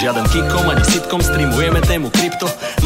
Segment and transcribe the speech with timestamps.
[0.00, 2.29] Žiaden kikom ani sitkom, streamujeme tému krypto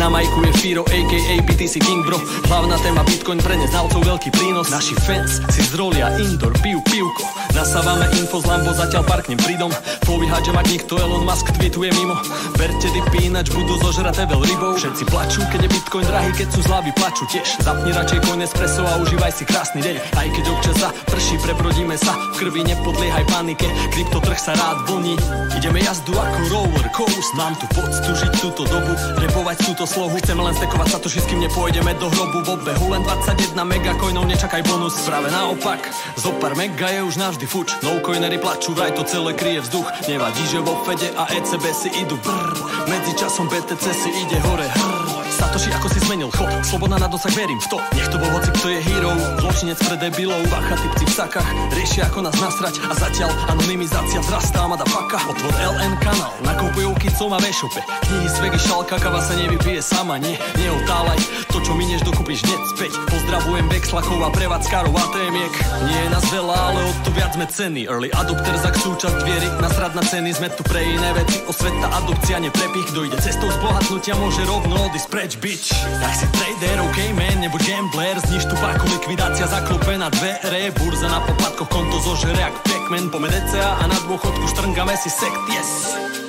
[0.00, 2.18] Na majku je Firo, aka BTC King bro.
[2.50, 4.72] Hlavná téma bitcoin pre neznalcov veľký prínos.
[4.72, 7.22] Naši fans si zrolia indoor, pijú pivko.
[7.54, 9.70] Nasávame info z Lambo, zatiaľ parknem pridom
[10.02, 12.18] Povíhať, že mať nikto Elon Musk tweetuje mimo.
[12.58, 14.74] Berte dipy, ináč budú zožraté veľ rybou.
[14.74, 17.46] Všetci plačú, keď je bitcoin drahý, keď sú zlavy plačú tiež.
[17.62, 19.96] Zapni radšej coin espresso a užívaj si krásny deň.
[20.18, 22.12] Aj keď občas za prší, prebrodíme sa.
[22.34, 25.14] V krvi nepodliehaj panike, kryptotrh sa rád vlní
[25.54, 30.40] Ideme jazdu ako roller coast Mám tu poctu žiť túto dobu, repovať túto slohu Chceme
[30.40, 34.96] len stekovať sa to, kým nepôjdeme do hrobu V obehu len 21 megacoinov, nečakaj bonus
[35.04, 35.84] Práve naopak,
[36.16, 40.08] zo pár mega je už navždy fuč No coinery plačú, vraj to celé kryje vzduch.
[40.08, 42.56] Nevadí, že vo Fede a ECB si idú brr
[42.88, 47.28] Medzi časom BTC si ide hore hrr Satoši, ako si zmenil chod Slobodná na dosah,
[47.36, 47.78] verím v to.
[47.92, 49.12] Nech to bol hoci, kto je hero.
[49.44, 50.40] Zločinec pre debilov.
[50.48, 51.48] Bacha, typci v sakách.
[51.68, 52.80] Riešia, ako nás nasrať.
[52.88, 55.20] A zatiaľ anonymizácia vzrastá Mada paka.
[55.28, 60.16] Otvor LN kanál Nakupujú kicom a vešope Knihy z vegy šalka Kava sa nevypije sama.
[60.16, 61.20] Nie, neotálaj
[61.52, 62.92] To, čo minieš, dokúpiš hneď späť.
[63.12, 65.54] Pozdravujem Vexlakov a prevádzkarov ATMiek
[65.92, 67.84] Nie je nás veľa, ale o to viac sme ceny.
[67.84, 69.48] Early adopter za súčasť viery.
[69.60, 72.88] Nasrad na ceny Sme tu pre iné veci Osveta, adopcia, neprepich.
[72.90, 77.58] Kto ide cestou zbohatnutia Môže rovno odísť preč, bitch Tak si trader, ok man, nebo
[77.58, 78.20] gambler.
[78.26, 80.70] Zniž tu páku, likvidácia zaklope na dvere.
[80.70, 83.10] Burza na popadkoch, konto zožere jak Pac-Man.
[83.10, 86.23] Pome DCA a na dôchodku štrngame si sekt, yes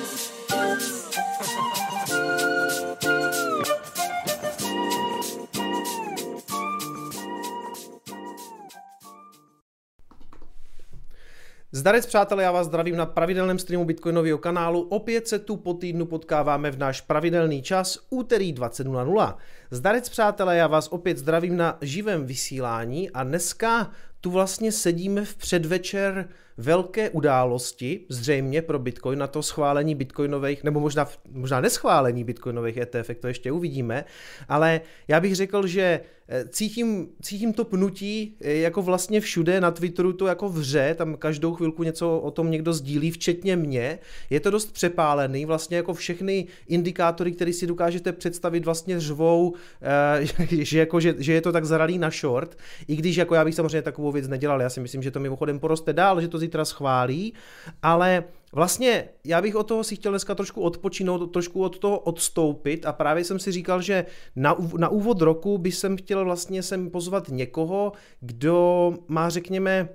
[11.76, 14.80] Zdarec přátelé, já vás zdravím na pravidelném streamu Bitcoinového kanálu.
[14.80, 19.34] Opět se tu po týdnu potkáváme v náš pravidelný čas úterý 20.00.
[19.70, 25.36] Zdarec přátelé, já vás opět zdravím na živém vysílání a dneska tu vlastně sedíme v
[25.36, 26.28] předvečer
[26.58, 33.10] velké události, zřejmě pro Bitcoin, na to schválení bitcoinových, nebo možná, možná neschválení bitcoinových ETF,
[33.20, 34.04] to ještě uvidíme,
[34.48, 39.70] ale já bych řekl, že eh, cítím, cítím to pnutí eh, jako vlastně všude, na
[39.70, 43.98] Twitteru to jako vře, tam každou chvilku něco o tom někdo sdílí, včetně mě,
[44.30, 50.46] je to dost přepálený, vlastně jako všechny indikátory, které si dokážete představit, vlastně řvou, eh,
[50.64, 52.58] že, jako, že, že je to tak zaralý na short,
[52.88, 55.58] i když jako já bych samozřejmě takovou věc nedělal, já si myslím, že to mimochodem
[55.58, 57.34] poroste dál, že to zítra schválí,
[57.82, 62.86] ale vlastně já bych od toho si chtěl dneska trošku odpočinout, trošku od toho odstoupit
[62.86, 66.90] a právě jsem si říkal, že na, na úvod roku by jsem chtěl vlastně sem
[66.90, 69.88] pozvat někoho, kdo má, řekněme,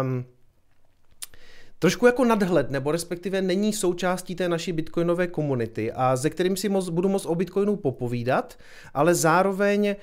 [0.00, 0.24] um,
[1.82, 6.68] trošku jako nadhled, nebo respektive není součástí té naší bitcoinové komunity a ze kterým si
[6.68, 8.58] moc, budu moc o bitcoinu popovídat,
[8.94, 9.96] ale zároveň,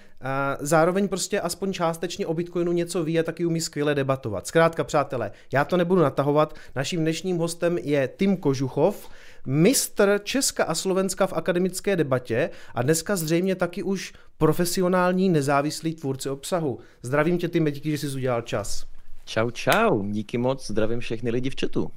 [0.60, 4.48] zároveň prostě aspoň částečně o bitcoinu něco ví a taky umí skvěle debatovat.
[4.48, 6.56] Zkrátka, přátelé, já to nebudu natahovat.
[6.76, 9.10] Naším dnešním hostem je Tim Kožuchov,
[9.46, 16.30] mistr Česka a Slovenska v akademické debatě a dneska zřejmě taky už profesionální nezávislý tvůrce
[16.30, 16.80] obsahu.
[17.02, 18.86] Zdravím tě, Tim, díky, že jsi udělal čas.
[19.30, 21.92] Čau, čau, díky moc, zdravím všechny lidi v chatu.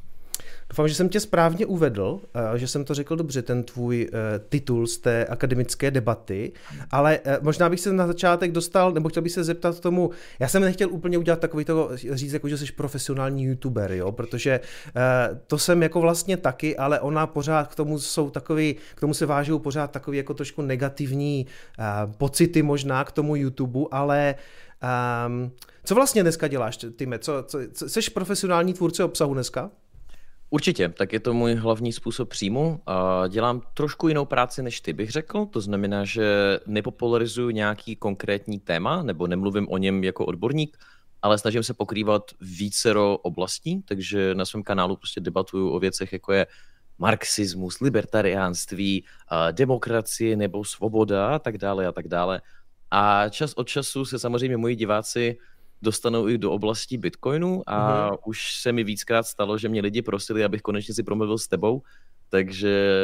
[0.70, 4.38] Doufám, že jsem tě správně uvedl, eh, že jsem to řekl dobře, ten tvůj eh,
[4.48, 6.52] titul z té akademické debaty,
[6.90, 10.48] ale eh, možná bych se na začátek dostal, nebo chtěl bych se zeptat tomu, já
[10.48, 14.60] jsem nechtěl úplně udělat takový to, říct, jako, že jsi profesionální youtuber, jo, protože
[15.46, 19.26] to jsem jako vlastně taky, ale ona pořád k tomu jsou takový, k tomu se
[19.26, 21.46] vážou pořád takový jako trošku negativní
[22.16, 24.34] pocity možná k tomu YouTube, ale
[25.26, 25.52] um,
[25.84, 27.18] co vlastně dneska děláš, Tyme?
[27.18, 29.70] Co, co, co, jsi profesionální tvůrce obsahu dneska?
[30.50, 32.80] Určitě, tak je to můj hlavní způsob příjmu.
[33.28, 35.46] Dělám trošku jinou práci než ty, bych řekl.
[35.46, 40.76] To znamená, že nepopularizuju nějaký konkrétní téma, nebo nemluvím o něm jako odborník,
[41.22, 46.32] ale snažím se pokrývat vícero oblastí, takže na svém kanálu prostě debatuju o věcech, jako
[46.32, 46.46] je
[46.98, 49.04] marxismus, libertariánství,
[49.52, 52.40] demokracie nebo svoboda a tak dále a tak dále.
[52.94, 55.38] A čas od času se samozřejmě moji diváci
[55.82, 58.18] dostanou i do oblasti Bitcoinu a mm-hmm.
[58.26, 61.82] už se mi víckrát stalo, že mě lidi prosili, abych konečně si promluvil s tebou,
[62.28, 62.96] takže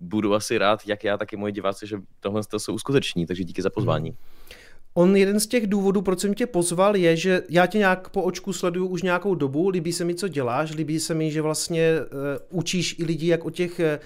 [0.00, 3.62] budu asi rád, jak já, tak i moji diváci, že tohle jsou uskuteční, takže díky
[3.62, 4.12] za pozvání.
[4.12, 4.68] Mm-hmm.
[4.94, 8.22] On jeden z těch důvodů, proč jsem tě pozval, je, že já tě nějak po
[8.22, 11.92] očku sleduju už nějakou dobu, líbí se mi, co děláš, líbí se mi, že vlastně
[12.00, 14.00] uh, učíš i lidi, jak o těch eh,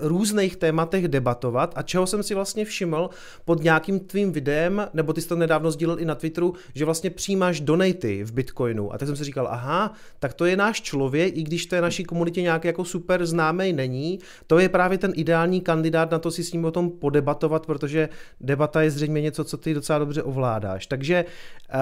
[0.00, 3.10] různých tématech debatovat a čeho jsem si vlastně všiml
[3.44, 7.10] pod nějakým tvým videem, nebo ty jsi to nedávno sdílel i na Twitteru, že vlastně
[7.10, 8.92] přijímáš donaty v Bitcoinu.
[8.92, 11.82] A tak jsem si říkal, aha, tak to je náš člověk, i když to je
[11.82, 16.30] naší komunitě nějak jako super známý není, to je právě ten ideální kandidát na to
[16.30, 18.08] si s ním o tom podebatovat, protože
[18.40, 20.86] debata je zřejmě něco, co ty docela dobře ovládáš.
[20.86, 21.24] Takže
[21.70, 21.78] eh,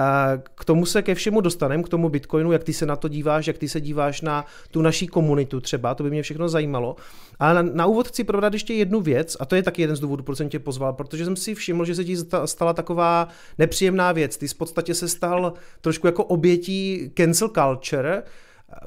[0.55, 3.47] k tomu se ke všemu dostaneme, k tomu Bitcoinu, jak ty se na to díváš,
[3.47, 6.95] jak ty se díváš na tu naší komunitu třeba, to by mě všechno zajímalo.
[7.39, 9.99] Ale na, na úvod chci probrat ještě jednu věc, a to je taky jeden z
[9.99, 14.11] důvodů, proč jsem tě pozval, protože jsem si všiml, že se ti stala taková nepříjemná
[14.11, 14.37] věc.
[14.37, 18.23] Ty v podstatě se stal trošku jako obětí cancel culture.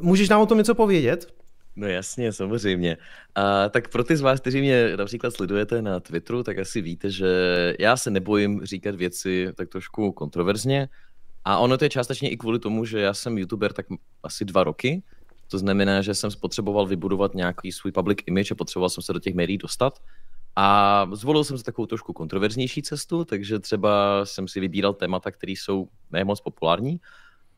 [0.01, 1.27] Můžeš nám o tom něco povědět?
[1.77, 2.97] No jasně, samozřejmě.
[3.35, 7.11] A tak pro ty z vás, kteří mě například sledujete na Twitteru, tak asi víte,
[7.11, 7.27] že
[7.79, 10.89] já se nebojím říkat věci tak trošku kontroverzně.
[11.45, 13.87] A ono to je částečně i kvůli tomu, že já jsem youtuber tak
[14.23, 15.03] asi dva roky.
[15.51, 19.19] To znamená, že jsem spotřeboval vybudovat nějaký svůj public image a potřeboval jsem se do
[19.19, 19.99] těch médií dostat.
[20.57, 25.53] A zvolil jsem si takovou trošku kontroverznější cestu, takže třeba jsem si vybíral témata, které
[25.53, 27.01] jsou nemoc populární.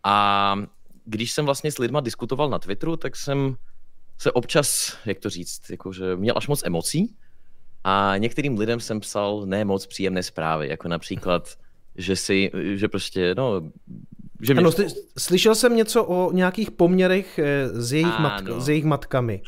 [0.04, 0.56] A
[1.04, 3.56] když jsem vlastně s lidma diskutoval na Twitteru, tak jsem
[4.18, 7.16] se občas, jak to říct, jakože měl až moc emocí
[7.84, 11.56] a některým lidem jsem psal ne moc příjemné zprávy, jako například,
[11.96, 13.70] že si, že prostě, no,
[14.42, 14.60] že mě...
[14.60, 14.70] ano,
[15.18, 19.42] slyšel jsem něco o nějakých poměrech eh, s jejich, matka, s jejich matkami.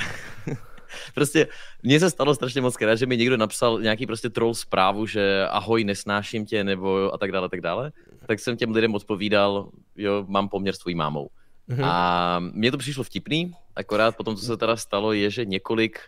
[1.14, 1.48] prostě
[1.82, 5.46] mně se stalo strašně moc krát, že mi někdo napsal nějaký prostě troll zprávu, že
[5.50, 7.92] ahoj, nesnáším tě, nebo a tak dále, a tak dále.
[8.26, 11.28] Tak jsem těm lidem odpovídal, jo, mám poměr s tvojí mámou.
[11.68, 11.84] Mm-hmm.
[11.84, 15.98] A mně to přišlo vtipný, akorát potom, co se teda stalo, je, že několik,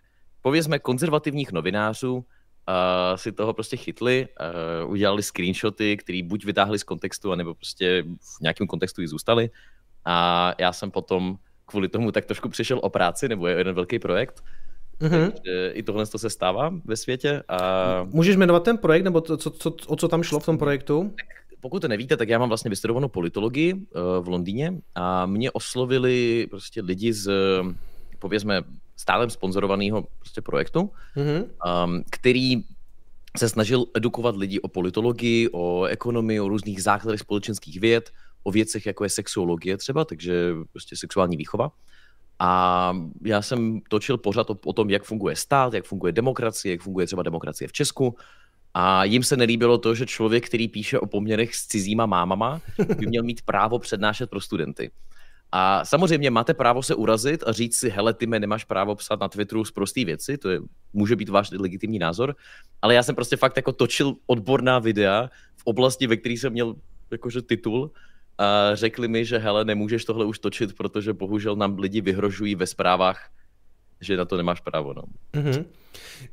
[0.43, 2.25] povězme, konzervativních novinářů
[2.69, 4.29] uh, si toho prostě chytli,
[4.85, 8.03] uh, udělali screenshoty, které buď vytáhli z kontextu, anebo prostě
[8.37, 9.51] v nějakém kontextu i zůstali.
[10.05, 11.37] A já jsem potom
[11.67, 14.45] kvůli tomu tak trošku přišel o práci, nebo je jeden velký projekt.
[15.01, 15.31] Mm-hmm.
[15.31, 17.43] Takže i tohle to se stává ve světě.
[17.49, 17.59] A...
[18.05, 21.15] Můžeš jmenovat ten projekt, nebo to, co, co, o co tam šlo v tom projektu?
[21.61, 23.81] Pokud to nevíte, tak já mám vlastně vystudovanou politologii uh,
[24.21, 27.31] v Londýně a mě oslovili prostě lidi z,
[28.19, 28.63] povězme,
[28.97, 31.45] stálem sponzorovaného prostě projektu, mm-hmm.
[31.85, 32.63] um, který
[33.37, 38.11] se snažil edukovat lidi o politologii, o ekonomii, o různých základech společenských věd,
[38.43, 41.71] o věcech, jako je sexuologie třeba, takže prostě sexuální výchova.
[42.39, 42.93] A
[43.25, 47.07] já jsem točil pořád o, o tom, jak funguje stát, jak funguje demokracie, jak funguje
[47.07, 48.17] třeba demokracie v Česku,
[48.75, 52.61] a jim se nelíbilo to, že člověk, který píše o poměrech s cizíma mámama,
[52.99, 54.91] by měl mít právo přednášet pro studenty.
[55.53, 59.21] A samozřejmě máte právo se urazit a říct si, hele, ty mě nemáš právo psát
[59.21, 60.61] na Twitteru z prostý věci, to je,
[60.93, 62.37] může být váš legitimní názor,
[62.83, 66.75] ale já jsem prostě fakt jako točil odborná videa v oblasti, ve které jsem měl
[67.11, 67.93] jakože titul
[68.39, 72.67] a řekli mi, že hele, nemůžeš tohle už točit, protože bohužel nám lidi vyhrožují ve
[72.67, 73.29] zprávách,
[74.01, 74.95] že na to nemáš právo.
[74.95, 75.03] No.
[75.33, 75.65] Mm-hmm.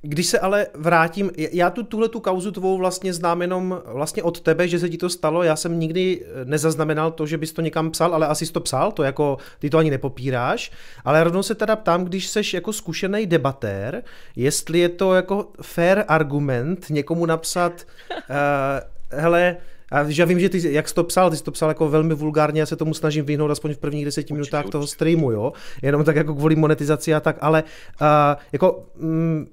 [0.01, 4.41] Když se ale vrátím, já tu tuhle tu kauzu tvou vlastně znám jenom vlastně od
[4.41, 7.61] tebe, že se ti to stalo, já jsem nikdy eh, nezaznamenal to, že bys to
[7.61, 10.71] někam psal, ale asi jsi to psal, to jako, ty to ani nepopíráš,
[11.05, 14.03] ale rovnou se teda ptám, když seš jako zkušený debatér,
[14.35, 19.57] jestli je to jako fair argument někomu napsat, uh, hele,
[19.93, 22.15] a já vím, že ty, jak jsi to psal, ty jsi to psal jako velmi
[22.15, 26.03] vulgárně, já se tomu snažím vyhnout aspoň v prvních deseti minutách toho streamu, jo, jenom
[26.03, 27.63] tak jako kvůli monetizaci a tak, ale
[28.01, 28.07] uh,
[28.51, 29.47] jako mm,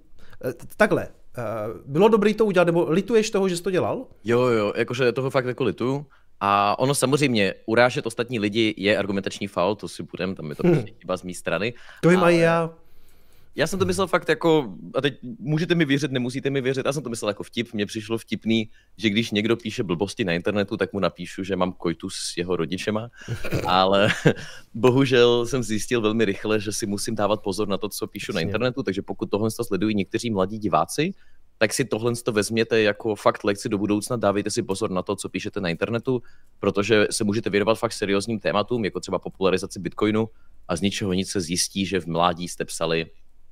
[0.76, 4.06] takhle, uh, bylo dobrý to udělat, nebo lituješ toho, že jsi to dělal?
[4.24, 6.06] Jo, jo, jakože toho fakt jako lituju.
[6.42, 10.62] A ono samozřejmě, urážet ostatní lidi je argumentační faul, to si budem, tam je to
[10.66, 10.76] hmm.
[10.76, 11.74] prostě chyba z mé strany.
[12.02, 12.34] To jim ale...
[12.34, 12.70] já.
[13.54, 16.92] Já jsem to myslel fakt jako, a teď můžete mi věřit, nemusíte mi věřit, já
[16.92, 20.76] jsem to myslel jako vtip, mně přišlo vtipný, že když někdo píše blbosti na internetu,
[20.76, 23.10] tak mu napíšu, že mám kojtu s jeho rodičema,
[23.66, 24.08] ale
[24.74, 28.40] bohužel jsem zjistil velmi rychle, že si musím dávat pozor na to, co píšu na
[28.40, 31.14] internetu, takže pokud tohle sledují někteří mladí diváci,
[31.58, 35.16] tak si tohle to vezměte jako fakt lekci do budoucna, dávejte si pozor na to,
[35.16, 36.22] co píšete na internetu,
[36.60, 40.28] protože se můžete věnovat fakt seriózním tématům, jako třeba popularizaci Bitcoinu
[40.68, 43.06] a z ničeho nic se zjistí, že v mládí jste psali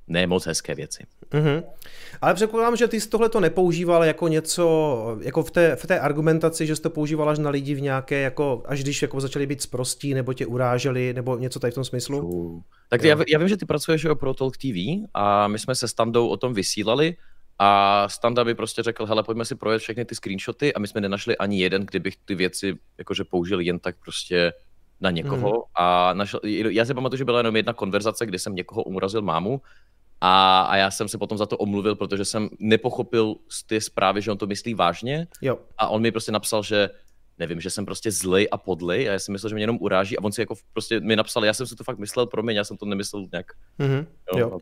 [0.09, 1.05] ne moc hezké věci.
[1.31, 1.63] Mm-hmm.
[2.21, 5.99] Ale předpokládám, že ty jsi tohle to nepoužíval jako něco, jako v té, v té
[5.99, 9.47] argumentaci, že jsi to používal až na lidi v nějaké, jako až když jako začali
[9.47, 12.27] být sprostí, nebo tě uráželi, nebo něco tady v tom smyslu?
[12.27, 15.87] Uh, tak já, já, vím, že ty pracuješ pro Talk TV a my jsme se
[15.87, 17.15] Standou o tom vysílali
[17.59, 21.01] a Standa by prostě řekl, hele, pojďme si projet všechny ty screenshoty a my jsme
[21.01, 24.53] nenašli ani jeden, kdybych ty věci jakože použil jen tak prostě
[25.01, 25.53] na někoho.
[25.53, 25.61] Mm.
[25.75, 29.61] A našel, já si pamatuju, že byla jenom jedna konverzace, kdy jsem někoho umrazil mámu
[30.21, 34.21] a, a já jsem se potom za to omluvil, protože jsem nepochopil z té zprávy,
[34.21, 35.27] že on to myslí vážně.
[35.41, 35.59] Jo.
[35.77, 36.89] A on mi prostě napsal, že
[37.39, 40.17] nevím, že jsem prostě zlej a podlej a já jsem myslel, že mě jenom uráží
[40.17, 42.63] a on si jako prostě mi napsal, já jsem si to fakt myslel, promiň, já
[42.63, 43.45] jsem to nemyslel nějak.
[43.79, 44.39] Mm-hmm, jo.
[44.39, 44.59] jo.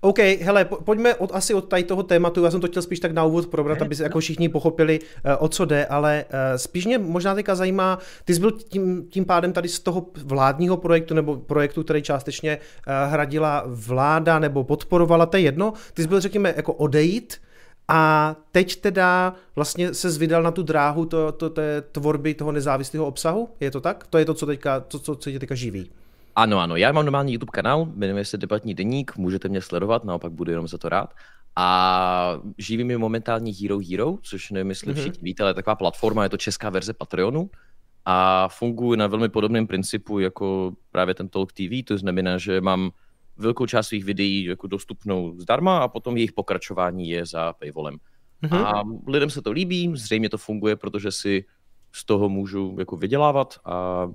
[0.00, 3.12] OK, hele, pojďme od, asi od tady toho tématu, já jsem to chtěl spíš tak
[3.12, 6.86] na úvod probrat, aby se jako všichni pochopili, uh, o co jde, ale uh, spíš
[6.86, 11.14] mě možná teďka zajímá, ty jsi byl tím, tím pádem tady z toho vládního projektu
[11.14, 16.20] nebo projektu, který částečně uh, hradila vláda nebo podporovala, to je jedno, ty jsi byl
[16.20, 17.40] řekněme jako odejít,
[17.88, 23.06] a teď teda vlastně se zvydal na tu dráhu to, to, té tvorby toho nezávislého
[23.06, 23.48] obsahu?
[23.60, 24.06] Je to tak?
[24.06, 25.90] To je to, co, teďka, to, co, co tě teďka živí.
[26.36, 30.32] Ano, ano, já mám normální YouTube kanál, jmenuje se Debatní deník, můžete mě sledovat, naopak
[30.32, 31.14] budu jenom za to rád.
[31.56, 35.00] A živí mi momentálně Hero Hero, což nevím, jestli mm-hmm.
[35.00, 37.50] všichni víte, ale je taková platforma, je to česká verze Patreonu
[38.04, 42.90] a funguje na velmi podobném principu jako právě ten Talk TV, to znamená, že mám
[43.38, 47.96] velkou část svých videí jako dostupnou zdarma a potom jejich pokračování je za paywallem.
[48.42, 48.66] Mm-hmm.
[48.66, 51.44] A lidem se to líbí, zřejmě to funguje, protože si
[51.92, 54.06] z toho můžu jako vydělávat a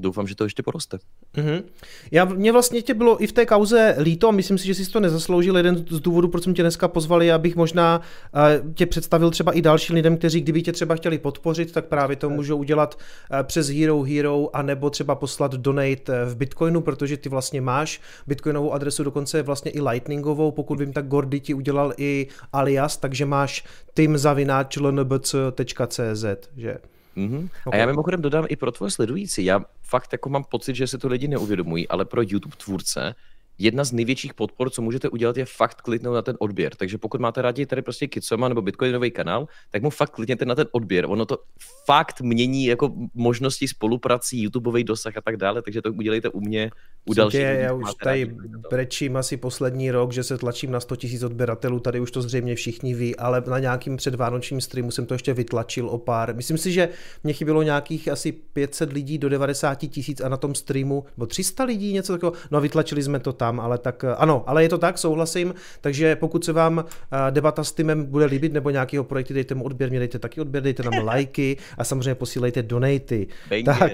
[0.00, 0.98] doufám, že to ještě poroste.
[1.36, 1.62] Mm-hmm.
[2.10, 4.90] Já, mě vlastně tě bylo i v té kauze líto a myslím si, že jsi
[4.90, 5.56] to nezasloužil.
[5.56, 8.00] Jeden z důvodů, proč jsem tě dneska pozvali, abych možná
[8.34, 8.40] uh,
[8.74, 12.30] tě představil třeba i dalším lidem, kteří kdyby tě třeba chtěli podpořit, tak právě to
[12.30, 17.16] můžou udělat uh, přes Hero Hero a nebo třeba poslat donate eh, v Bitcoinu, protože
[17.16, 21.92] ty vlastně máš Bitcoinovou adresu, dokonce vlastně i Lightningovou, pokud vím, tak Gordy ti udělal
[21.96, 23.64] i alias, takže máš
[23.94, 26.24] timzavináč.lnbc.cz,
[26.56, 26.78] že?
[27.16, 27.48] Mm-hmm.
[27.64, 27.80] Okay.
[27.80, 30.98] A já mimochodem dodám i pro tvoje sledující, já fakt jako mám pocit, že se
[30.98, 33.14] to lidi neuvědomují, ale pro YouTube tvůrce
[33.60, 36.74] jedna z největších podpor, co můžete udělat, je fakt kliknout na ten odběr.
[36.74, 40.54] Takže pokud máte rádi tady prostě Kitsoma nebo Bitcoinový kanál, tak mu fakt klikněte na
[40.54, 41.04] ten odběr.
[41.08, 41.38] Ono to
[41.86, 46.70] fakt mění jako možnosti spoluprací, YouTubeový dosah a tak dále, takže to udělejte u mě,
[47.06, 47.40] u dalších.
[47.40, 48.34] Já už tady rádi,
[48.70, 52.54] brečím asi poslední rok, že se tlačím na 100 000 odběratelů, tady už to zřejmě
[52.54, 56.34] všichni ví, ale na nějakým předvánočním streamu jsem to ještě vytlačil o pár.
[56.34, 56.88] Myslím si, že
[57.24, 61.64] mě chybělo nějakých asi 500 lidí do 90 tisíc a na tom streamu, nebo 300
[61.64, 64.62] lidí, něco takového, no a vytlačili jsme to tam tam, ale tak eh, ano, ale
[64.62, 68.70] je to tak, souhlasím, takže pokud se vám eh, debata s týmem bude líbit nebo
[68.70, 72.62] nějakého projektu, dejte mu odběr, mě dejte taky odběr, dejte nám lajky a samozřejmě posílejte
[72.62, 73.26] donaty.
[73.64, 73.92] tak,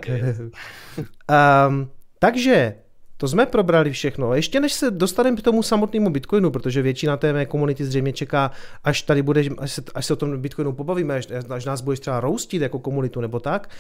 [1.69, 2.75] um, takže
[3.17, 4.35] to jsme probrali všechno.
[4.35, 8.51] Ještě než se dostaneme k tomu samotnému Bitcoinu, protože většina té mé komunity zřejmě čeká,
[8.85, 12.01] až tady bude, až se, až se o tom Bitcoinu pobavíme, až, až nás budeš
[12.01, 13.71] třeba roustit jako komunitu nebo tak.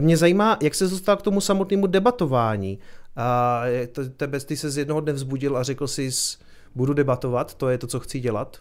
[0.00, 2.78] Mě zajímá, jak se dostal k tomu samotnému debatování.
[3.16, 3.62] A
[4.16, 6.10] tebe, ty se z jednoho dne vzbudil a řekl si,
[6.74, 8.58] budu debatovat, to je to, co chci dělat?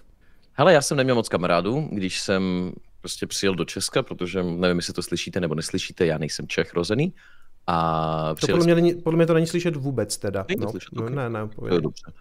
[0.53, 4.93] Hele, já jsem neměl moc kamarádů, když jsem prostě přijel do Česka, protože nevím, jestli
[4.93, 7.13] to slyšíte nebo neslyšíte, já nejsem Čech rozený.
[7.67, 10.45] A to podle mě, není, podle mě to není slyšet vůbec teda.
[10.49, 11.15] Není to no, slyšet, no, okay.
[11.15, 12.11] ne, ne, to je dobře.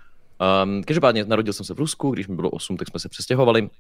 [0.65, 3.71] Um, každopádně narodil jsem se v Rusku, když mi bylo 8, tak jsme se přestěhovali.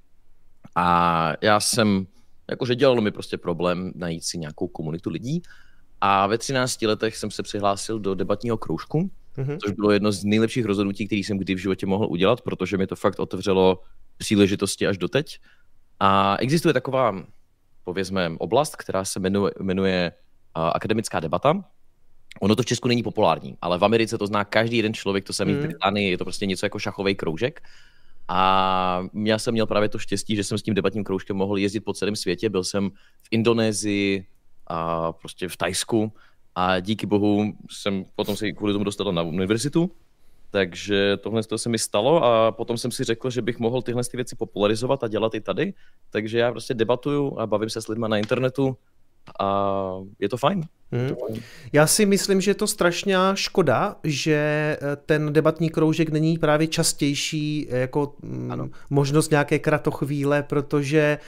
[0.76, 2.06] A já jsem,
[2.50, 5.42] jakože dělalo mi prostě problém najít si nějakou komunitu lidí.
[6.00, 9.58] A ve 13 letech jsem se přihlásil do debatního kroužku, mm-hmm.
[9.64, 12.86] což bylo jedno z nejlepších rozhodnutí, které jsem kdy v životě mohl udělat, protože mi
[12.86, 13.82] to fakt otevřelo
[14.16, 15.38] příležitosti až doteď.
[16.00, 17.24] A existuje taková,
[17.84, 20.12] povězme, oblast, která se jmenuje, jmenuje
[20.56, 21.64] uh, akademická debata.
[22.40, 25.32] Ono to v Česku není populární, ale v Americe to zná každý jeden člověk, to
[25.32, 25.58] samý mm.
[25.58, 27.60] v Británii, je to prostě něco jako šachový kroužek.
[28.28, 31.80] A já jsem měl právě to štěstí, že jsem s tím debatním kroužkem mohl jezdit
[31.80, 32.48] po celém světě.
[32.48, 32.90] Byl jsem
[33.22, 34.26] v Indonésii,
[34.70, 36.12] a prostě v Tajsku
[36.54, 39.90] a díky bohu jsem potom se kvůli tomu dostal na univerzitu,
[40.50, 44.16] takže tohle se mi stalo a potom jsem si řekl, že bych mohl tyhle ty
[44.16, 45.74] věci popularizovat a dělat i tady.
[46.10, 48.76] Takže já prostě debatuju a bavím se s lidmi na internetu
[49.40, 50.62] a je to fajn.
[50.92, 51.40] Hmm.
[51.72, 56.66] Já si myslím, že je to strašná škoda, že eh, ten debatní kroužek není právě
[56.66, 58.68] častější eh, jako mm, ano.
[58.90, 61.18] možnost nějaké kratochvíle, protože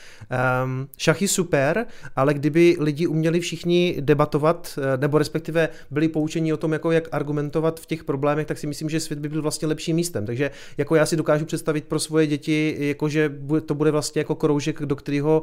[0.64, 6.52] um, šach je super, ale kdyby lidi uměli všichni debatovat, eh, nebo respektive byli poučeni
[6.52, 9.42] o tom, jako jak argumentovat v těch problémech, tak si myslím, že svět by byl
[9.42, 10.26] vlastně lepším místem.
[10.26, 13.32] Takže jako já si dokážu představit pro svoje děti, jako že
[13.66, 15.42] to bude vlastně jako kroužek, do kterého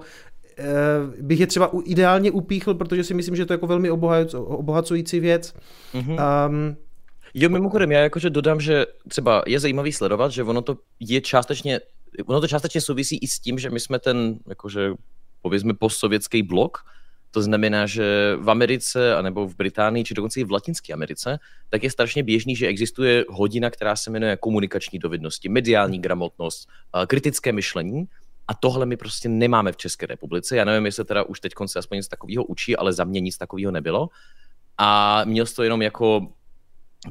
[1.22, 4.09] bych je třeba ideálně upíchl, protože si myslím, že to je jako velmi obohacující
[5.20, 5.54] věc.
[5.94, 6.48] Mm-hmm.
[6.50, 6.78] Um,
[7.34, 11.80] Jo, mimochodem, já jakože dodám, že třeba je zajímavý sledovat, že ono to je částečně,
[12.26, 14.92] ono to částečně souvisí i s tím, že my jsme ten, jakože,
[15.42, 16.78] povězme, postsovětský blok,
[17.32, 21.40] to znamená, že v Americe, anebo v Británii, či dokonce i v Latinské Americe,
[21.70, 26.70] tak je strašně běžný, že existuje hodina, která se jmenuje komunikační dovednosti, mediální gramotnost,
[27.08, 28.08] kritické myšlení
[28.50, 30.56] a tohle my prostě nemáme v České republice.
[30.56, 33.38] Já nevím, jestli teda už teď se aspoň něco takového učí, ale za mě nic
[33.38, 34.10] takového nebylo.
[34.78, 36.28] A měl jsi to jenom jako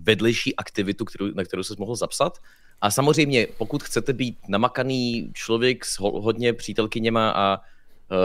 [0.01, 2.39] vedlejší aktivitu, kterou, na kterou se mohl zapsat.
[2.81, 7.59] A samozřejmě, pokud chcete být namakaný člověk s ho, hodně přítelkyněma a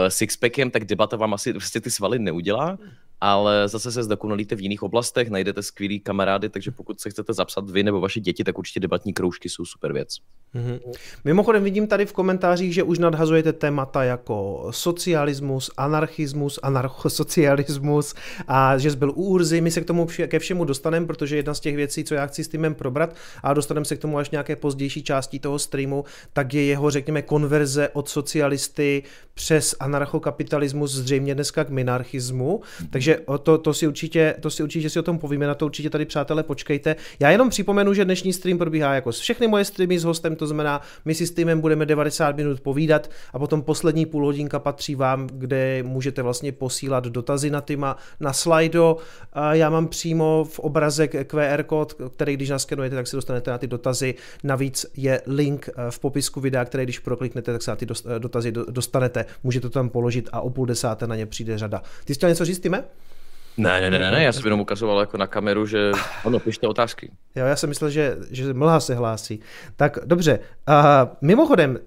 [0.08, 2.78] sixpackem, tak debata vám asi prostě ty svaly neudělá
[3.20, 7.70] ale zase se zdokonalíte v jiných oblastech, najdete skvělý kamarády, takže pokud se chcete zapsat
[7.70, 10.08] vy nebo vaše děti, tak určitě debatní kroužky jsou super věc.
[10.54, 10.80] Mm-hmm.
[11.24, 18.14] Mimochodem vidím tady v komentářích, že už nadhazujete témata jako socialismus, anarchismus, anarchosocialismus
[18.48, 19.60] a že byl u Urzy.
[19.60, 22.26] My se k tomu vše, ke všemu dostaneme, protože jedna z těch věcí, co já
[22.26, 26.04] chci s týmem probrat a dostaneme se k tomu až nějaké pozdější části toho streamu,
[26.32, 29.02] tak je jeho, řekněme, konverze od socialisty
[29.34, 32.60] přes anarchokapitalismus zřejmě dneska k minarchismu.
[32.60, 32.88] Mm-hmm.
[33.04, 35.90] Takže to, to, si určitě, to si určitě si o tom povíme, na to určitě
[35.90, 36.96] tady přátelé počkejte.
[37.20, 40.80] Já jenom připomenu, že dnešní stream probíhá jako všechny moje streamy s hostem, to znamená,
[41.04, 45.26] my si s týmem budeme 90 minut povídat a potom poslední půl hodinka patří vám,
[45.32, 48.96] kde můžete vlastně posílat dotazy na týma na slajdo.
[49.50, 53.66] Já mám přímo v obrazek QR kód, který když naskenujete, tak si dostanete na ty
[53.66, 54.14] dotazy.
[54.44, 58.18] Navíc je link eh, v popisku videa, který když prokliknete, tak se na ty eh,
[58.18, 59.24] dotazy dostanete.
[59.42, 61.82] Můžete to tam položit a o půl desáté na ně přijde řada.
[62.04, 62.84] Ty jsi chtěl něco říct, Týme?
[63.56, 65.92] Ne, ne, ne, ne, já jsem jenom ukazoval jako na kameru, že
[66.24, 67.10] ano, pište otázky.
[67.34, 69.40] Jo, já jsem myslel, že, že mlha se hlásí.
[69.76, 70.74] Tak dobře, uh,
[71.20, 71.78] mimochodem,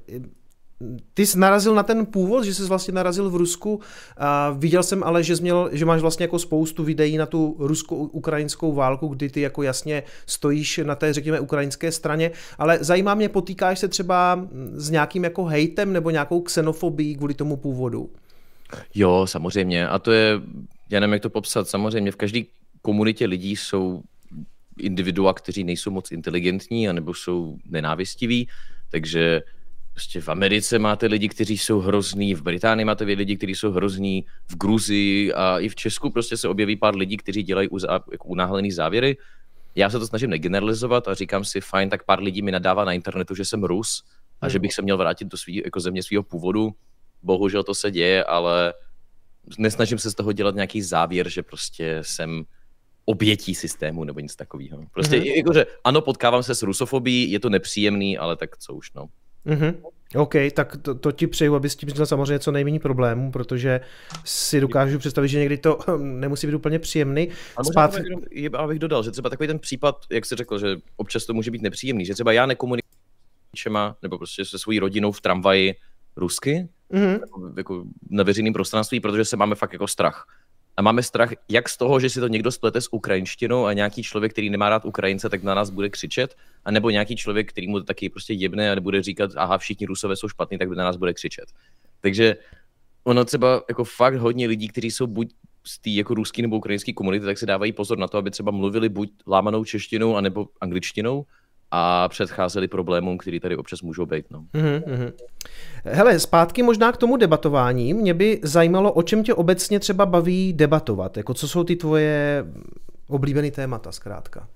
[1.13, 3.79] ty jsi narazil na ten původ, že jsi vlastně narazil v Rusku.
[4.17, 7.55] A viděl jsem ale, že, jsi měl, že máš vlastně jako spoustu videí na tu
[7.59, 12.31] rusko-ukrajinskou válku, kdy ty jako jasně stojíš na té, řekněme, ukrajinské straně.
[12.57, 17.57] Ale zajímá mě, potýkáš se třeba s nějakým jako hejtem nebo nějakou xenofobií kvůli tomu
[17.57, 18.09] původu?
[18.95, 19.87] Jo, samozřejmě.
[19.87, 20.41] A to je
[20.89, 22.41] já nevím, jak to popsat, samozřejmě v každé
[22.81, 24.01] komunitě lidí jsou
[24.79, 28.47] individua, kteří nejsou moc inteligentní anebo jsou nenávistiví,
[28.89, 29.41] takže
[29.93, 34.25] prostě v Americe máte lidi, kteří jsou hrozní, v Británii máte lidi, kteří jsou hrozní,
[34.47, 37.69] v Gruzii a i v Česku prostě se objeví pár lidí, kteří dělají
[38.11, 39.17] jako unáhlený závěry.
[39.75, 42.93] Já se to snažím negeneralizovat a říkám si, fajn, tak pár lidí mi nadává na
[42.93, 44.03] internetu, že jsem Rus
[44.41, 46.75] a že bych se měl vrátit do svý, jako země svého původu.
[47.23, 48.73] Bohužel to se děje, ale
[49.57, 52.43] nesnažím se z toho dělat nějaký závěr, že prostě jsem
[53.05, 54.83] obětí systému nebo nic takového.
[54.93, 55.35] Prostě mm-hmm.
[55.35, 59.05] jakože ano, potkávám se s rusofobí, je to nepříjemný, ale tak co už, no.
[59.45, 59.73] Mm-hmm.
[60.15, 63.81] OK, tak to, to ti přeju, abys tím měl samozřejmě co nejméně problémů, protože
[64.25, 67.29] si dokážu představit, že někdy to nemusí být úplně příjemný.
[67.57, 67.95] A Spát...
[67.95, 71.51] abych, abych dodal, že třeba takový ten případ, jak jsi řekl, že občas to může
[71.51, 72.87] být nepříjemný, že třeba já nekomunikuji
[74.01, 75.75] nebo prostě se svojí rodinou v tramvaji
[76.15, 77.53] rusky, mm-hmm.
[77.57, 80.27] jako, na veřejném prostranství, protože se máme fakt jako strach.
[80.77, 84.03] A máme strach jak z toho, že si to někdo splete s ukrajinštinou a nějaký
[84.03, 87.67] člověk, který nemá rád Ukrajince, tak na nás bude křičet, a nebo nějaký člověk, který
[87.67, 90.83] mu to taky prostě jebne a bude říkat, aha, všichni rusové jsou špatní, tak na
[90.83, 91.45] nás bude křičet.
[92.01, 92.35] Takže
[93.03, 96.93] ono třeba jako fakt hodně lidí, kteří jsou buď z té jako ruský nebo ukrajinské
[96.93, 101.25] komunity, tak si dávají pozor na to, aby třeba mluvili buď lámanou češtinou, anebo angličtinou,
[101.71, 104.25] a předcházeli problémům, které tady občas můžou být.
[104.31, 104.45] No.
[104.53, 105.13] Mm-hmm.
[105.85, 107.93] Hele, zpátky možná k tomu debatování.
[107.93, 111.17] Mě by zajímalo, o čem tě obecně třeba baví debatovat.
[111.17, 112.45] Jako co jsou ty tvoje
[113.07, 114.47] oblíbené témata zkrátka?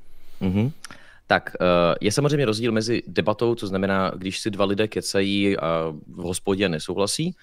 [0.42, 0.72] Mm-hmm.
[1.28, 5.94] Tak eh, je samozřejmě rozdíl mezi debatou, to znamená, když si dva lidé kecají a
[6.08, 7.36] v hospodě nesouhlasí,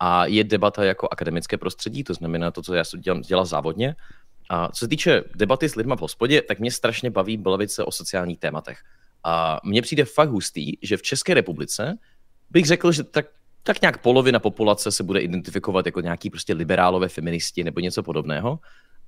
[0.00, 3.96] a je debata jako akademické prostředí, to znamená to, co já dělám, dělám závodně.
[4.50, 7.84] A co se týče debaty s lidmi v hospodě, tak mě strašně baví bavit se
[7.84, 8.78] o sociálních tématech.
[9.24, 11.98] A mně přijde fakt hustý, že v České republice
[12.50, 13.26] bych řekl, že tak,
[13.62, 18.58] tak nějak polovina populace se bude identifikovat jako nějaký prostě liberálové feministi nebo něco podobného.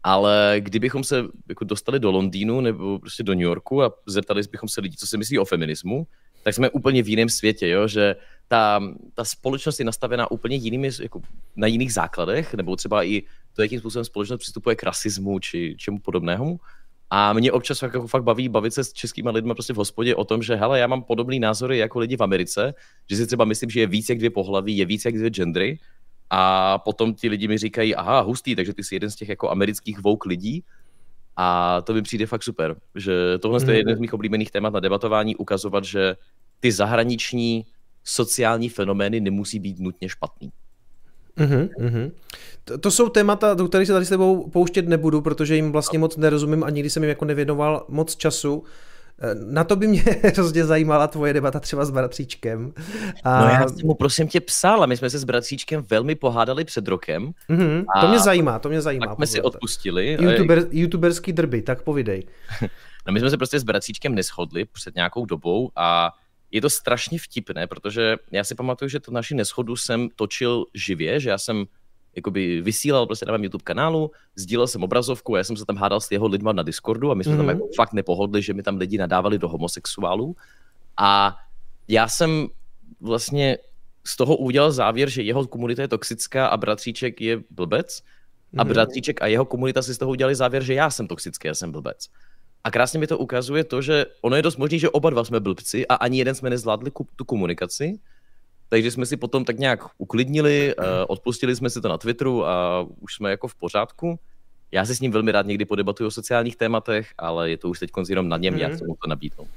[0.02, 4.68] Ale kdybychom se jako dostali do Londýnu nebo prostě do New Yorku a zeptali bychom
[4.68, 6.06] se lidí, co si myslí o feminismu,
[6.42, 7.88] tak jsme úplně v jiném světě, jo?
[7.88, 8.16] že
[8.48, 8.82] ta,
[9.14, 11.22] ta společnost je nastavená úplně jinými, jako
[11.56, 15.98] na jiných základech, nebo třeba i to, jakým způsobem společnost přistupuje k rasismu či čemu
[15.98, 16.60] podobnému.
[17.10, 20.14] A mě občas fakt, jako fakt baví bavit se s českými lidmi prostě v hospodě
[20.14, 22.74] o tom, že hele, já mám podobný názory jako lidi v Americe,
[23.10, 25.78] že si třeba myslím, že je víc jak dvě pohlaví, je víc jak dvě gendry.
[26.30, 29.50] A potom ti lidi mi říkají, aha, hustý, takže ty jsi jeden z těch jako
[29.50, 30.64] amerických vouk lidí.
[31.36, 33.70] A to mi přijde fakt super, že tohle mm.
[33.70, 36.16] je jeden z mých oblíbených témat na debatování, ukazovat, že
[36.60, 37.66] ty zahraniční
[38.04, 40.52] sociální fenomény nemusí být nutně špatný.
[41.38, 42.10] Mm-hmm, mm-hmm.
[42.64, 45.98] To, to jsou témata, do kterých se tady s tebou pouštět nebudu, protože jim vlastně
[45.98, 48.64] moc nerozumím a nikdy jsem jim jako nevěnoval moc času.
[49.18, 52.72] Eh, na to by mě hrozně zajímala tvoje debata třeba s bratříčkem.
[53.24, 53.40] A...
[53.40, 56.64] No já jsem mu prosím tě psal a my jsme se s bratříčkem velmi pohádali
[56.64, 57.32] před rokem.
[57.50, 59.06] Mm-hmm, a to mě zajímá, to mě zajímá.
[59.06, 60.18] Tak jsme si odpustili.
[60.20, 62.26] YouTuber, YouTuberský drby, tak povidej.
[63.06, 66.12] no my jsme se prostě s bratříčkem neschodli před nějakou dobou a
[66.50, 71.20] je to strašně vtipné, protože já si pamatuju, že to naši neschodu jsem točil živě,
[71.20, 71.64] že já jsem
[72.16, 75.76] jakoby vysílal prostě na mém YouTube kanálu, sdílel jsem obrazovku a já jsem se tam
[75.76, 77.36] hádal s jeho lidma na Discordu a my jsme mm-hmm.
[77.36, 77.54] tam mhm.
[77.54, 80.36] jako fakt nepohodli, že mi tam lidi nadávali do homosexuálů.
[80.96, 81.36] A
[81.88, 82.48] já jsem
[83.00, 83.58] vlastně
[84.06, 88.02] z toho udělal závěr, že jeho komunita je toxická a bratříček je blbec.
[88.56, 88.72] A mhm.
[88.72, 91.72] bratříček a jeho komunita si z toho udělali závěr, že já jsem toxický, já jsem
[91.72, 92.08] blbec.
[92.66, 95.40] A krásně mi to ukazuje to, že ono je dost možné, že oba dva jsme
[95.40, 97.98] blbci a ani jeden jsme nezvládli tu komunikaci.
[98.68, 102.86] Takže jsme si potom tak nějak uklidnili, uh, odpustili jsme si to na Twitteru a
[103.00, 104.18] už jsme jako v pořádku.
[104.72, 107.78] Já si s ním velmi rád někdy podebatuju o sociálních tématech, ale je to už
[107.78, 108.60] teď jenom na něm, mm.
[108.60, 108.86] jak mhm.
[108.86, 109.48] mu to nabídnout.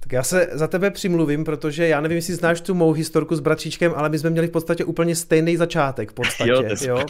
[0.00, 3.40] Tak já se za tebe přimluvím, protože já nevím, jestli znáš tu mou historku s
[3.40, 6.50] bratříčkem, ale my jsme měli v podstatě úplně stejný začátek v podstatě.
[6.50, 7.04] jo, jo?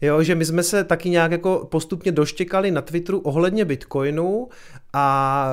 [0.00, 4.48] jo, že my jsme se taky nějak jako postupně doštěkali na Twitteru ohledně Bitcoinu
[4.92, 5.48] a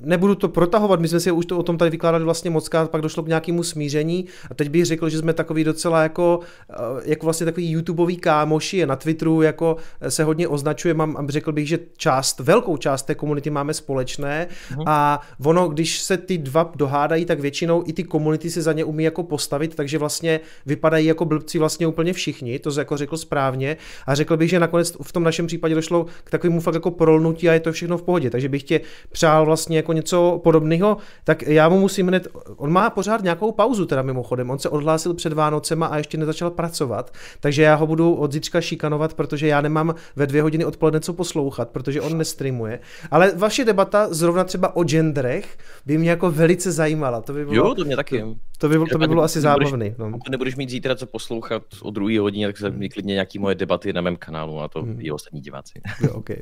[0.00, 2.90] nebudu to protahovat, my jsme si už to o tom tady vykládali vlastně moc krát,
[2.90, 6.74] pak došlo k nějakému smíření a teď bych řekl, že jsme takový docela jako, eh,
[7.04, 9.76] jako vlastně takový YouTubeový kámoši, na Twitteru jako
[10.08, 14.84] se hodně označuje, mám, řekl bych, že část, velkou část té komunity máme společné uh-huh.
[14.86, 18.84] a ono, když se ty dva dohádají, tak většinou i ty komunity si za ně
[18.84, 23.76] umí jako postavit, takže vlastně vypadají jako blbci vlastně úplně všichni, to jako řekl správně
[24.06, 27.48] a řekl bych, že nakonec v tom našem případě došlo k takovému fakt jako prolnutí
[27.48, 28.80] a je to všechno v pohodě, takže bych tě
[29.12, 33.86] přál vlastně jako něco podobného, tak já mu musím hned, on má pořád nějakou pauzu
[33.86, 38.14] teda mimochodem, on se odhlásil před Vánocema a ještě nezačal pracovat, takže já ho budu
[38.14, 42.80] od zítřka šikanovat, protože já nemám ve dvě hodiny odpoledne co poslouchat, protože on nestreamuje.
[43.10, 47.20] Ale vaše debata zrovna třeba o genderech by mě jako velice zajímala.
[47.20, 48.20] To by bylo, jo, to mě taky.
[48.20, 49.94] To, to by, to by bylo asi zábavný.
[49.98, 50.12] No.
[50.30, 53.92] Nebudeš mít zítra co poslouchat o druhé hodině, tak se mi klidně nějaký moje debaty
[53.92, 54.96] na mém kanálu a to hmm.
[55.00, 55.80] i ostatní diváci.
[56.02, 56.36] Jo, okay.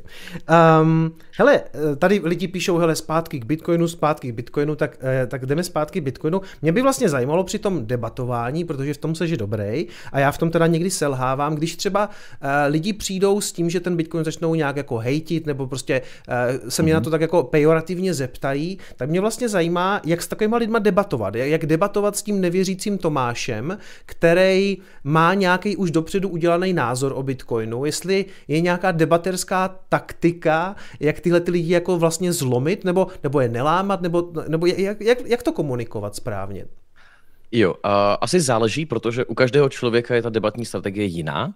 [0.81, 1.63] um, hele,
[1.99, 6.01] tady lidi píšou, hele, zpátky k Bitcoinu, zpátky k Bitcoinu, tak, eh, tak jdeme zpátky
[6.01, 6.41] k Bitcoinu.
[6.61, 10.31] Mě by vlastně zajímalo při tom debatování, protože v tom se je dobrý a já
[10.31, 14.25] v tom teda někdy selhávám, když třeba uh, lidi přijdou s tím, že ten Bitcoin
[14.25, 16.95] začnou nějak jako hejtit nebo prostě uh, se mě mm-hmm.
[16.95, 21.35] na to tak jako pejorativně zeptají, tak mě vlastně zajímá, jak s takovýma lidma debatovat,
[21.35, 27.23] jak, jak debatovat s tím nevěřícím Tomášem, který má nějaký už dopředu udělaný názor o
[27.23, 33.39] Bitcoinu, jestli je nějaká debaterská taktika, jak tyhle ty lidi jako vlastně zlomit, nebo, nebo
[33.39, 36.65] je nelámat, nebo, nebo jak, jak, jak to komunikovat správně?
[37.51, 37.79] Jo, uh,
[38.21, 41.53] asi záleží, protože u každého člověka je ta debatní strategie jiná.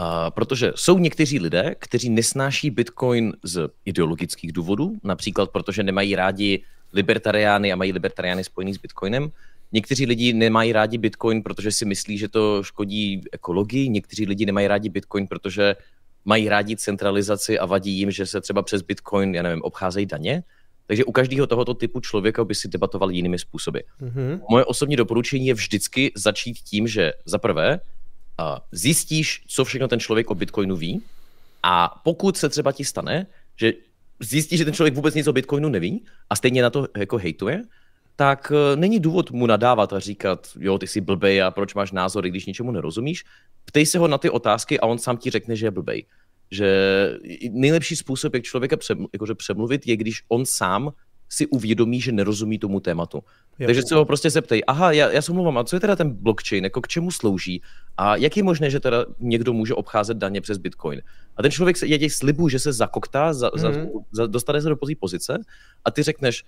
[0.00, 6.62] Uh, protože jsou někteří lidé, kteří nesnáší Bitcoin z ideologických důvodů, například protože nemají rádi
[6.92, 9.30] libertariány a mají libertariány spojený s Bitcoinem.
[9.72, 13.88] Někteří lidi nemají rádi Bitcoin, protože si myslí, že to škodí ekologii.
[13.88, 15.76] Někteří lidi nemají rádi Bitcoin, protože
[16.24, 20.42] mají rádi centralizaci a vadí jim, že se třeba přes Bitcoin, já nevím, obcházejí daně.
[20.86, 23.78] Takže u každého tohoto typu člověka by si debatoval jinými způsoby.
[24.00, 24.40] Mm-hmm.
[24.50, 27.80] Moje osobní doporučení je vždycky začít tím, že za prvé
[28.40, 31.02] uh, zjistíš, co všechno ten člověk o Bitcoinu ví
[31.62, 33.72] a pokud se třeba ti stane, že
[34.20, 37.62] zjistíš, že ten člověk vůbec nic o Bitcoinu neví a stejně na to jako hejtuje,
[38.16, 41.92] tak uh, není důvod mu nadávat a říkat, jo, ty jsi blbej a proč máš
[41.92, 43.24] názory, když ničemu nerozumíš.
[43.64, 46.04] Ptej se ho na ty otázky a on sám ti řekne, že je blbej
[46.52, 46.68] že
[47.50, 50.92] nejlepší způsob, jak člověka přemluvit, jakože přemluvit, je, když on sám
[51.28, 53.24] si uvědomí, že nerozumí tomu tématu.
[53.58, 53.66] Jo.
[53.66, 56.10] Takže se ho prostě zeptej, aha, já, já se mluvám, a co je teda ten
[56.10, 57.62] blockchain, jako k čemu slouží
[57.96, 61.02] a jak je možné, že teda někdo může obcházet daně přes Bitcoin.
[61.36, 63.60] A ten člověk se, je těch slibů, že se zakoktá, za, mm.
[63.60, 63.88] za, mhm.
[64.12, 65.38] za, dostane se do pozí pozice
[65.84, 66.44] a ty řekneš,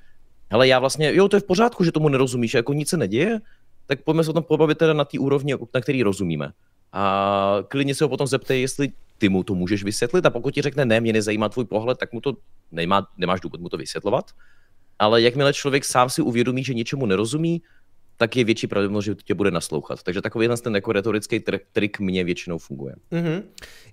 [0.50, 3.40] hele, já vlastně, jo, to je v pořádku, že tomu nerozumíš, jako nic se neděje,
[3.86, 6.52] tak pojďme se o tom pobavit teda na té úrovni, na který rozumíme.
[6.92, 8.92] A klidně se ho potom zeptej, jestli
[9.24, 12.12] ty mu to můžeš vysvětlit a pokud ti řekne ne, mě nezajímá tvůj pohled, tak
[12.12, 12.37] mu to
[12.72, 14.30] nemá, nemáš důvod mu to vysvětlovat.
[14.98, 17.62] Ale jakmile člověk sám si uvědomí, že něčemu nerozumí,
[18.16, 20.02] tak je větší pravděpodobnost, že tě bude naslouchat.
[20.02, 21.40] Takže takový ten jako retorický
[21.72, 22.94] trik mě většinou funguje.
[23.12, 23.42] Mm-hmm.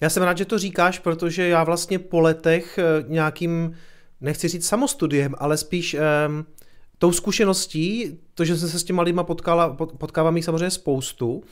[0.02, 3.76] Já jsem rád, že to říkáš, protože já vlastně po letech eh, nějakým,
[4.22, 5.96] nechci říct samostudiem, ale spíš
[6.28, 6.46] um,
[6.98, 11.44] tou zkušeností, to, že jsem se s těma lidma potkala, potkávám jich samozřejmě spoustu,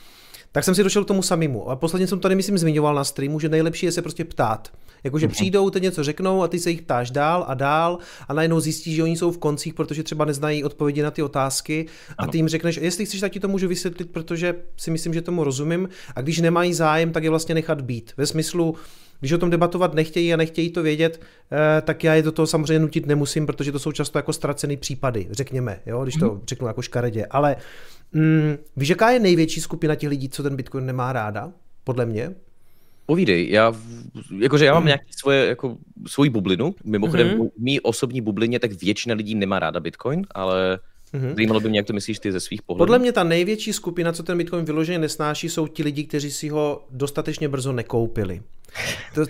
[0.51, 1.69] tak jsem si došel k tomu samému.
[1.69, 4.71] A posledně jsem tady, myslím, zmiňoval na streamu, že nejlepší je se prostě ptát.
[5.03, 5.31] Jakože mm-hmm.
[5.31, 8.95] přijdou, teď něco řeknou a ty se jich ptáš dál a dál a najednou zjistíš,
[8.95, 11.85] že oni jsou v koncích, protože třeba neznají odpovědi na ty otázky
[12.17, 15.21] a ty jim řekneš, jestli chceš, tak ti to můžu vysvětlit, protože si myslím, že
[15.21, 18.13] tomu rozumím a když nemají zájem, tak je vlastně nechat být.
[18.17, 18.75] Ve smyslu,
[19.19, 22.47] když o tom debatovat nechtějí a nechtějí to vědět, eh, tak já je do toho
[22.47, 26.41] samozřejmě nutit nemusím, protože to jsou často jako ztracený případy, řekněme, jo, když to mm-hmm.
[26.47, 27.25] řeknu jako škaredě.
[27.25, 27.55] Ale
[28.13, 31.51] mm, víš, jaká je největší skupina těch lidí, co ten Bitcoin nemá ráda?
[31.83, 32.35] Podle mě?
[33.05, 33.73] Povídej, já,
[34.39, 34.87] jakože já mám mm.
[34.87, 35.77] nějaký svoje, jako,
[36.07, 37.49] svoji bublinu, mimochodem mm-hmm.
[37.59, 40.79] mý osobní bublině, tak většina lidí nemá ráda Bitcoin, ale
[41.13, 41.35] Mm-hmm.
[41.35, 42.81] Zajímalo by mě, jak to myslíš ty ze svých pohledů.
[42.81, 46.49] Podle mě ta největší skupina, co ten Bitcoin vyloženě nesnáší, jsou ti lidi, kteří si
[46.49, 48.41] ho dostatečně brzo nekoupili.
[49.15, 49.27] To, uh,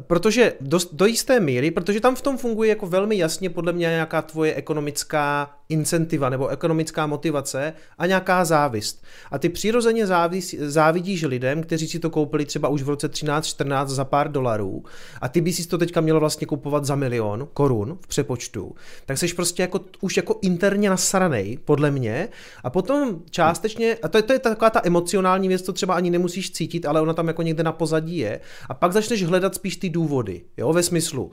[0.00, 3.86] protože do, do jisté míry, protože tam v tom funguje jako velmi jasně podle mě
[3.86, 9.04] nějaká tvoje ekonomická incentiva nebo ekonomická motivace a nějaká závist.
[9.30, 13.86] A ty přirozeně závis, závidíš lidem, kteří si to koupili třeba už v roce 13-14
[13.86, 14.84] za pár dolarů
[15.20, 18.74] a ty by si to teďka měl vlastně kupovat za milion korun v přepočtu,
[19.06, 22.28] tak jsi prostě jako, už jako interně nasranej, podle mě.
[22.64, 26.10] A potom částečně, a to je, to je taková ta emocionální věc, to třeba ani
[26.10, 28.40] nemusíš cítit, ale ona tam jako někde na pozadí je.
[28.70, 31.30] A pak začneš hledat spíš ty důvody, jo, ve smyslu,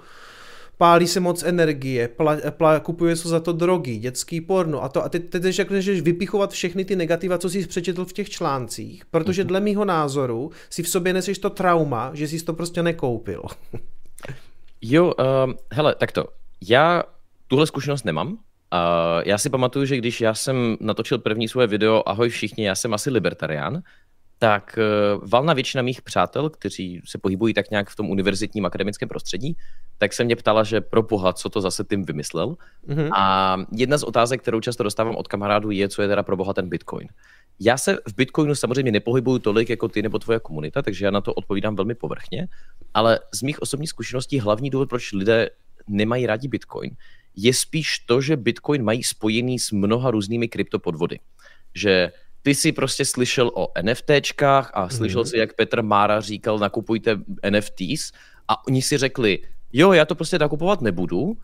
[0.78, 5.04] pálí se moc energie, pla, pla, kupuje se za to drogy, dětský porno a to
[5.04, 9.44] a teď, teď řekneš vypichovat všechny ty negativa, co jsi přečetl v těch článcích, protože
[9.44, 9.48] mm-hmm.
[9.48, 13.42] dle mýho názoru si v sobě neseš to trauma, že jsi to prostě nekoupil.
[14.82, 15.14] jo,
[15.46, 16.26] um, hele, tak to.
[16.62, 17.04] Já
[17.48, 18.28] tuhle zkušenost nemám.
[18.28, 18.38] Uh,
[19.26, 22.94] já si pamatuju, že když já jsem natočil první svoje video Ahoj všichni, já jsem
[22.94, 23.82] asi libertarián,
[24.40, 29.10] tak uh, valná většina mých přátel, kteří se pohybují tak nějak v tom univerzitním akademickém
[29.10, 29.58] prostředí,
[29.98, 32.58] tak se mě ptala, že pro boha, co to zase tím vymyslel.
[32.88, 33.10] Mm-hmm.
[33.16, 36.54] A jedna z otázek, kterou často dostávám od kamarádů, je, co je teda pro boha
[36.54, 37.08] ten Bitcoin.
[37.60, 41.22] Já se v Bitcoinu samozřejmě nepohybuju tolik jako ty nebo tvoje komunita, takže já na
[41.22, 42.48] to odpovídám velmi povrchně,
[42.94, 45.50] ale z mých osobních zkušeností hlavní důvod, proč lidé
[45.88, 46.92] nemají rádi Bitcoin,
[47.36, 51.20] je spíš to, že Bitcoin mají spojený s mnoha různými kryptopodvody.
[51.76, 52.12] Že
[52.48, 55.30] ty jsi prostě slyšel o NFTčkách a slyšel mm-hmm.
[55.30, 58.12] si, jak Petr Mára říkal, nakupujte NFTs
[58.48, 59.40] a oni si řekli,
[59.74, 61.38] jo, já to prostě nakupovat nebudu,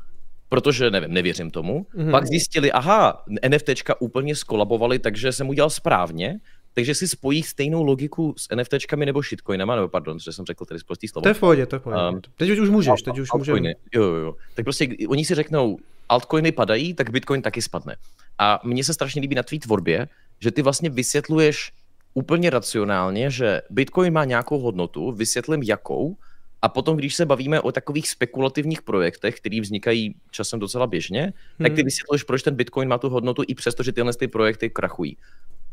[0.49, 1.85] protože nevím, nevěřím tomu.
[1.95, 2.11] Mm-hmm.
[2.11, 6.39] Pak zjistili, aha, NFTčka úplně skolabovali, takže jsem udělal správně,
[6.73, 10.79] takže si spojí stejnou logiku s NFTčkami nebo shitcoinama, nebo pardon, že jsem řekl tady
[10.87, 11.23] prostý slovo.
[11.23, 12.01] To je v pohodě, to je v pohodě.
[12.15, 13.59] Um, teď už můžeš, teď už můžeš.
[13.93, 14.35] Jo, jo, jo.
[14.55, 15.77] Tak prostě oni si řeknou,
[16.09, 17.95] altcoiny padají, tak Bitcoin taky spadne.
[18.37, 20.07] A mně se strašně líbí na tvý tvorbě,
[20.43, 21.71] že ty vlastně vysvětluješ
[22.13, 26.17] úplně racionálně, že Bitcoin má nějakou hodnotu, vysvětlím jakou,
[26.61, 31.33] a potom, když se bavíme o takových spekulativních projektech, které vznikají časem docela běžně, hmm.
[31.61, 31.85] tak ty hmm.
[31.85, 35.17] vysvětluješ, proč ten Bitcoin má tu hodnotu, i přesto, že tyhle ty projekty krachují.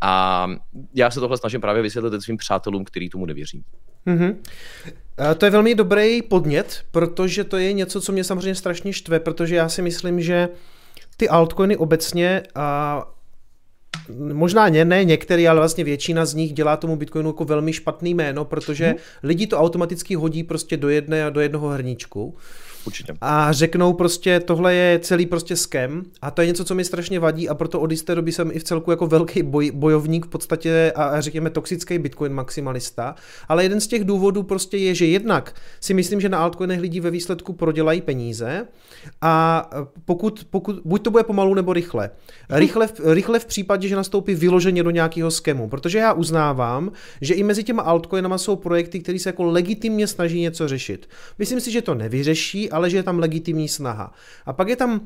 [0.00, 0.46] A
[0.94, 3.64] já se tohle snažím právě vysvětlit svým přátelům, kteří tomu nevěří.
[4.06, 4.37] Mm-hmm.
[5.38, 9.56] To je velmi dobrý podnět, protože to je něco, co mě samozřejmě strašně štve, protože
[9.56, 10.48] já si myslím, že
[11.16, 13.04] ty altcoiny obecně a
[14.32, 18.14] možná ne, ne některý, ale vlastně většina z nich dělá tomu Bitcoinu jako velmi špatný
[18.14, 18.96] jméno, protože hmm.
[19.22, 22.34] lidi to automaticky hodí prostě do, jedné, do jednoho hrníčku.
[22.87, 23.14] Určitě.
[23.21, 27.21] A řeknou prostě, tohle je celý prostě skem a to je něco, co mi strašně
[27.21, 30.29] vadí a proto od jisté doby jsem i v celku jako velký boj, bojovník v
[30.29, 33.14] podstatě a, řekněme toxický Bitcoin maximalista,
[33.49, 37.01] ale jeden z těch důvodů prostě je, že jednak si myslím, že na altcoinech lidi
[37.01, 38.66] ve výsledku prodělají peníze
[39.21, 39.71] a
[40.05, 42.11] pokud, pokud buď to bude pomalu nebo rychle.
[42.51, 47.43] Rychle, rychle v případě, že nastoupí vyloženě do nějakého skemu, protože já uznávám, že i
[47.43, 51.09] mezi těma altcoinama jsou projekty, které se jako legitimně snaží něco řešit.
[51.38, 54.12] Myslím si, že to nevyřeší, ale že je tam legitimní snaha.
[54.46, 55.00] A pak je tam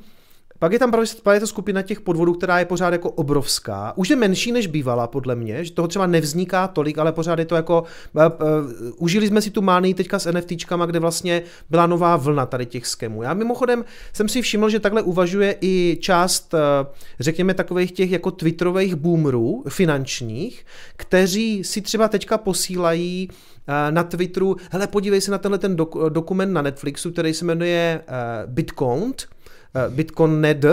[0.59, 0.90] pak je tam
[1.22, 3.92] právě ta skupina těch podvodů, která je pořád jako obrovská.
[3.96, 7.44] Už je menší, než bývala, podle mě, že toho třeba nevzniká tolik, ale pořád je
[7.44, 7.85] to jako...
[8.12, 8.29] Uh, uh,
[8.96, 12.87] užili jsme si tu mánii teďka s NFTčkama, kde vlastně byla nová vlna tady těch
[12.87, 13.22] skemů.
[13.22, 16.61] Já mimochodem jsem si všiml, že takhle uvažuje i část, uh,
[17.20, 23.29] řekněme, takových těch jako twitterových boomerů finančních, kteří si třeba teďka posílají
[23.90, 28.00] na Twitteru, hele, podívej se na tenhle ten dok- dokument na Netflixu, který se jmenuje
[28.09, 29.27] uh, Bitcount,
[29.88, 30.64] uh, Bitcoin.ned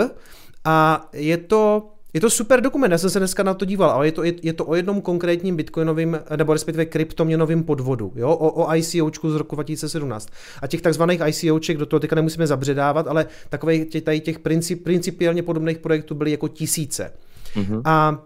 [0.64, 4.06] a je to je to super dokument, já jsem se dneska na to díval, ale
[4.06, 8.64] je to, je, je to o jednom konkrétním bitcoinovým, nebo respektive kryptoměnovým podvodu, jo, o,
[8.66, 10.28] o ICOčku z roku 2017.
[10.62, 14.84] A těch takzvaných ICOček, do toho teďka nemusíme zabředávat, ale takových těch, tady těch princip,
[14.84, 17.12] principiálně podobných projektů byly jako tisíce.
[17.54, 17.82] Mm-hmm.
[17.84, 18.24] A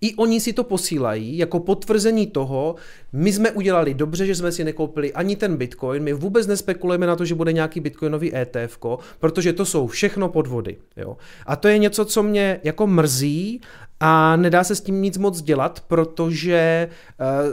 [0.00, 2.74] i oni si to posílají jako potvrzení toho,
[3.12, 7.16] my jsme udělali dobře, že jsme si nekoupili ani ten Bitcoin, my vůbec nespekulujeme na
[7.16, 8.78] to, že bude nějaký Bitcoinový ETF,
[9.18, 10.76] protože to jsou všechno podvody.
[10.96, 11.16] Jo.
[11.46, 13.60] A to je něco, co mě jako mrzí
[14.00, 16.88] a nedá se s tím nic moc dělat, protože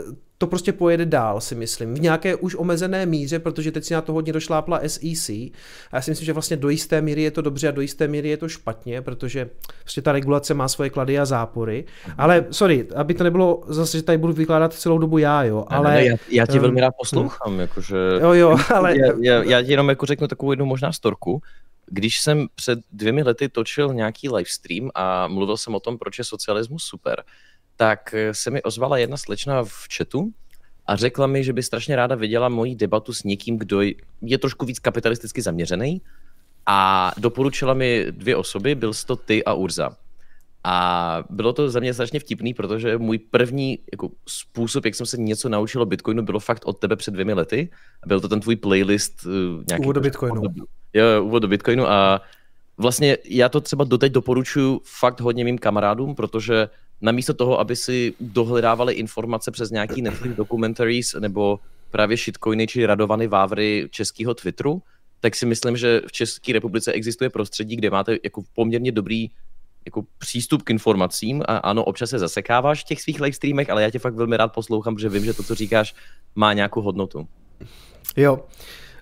[0.08, 3.94] uh, to prostě pojede dál, si myslím, v nějaké už omezené míře, protože teď si
[3.94, 5.50] na to hodně došlápla SEC a
[5.92, 8.28] já si myslím, že vlastně do jisté míry je to dobře a do jisté míry
[8.28, 11.84] je to špatně, protože prostě ta regulace má svoje klady a zápory.
[12.18, 15.94] Ale sorry, aby to nebylo zase, že tady budu vykládat celou dobu já, jo, ale...
[15.94, 17.60] Ne, ne, já, já tě velmi rád poslouchám, hm.
[17.60, 17.96] jakože...
[18.20, 18.98] Jo, jo, ale...
[18.98, 21.42] Já, já, já ti jenom jako řeknu takovou jednu možná storku,
[21.86, 26.24] když jsem před dvěmi lety točil nějaký livestream a mluvil jsem o tom, proč je
[26.24, 27.22] socialismus super,
[27.76, 30.30] tak eh, se mi ozvala jedna slečna v chatu
[30.86, 33.80] a řekla mi, že by strašně ráda viděla moji debatu s někým, kdo
[34.22, 36.00] je trošku víc kapitalisticky zaměřený
[36.66, 39.96] a doporučila mi dvě osoby, byl to ty a Urza.
[40.66, 45.16] A bylo to za mě strašně vtipný, protože můj první jako, způsob, jak jsem se
[45.16, 47.70] něco naučil o Bitcoinu, bylo fakt od tebe před dvěmi lety.
[48.06, 49.26] Byl to ten tvůj playlist.
[49.26, 49.32] Uh,
[49.68, 50.42] nějaký úvod do Bitcoinu.
[50.92, 52.20] Jo, úvod do Bitcoinu a
[52.78, 56.68] vlastně já to třeba doteď doporučuji fakt hodně mým kamarádům, protože
[57.00, 61.58] namísto toho, aby si dohledávali informace přes nějaký Netflix documentaries nebo
[61.90, 64.82] právě shitcoiny či radované vávry českého Twitteru,
[65.20, 69.30] tak si myslím, že v České republice existuje prostředí, kde máte jako poměrně dobrý
[69.86, 73.82] jako přístup k informacím a ano, občas se zasekáváš v těch svých live streamech, ale
[73.82, 75.94] já tě fakt velmi rád poslouchám, protože vím, že to, co říkáš,
[76.34, 77.28] má nějakou hodnotu.
[78.16, 78.44] Jo,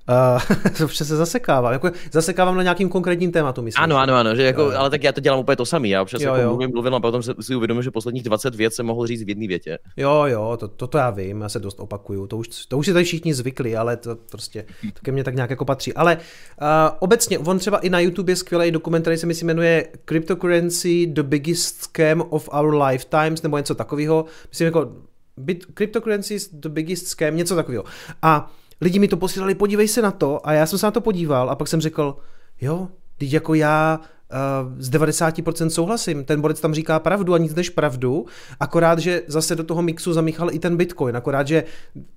[0.83, 1.73] Uh, se zasekává.
[1.73, 3.85] Jako zasekávám na nějakým konkrétním tématu, myslím.
[3.85, 5.91] Ano, ano, ano, že jako, uh, ale tak já to dělám úplně to samý.
[5.91, 6.49] Já občas jo, jako jo.
[6.49, 9.47] mluvím, mluvím a potom si uvědomím, že posledních 20 vět se mohl říct v jedné
[9.49, 9.79] větě.
[9.97, 12.27] Jo, jo, to, to, to, já vím, já se dost opakuju.
[12.27, 15.35] To už, to už si tady všichni zvykli, ale to prostě to ke mně tak
[15.35, 15.95] nějak jako patří.
[15.95, 16.67] Ale uh,
[16.99, 21.23] obecně, on třeba i na YouTube je skvělý dokument, který se mi jmenuje Cryptocurrency, the
[21.23, 24.25] biggest scam of our lifetimes, nebo něco takového.
[24.51, 24.93] Myslím jako
[25.37, 27.85] Bit, cryptocurrency is the biggest scam, něco takového.
[28.23, 28.53] A
[28.83, 30.47] lidi mi to posílali, podívej se na to.
[30.49, 32.17] A já jsem se na to podíval a pak jsem řekl,
[32.61, 37.55] jo, teď jako já uh, z 90% souhlasím, ten borec tam říká pravdu a nic
[37.55, 38.27] než pravdu,
[38.61, 41.65] akorát, že zase do toho mixu zamíchal i ten Bitcoin, akorát, že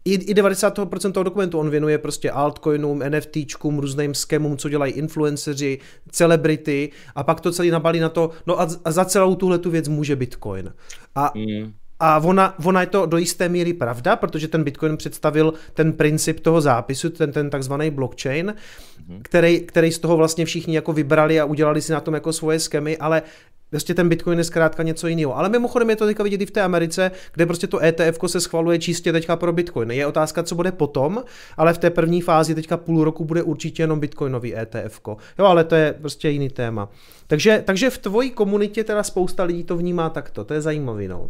[0.05, 5.79] i, i 90% toho dokumentu on věnuje prostě altcoinům, NFTčkům, různým skemům, co dělají influenceři,
[6.11, 6.91] celebrity.
[7.15, 9.87] A pak to celý nabalí na to, no a, a za celou tuhle tu věc
[9.87, 10.73] může Bitcoin.
[11.15, 11.73] A mm.
[11.99, 16.39] A ona, ona je to do jisté míry pravda, protože ten Bitcoin představil ten princip
[16.39, 19.19] toho zápisu, ten, ten takzvaný blockchain, mm-hmm.
[19.21, 22.59] který, který z toho vlastně všichni jako vybrali a udělali si na tom jako svoje
[22.59, 23.21] skemy, ale
[23.69, 25.37] Prostě ten Bitcoin je zkrátka něco jiného.
[25.37, 28.41] Ale mimochodem je to teďka vidět i v té Americe, kde prostě to ETF se
[28.41, 29.91] schvaluje čistě teďka pro Bitcoin.
[29.91, 31.23] Je otázka, co bude potom,
[31.57, 35.01] ale v té první fázi teďka půl roku bude určitě jenom Bitcoinový ETF.
[35.39, 36.89] Jo, ale to je prostě jiný téma.
[37.27, 40.43] Takže, takže v tvojí komunitě teda spousta lidí to vnímá takto.
[40.43, 41.07] To je zajímavý.
[41.07, 41.29] No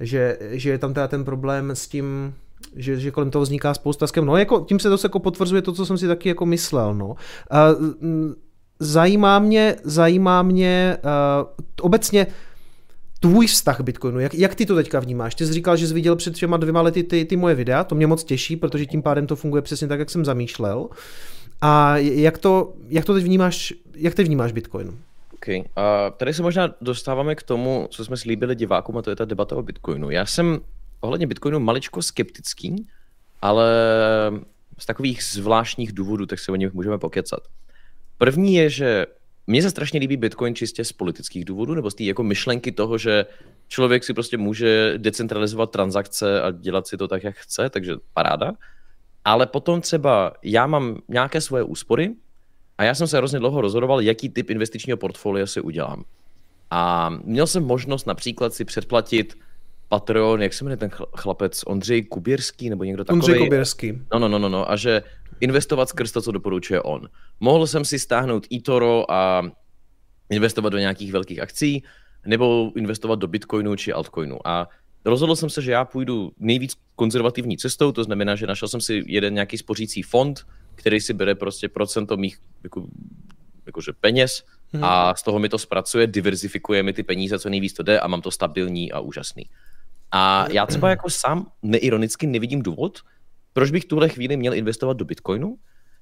[0.00, 2.34] že, že je tam teda ten problém s tím,
[2.76, 4.26] že, že kolem toho vzniká spousta skem.
[4.26, 6.94] No, jako, tím se to jako potvrzuje to, co jsem si taky jako myslel.
[6.94, 7.16] No.
[7.50, 7.66] A,
[8.78, 11.48] zajímá mě, zajímá mě uh,
[11.80, 12.26] obecně
[13.20, 14.20] tvůj vztah k Bitcoinu.
[14.20, 15.34] Jak, jak ty to teďka vnímáš?
[15.34, 17.94] Ty jsi říkal, že jsi viděl před třema dvěma lety ty, ty moje videa, to
[17.94, 20.88] mě moc těší, protože tím pádem to funguje přesně tak, jak jsem zamýšlel.
[21.60, 24.98] A jak to, jak to teď vnímáš, jak teď vnímáš Bitcoin?
[25.40, 25.66] OK.
[25.76, 29.24] A tady se možná dostáváme k tomu, co jsme slíbili divákům, a to je ta
[29.24, 30.10] debata o Bitcoinu.
[30.10, 30.60] Já jsem
[31.00, 32.86] ohledně Bitcoinu maličko skeptický,
[33.42, 33.66] ale
[34.78, 37.40] z takových zvláštních důvodů, tak se o nich můžeme pokecat.
[38.18, 39.06] První je, že
[39.46, 42.98] mně se strašně líbí Bitcoin čistě z politických důvodů, nebo z té jako myšlenky toho,
[42.98, 43.26] že
[43.68, 48.52] člověk si prostě může decentralizovat transakce a dělat si to tak, jak chce, takže paráda.
[49.24, 52.10] Ale potom třeba já mám nějaké svoje úspory,
[52.80, 56.04] a já jsem se hrozně dlouho rozhodoval, jaký typ investičního portfolia si udělám.
[56.70, 59.34] A měl jsem možnost například si předplatit
[59.88, 63.20] Patreon, jak se jmenuje ten chlapec, Ondřej Kuběrský nebo někdo takový.
[63.20, 63.92] Ondřej Kuběrský.
[64.12, 65.02] No, no, no, no, no, a že
[65.40, 67.08] investovat skrz to, co doporučuje on.
[67.40, 69.50] Mohl jsem si stáhnout eToro a
[70.30, 71.82] investovat do nějakých velkých akcí,
[72.26, 74.38] nebo investovat do Bitcoinu či altcoinu.
[74.44, 74.68] A
[75.04, 79.02] rozhodl jsem se, že já půjdu nejvíc konzervativní cestou, to znamená, že našel jsem si
[79.06, 80.46] jeden nějaký spořící fond,
[80.80, 82.86] který si bere prostě procento mých jako,
[83.66, 84.84] jakože peněz hmm.
[84.84, 88.08] a z toho mi to zpracuje, diverzifikuje mi ty peníze, co nejvíc to jde a
[88.08, 89.44] mám to stabilní a úžasný.
[90.12, 92.98] A já třeba jako sám neironicky nevidím důvod,
[93.52, 95.56] proč bych tuhle chvíli měl investovat do Bitcoinu,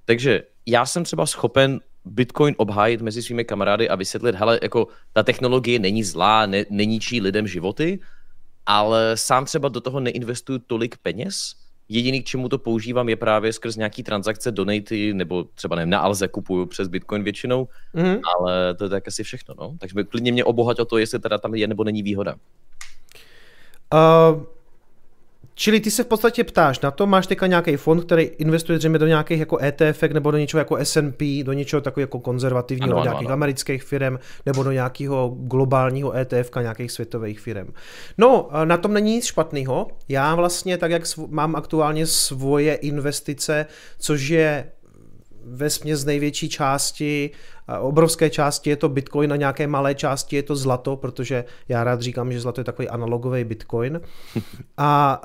[0.05, 5.23] takže já jsem třeba schopen Bitcoin obhájit mezi svými kamarády a vysvětlit, hele, jako ta
[5.23, 8.01] technologie není zlá, ne, neníčí lidem životy,
[8.67, 11.55] ale sám třeba do toho neinvestuju tolik peněz,
[11.89, 15.99] Jediný, k čemu to používám, je právě skrz nějaký transakce, donaty, nebo třeba nevím, na
[15.99, 18.21] Alze kupuju přes Bitcoin většinou, mm-hmm.
[18.39, 19.55] ale to je tak asi všechno.
[19.59, 19.75] No.
[19.79, 22.35] Takže klidně mě obohať o to, jestli teda tam je nebo není výhoda.
[23.95, 24.43] Uh,
[25.61, 28.99] Čili ty se v podstatě ptáš na to, máš teďka nějaký fond, který investuje zřejmě
[28.99, 32.97] do nějakých jako ETF nebo do něčeho jako S&P, do něčeho takového jako konzervativního, ano,
[32.97, 33.33] do nějakých ano, ano.
[33.33, 37.73] amerických firm nebo do nějakého globálního ETF nějakých světových firm.
[38.19, 39.89] No, na tom není nic špatného.
[40.09, 43.67] Já vlastně tak, jak mám aktuálně svoje investice,
[43.99, 44.71] což je
[45.45, 47.31] ve směs největší části,
[47.81, 52.01] obrovské části je to bitcoin a nějaké malé části je to zlato, protože já rád
[52.01, 54.01] říkám, že zlato je takový analogový bitcoin.
[54.77, 55.21] A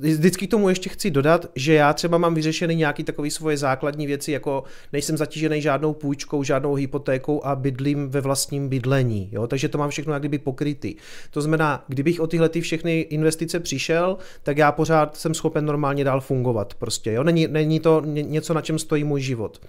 [0.00, 4.06] vždycky k tomu ještě chci dodat, že já třeba mám vyřešený nějaký takový svoje základní
[4.06, 9.28] věci, jako nejsem zatížený žádnou půjčkou, žádnou hypotékou a bydlím ve vlastním bydlení.
[9.32, 9.46] Jo?
[9.46, 10.94] Takže to mám všechno jak kdyby pokrytý.
[11.30, 16.04] To znamená, kdybych o tyhle ty všechny investice přišel, tak já pořád jsem schopen normálně
[16.04, 16.74] dál fungovat.
[16.74, 17.24] Prostě, jo?
[17.24, 19.60] Není, není to něco, na čem stojí můj život.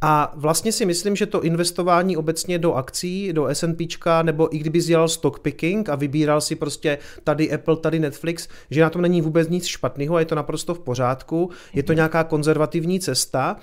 [0.00, 3.88] A vlastně si myslím, že to investování obecně do akcí, do S&P,
[4.22, 8.80] nebo i kdyby dělal stock picking a vybíral si prostě tady Apple, tady Netflix, že
[8.80, 12.24] na tom není vůbec nic špatného a je to naprosto v pořádku, je to nějaká
[12.24, 13.56] konzervativní cesta,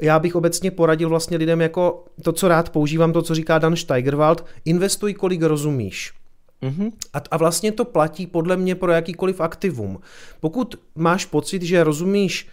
[0.00, 3.76] já bych obecně poradil vlastně lidem jako to, co rád používám, to, co říká Dan
[3.76, 6.12] Steigerwald, investuj, kolik rozumíš.
[6.62, 6.92] Mm-hmm.
[7.12, 10.00] A, a vlastně to platí podle mě pro jakýkoliv aktivum.
[10.40, 12.48] Pokud máš pocit, že rozumíš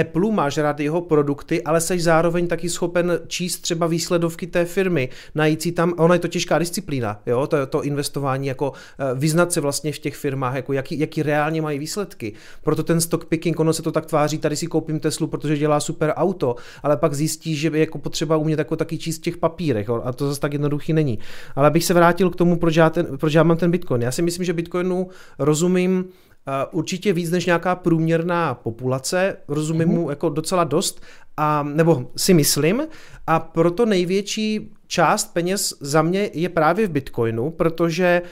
[0.00, 5.08] Apple, máš rád jeho produkty, ale jsi zároveň taky schopen číst třeba výsledovky té firmy,
[5.34, 9.52] najít si tam, ona je to těžká disciplína, jo, to, to investování, jako eh, vyznat
[9.52, 12.32] se vlastně v těch firmách, jako jaký, jaký reálně mají výsledky.
[12.62, 15.80] Proto ten stock picking, ono se to tak tváří, tady si koupím Teslu, protože dělá
[15.80, 19.36] super auto, ale pak zjistí, že je jako potřeba umět jako taky číst v těch
[19.36, 21.18] papírech, jo, a to zase tak jednoduchý není.
[21.56, 24.02] Ale abych se vrátil k tomu, proč já, ten, proč já mám ten Bitcoin.
[24.02, 26.04] Já si myslím, že Bitcoinu rozumím
[26.70, 29.92] určitě víc než nějaká průměrná populace, rozumím mm-hmm.
[29.92, 31.02] mu jako docela dost,
[31.36, 32.82] a, nebo si myslím,
[33.26, 38.22] a proto největší část peněz za mě je právě v Bitcoinu, protože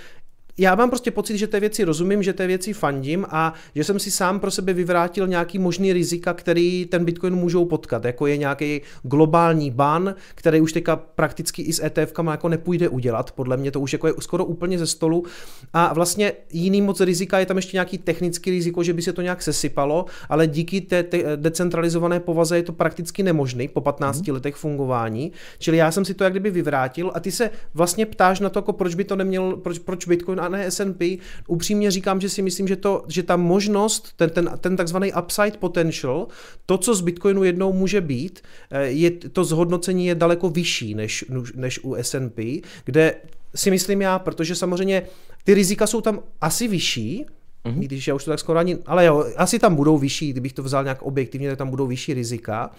[0.59, 3.99] já mám prostě pocit, že té věci rozumím, že té věci fandím a že jsem
[3.99, 8.37] si sám pro sebe vyvrátil nějaký možný rizika, který ten Bitcoin můžou potkat, jako je
[8.37, 13.71] nějaký globální ban, který už teďka prakticky i s ETF jako nepůjde udělat, podle mě
[13.71, 15.25] to už jako je skoro úplně ze stolu.
[15.73, 19.23] A vlastně jiný moc rizika je tam ještě nějaký technický riziko, že by se to
[19.23, 24.35] nějak sesypalo, ale díky té, té decentralizované povaze je to prakticky nemožný po 15 hmm.
[24.35, 28.41] letech fungování, čili já jsem si to jak kdyby vyvrátil a ty se vlastně ptáš
[28.41, 31.19] na to, jako proč by to neměl, proč, proč Bitcoin a ne S&P.
[31.47, 35.59] Upřímně říkám, že si myslím, že, to, že ta možnost, ten, ten, ten takzvaný upside
[35.59, 36.27] potential,
[36.67, 38.41] to, co z Bitcoinu jednou může být,
[38.71, 41.25] eh, je, to zhodnocení je daleko vyšší než,
[41.55, 43.15] než u S&P, kde
[43.55, 45.03] si myslím já, protože samozřejmě
[45.45, 47.27] ty rizika jsou tam asi vyšší,
[47.65, 47.79] mm-hmm.
[47.79, 50.63] když já už to tak skoro ani, ale jo, asi tam budou vyšší, kdybych to
[50.63, 52.71] vzal nějak objektivně, tak tam budou vyšší rizika,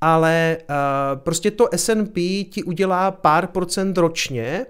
[0.00, 4.66] ale uh, prostě to S&P ti udělá pár procent ročně,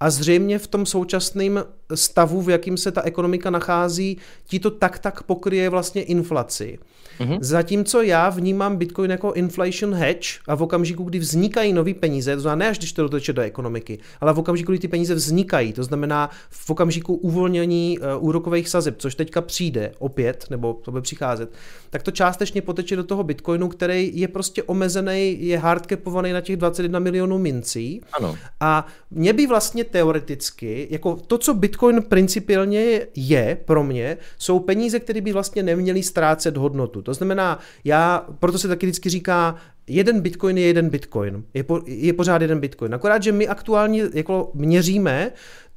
[0.00, 4.98] a zřejmě v tom současném stavu, v jakým se ta ekonomika nachází, ti to tak
[4.98, 6.78] tak pokryje vlastně inflaci.
[7.20, 7.38] Mm-hmm.
[7.40, 12.40] Zatímco já vnímám Bitcoin jako inflation hedge a v okamžiku, kdy vznikají nové peníze, to
[12.40, 15.72] znamená ne až když to doteče do ekonomiky, ale v okamžiku, kdy ty peníze vznikají,
[15.72, 21.02] to znamená v okamžiku uvolnění uh, úrokových sazeb, což teďka přijde opět, nebo to bude
[21.02, 21.52] přicházet,
[21.90, 26.56] tak to částečně poteče do toho Bitcoinu, který je prostě omezený, je hardcapovaný na těch
[26.56, 28.00] 21 milionů mincí.
[28.12, 28.36] Ano.
[28.60, 35.00] A mě by vlastně teoreticky, jako to, co Bitcoin principiálně je pro mě, jsou peníze,
[35.00, 37.02] které by vlastně neměly ztrácet hodnotu.
[37.06, 39.54] To znamená, já, proto se taky vždycky říká,
[39.86, 41.44] jeden bitcoin je jeden bitcoin.
[41.54, 42.94] Je, po, je pořád jeden bitcoin.
[42.94, 45.30] Akorát, že my aktuálně jako měříme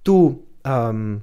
[0.03, 0.43] tu
[0.89, 1.21] um,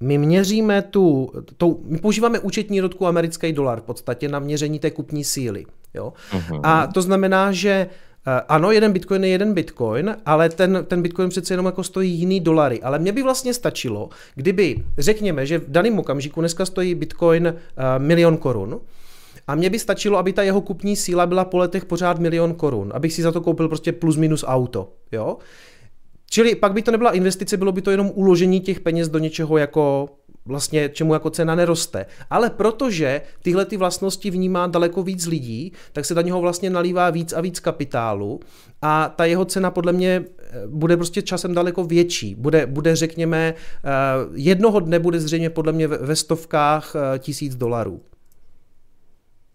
[0.00, 4.90] my měříme tu, tu, my používáme účetní rodku americký dolar v podstatě na měření té
[4.90, 5.66] kupní síly.
[5.94, 6.12] Jo?
[6.32, 6.60] Uh-huh.
[6.62, 7.86] A to znamená, že
[8.26, 12.12] Eh, ano, jeden bitcoin je jeden bitcoin, ale ten, ten bitcoin přece jenom jako stojí
[12.12, 12.82] jiný dolary.
[12.82, 17.82] Ale mně by vlastně stačilo, kdyby, řekněme, že v daném okamžiku dneska stojí bitcoin uh,
[17.98, 18.80] milion korun,
[19.50, 22.92] a mně by stačilo, aby ta jeho kupní síla byla po letech pořád milion korun,
[22.94, 25.36] abych si za to koupil prostě plus minus auto, jo.
[26.30, 29.58] Čili pak by to nebyla investice, bylo by to jenom uložení těch peněz do něčeho
[29.58, 30.08] jako
[30.46, 32.06] vlastně čemu jako cena neroste.
[32.30, 37.10] Ale protože tyhle ty vlastnosti vnímá daleko víc lidí, tak se do něho vlastně nalívá
[37.10, 38.40] víc a víc kapitálu
[38.82, 42.34] a ta jeho cena podle mě eh, bude prostě časem daleko větší.
[42.34, 43.88] Bude, bude řekněme, eh,
[44.34, 48.00] jednoho dne bude zřejmě podle mě ve stovkách eh, tisíc dolarů.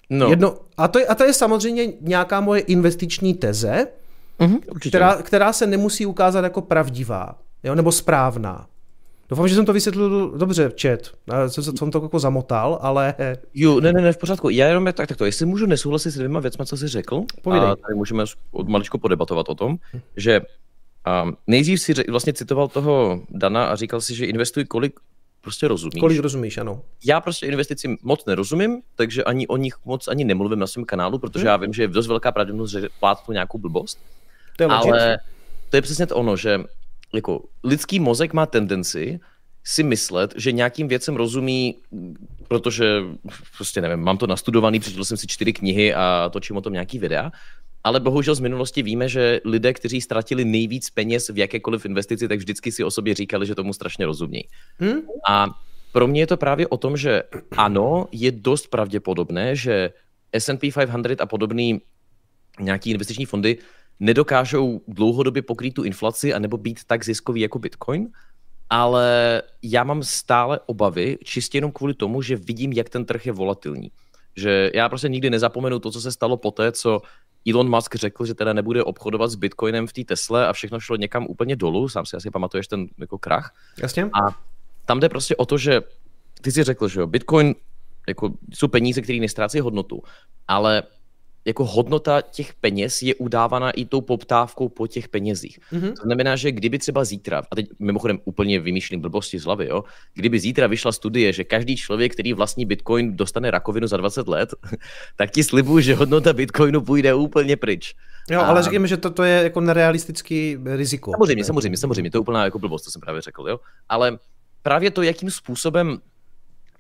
[0.10, 0.30] No.
[0.30, 3.88] Jedno, a, to je, a to je samozřejmě nějaká moje investiční teze,
[4.40, 8.68] mm-hmm, která, která se nemusí ukázat jako pravdivá, jo, nebo správná.
[9.30, 11.00] Doufám, že jsem to vysvětlil dobře, chat.
[11.48, 13.16] Jsem, jsem to jako zamotal, ale...
[13.54, 14.50] Jo, ne, ne, ne, v pořádku.
[14.50, 17.70] Já jenom tak, tak to, jestli můžu nesouhlasit s dvěma věcmi, co jsi řekl, Povídej.
[17.70, 18.24] a tady můžeme
[18.64, 19.78] maličko podebatovat o tom,
[20.18, 20.42] že
[21.24, 25.00] um, nejdřív si vlastně citoval toho Dana a říkal si, že investuj kolik
[25.46, 26.00] prostě rozumíš.
[26.00, 26.82] Kolik rozumíš, ano.
[27.06, 31.20] Já prostě investicím moc nerozumím, takže ani o nich moc ani nemluvím na svém kanálu,
[31.20, 31.48] protože hmm.
[31.48, 34.00] já vím, že je dost velká pravděpodobnost, že plátnu nějakou blbost.
[34.58, 35.18] To je ale
[35.70, 36.60] to je přesně to ono, že
[37.14, 39.20] jako lidský mozek má tendenci
[39.64, 41.76] si myslet, že nějakým věcem rozumí,
[42.48, 43.02] protože
[43.58, 47.00] prostě nevím, mám to nastudovaný, přečetl jsem si čtyři knihy a točím o tom nějaký
[47.00, 47.32] videa,
[47.86, 52.38] ale bohužel z minulosti víme, že lidé, kteří ztratili nejvíc peněz v jakékoliv investici, tak
[52.38, 54.44] vždycky si o sobě říkali, že tomu strašně rozumí.
[54.80, 55.02] Hmm?
[55.30, 55.48] A
[55.92, 57.24] pro mě je to právě o tom, že
[57.58, 59.94] ano, je dost pravděpodobné, že
[60.34, 61.82] S&P 500 a podobný
[62.60, 63.58] nějaký investiční fondy
[64.00, 68.08] nedokážou dlouhodobě pokrýt tu inflaci anebo být tak ziskový jako Bitcoin,
[68.70, 73.32] ale já mám stále obavy, čistě jenom kvůli tomu, že vidím, jak ten trh je
[73.32, 73.92] volatilní.
[74.36, 77.02] Že já prostě nikdy nezapomenu to, co se stalo poté, co
[77.50, 80.96] Elon Musk řekl, že teda nebude obchodovat s Bitcoinem v té Tesle a všechno šlo
[80.96, 83.54] někam úplně dolů, sám si asi pamatuješ ten jako krach.
[83.78, 84.04] Jasně.
[84.04, 84.20] A
[84.86, 85.82] tam jde prostě o to, že
[86.42, 87.56] ty si řekl, že jo, Bitcoin
[88.08, 90.04] jako jsou peníze, které nestrácí hodnotu,
[90.48, 90.84] ale
[91.46, 95.60] jako hodnota těch peněz je udávána i tou poptávkou po těch penězích.
[95.74, 95.94] Mm-hmm.
[95.94, 99.84] To znamená, že kdyby třeba zítra, a teď mimochodem úplně vymýšlím blbosti z hlavy, jo,
[100.14, 104.54] kdyby zítra vyšla studie, že každý člověk, který vlastní Bitcoin, dostane rakovinu za 20 let,
[105.16, 107.96] tak ti slibuju, že hodnota Bitcoinu půjde úplně pryč.
[108.30, 108.46] Jo, a...
[108.46, 111.12] ale řekněme, že to, to je jako nerealistický riziko.
[111.12, 113.60] Samozřejmě, samozřejmě, samozřejmě, to je úplná jako blbost, to jsem právě řekl, jo.
[113.90, 114.18] Ale
[114.62, 116.00] právě to, jakým způsobem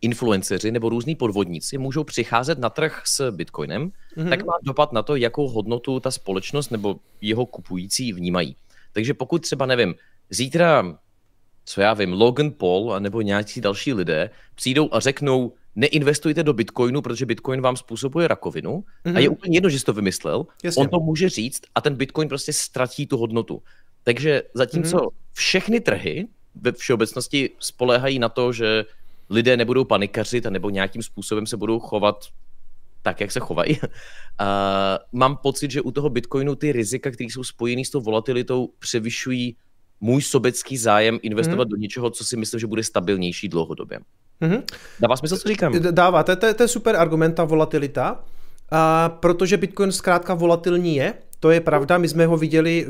[0.06, 4.30] influenceři nebo různí podvodníci můžou přicházet na trh s Bitcoinem, mm-hmm.
[4.30, 8.56] tak má dopad na to, jakou hodnotu ta společnost nebo jeho kupující vnímají.
[8.94, 9.96] Takže pokud třeba, nevím,
[10.30, 10.98] zítra,
[11.66, 17.02] co já vím, Logan Paul nebo nějaký další lidé přijdou a řeknou, neinvestujte do Bitcoinu,
[17.02, 19.16] protože Bitcoin vám způsobuje rakovinu mm-hmm.
[19.16, 19.34] a je mhm.
[19.34, 20.82] úplně jedno, že jsi to vymyslel, Jasně.
[20.82, 23.62] on to může říct a ten Bitcoin prostě ztratí tu hodnotu.
[24.04, 25.10] Takže zatímco mm-hmm.
[25.34, 28.86] všechny trhy ve všeobecnosti spoléhají na to, že
[29.30, 32.26] lidé nebudou panikařit a nebo nějakým způsobem se budou chovat
[33.02, 33.80] tak, jak se chovají.
[34.42, 38.70] Uh, mám pocit, že u toho Bitcoinu ty rizika, které jsou spojené s tou volatilitou,
[38.80, 39.56] převyšují
[40.02, 41.70] můj sobecký zájem investovat mm.
[41.70, 44.00] do něčeho, co si myslím, že bude stabilnější dlouhodobě.
[44.42, 44.64] Mm-hmm.
[45.00, 45.74] Dává smysl, co říkám?
[45.92, 48.24] Dává, to, to, to je super argument, ta volatilita,
[48.72, 52.86] a protože Bitcoin zkrátka volatilní je, to je pravda, my jsme ho viděli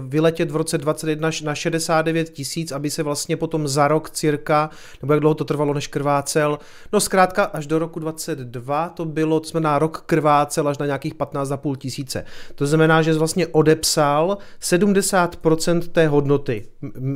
[0.00, 4.70] vyletět v roce 2021 na 69 tisíc, aby se vlastně potom za rok cirka,
[5.02, 6.58] nebo jak dlouho to trvalo, než krvácel,
[6.92, 10.86] no zkrátka až do roku 22 to bylo, to jsme na rok krvácel až na
[10.86, 12.24] nějakých 15,5 tisíce.
[12.54, 16.66] To znamená, že vlastně odepsal 70% té hodnoty.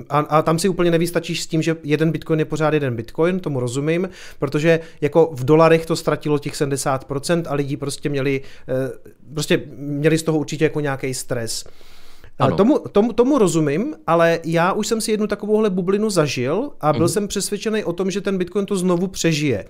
[0.09, 3.41] A, a tam si úplně nevystačíš s tím, že jeden bitcoin je pořád jeden bitcoin,
[3.41, 4.09] tomu rozumím,
[4.39, 8.75] protože jako v dolarech to ztratilo těch 70% a lidi prostě měli, eh,
[9.35, 11.65] prostě měli z toho určitě jako nějaký stres.
[12.39, 12.57] Ano.
[12.57, 17.03] Tomu, tomu, tomu rozumím, ale já už jsem si jednu takovouhle bublinu zažil a byl
[17.03, 17.09] mm.
[17.09, 19.65] jsem přesvědčený o tom, že ten Bitcoin to znovu přežije.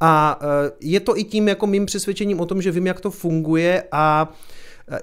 [0.00, 3.10] A eh, je to i tím jako mým přesvědčením o tom, že vím, jak to
[3.10, 4.36] funguje a uh,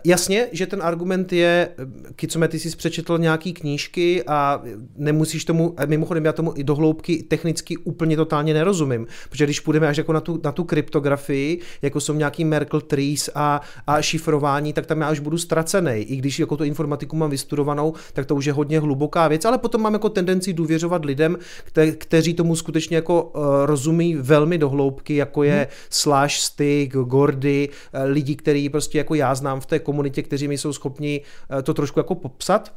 [0.05, 4.61] jasně, že ten argument je, eh, Kicome, ty jsi přečetl nějaký knížky a
[4.97, 9.88] nemusíš tomu, a mimochodem já tomu i dohloubky technicky úplně totálně nerozumím, protože když půjdeme
[9.88, 14.73] až jako na tu, na tu kryptografii, jako jsou nějaký Merkle trees a, a šifrování,
[14.73, 15.91] tak tam já už budu ztracený.
[15.91, 19.57] I když jako tu informatiku mám vystudovanou, tak to už je hodně hluboká věc, ale
[19.57, 25.15] potom mám jako tendenci důvěřovat lidem, kte, kteří tomu skutečně jako uh, rozumí velmi dohloubky,
[25.15, 25.65] jako je hmm.
[25.89, 27.69] Slash, Stick, Gordy,
[28.05, 31.22] lidi, který prostě jako já znám v té komunitě, kteří mi jsou schopni
[31.59, 32.74] eh, to trošku jako popsat.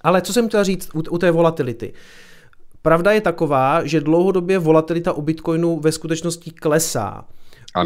[0.00, 1.92] Ale co jsem chtěl říct u, u té volatility?
[2.82, 7.24] Pravda je taková, že dlouhodobě volatilita u Bitcoinu ve skutečnosti klesá.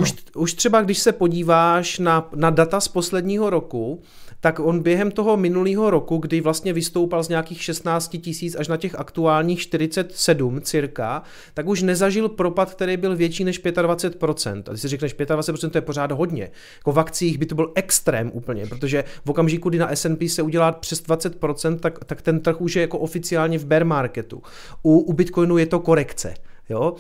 [0.01, 4.03] Už, už třeba když se podíváš na, na data z posledního roku,
[4.45, 8.77] tak on během toho minulého roku, kdy vlastně vystoupal z nějakých 16 tisíc až na
[8.77, 11.23] těch aktuálních 47 cirka,
[11.55, 14.63] tak už nezažil propad, který byl větší než 25%.
[14.67, 16.51] A když si řekneš 25%, to je pořád hodně.
[16.77, 20.43] Jako v akcích by to byl extrém úplně, protože v okamžiku, kdy na S&P se
[20.43, 24.43] udělá přes 20%, tak, tak ten trh už je jako oficiálně v bear marketu.
[24.83, 26.35] U, u Bitcoinu je to korekce.
[26.69, 26.95] Jo?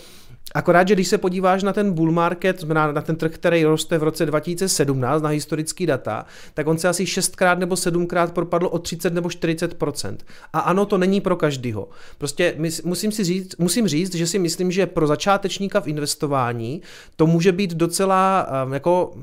[0.56, 3.98] Akorát, že když se podíváš na ten bull market, znamená na ten trh, který roste
[3.98, 8.78] v roce 2017 na historický data, tak on se asi šestkrát nebo sedmkrát propadl o
[8.78, 10.16] 30 nebo 40%
[10.52, 11.88] A ano, to není pro každýho.
[12.18, 16.82] Prostě musím, si říct, musím říct, že si myslím, že pro začátečníka v investování
[17.16, 19.22] to může být docela um, jako uh,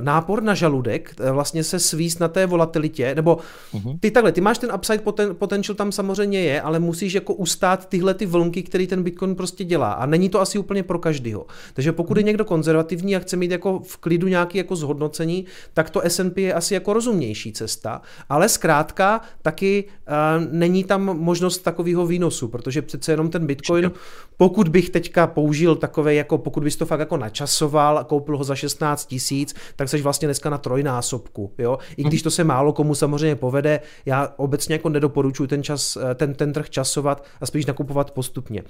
[0.00, 3.38] nápor na žaludek, eh, vlastně se svíst na té volatilitě, nebo
[3.74, 3.98] uh-huh.
[4.00, 7.88] ty takhle, ty máš ten upside poten, potential tam samozřejmě je, ale musíš jako ustát
[7.88, 9.92] tyhle ty vlnky, který ten Bitcoin prostě dělá.
[9.92, 11.46] A není to asi úplně pro každého.
[11.74, 15.90] Takže pokud je někdo konzervativní a chce mít jako v klidu nějaký jako zhodnocení, tak
[15.90, 18.02] to S&P je asi jako rozumnější cesta.
[18.28, 23.90] Ale zkrátka taky uh, není tam možnost takového výnosu, protože přece jenom ten Bitcoin,
[24.36, 28.44] pokud bych teďka použil takové, jako pokud bys to fakt jako načasoval a koupil ho
[28.44, 31.52] za 16 tisíc, tak seš vlastně dneska na trojnásobku.
[31.58, 31.78] Jo?
[31.96, 36.14] I když to se málo komu samozřejmě povede, já obecně jako nedoporučuji ten, čas, eh,
[36.14, 38.62] ten, ten trh časovat a spíš nakupovat postupně.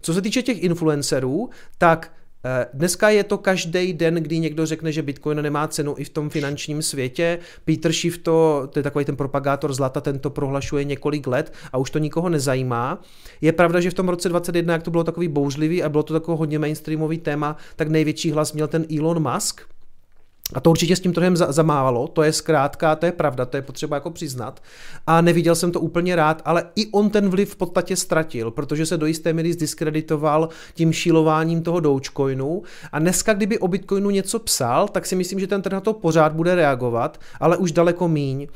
[0.00, 2.12] Co se týče těch influencerů, tak
[2.44, 6.10] eh, Dneska je to každý den, kdy někdo řekne, že Bitcoin nemá cenu i v
[6.10, 7.38] tom finančním světě.
[7.64, 11.78] Peter Schiff, to, to je takový ten propagátor zlata, ten to prohlašuje několik let a
[11.78, 13.02] už to nikoho nezajímá.
[13.40, 16.14] Je pravda, že v tom roce 2021, jak to bylo takový bouřlivý a bylo to
[16.14, 19.75] takový hodně mainstreamový téma, tak největší hlas měl ten Elon Musk,
[20.52, 23.62] A to určitě s tím trhem zamávalo, to je zkrátka, to je pravda, to je
[23.62, 24.62] potřeba jako přiznat.
[25.06, 28.86] A neviděl jsem to úplně rád, ale i on ten vliv v podstatě ztratil, protože
[28.86, 32.62] se do jisté míry zdiskreditoval tím šílováním toho Dogecoinu.
[32.92, 35.92] A dneska, kdyby o Bitcoinu něco psal, tak si myslím, že ten trh na to
[35.92, 38.46] pořád bude reagovat, ale už daleko míň.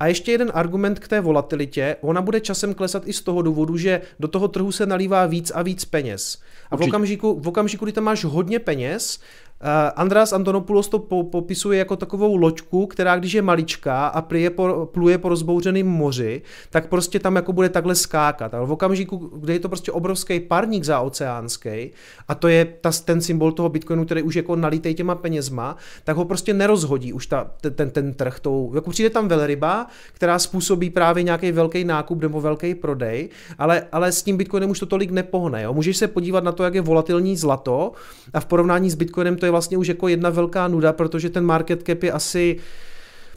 [0.00, 3.76] A ještě jeden argument k té volatilitě, ona bude časem klesat i z toho důvodu,
[3.76, 6.38] že do toho trhu se nalívá víc a víc peněz.
[6.70, 9.20] A v okamžiku, v okamžiku, kdy tam máš hodně peněz,
[9.62, 14.50] Uh, András Antonopoulos to po, popisuje jako takovou loďku, která když je maličká a pluje
[14.50, 18.54] po, pluje po rozbouřeném moři, tak prostě tam jako bude takhle skákat.
[18.54, 21.90] Ale v okamžiku, kde je to prostě obrovský parník za oceánský,
[22.28, 26.16] a to je ta, ten symbol toho Bitcoinu, který už jako nalitej těma penězma, tak
[26.16, 28.40] ho prostě nerozhodí už ta, ten, ten, ten trh.
[28.40, 33.28] Tou, jako přijde tam velryba, která způsobí právě nějaký velký nákup nebo velký prodej,
[33.58, 35.62] ale, ale s tím Bitcoinem už to tolik nepohne.
[35.62, 35.74] Jo?
[35.74, 37.92] Můžeš se podívat na to, jak je volatilní zlato
[38.34, 41.44] a v porovnání s Bitcoinem to je vlastně už jako jedna velká nuda, protože ten
[41.44, 42.56] market cap je asi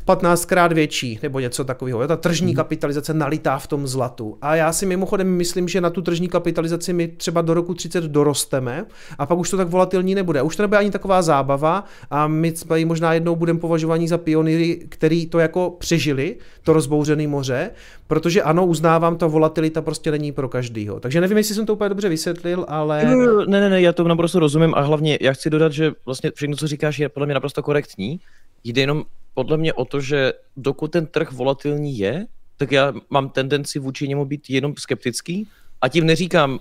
[0.06, 2.08] 15 krát větší nebo něco takového.
[2.08, 2.56] Ta tržní mhm.
[2.56, 4.38] kapitalizace nalitá v tom zlatu.
[4.42, 8.04] A já si mimochodem myslím, že na tu tržní kapitalizaci my třeba do roku 30
[8.04, 8.86] dorosteme
[9.18, 10.42] a pak už to tak volatilní nebude.
[10.42, 12.54] Už to nebude ani taková zábava a my
[12.86, 17.72] možná jednou budeme považovaní za pionýry, který to jako přežili, to rozbouřené moře,
[18.08, 21.00] protože ano, uznávám, ta volatilita prostě není pro každýho.
[21.00, 23.06] Takže nevím, jestli jsem to úplně dobře vysvětlil, ale...
[23.48, 26.56] Ne, ne, ne, já to naprosto rozumím a hlavně já chci dodat, že vlastně všechno,
[26.56, 28.20] co říkáš, je podle mě naprosto korektní.
[28.64, 29.04] Jde jenom
[29.34, 32.28] podle mě o to, že dokud ten trh volatilní je,
[32.58, 35.48] tak já mám tendenci vůči němu být jenom skeptický
[35.82, 36.60] a tím neříkám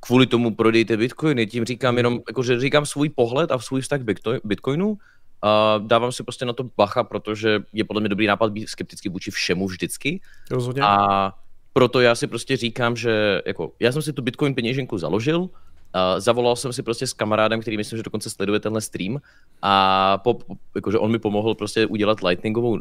[0.00, 4.00] kvůli tomu prodejte bitcoiny, tím říkám jenom, jako, že říkám svůj pohled a svůj vztah
[4.00, 4.98] k bitcoinu
[5.42, 9.08] a dávám si prostě na to bacha, protože je podle mě dobrý nápad být skeptický
[9.08, 10.20] vůči všemu vždycky.
[10.50, 10.82] Rozhodně.
[10.82, 11.32] A
[11.72, 15.50] proto já si prostě říkám, že jako, já jsem si tu Bitcoin peněženku založil,
[15.94, 19.20] Uh, zavolal jsem si prostě s kamarádem, který myslím, že dokonce sleduje tenhle stream
[19.62, 20.38] a po,
[20.74, 22.78] jakože on mi pomohl prostě udělat lightningovou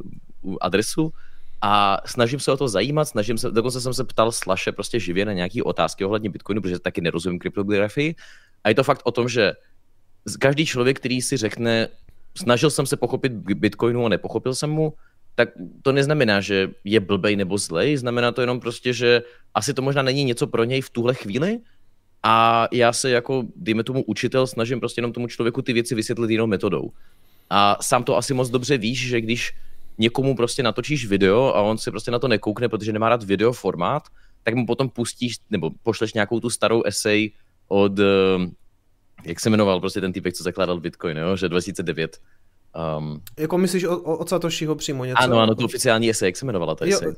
[0.61, 1.13] adresu
[1.61, 5.25] a snažím se o to zajímat, snažím se, dokonce jsem se ptal Slaše prostě živě
[5.25, 8.15] na nějaké otázky ohledně Bitcoinu, protože taky nerozumím kryptografii.
[8.63, 9.53] A je to fakt o tom, že
[10.39, 11.87] každý člověk, který si řekne,
[12.37, 14.93] snažil jsem se pochopit Bitcoinu a nepochopil jsem mu,
[15.35, 15.49] tak
[15.81, 19.21] to neznamená, že je blbej nebo zlej, znamená to jenom prostě, že
[19.53, 21.59] asi to možná není něco pro něj v tuhle chvíli,
[22.23, 26.31] a já se jako, dejme tomu učitel, snažím prostě jenom tomu člověku ty věci vysvětlit
[26.31, 26.91] jinou metodou.
[27.49, 29.53] A sám to asi moc dobře víš, že když
[29.97, 33.53] někomu prostě natočíš video a on si prostě na to nekoukne, protože nemá rád video
[33.53, 34.03] formát,
[34.43, 37.31] tak mu potom pustíš nebo pošleš nějakou tu starou esej
[37.67, 38.49] od, eh,
[39.23, 41.35] jak se jmenoval prostě ten typek, co zakládal Bitcoin, jo?
[41.35, 42.17] že 2009.
[42.97, 45.21] Um, jako myslíš od Satoshiho přímo něco?
[45.21, 47.07] Ano, ano, to oficiální esej, jak se jmenovala ta esej?
[47.07, 47.13] Jo,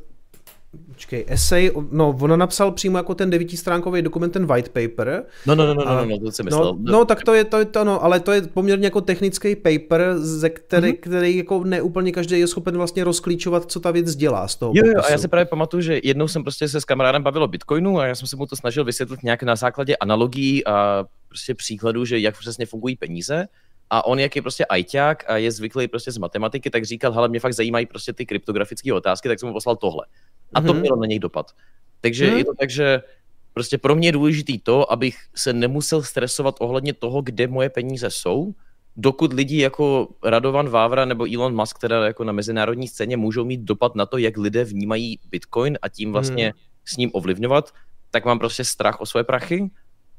[0.88, 5.24] Počkej, essay, no, ono napsal přímo jako ten devítistránkový dokument, ten white paper.
[5.46, 6.78] No, no, no, no, no, no, to jsem myslel.
[6.80, 9.56] No, no, tak to je, to je to, no, ale to je poměrně jako technický
[9.56, 11.00] paper, ze který, mm-hmm.
[11.00, 14.86] který jako neúplně každý je schopen vlastně rozklíčovat, co ta věc dělá z toho jo,
[14.86, 17.48] jo, a já se právě pamatuju, že jednou jsem prostě se s kamarádem bavil o
[17.48, 21.56] Bitcoinu a já jsem se mu to snažil vysvětlit nějak na základě analogií a prostě
[21.56, 23.48] příkladů, že jak přesně fungují peníze.
[23.90, 27.28] A on, jak je prostě ajťák a je zvyklý prostě z matematiky, tak říkal, hele,
[27.28, 30.06] mě fakt zajímají prostě ty kryptografické otázky, tak jsem mu poslal tohle.
[30.54, 30.80] A to mm-hmm.
[30.80, 31.52] mělo na něj dopad.
[32.02, 32.38] Takže mm-hmm.
[32.38, 33.02] je to tak, že
[33.54, 38.10] prostě pro mě je důležitý to, abych se nemusel stresovat ohledně toho, kde moje peníze
[38.10, 38.54] jsou,
[38.96, 43.62] dokud lidi jako Radovan Vávra nebo Elon Musk, teda jako na mezinárodní scéně, můžou mít
[43.62, 46.54] dopad na to, jak lidé vnímají Bitcoin a tím vlastně mm.
[46.86, 47.72] s ním ovlivňovat,
[48.12, 49.70] tak mám prostě strach o své prachy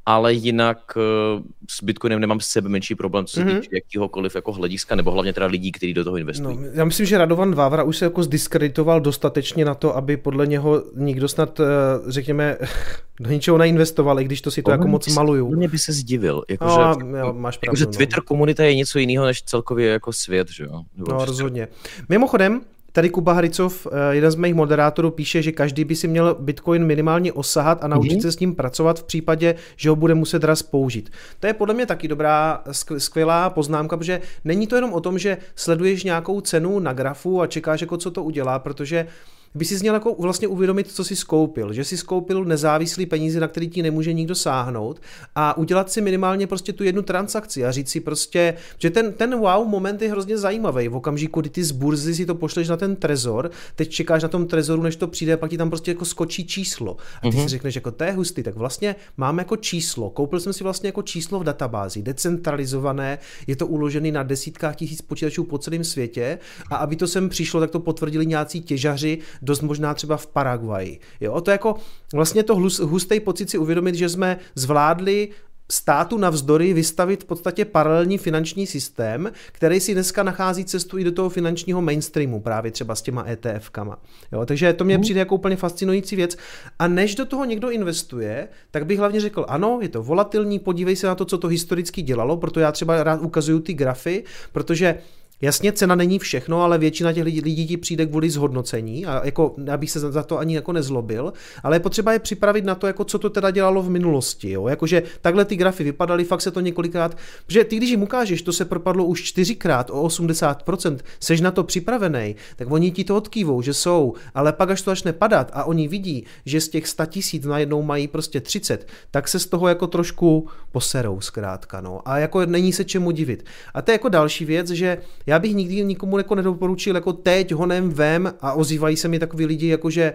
[0.07, 3.61] ale jinak uh, s Bitcoinem nemám sebe menší problém, co se mm-hmm.
[3.61, 6.59] týče jakýhokoliv jako hlediska, nebo hlavně teda lidí, kteří do toho investují.
[6.61, 10.47] No, já myslím, že Radovan Vávra už se jako zdiskreditoval dostatečně na to, aby podle
[10.47, 11.67] něho nikdo snad, uh,
[12.09, 12.57] řekněme,
[13.21, 15.57] do ničeho neinvestoval, i když to si to jako moc maluju.
[15.57, 16.43] Mě by se zdivil.
[16.49, 18.23] Jako, no, že, jo, máš pravdu, jako, že Twitter no.
[18.23, 20.83] komunita je něco jiného než celkově jako svět, že jo?
[20.97, 21.69] Nebo no, rozhodně.
[22.09, 22.61] Mimochodem,
[22.95, 26.85] Tady Kuba Haricov, eh, jeden z mých moderátorů, píše, že každý by si měl Bitcoin
[26.85, 28.23] minimálně osahat a naučit mm-hmm.
[28.23, 31.11] se s ním pracovat v případě, že ho bude muset raz použít.
[31.41, 32.65] To je podle mě taky dobrá,
[32.99, 37.47] skvělá poznámka, protože není to jenom o tom, že sleduješ nějakou cenu na grafu a
[37.47, 39.07] čekáš, jako co to udělá, protože
[39.55, 43.49] by si měl jako vlastně uvědomit, co si skoupil, že si skoupil nezávislý peníze, na
[43.49, 45.01] který ti nemůže nikdo sáhnout
[45.35, 49.39] a udělat si minimálně prostě tu jednu transakci a říct si prostě, že ten, ten
[49.39, 50.89] wow moment je hrozně zajímavý.
[50.89, 54.29] V okamžiku, kdy ty z burzy si to pošleš na ten trezor, teď čekáš na
[54.29, 56.97] tom trezoru, než to přijde, pak ti tam prostě jako skočí číslo.
[57.17, 57.33] A ty mm-hmm.
[57.33, 57.49] si mhm.
[57.49, 60.11] řekneš, jako to je hustý, tak vlastně mám jako číslo.
[60.11, 65.03] Koupil jsem si vlastně jako číslo v databázi, decentralizované, je to uložené na desítkách tisíc
[65.03, 66.39] počítačů po celém světě
[66.71, 71.01] a aby to sem přišlo, tak to potvrdili nějací těžaři, dost možná třeba v Paraguaji.
[71.21, 71.75] Jo, to je jako
[72.15, 75.29] vlastně to hustý pocit si uvědomit, že jsme zvládli
[75.73, 81.13] státu navzdory vystavit v podstatě paralelní finanční systém, který si dneska nachází cestu i do
[81.13, 83.97] toho finančního mainstreamu, právě třeba s těma ETF-kama.
[84.33, 85.03] Jo, takže to mě mhm.
[85.03, 86.37] přijde jako úplně fascinující věc.
[86.79, 90.97] A než do toho někdo investuje, tak bych hlavně řekl, ano, je to volatilní, podívej
[90.97, 94.99] se na to, co to historicky dělalo, proto já třeba rád ukazuju ty grafy, protože
[95.41, 99.55] Jasně, cena není všechno, ale většina těch lidí, lidí ti přijde kvůli zhodnocení a jako,
[99.73, 101.33] abych se za to ani jako nezlobil,
[101.63, 104.69] ale je potřeba je připravit na to, jako co to teda dělalo v minulosti, jo?
[104.69, 107.17] jakože takhle ty grafy vypadaly, fakt se to několikrát,
[107.47, 111.65] protože ty, když jim ukážeš, to se propadlo už čtyřikrát o 80%, seš na to
[111.65, 115.65] připravený, tak oni ti to odkývou, že jsou, ale pak až to začne padat a
[115.65, 119.69] oni vidí, že z těch 100 tisíc najednou mají prostě 30, tak se z toho
[119.69, 122.09] jako trošku poserou zkrátka, no.
[122.09, 123.45] A jako není se čemu divit.
[123.75, 127.53] A to je jako další věc, že já bych nikdy nikomu jako nedoporučil, jako teď
[127.53, 130.13] honem vem a ozývají se mi takový lidi, jako že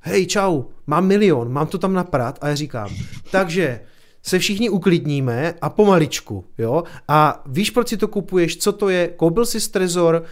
[0.00, 2.38] hej, čau, mám milion, mám to tam naprat?
[2.40, 2.90] A já říkám,
[3.30, 3.80] takže
[4.22, 9.08] se všichni uklidníme a pomaličku, jo, a víš, proč si to kupuješ, co to je,
[9.16, 10.22] koupil si trezor,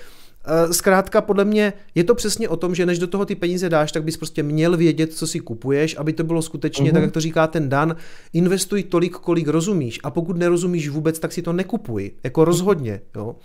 [0.44, 3.68] eh, Zkrátka, podle mě je to přesně o tom, že než do toho ty peníze
[3.68, 6.94] dáš, tak bys prostě měl vědět, co si kupuješ, aby to bylo skutečně, mm-hmm.
[6.94, 7.96] tak jak to říká ten Dan,
[8.32, 10.00] investuj tolik, kolik rozumíš.
[10.02, 13.36] A pokud nerozumíš vůbec, tak si to nekupuj, jako rozhodně, jo.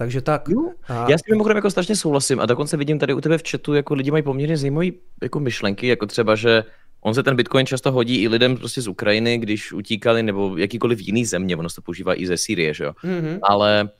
[0.00, 0.48] Takže tak.
[0.48, 0.72] Jo.
[0.88, 1.10] A...
[1.10, 3.74] Já s tím mimochodem jako strašně souhlasím a dokonce vidím tady u tebe v chatu,
[3.74, 4.86] jako lidi mají poměrně zajímavé
[5.22, 6.64] jako myšlenky, jako třeba, že
[7.00, 11.00] on se ten Bitcoin často hodí i lidem prostě z Ukrajiny, když utíkali, nebo jakýkoliv
[11.00, 12.92] jiný země, ono se to používá i ze Sýrie, že jo.
[13.04, 13.38] Mm-hmm.
[13.42, 13.90] Ale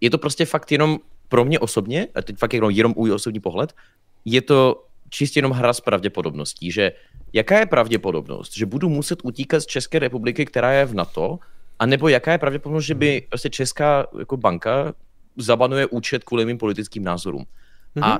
[0.00, 0.98] je to prostě fakt jenom
[1.28, 3.72] pro mě osobně, a teď fakt jenom, jenom můj osobní pohled,
[4.24, 6.92] je to čistě jenom hra s pravděpodobností, že
[7.32, 11.38] jaká je pravděpodobnost, že budu muset utíkat z České republiky, která je v NATO,
[11.78, 14.92] a nebo jaká je pravděpodobnost, že by prostě Česká jako banka
[15.42, 17.42] zabanuje účet kvůli mým politickým názorům.
[17.96, 18.04] Mm-hmm.
[18.04, 18.18] A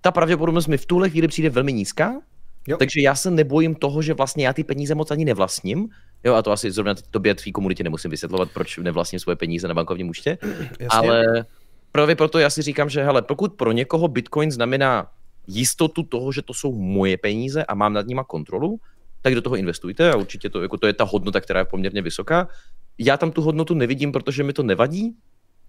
[0.00, 2.20] ta pravděpodobnost mi v tuhle chvíli přijde velmi nízká,
[2.68, 2.76] jo.
[2.76, 5.88] takže já se nebojím toho, že vlastně já ty peníze moc ani nevlastním.
[6.24, 9.74] Jo, a to asi zrovna tobě tvý komunitě nemusím vysvětlovat, proč nevlastním svoje peníze na
[9.74, 10.38] bankovním účtě.
[10.80, 10.88] Jasně.
[10.88, 11.44] Ale
[11.92, 15.06] právě proto já si říkám, že hele, pokud pro někoho Bitcoin znamená
[15.46, 18.80] jistotu toho, že to jsou moje peníze a mám nad nima kontrolu,
[19.22, 22.02] tak do toho investujte a určitě to, jako to je ta hodnota, která je poměrně
[22.02, 22.48] vysoká.
[22.98, 25.16] Já tam tu hodnotu nevidím, protože mi to nevadí,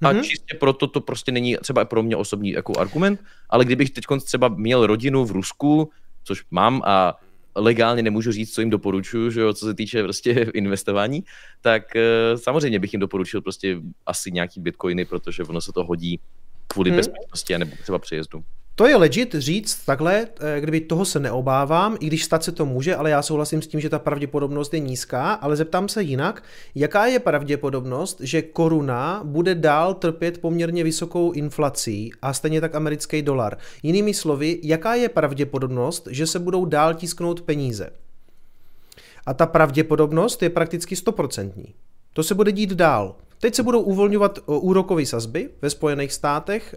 [0.01, 0.21] a mm-hmm.
[0.21, 4.47] čistě proto to prostě není třeba pro mě osobní jako argument, ale kdybych teď třeba
[4.47, 5.89] měl rodinu v Rusku,
[6.23, 7.15] což mám a
[7.55, 11.23] legálně nemůžu říct, co jim doporučuju, že jo, co se týče prostě investování,
[11.61, 16.19] tak uh, samozřejmě bych jim doporučil prostě asi nějaký bitcoiny, protože ono se to hodí
[16.67, 16.97] kvůli hmm.
[16.97, 18.43] bezpečnosti a nebo třeba přejezdu.
[18.75, 22.65] To je legit říct takhle, eh, kdyby toho se neobávám, i když stát se to
[22.65, 26.43] může, ale já souhlasím s tím, že ta pravděpodobnost je nízká, ale zeptám se jinak,
[26.75, 33.21] jaká je pravděpodobnost, že koruna bude dál trpět poměrně vysokou inflací a stejně tak americký
[33.21, 33.57] dolar.
[33.83, 37.89] Jinými slovy, jaká je pravděpodobnost, že se budou dál tisknout peníze?
[39.25, 41.73] A ta pravděpodobnost je prakticky stoprocentní.
[42.13, 43.15] To se bude dít dál.
[43.41, 46.75] Teď se budou uvolňovat eh, úrokové sazby ve Spojených státech,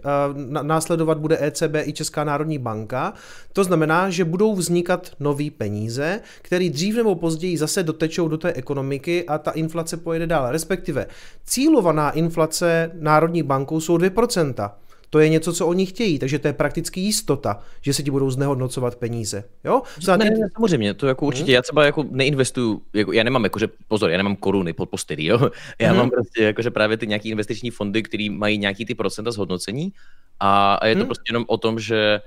[0.61, 3.13] následovat bude ECB i Česká národní banka.
[3.53, 8.53] To znamená, že budou vznikat nové peníze, které dřív nebo později zase dotečou do té
[8.53, 10.51] ekonomiky a ta inflace pojede dál.
[10.51, 11.07] Respektive
[11.45, 14.71] cílovaná inflace Národní bankou jsou 2%
[15.15, 18.31] to je něco, co oni chtějí, takže to je prakticky jistota, že se ti budou
[18.31, 19.43] znehodnocovat peníze.
[19.63, 19.81] Jo?
[20.07, 21.43] Ne, ne, ne, samozřejmě, to jako určitě.
[21.43, 21.53] Hmm.
[21.53, 25.39] Já třeba jako neinvestuju, jako, já nemám jakože, pozor, já nemám koruny pod postery, jo.
[25.79, 25.97] Já hmm.
[25.97, 29.93] mám prostě jakože právě ty nějaký investiční fondy, které mají nějaký ty procenta zhodnocení
[30.39, 31.07] a, a je to hmm.
[31.07, 32.19] prostě jenom o tom, že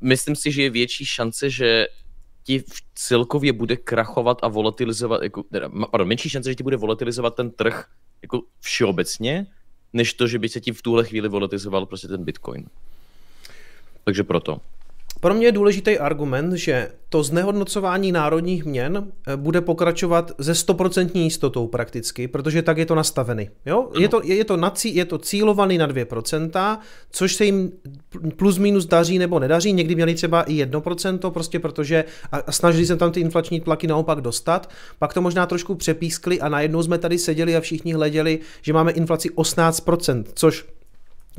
[0.00, 1.86] myslím si, že je větší šance, že
[2.42, 2.64] ti
[2.94, 5.44] celkově bude krachovat a volatilizovat, jako,
[5.90, 7.84] pardon, menší šance, že ti bude volatilizovat ten trh
[8.22, 9.46] jako všeobecně,
[9.92, 12.66] než to, že by se ti v tuhle chvíli volatizoval prostě ten Bitcoin.
[14.04, 14.60] Takže proto.
[15.20, 21.10] Pro mě je důležitý argument, že to znehodnocování národních měn eh, bude pokračovat ze 100%
[21.14, 23.50] jistotou prakticky, protože tak je to nastavený.
[23.66, 23.88] Jo?
[23.98, 26.78] Je, to, je, to nací, je to cílovaný na 2%,
[27.10, 27.72] což se jim
[28.36, 29.72] plus minus daří nebo nedaří.
[29.72, 34.20] Někdy měli třeba i 1%, prostě protože a snažili se tam ty inflační tlaky naopak
[34.20, 34.70] dostat.
[34.98, 38.92] Pak to možná trošku přepískli a najednou jsme tady seděli a všichni hleděli, že máme
[38.92, 40.64] inflaci 18%, což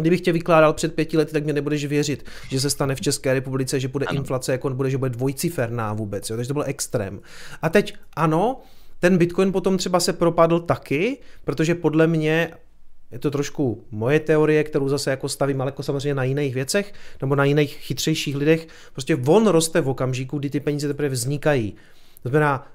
[0.01, 3.33] Kdybych tě vykládal před pěti lety, tak mě nebudeš věřit, že se stane v České
[3.33, 4.17] republice, že bude ano.
[4.17, 6.29] inflace, jako bude, že bude dvojciferná vůbec.
[6.29, 6.35] Jo?
[6.35, 7.21] Takže to byl extrém.
[7.61, 8.61] A teď ano,
[8.99, 12.51] ten Bitcoin potom třeba se propadl taky, protože podle mě
[13.11, 16.93] je to trošku moje teorie, kterou zase jako stavím, ale jako samozřejmě na jiných věcech,
[17.21, 18.67] nebo na jiných chytřejších lidech.
[18.93, 21.75] Prostě on roste v okamžiku, kdy ty peníze teprve vznikají.
[22.23, 22.67] To znamená,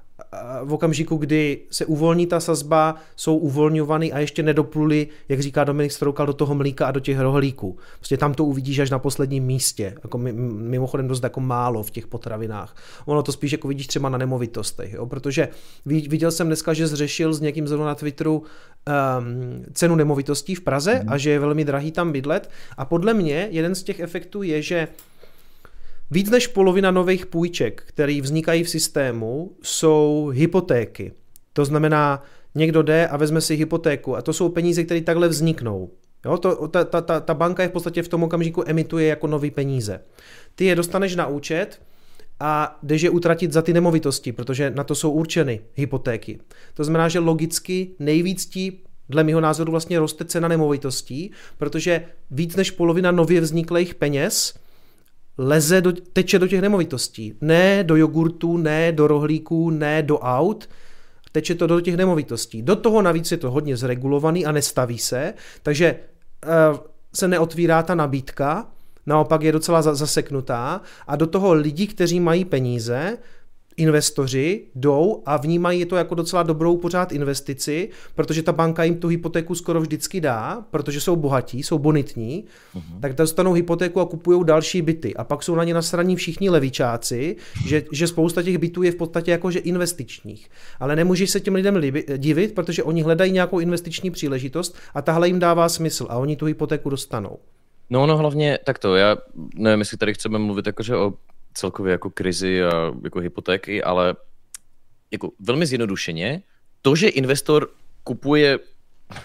[0.65, 5.93] v okamžiku, kdy se uvolní ta sazba, jsou uvolňovaný a ještě nedopluli, jak říká Dominik
[5.93, 7.79] Stroukal, do toho mlíka a do těch rohlíků.
[7.99, 9.95] Prostě tam to uvidíš až na posledním místě.
[10.05, 12.77] Jako mimochodem dost jako málo v těch potravinách.
[13.07, 15.07] Ono to spíš jako vidíš třeba na nemovitostech, jo?
[15.07, 15.49] protože
[15.87, 21.01] viděl jsem dneska, že zřešil s někým zrovna na Twitteru um, cenu nemovitostí v Praze
[21.03, 21.13] mm.
[21.13, 22.51] a že je velmi drahý tam bydlet.
[22.77, 24.89] A podle mě jeden z těch efektů je, že
[26.11, 31.13] Víc než polovina nových půjček, které vznikají v systému, jsou hypotéky.
[31.53, 32.23] To znamená,
[32.55, 35.91] někdo jde a vezme si hypotéku a to jsou peníze, které takhle vzniknou.
[36.25, 39.27] Jo, to, ta, ta, ta, ta banka je v podstatě v tom okamžiku emituje jako
[39.27, 40.01] nový peníze.
[40.55, 41.83] Ty je dostaneš na účet
[42.41, 46.39] a jdeš je utratit za ty nemovitosti, protože na to jsou určeny hypotéky.
[46.75, 48.79] To znamená, že logicky nejvíc ti
[49.09, 54.55] dle mého názoru vlastně roste cena nemovitostí, protože víc než polovina nově vzniklých peněz
[55.39, 57.35] leze do, teče do těch nemovitostí.
[57.41, 60.69] Ne do jogurtu, ne do rohlíků, ne do aut,
[61.33, 62.63] teče to do těch nemovitostí.
[62.63, 65.97] Do toho navíc je to hodně zregulovaný a nestaví se, takže
[66.47, 66.79] uh,
[67.15, 68.67] se neotvírá ta nabídka,
[69.07, 73.19] naopak je docela zaseknutá a do toho lidi, kteří mají peníze,
[73.77, 79.09] investoři jdou a vnímají to jako docela dobrou pořád investici, protože ta banka jim tu
[79.09, 83.01] hypotéku skoro vždycky dá, protože jsou bohatí, jsou bonitní, uh-huh.
[83.01, 85.15] tak dostanou hypotéku a kupují další byty.
[85.15, 88.97] A pak jsou na ně nasraní všichni levičáci, že, že spousta těch bytů je v
[88.97, 90.51] podstatě jakože investičních.
[90.81, 95.29] Ale nemůžeš se těm lidem libi, divit, protože oni hledají nějakou investiční příležitost a tahle
[95.29, 97.39] jim dává smysl a oni tu hypotéku dostanou.
[97.91, 99.17] No, no hlavně takto, já
[99.55, 101.13] nevím, jestli tady chceme mluvit jakože o
[101.57, 104.17] celkově jako krizi a jako hypotéky, ale
[105.11, 106.43] jako velmi zjednodušeně,
[106.83, 107.71] to, že investor
[108.05, 108.59] kupuje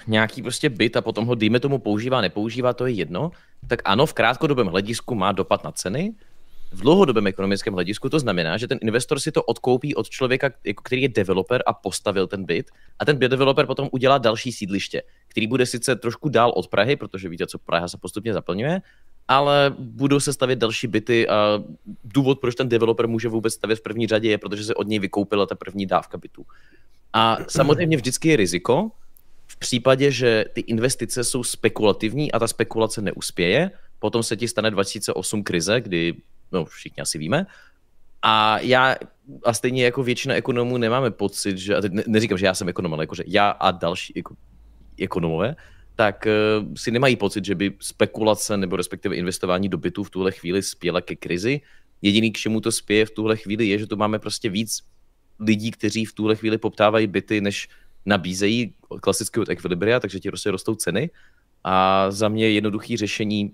[0.07, 3.31] nějaký prostě byt a potom ho, dejme tomu, používá, nepoužívá, to je jedno,
[3.67, 6.13] tak ano, v krátkodobém hledisku má dopad na ceny,
[6.71, 10.83] v dlouhodobém ekonomickém hledisku to znamená, že ten investor si to odkoupí od člověka, jako
[10.83, 15.47] který je developer a postavil ten byt a ten developer potom udělá další sídliště, který
[15.47, 18.81] bude sice trošku dál od Prahy, protože víte, co Praha se postupně zaplňuje,
[19.27, 21.63] ale budou se stavět další byty a
[22.03, 24.99] důvod, proč ten developer může vůbec stavět v první řadě, je, protože se od něj
[24.99, 26.45] vykoupila ta první dávka bytů.
[27.13, 28.91] A samozřejmě vždycky je riziko,
[29.47, 34.71] v případě, že ty investice jsou spekulativní a ta spekulace neuspěje, potom se ti stane
[34.71, 36.13] 2008 krize, kdy,
[36.51, 37.45] no všichni asi víme,
[38.21, 38.95] a já
[39.43, 42.93] a stejně jako většina ekonomů nemáme pocit, že, a teď neříkám, že já jsem ekonom,
[42.93, 44.35] ale jakože já a další jako,
[44.99, 45.55] ekonomové,
[45.95, 46.31] tak eh,
[46.75, 51.01] si nemají pocit, že by spekulace nebo respektive investování do bytů v tuhle chvíli spěla
[51.01, 51.61] ke krizi.
[52.01, 54.79] Jediný, k čemu to spěje v tuhle chvíli, je, že tu máme prostě víc
[55.39, 57.69] lidí, kteří v tuhle chvíli poptávají byty, než
[58.05, 61.09] nabízejí klasicky od Equilibria, takže ti prostě rostou ceny.
[61.63, 63.51] A za mě jednoduché řešení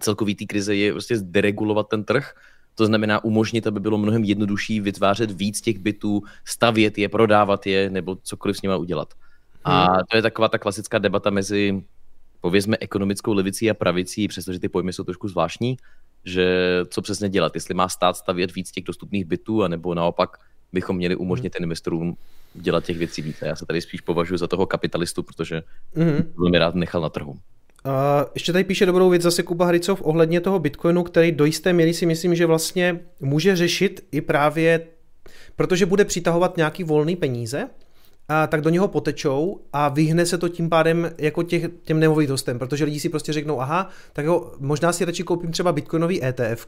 [0.00, 2.34] celkový té krize je prostě deregulovat ten trh,
[2.74, 7.90] to znamená umožnit, aby bylo mnohem jednodušší vytvářet víc těch bytů, stavět je, prodávat je
[7.90, 9.14] nebo cokoliv s nimi udělat.
[9.64, 10.02] A hmm.
[10.10, 11.84] to je taková ta klasická debata mezi,
[12.40, 15.76] povězme, ekonomickou levicí a pravicí, přestože ty pojmy jsou trošku zvláštní,
[16.24, 20.36] že co přesně dělat, jestli má stát stavět víc těch dostupných bytů, anebo naopak
[20.72, 21.64] bychom měli umožnit hmm.
[21.64, 22.16] investorům
[22.54, 23.46] dělat těch věcí více.
[23.46, 25.62] Já se tady spíš považuji za toho kapitalistu, protože
[25.94, 26.32] mm.
[26.38, 27.38] velmi rád nechal na trhu.
[27.84, 31.72] A ještě tady píše dobrou věc zase Kuba Hricov ohledně toho Bitcoinu, který do jisté
[31.72, 34.86] míry si myslím, že vlastně může řešit i právě,
[35.56, 37.68] protože bude přitahovat nějaký volný peníze,
[38.28, 42.58] a tak do něho potečou a vyhne se to tím pádem jako těch, těm nemovitostem,
[42.58, 46.66] protože lidi si prostě řeknou, aha, tak jo, možná si radši koupím třeba bitcoinový ETF,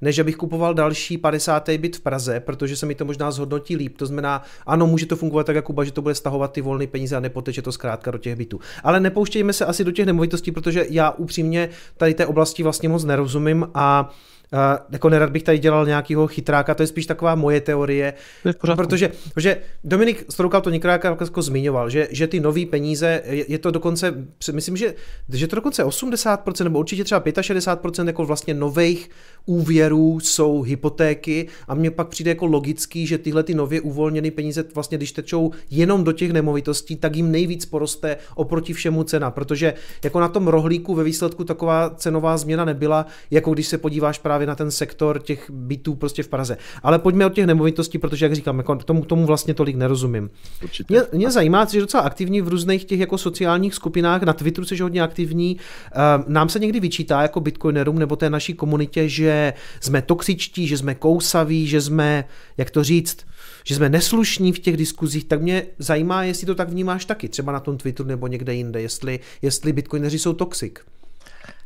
[0.00, 1.68] než abych kupoval další 50.
[1.68, 3.96] byt v Praze, protože se mi to možná zhodnotí líp.
[3.96, 7.16] To znamená, ano, může to fungovat tak, jako že to bude stahovat ty volné peníze
[7.16, 8.60] a nepoteče to zkrátka do těch bytů.
[8.82, 13.04] Ale nepouštějme se asi do těch nemovitostí, protože já upřímně tady té oblasti vlastně moc
[13.04, 14.10] nerozumím a
[14.52, 18.14] Uh, jako nerad bych tady dělal nějakého chytráka, to je spíš taková moje teorie,
[18.60, 23.58] protože, protože Dominik Stroukal to několikrát jako zmiňoval, že, že ty nové peníze, je, je,
[23.58, 24.14] to dokonce,
[24.52, 24.94] myslím, že,
[25.28, 29.10] že to dokonce 80% nebo určitě třeba 65% jako vlastně nových
[29.48, 31.46] úvěrů jsou hypotéky.
[31.68, 35.50] A mně pak přijde jako logický, že tyhle ty nově uvolněné peníze vlastně, když tečou
[35.70, 39.74] jenom do těch nemovitostí, tak jim nejvíc poroste oproti všemu cena, protože
[40.04, 44.37] jako na tom rohlíku ve výsledku taková cenová změna nebyla, jako když se podíváš právě
[44.46, 46.56] na ten sektor těch bytů prostě v Praze.
[46.82, 50.30] Ale pojďme od těch nemovitostí, protože jak říkám, jako tomu, tomu vlastně tolik nerozumím.
[50.62, 50.94] Určitě.
[50.94, 54.78] Mě, mě zajímá, že docela aktivní v různých těch jako sociálních skupinách, na Twitteru jsi
[54.78, 55.56] hodně aktivní.
[55.92, 60.78] Ehm, nám se někdy vyčítá jako bitcoinerům nebo té naší komunitě, že jsme toxičtí, že
[60.78, 62.24] jsme kousaví, že jsme,
[62.56, 63.26] jak to říct,
[63.64, 67.52] že jsme neslušní v těch diskuzích, tak mě zajímá, jestli to tak vnímáš taky, třeba
[67.52, 70.80] na tom Twitteru nebo někde jinde, jestli, jestli bitcoineři jsou toxik.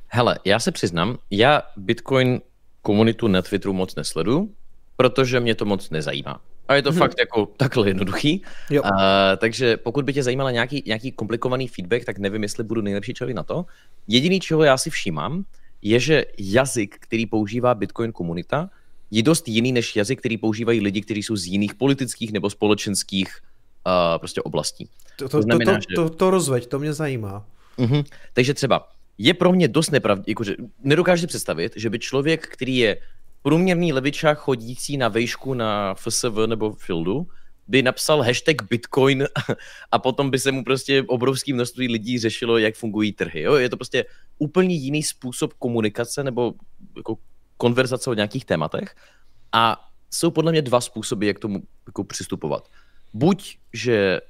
[0.09, 2.41] Hele, já se přiznám, já Bitcoin
[2.83, 4.51] komunitu na Twitteru moc nesledu,
[4.97, 6.41] protože mě to moc nezajímá.
[6.69, 6.99] A je to hmm.
[6.99, 8.43] fakt jako takhle jednoduchý.
[8.71, 8.83] Jo.
[8.83, 8.91] Uh,
[9.37, 13.37] takže pokud by tě zajímala nějaký, nějaký komplikovaný feedback, tak nevím, jestli budu nejlepší člověk
[13.37, 13.65] na to.
[14.09, 15.45] Jediný, čeho já si všímám,
[15.83, 18.71] je, že jazyk, který používá Bitcoin komunita,
[19.11, 23.29] je dost jiný než jazyk, který používají lidi, kteří jsou z jiných politických nebo společenských
[23.87, 24.89] uh, prostě oblastí.
[25.17, 27.45] To, to, to, znamená, to, to, to, to rozveď, to mě zajímá.
[27.79, 28.05] Uh-huh.
[28.33, 32.97] Takže třeba je pro mě dost nepravdě, jakože nedokážu představit, že by člověk, který je
[33.43, 37.27] průměrný levičák chodící na vejšku na FSV nebo Fieldu,
[37.69, 39.25] by napsal hashtag Bitcoin
[39.93, 43.41] a potom by se mu prostě obrovský množství lidí řešilo, jak fungují trhy.
[43.41, 43.55] Jo?
[43.55, 44.05] Je to prostě
[44.39, 46.55] úplně jiný způsob komunikace nebo
[46.97, 47.19] jako
[47.57, 48.95] konverzace o nějakých tématech
[49.53, 52.69] a jsou podle mě dva způsoby, jak tomu jako přistupovat.
[53.15, 54.21] Buď, že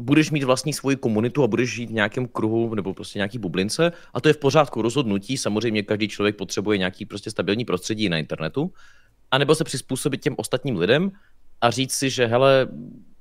[0.00, 3.92] budeš mít vlastní svoji komunitu a budeš žít v nějakém kruhu nebo prostě nějaký bublince
[4.14, 5.36] a to je v pořádku rozhodnutí.
[5.36, 8.72] Samozřejmě každý člověk potřebuje nějaký prostě stabilní prostředí na internetu.
[9.30, 11.12] A nebo se přizpůsobit těm ostatním lidem
[11.60, 12.68] a říct si, že hele,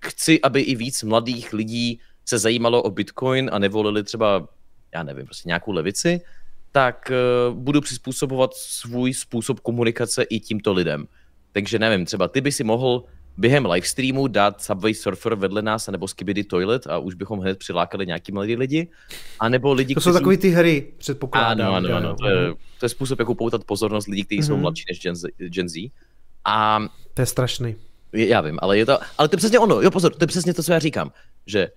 [0.06, 4.48] chci, aby i víc mladých lidí se zajímalo o Bitcoin a nevolili třeba,
[4.94, 6.22] já nevím, prostě nějakou levici,
[6.72, 11.08] tak uh, budu přizpůsobovat svůj způsob komunikace i tímto lidem.
[11.52, 13.04] Takže nevím, třeba ty by si mohl
[13.40, 18.06] během livestreamu dát Subway Surfer vedle nás, nebo Skibidi Toilet a už bychom hned přilákali
[18.06, 18.88] nějaký mladí lidi.
[19.40, 21.74] A nebo lidi, To jsou takové ty hry, předpokládám.
[21.74, 22.16] Ano, ano, ano.
[22.16, 24.46] To je, to je způsob, jak upoutat pozornost lidí, kteří mm-hmm.
[24.46, 24.62] jsou mhm.
[24.62, 25.92] mladší než Gen Z, Gen Z.
[26.46, 26.80] A...
[27.14, 27.76] To je strašný.
[28.14, 30.54] Já vím, ale je to, ale to je přesně ono, jo pozor, to je přesně
[30.54, 31.12] to, co já říkám,
[31.46, 31.72] že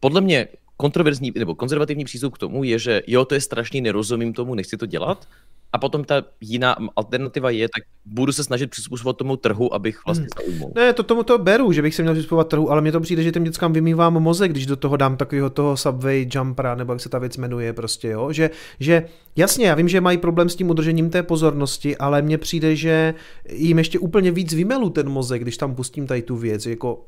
[0.00, 4.32] podle mě kontroverzní nebo konzervativní přístup k tomu je, že jo, to je strašný, nerozumím
[4.32, 5.28] tomu, nechci to dělat,
[5.72, 10.26] a potom ta jiná alternativa je, tak budu se snažit přizpůsobovat tomu trhu, abych vlastně
[10.36, 10.46] hmm.
[10.46, 10.72] zaujmul.
[10.74, 13.22] Ne, to tomu to beru, že bych se měl přizpůsobovat trhu, ale mně to přijde,
[13.22, 17.00] že těm dětskám vymývám mozek, když do toho dám takového toho Subway Jumpera, nebo jak
[17.00, 18.50] se ta věc jmenuje prostě, jo, že,
[18.80, 22.76] že jasně, já vím, že mají problém s tím udržením té pozornosti, ale mně přijde,
[22.76, 23.14] že
[23.48, 27.04] jim ještě úplně víc vymelu ten mozek, když tam pustím tady tu věc, jako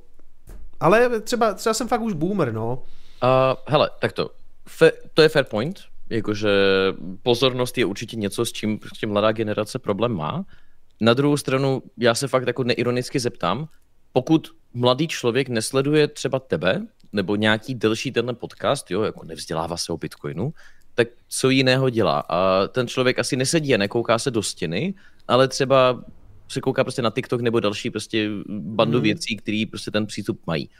[0.80, 2.82] ale třeba, třeba jsem fakt už boomer, no.
[3.22, 4.30] Uh, hele, tak to.
[4.68, 5.80] Fe, to je fair point,
[6.11, 6.50] Jakože
[7.22, 10.44] pozornost je určitě něco, s čím prostě mladá generace problém má.
[11.00, 13.68] Na druhou stranu, já se fakt jako neironicky zeptám,
[14.12, 19.92] pokud mladý člověk nesleduje třeba tebe, nebo nějaký delší tenhle podcast, jo, jako nevzdělává se
[19.92, 20.52] o Bitcoinu,
[20.94, 22.24] tak co jiného dělá?
[22.28, 24.94] A ten člověk asi nesedí a nekouká se do stěny,
[25.28, 26.04] ale třeba
[26.48, 29.02] se kouká prostě na TikTok nebo další prostě bandu hmm.
[29.02, 30.70] věcí, které prostě ten přístup mají.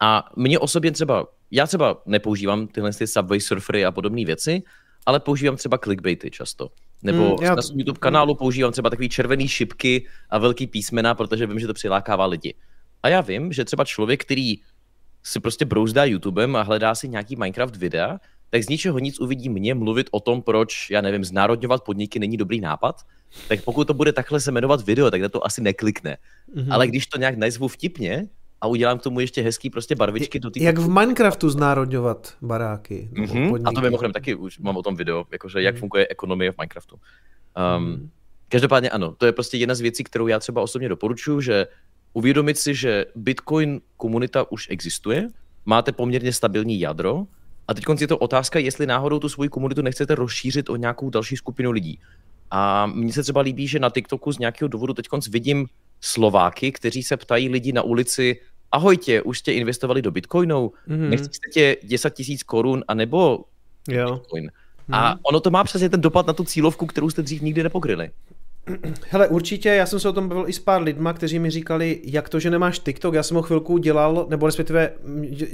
[0.00, 4.62] A mě osobně třeba, já třeba nepoužívám tyhle ty Subway Surfery a podobné věci,
[5.06, 6.68] ale používám třeba clickbaity často.
[7.02, 7.54] Nebo mm, já...
[7.54, 11.66] na svém YouTube kanálu používám třeba takový červený šipky a velký písmena, protože vím, že
[11.66, 12.54] to přilákává lidi.
[13.02, 14.54] A já vím, že třeba člověk, který
[15.22, 18.18] si prostě brouzdá YouTubem a hledá si nějaký Minecraft videa,
[18.50, 22.36] tak z ničeho nic uvidí mě mluvit o tom, proč, já nevím, znárodňovat podniky není
[22.36, 23.02] dobrý nápad,
[23.48, 26.16] tak pokud to bude takhle se jmenovat video, tak na to asi neklikne.
[26.54, 26.74] Mm-hmm.
[26.74, 28.28] Ale když to nějak nazvu vtipně,
[28.64, 33.08] a udělám k tomu ještě hezký prostě barvičky do Jak v Minecraftu znárodňovat baráky.
[33.12, 33.62] Mm-hmm.
[33.64, 35.80] A to mimochodem taky už mám o tom video, jakože jak mm.
[35.80, 36.96] funguje ekonomie v Minecraftu.
[37.76, 38.10] Um, mm.
[38.48, 41.66] Každopádně ano, to je prostě jedna z věcí, kterou já třeba osobně doporučuji, že
[42.12, 45.28] uvědomit si, že Bitcoin komunita už existuje,
[45.64, 47.26] máte poměrně stabilní jádro
[47.68, 51.36] a teď je to otázka, jestli náhodou tu svoji komunitu nechcete rozšířit o nějakou další
[51.36, 52.00] skupinu lidí.
[52.50, 55.66] A mně se třeba líbí, že na TikToku z nějakého důvodu teď vidím
[56.00, 58.40] Slováky, kteří se ptají lidi na ulici,
[58.74, 61.08] ahojtě, už jste investovali do Bitcoinu, mm-hmm.
[61.08, 63.44] nechcete 10 tisíc korun, anebo
[63.88, 64.14] jo.
[64.14, 64.46] Bitcoin.
[64.46, 64.96] Mm-hmm.
[64.96, 68.10] A ono to má přesně ten dopad na tu cílovku, kterou jste dřív nikdy nepokryli.
[69.10, 72.00] Hele, určitě, já jsem se o tom bavil i s pár lidma, kteří mi říkali,
[72.04, 74.92] jak to, že nemáš TikTok, já jsem ho chvilku dělal, nebo respektive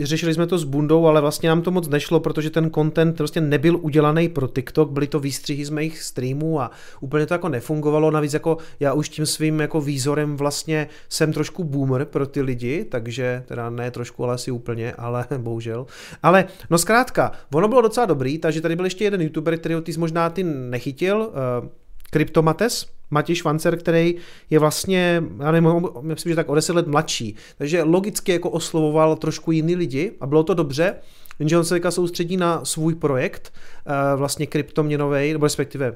[0.01, 3.41] řešili jsme to s Bundou, ale vlastně nám to moc nešlo, protože ten content prostě
[3.41, 8.11] nebyl udělaný pro TikTok, byly to výstřihy z mých streamů a úplně to jako nefungovalo,
[8.11, 12.85] navíc jako já už tím svým jako výzorem vlastně jsem trošku boomer pro ty lidi,
[12.85, 15.87] takže teda ne trošku, ale asi úplně, ale bohužel.
[16.23, 19.93] Ale no zkrátka, ono bylo docela dobrý, takže tady byl ještě jeden youtuber, který ty
[19.99, 21.31] možná ty nechytil,
[21.63, 21.69] uh,
[22.11, 24.15] Kryptomates, Matěj Švancer, který
[24.51, 29.17] je vlastně, já nevím, myslím, že tak o 10 let mladší, takže logicky jako oslovoval
[29.17, 30.95] trošku jiný lidi a bylo to dobře,
[31.39, 33.53] jenže on se teďka soustředí na svůj projekt,
[33.87, 35.95] eh, vlastně kryptoměnový, nebo respektive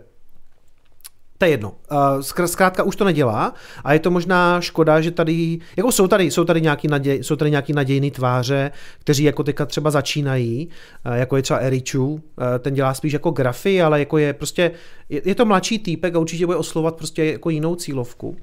[1.44, 1.72] to je jedno.
[1.92, 6.24] Uh, zkrátka už to nedělá a je to možná škoda, že tady, jako jsou tady,
[6.24, 10.68] jsou tady nějaký, naděj, jsou tady nějaký nadějný tváře, kteří jako teďka třeba začínají,
[11.06, 12.20] uh, jako je třeba Erichu, uh,
[12.58, 14.70] ten dělá spíš jako grafy, ale jako je prostě,
[15.08, 18.36] je, je to mladší týpek a určitě bude oslovat prostě jako jinou cílovku.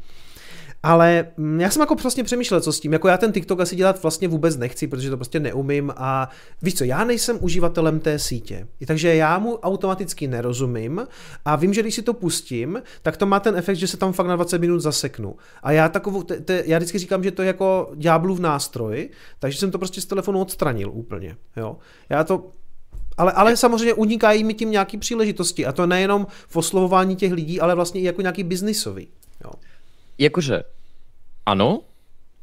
[0.84, 2.94] Ale mm, já jsem jako prostě přemýšlel, co s tím.
[2.94, 6.30] Jako já ten TikTok asi dělat vlastně vůbec nechci, protože to prostě neumím a
[6.62, 8.68] víš co, já nejsem uživatelem té sítě.
[8.88, 11.08] Takže já mu automaticky nerozumím
[11.46, 14.14] a vím, že když si to pustím, tak to má ten efekt, že se tam
[14.14, 15.36] fakt na 20 minut zaseknu.
[15.64, 19.10] A já takovou, te, te, já vždycky říkám, že to je jako ďáblův nástroj,
[19.40, 21.36] takže jsem to prostě z telefonu odstranil úplně.
[21.58, 21.78] Jo.
[22.10, 22.52] Já to
[23.18, 27.62] ale, ale samozřejmě unikají mi tím nějaký příležitosti a to nejenom v oslovování těch lidí,
[27.62, 29.08] ale vlastně i jako nějaký biznisový.
[29.44, 29.52] Jo.
[30.22, 30.64] Jakože
[31.46, 31.82] ano,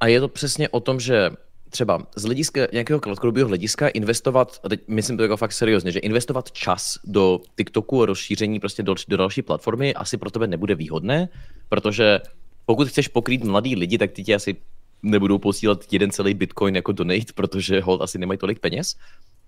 [0.00, 1.30] a je to přesně o tom, že
[1.70, 5.98] třeba z hlediska nějakého krátkodobého hlediska investovat, a teď myslím to jako fakt seriózně, že
[5.98, 10.74] investovat čas do TikToku a rozšíření prostě do, do další platformy asi pro tebe nebude
[10.74, 11.28] výhodné,
[11.68, 12.20] protože
[12.66, 14.56] pokud chceš pokrýt mladý lidi, tak ty ti asi
[15.02, 18.96] nebudou posílat jeden celý bitcoin jako donate, protože hold asi nemají tolik peněz.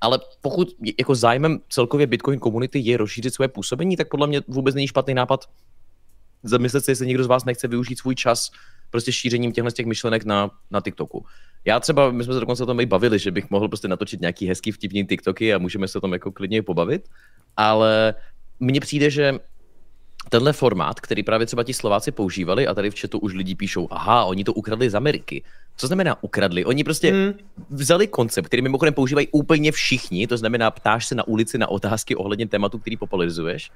[0.00, 0.68] Ale pokud
[0.98, 5.14] jako zájmem celkově Bitcoin komunity je rozšířit své působení, tak podle mě vůbec není špatný
[5.14, 5.44] nápad
[6.42, 8.50] zamyslet se, jestli někdo z vás nechce využít svůj čas
[8.90, 11.24] prostě šířením těchto těch myšlenek na, na TikToku.
[11.64, 14.20] Já třeba, my jsme se dokonce o tom i bavili, že bych mohl prostě natočit
[14.20, 17.08] nějaký hezký vtipný TikToky a můžeme se o tom jako klidně pobavit,
[17.56, 18.14] ale
[18.60, 19.34] mně přijde, že
[20.28, 23.88] tenhle formát, který právě třeba ti Slováci používali a tady v chatu už lidi píšou,
[23.90, 25.42] aha, oni to ukradli z Ameriky.
[25.76, 26.64] Co znamená ukradli?
[26.64, 27.32] Oni prostě hmm.
[27.70, 32.16] vzali koncept, který mimochodem používají úplně všichni, to znamená ptáš se na ulici na otázky
[32.16, 33.70] ohledně tématu, který popularizuješ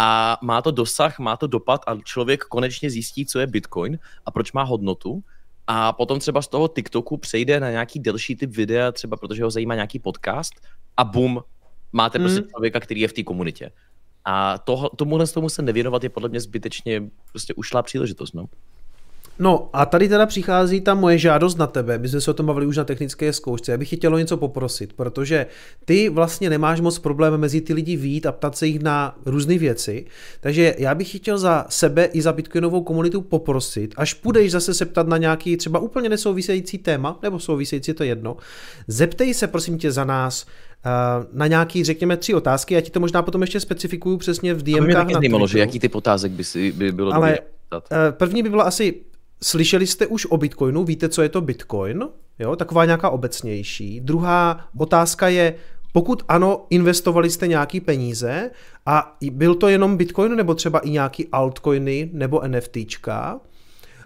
[0.00, 4.30] a má to dosah, má to dopad a člověk konečně zjistí, co je Bitcoin a
[4.30, 5.22] proč má hodnotu
[5.66, 9.50] a potom třeba z toho TikToku přejde na nějaký delší typ videa, třeba protože ho
[9.50, 10.52] zajímá nějaký podcast
[10.96, 11.40] a bum,
[11.92, 12.50] máte prostě hmm.
[12.50, 13.70] člověka, který je v té komunitě.
[14.24, 18.32] A to, tomuhle tomu se nevěnovat je podle mě zbytečně prostě ušlá příležitost.
[18.34, 18.46] No.
[19.38, 22.46] No a tady teda přichází ta moje žádost na tebe, my jsme se o tom
[22.46, 25.46] bavili už na technické zkoušce, já bych chtělo něco poprosit, protože
[25.84, 29.58] ty vlastně nemáš moc problém mezi ty lidi vít a ptat se jich na různé
[29.58, 30.06] věci,
[30.40, 34.86] takže já bych chtěl za sebe i za Bitcoinovou komunitu poprosit, až půjdeš zase se
[34.86, 38.36] ptat na nějaký třeba úplně nesouvisející téma, nebo související to jedno,
[38.88, 40.46] zeptej se prosím tě za nás
[40.86, 40.90] eh,
[41.32, 44.80] na nějaký, řekněme, tři otázky, já ti to možná potom ještě specifikuju přesně v DMkách.
[44.80, 47.58] To mě taky že jaký typ otázek by, si, by bylo Ale dobré
[48.10, 48.94] První by byla asi,
[49.42, 50.84] Slyšeli jste už o Bitcoinu?
[50.84, 52.04] Víte, co je to Bitcoin?
[52.38, 54.00] Jo, taková nějaká obecnější.
[54.00, 55.54] Druhá otázka je,
[55.92, 58.50] pokud ano, investovali jste nějaký peníze
[58.86, 63.40] a byl to jenom Bitcoin nebo třeba i nějaký altcoiny nebo NFTčka?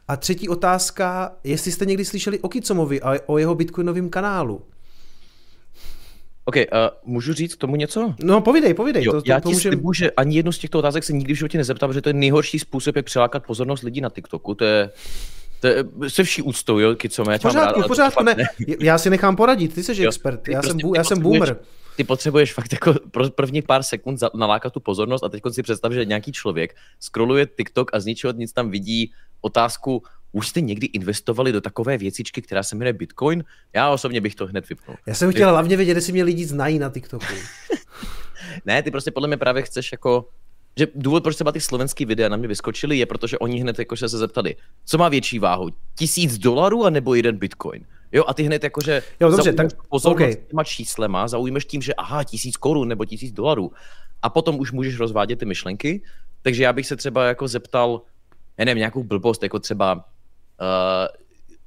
[0.09, 4.63] A třetí otázka, jestli jste někdy slyšeli o Kicomovi a o jeho bitcoinovém kanálu.
[6.45, 6.63] OK, uh,
[7.05, 8.15] můžu říct k tomu něco?
[8.23, 9.05] No, povídej, povídej.
[9.05, 9.73] Jo, to, to, já to ti můžem...
[9.73, 12.13] slibuji, že ani jednu z těchto otázek se nikdy v životě nezeptám, protože to je
[12.13, 14.55] nejhorší způsob, jak přilákat pozornost lidí na TikToku.
[14.55, 14.91] To je,
[15.61, 18.35] to je se vší úctou, jo, co já pořádku, rád, pořádku, ne.
[18.35, 18.45] ne.
[18.81, 21.57] Já si nechám poradit, ty jsi jo, expert, já, prostě jsem, já jsem boomer.
[21.97, 25.93] Ty potřebuješ fakt jako pro první pár sekund nalákat tu pozornost a teď si představ,
[25.93, 30.03] že nějaký člověk scrolluje TikTok a z ničeho nic tam vidí otázku,
[30.33, 33.45] už jste někdy investovali do takové věcičky, která se jmenuje Bitcoin?
[33.75, 34.97] Já osobně bych to hned vypnul.
[35.07, 37.35] Já jsem chtěl hlavně vědět, jestli mě lidi znají na TikToku.
[38.67, 40.29] ne, ty prostě podle mě právě chceš jako
[40.77, 44.09] že důvod, proč třeba ty slovenský videa na mě vyskočily, je protože oni hned jakože
[44.09, 45.69] se zeptali, co má větší váhu,
[45.99, 47.87] tisíc dolarů a nebo jeden bitcoin.
[48.13, 50.45] Jo, a ty hned jakože jo, dobře, tak, pozornost okay.
[50.51, 53.73] těma číslema, zaujmeš tím, že aha, tisíc korun nebo tisíc dolarů.
[54.23, 56.03] A potom už můžeš rozvádět ty myšlenky.
[56.43, 58.03] Takže já bych se třeba jako zeptal,
[58.59, 60.05] já nevím, nějakou blbost, jako třeba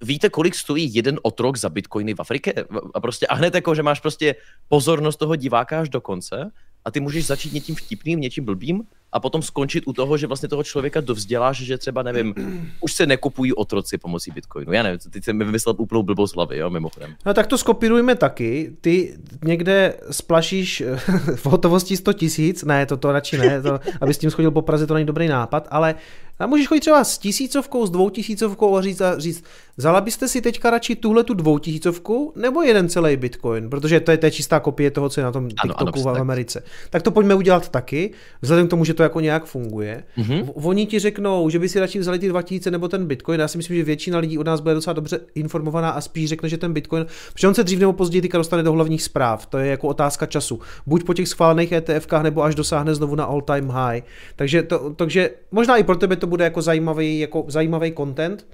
[0.03, 2.53] víte, kolik stojí jeden otrok za bitcoiny v Africe?
[2.93, 4.35] A prostě a hned jako, že máš prostě
[4.67, 6.51] pozornost toho diváka až do konce
[6.85, 10.49] a ty můžeš začít něčím vtipným, něčím blbým a potom skončit u toho, že vlastně
[10.49, 12.33] toho člověka dovzděláš, že třeba, nevím,
[12.81, 14.73] už se nekupují otroci pomocí Bitcoinu.
[14.73, 17.15] Já nevím, teď jsem mi vymyslel úplnou blbost hlavy, jo, mimochodem.
[17.25, 18.77] No tak to skopírujme taky.
[18.81, 20.83] Ty někde splašíš
[21.35, 24.61] v hotovosti 100 tisíc, ne, to, to radši ne, to, aby s tím schodil po
[24.61, 25.95] Praze, to není dobrý nápad, ale
[26.39, 29.43] a můžeš chodit třeba s tisícovkou, s dvoutisícovkou a říct, a říct
[29.77, 34.17] vzala byste si teďka radši tuhle tu dvoutisícovku nebo jeden celý bitcoin, protože to je,
[34.17, 36.63] to je čistá kopie toho, co je na tom TikToku ano, ano, v Americe.
[36.89, 38.11] Tak to pojďme udělat taky,
[38.41, 40.03] vzhledem k tomu, že to jako nějak funguje.
[40.17, 40.51] Mm-hmm.
[40.53, 43.39] Oni ti řeknou, že by si radši vzali ty 2000 nebo ten bitcoin.
[43.39, 46.49] Já si myslím, že většina lidí od nás bude docela dobře informovaná a spíš řekne,
[46.49, 49.45] že ten bitcoin, protože on se dřív nebo později teďka dostane do hlavních zpráv.
[49.45, 50.59] To je jako otázka času.
[50.85, 54.01] Buď po těch schválených ETFkách, nebo až dosáhne znovu na all time high.
[54.35, 58.45] Takže, to, takže možná i pro tebe to bude jako zajímavý, jako zajímavý content.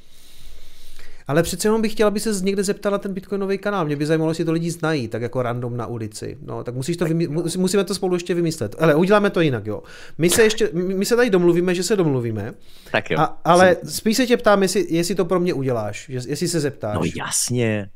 [1.31, 3.85] Ale přece jenom bych chtěl, aby se někde zeptala ten bitcoinový kanál.
[3.85, 6.37] Mě by zajímalo, jestli to lidi znají, tak jako random na ulici.
[6.41, 8.75] No, tak musíš to vymy- musíme to spolu ještě vymyslet.
[8.79, 9.83] Ale uděláme to jinak, jo.
[10.17, 12.53] My se ještě, my se tady domluvíme, že se domluvíme.
[12.91, 13.19] Tak jo.
[13.19, 16.95] A, ale spíš se tě ptám, jestli, jestli to pro mě uděláš, jestli se zeptáš.
[16.95, 17.89] No jasně.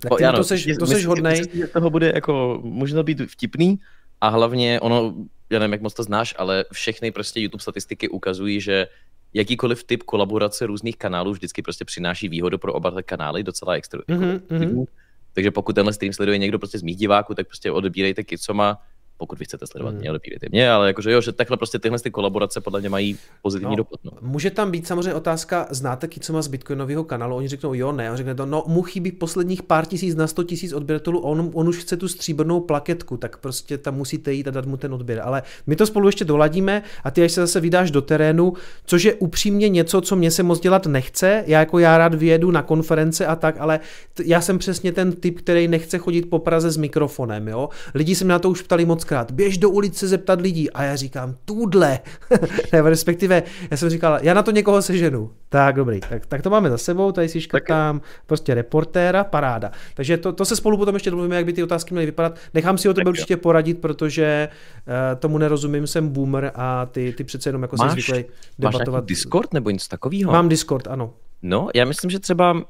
[0.00, 1.40] Tak ty, to seš, to seš hodnej.
[1.40, 3.78] Myslím, že toho bude jako, možná být vtipný
[4.20, 5.14] a hlavně ono,
[5.50, 8.86] já nevím, jak moc to znáš, ale všechny prostě YouTube statistiky ukazují, že
[9.34, 14.00] jakýkoliv typ kolaborace různých kanálů vždycky prostě přináší výhodu pro oba kanály docela extra.
[14.00, 14.62] Mm-hmm.
[14.62, 14.84] Jako,
[15.32, 18.82] takže pokud tenhle stream sleduje někdo prostě z mých diváků, tak prostě odebírejte Kicoma,
[19.18, 20.00] pokud vy chcete sledovat hmm.
[20.00, 23.18] mě, odebírejte mě, ale jakože jo, že takhle prostě tyhle ty kolaborace podle mě mají
[23.42, 24.00] pozitivní no, dopad.
[24.04, 24.12] No.
[24.20, 27.36] Může tam být samozřejmě otázka, znáte Kicoma z Bitcoinového kanálu?
[27.36, 30.44] Oni řeknou jo, ne, on řekne to, no mu chybí posledních pár tisíc na 100
[30.44, 34.50] tisíc odběratelů, on, on už chce tu stříbrnou plaketku, tak prostě tam musíte jít a
[34.50, 35.20] dát mu ten odběr.
[35.24, 38.52] Ale my to spolu ještě doladíme a ty až se zase vydáš do terénu,
[38.84, 41.44] což je upřímně něco, co mě se moc dělat nechce.
[41.46, 43.80] Já jako já rád vyjedu na konference a tak, ale
[44.14, 47.48] t- já jsem přesně ten typ, který nechce chodit po Praze s mikrofonem.
[47.48, 47.68] Jo?
[47.94, 50.70] Lidi se mě na to už ptali moc krát, běž do ulice zeptat lidí.
[50.70, 52.00] A já říkám, tudle.
[52.72, 55.30] Nebo respektive, já jsem říkal, já na to někoho seženu.
[55.48, 59.70] Tak dobrý, tak, tak to máme za sebou, tady si škrtám prostě reportéra, paráda.
[59.94, 62.38] Takže to, to se spolu potom ještě domluvíme, jak by ty otázky měly vypadat.
[62.54, 67.24] Nechám si o tebe určitě poradit, protože uh, tomu nerozumím, jsem boomer a ty, ty
[67.24, 68.24] přece jenom jako máš, se zvyklý
[68.58, 69.04] debatovat.
[69.04, 70.32] Máš Discord nebo něco takového?
[70.32, 71.14] Mám Discord, ano.
[71.42, 72.62] No, já myslím, že třeba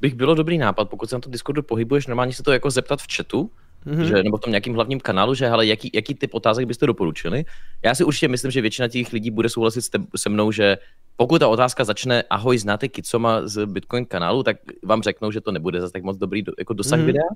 [0.00, 3.00] bych bylo dobrý nápad, pokud se na to Discordu pohybuješ, normálně se to jako zeptat
[3.00, 3.50] v chatu,
[3.86, 4.02] mm-hmm.
[4.02, 7.44] že, nebo v tom nějakým hlavním kanálu, že hele, jaký, jaký typ otázek byste doporučili.
[7.84, 9.84] Já si určitě myslím, že většina těch lidí bude souhlasit
[10.16, 10.78] se mnou, že
[11.16, 15.52] pokud ta otázka začne, ahoj, znáte Kicoma z Bitcoin kanálu, tak vám řeknou, že to
[15.52, 17.04] nebude zase tak moc dobrý do, jako dosah mm-hmm.
[17.04, 17.28] videa,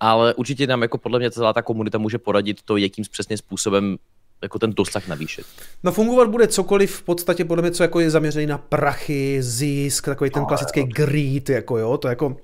[0.00, 3.96] ale určitě nám jako podle mě celá ta komunita může poradit to, jakým přesně způsobem
[4.42, 5.46] jako ten dosah navýšit.
[5.82, 10.04] No fungovat bude cokoliv v podstatě podle mě, co jako je zaměřený na prachy, zisk,
[10.04, 12.36] takový ten klasický greed, jako jo, to jako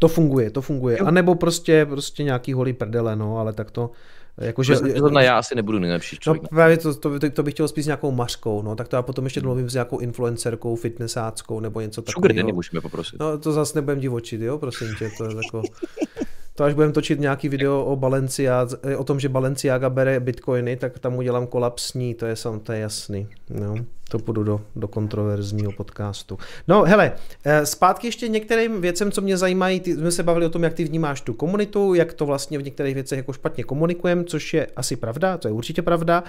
[0.00, 0.98] to funguje, to funguje.
[0.98, 3.90] A nebo prostě, prostě nějaký holý prdele, no, ale tak to,
[4.40, 6.42] Jakože, Zrovna já asi nebudu nejlepší no, člověk.
[6.42, 9.02] No právě to, to, to, bych chtěl spíš s nějakou mařkou, no, tak to já
[9.02, 12.22] potom ještě domluvím s nějakou influencerkou, fitnessáckou nebo něco takového.
[12.22, 13.20] Sugar Danny můžeme poprosit.
[13.20, 15.62] No to zase nebudem divočit, jo, prosím tě, to je jako...
[16.60, 20.98] To až budeme točit nějaký video o Balenciaga, o tom, že Balenciaga bere bitcoiny, tak
[20.98, 23.28] tam udělám kolapsní, to je, sam, to je jasný.
[23.50, 23.74] No,
[24.10, 26.38] to půjdu do, do kontroverzního podcastu.
[26.68, 27.12] No hele,
[27.44, 30.74] eh, zpátky ještě některým věcem, co mě zajímají, ty, jsme se bavili o tom, jak
[30.74, 34.66] ty vnímáš tu komunitu, jak to vlastně v některých věcech jako špatně komunikujeme, což je
[34.76, 36.24] asi pravda, to je určitě pravda.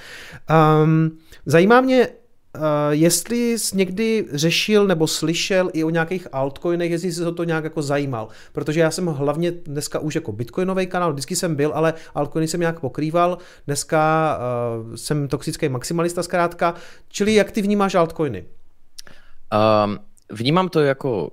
[0.83, 2.07] Um, zajímá mě,
[2.55, 7.43] Uh, jestli jsi někdy řešil nebo slyšel i o nějakých altcoinech, jestli jsi se to
[7.43, 11.71] nějak jako zajímal, protože já jsem hlavně dneska už jako bitcoinový kanál, vždycky jsem byl,
[11.73, 16.75] ale altcoiny jsem nějak pokrýval, dneska uh, jsem toxický maximalista zkrátka,
[17.09, 18.45] čili jak ty vnímáš altcoiny?
[19.85, 19.99] Um,
[20.31, 21.31] vnímám to jako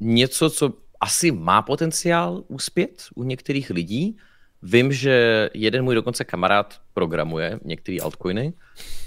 [0.00, 4.16] něco, co asi má potenciál uspět u některých lidí,
[4.62, 8.52] Vím, že jeden můj dokonce kamarád programuje některé altcoiny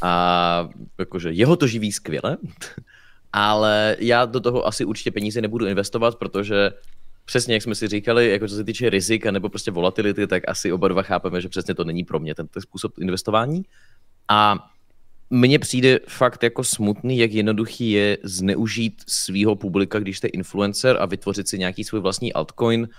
[0.02, 0.70] a
[1.00, 2.38] jakože jeho to živí skvěle,
[3.34, 6.72] ale já do toho asi určitě peníze nebudu investovat, protože
[7.26, 10.72] přesně jak jsme si říkali, jako co se týče rizika nebo prostě volatility, tak asi
[10.72, 13.64] oba dva chápeme, že přesně to není pro mě tento způsob investování.
[14.28, 14.70] A
[15.30, 21.06] mně přijde fakt jako smutný, jak jednoduchý je zneužít svého publika, když jste influencer a
[21.06, 22.90] vytvořit si nějaký svůj vlastní altcoin,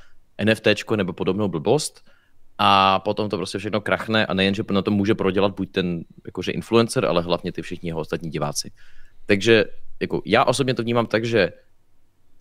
[0.44, 0.66] NFT
[0.96, 2.04] nebo podobnou blbost
[2.58, 6.04] a potom to prostě všechno krachne a nejen, že na to může prodělat buď ten
[6.26, 8.70] jakože influencer, ale hlavně ty všichni jeho ostatní diváci.
[9.26, 9.64] Takže
[10.00, 11.52] jako já osobně to vnímám tak, že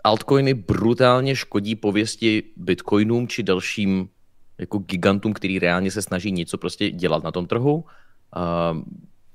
[0.04, 4.10] altcoiny brutálně škodí pověsti bitcoinům či dalším
[4.58, 7.86] jako gigantům, který reálně se snaží něco prostě dělat na tom trhu.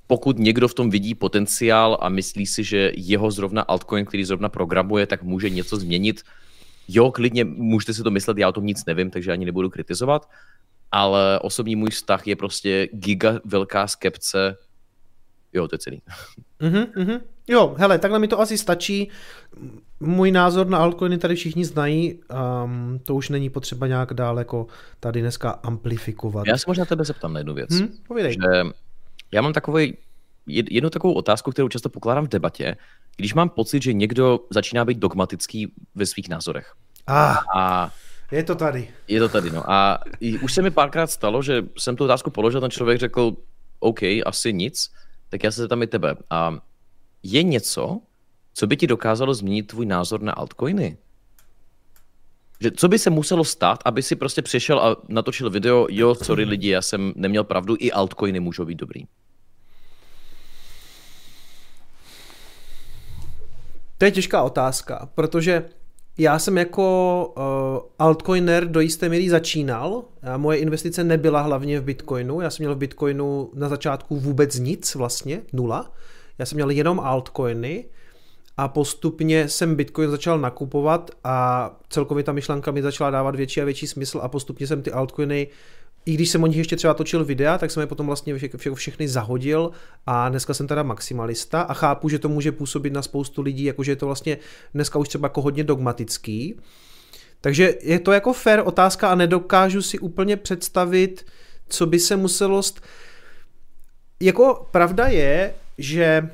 [0.07, 4.49] Pokud někdo v tom vidí potenciál a myslí si, že jeho zrovna altcoin, který zrovna
[4.49, 6.23] programuje, tak může něco změnit,
[6.89, 10.31] jo, klidně můžete si to myslet, já o tom nic nevím, takže ani nebudu kritizovat,
[10.93, 14.57] ale osobní můj vztah je prostě giga velká skepce.
[15.53, 16.03] Jo, to je celý.
[16.61, 17.21] Mm-hmm, mm-hmm.
[17.49, 19.11] Jo, hele, takhle mi to asi stačí.
[20.01, 22.21] Můj názor na altcoiny tady všichni znají,
[22.65, 24.67] um, to už není potřeba nějak dál jako
[25.01, 26.47] tady dneska amplifikovat.
[26.47, 27.71] Já se možná tebe zeptám na jednu věc.
[27.71, 28.33] Hmm, povídej.
[28.33, 28.39] Že
[29.33, 29.97] já mám takový,
[30.47, 32.77] jednu takovou otázku, kterou často pokládám v debatě,
[33.17, 36.73] když mám pocit, že někdo začíná být dogmatický ve svých názorech.
[37.07, 37.37] Ah.
[37.57, 37.93] A
[38.31, 38.89] je to tady.
[39.09, 39.71] Je to tady, no.
[39.71, 39.99] A
[40.43, 43.37] už se mi párkrát stalo, že jsem tu otázku položil, ten člověk řekl,
[43.79, 44.93] OK, asi nic,
[45.29, 46.15] tak já se zeptám i tebe.
[46.31, 46.59] A
[47.23, 48.01] je něco,
[48.55, 50.97] co by ti dokázalo změnit tvůj názor na altcoiny?
[52.61, 56.45] Že co by se muselo stát, aby si prostě přišel a natočil video, jo, sorry
[56.45, 59.05] lidi, já jsem neměl pravdu, i altcoiny můžou být dobrý.
[63.99, 65.65] To je těžká otázka, protože
[66.19, 67.43] já jsem jako uh,
[67.99, 70.05] altcoiner do jisté míry začínal.
[70.23, 72.41] A moje investice nebyla hlavně v Bitcoinu.
[72.41, 75.93] Já jsem měl v Bitcoinu na začátku vůbec nic vlastně, nula.
[76.39, 77.85] Já jsem měl jenom altcoiny
[78.57, 83.65] a postupně jsem Bitcoin začal nakupovat a celkově ta myšlenka mi začala dávat větší a
[83.65, 85.49] větší smysl a postupně jsem ty altcoiny
[86.07, 88.49] i když jsem o nich ještě třeba točil videa, tak jsem je potom vlastně vše,
[88.57, 89.71] vše, všechny zahodil
[90.07, 93.93] a dneska jsem teda maximalista a chápu, že to může působit na spoustu lidí, jakože
[93.93, 94.39] je to vlastně
[94.75, 96.61] dneska už třeba jako hodně dogmatický.
[97.41, 101.27] Takže je to jako fair otázka a nedokážu si úplně představit,
[101.69, 102.63] co by se muselo...
[102.63, 102.81] St...
[104.21, 106.31] Jako pravda je, že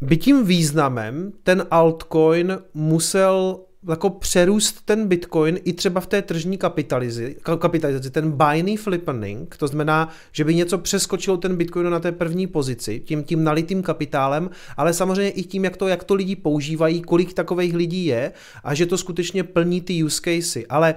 [0.00, 6.58] by tím významem ten altcoin musel jako přerůst ten Bitcoin i třeba v té tržní
[6.58, 12.12] kapitalizaci, kapitalizaci, ten buying flippening, to znamená, že by něco přeskočilo ten Bitcoin na té
[12.12, 16.36] první pozici, tím, tím nalitým kapitálem, ale samozřejmě i tím, jak to, jak to lidi
[16.36, 18.32] používají, kolik takových lidí je
[18.64, 20.66] a že to skutečně plní ty use casey.
[20.68, 20.94] Ale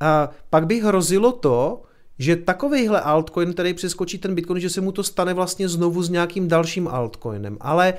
[0.00, 1.82] a pak by hrozilo to,
[2.18, 6.10] že takovýhle altcoin, který přeskočí ten Bitcoin, že se mu to stane vlastně znovu s
[6.10, 7.56] nějakým dalším altcoinem.
[7.60, 7.94] Ale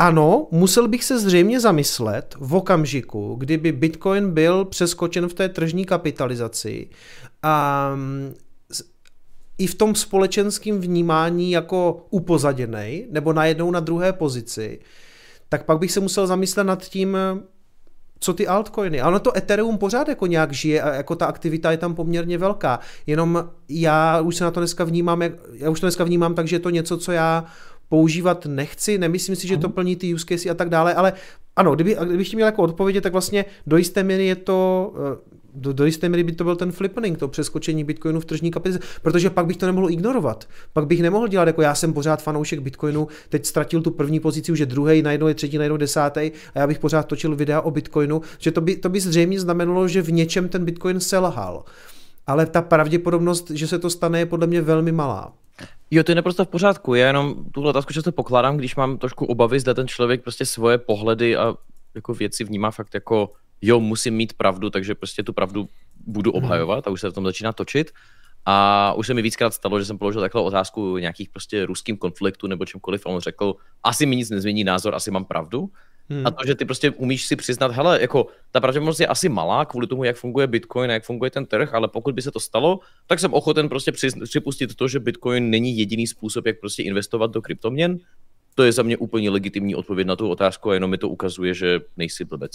[0.00, 5.84] ano, musel bych se zřejmě zamyslet v okamžiku, kdyby Bitcoin byl přeskočen v té tržní
[5.84, 6.88] kapitalizaci
[7.42, 7.90] a
[9.58, 14.80] i v tom společenském vnímání jako upozaděný nebo najednou na druhé pozici,
[15.48, 17.16] tak pak bych se musel zamyslet nad tím,
[18.20, 19.00] co ty altcoiny.
[19.00, 22.80] Ale to Ethereum pořád jako nějak žije a jako ta aktivita je tam poměrně velká.
[23.06, 25.22] Jenom já už se na to dneska vnímám,
[25.52, 27.44] já už to dneska vnímám tak, že je to něco, co já
[27.90, 31.12] používat nechci, nemyslím si, že to plní ty use case a tak dále, ale
[31.56, 34.92] ano, kdyby, kdybych měl jako odpovědět, tak vlastně do jisté míry je to
[35.26, 38.50] eh, do, do jisté míry by to byl ten flippening, to přeskočení Bitcoinu v tržní
[38.50, 40.48] kapitalizaci, protože pak bych to nemohl ignorovat.
[40.72, 44.52] Pak bych nemohl dělat, jako já jsem pořád fanoušek Bitcoinu, teď ztratil tu první pozici,
[44.52, 47.70] už je druhý, najednou je třetí, najednou desátý a já bych pořád točil videa o
[47.70, 51.64] Bitcoinu, že to by, to by zřejmě znamenalo, že v něčem ten Bitcoin selhal.
[52.26, 55.32] Ale ta pravděpodobnost, že se to stane, je podle mě velmi malá.
[55.90, 56.94] Jo, to je naprosto v pořádku.
[56.94, 60.78] Já jenom tuhle otázku často pokládám, když mám trošku obavy, zda ten člověk prostě svoje
[60.78, 61.54] pohledy a
[61.94, 63.32] jako věci vnímá fakt jako
[63.62, 65.68] jo, musím mít pravdu, takže prostě tu pravdu
[66.06, 66.44] budu mhm.
[66.44, 67.90] obhajovat a už se v tom začíná točit.
[68.46, 72.46] A už se mi víckrát stalo, že jsem položil takhle otázku nějakých prostě ruským konfliktu
[72.46, 75.70] nebo čemkoliv a on řekl, asi mi nic nezmění názor, asi mám pravdu.
[76.10, 76.26] Hmm.
[76.26, 79.64] A to, že ty prostě umíš si přiznat, hele, jako ta pravděpodobnost je asi malá
[79.64, 82.40] kvůli tomu, jak funguje Bitcoin a jak funguje ten trh, ale pokud by se to
[82.40, 83.92] stalo, tak jsem ochoten prostě
[84.24, 87.98] připustit to, že Bitcoin není jediný způsob, jak prostě investovat do kryptoměn.
[88.54, 91.54] To je za mě úplně legitimní odpověď na tu otázku a jenom mi to ukazuje,
[91.54, 92.52] že nejsi blbec.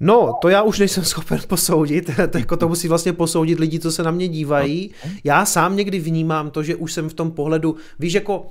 [0.00, 3.92] No, to já už nejsem schopen posoudit, to, jako to musí vlastně posoudit lidi, co
[3.92, 4.90] se na mě dívají.
[5.24, 8.46] Já sám někdy vnímám to, že už jsem v tom pohledu, víš, jako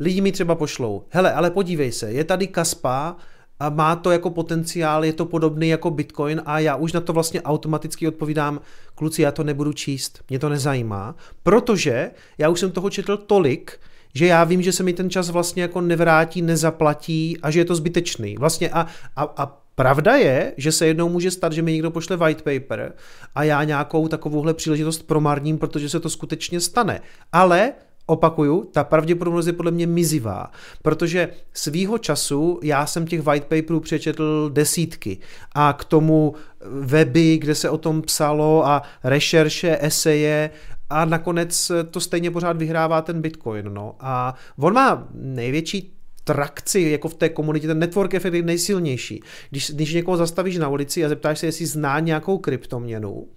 [0.00, 3.16] lidi mi třeba pošlou, hele, ale podívej se, je tady Kaspa,
[3.60, 7.12] a má to jako potenciál, je to podobný jako Bitcoin a já už na to
[7.12, 8.60] vlastně automaticky odpovídám,
[8.94, 13.78] kluci, já to nebudu číst, mě to nezajímá, protože já už jsem toho četl tolik,
[14.14, 17.64] že já vím, že se mi ten čas vlastně jako nevrátí, nezaplatí a že je
[17.64, 18.36] to zbytečný.
[18.36, 18.86] Vlastně a,
[19.16, 22.92] a, a Pravda je, že se jednou může stát, že mi někdo pošle white paper
[23.34, 27.00] a já nějakou takovouhle příležitost promarním, protože se to skutečně stane.
[27.32, 27.72] Ale
[28.10, 30.50] opakuju, ta pravděpodobnost je podle mě mizivá,
[30.82, 35.18] protože svýho času já jsem těch white paperů přečetl desítky
[35.52, 36.34] a k tomu
[36.80, 40.50] weby, kde se o tom psalo a rešerše, eseje
[40.90, 43.74] a nakonec to stejně pořád vyhrává ten Bitcoin.
[43.74, 43.94] No.
[44.00, 45.92] A on má největší
[46.24, 49.22] trakci jako v té komunitě, ten network efekt je nejsilnější.
[49.50, 53.28] Když, když někoho zastavíš na ulici a zeptáš se, jestli zná nějakou kryptoměnu,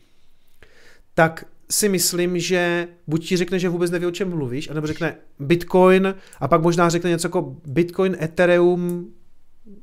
[1.13, 5.15] tak si myslím, že buď ti řekne, že vůbec neví, o čem mluvíš, anebo řekne
[5.39, 9.07] Bitcoin a pak možná řekne něco jako Bitcoin, Ethereum,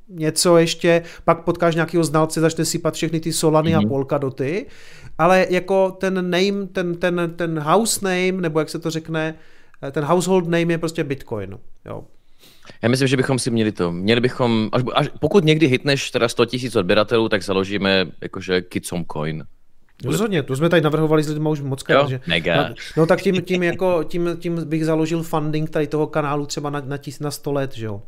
[0.08, 3.76] něco ještě, pak potkáš nějakého znalce, začne sypat všechny ty Solany mm-hmm.
[3.76, 3.88] a mhm.
[3.88, 4.66] Polkadoty,
[5.18, 9.34] ale jako ten name, ten, ten, ten house name, nebo jak se to řekne,
[9.92, 11.58] ten household name je prostě Bitcoin.
[11.86, 12.04] Jo.
[12.82, 13.92] Já myslím, že bychom si měli to.
[13.92, 19.04] Měli bychom, až, až pokud někdy hitneš teda 100 000 odběratelů, tak založíme jakože Kitsom
[19.12, 19.44] Coin.
[20.04, 22.08] Rozhodně, to jsme tady navrhovali s lidmi už moc krát.
[22.08, 22.68] Že, mega.
[22.68, 26.70] No, no, tak tím, tím, jako, tím, tím bych založil funding tady toho kanálu třeba
[26.70, 28.02] na, na, tis, na 100 let, že jo.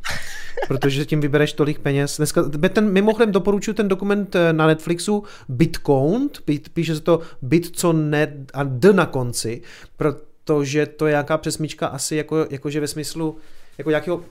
[0.67, 2.17] Protože tím vybereš tolik peněz.
[2.17, 6.29] Dneska, ten, mimochodem doporučuji ten dokument eh, na Netflixu Bitcoin,
[6.73, 9.61] píše se to bit co ne a d na konci,
[9.97, 13.37] protože to je nějaká přesmička asi jako, jakože ve smyslu
[13.77, 14.21] jako nějakého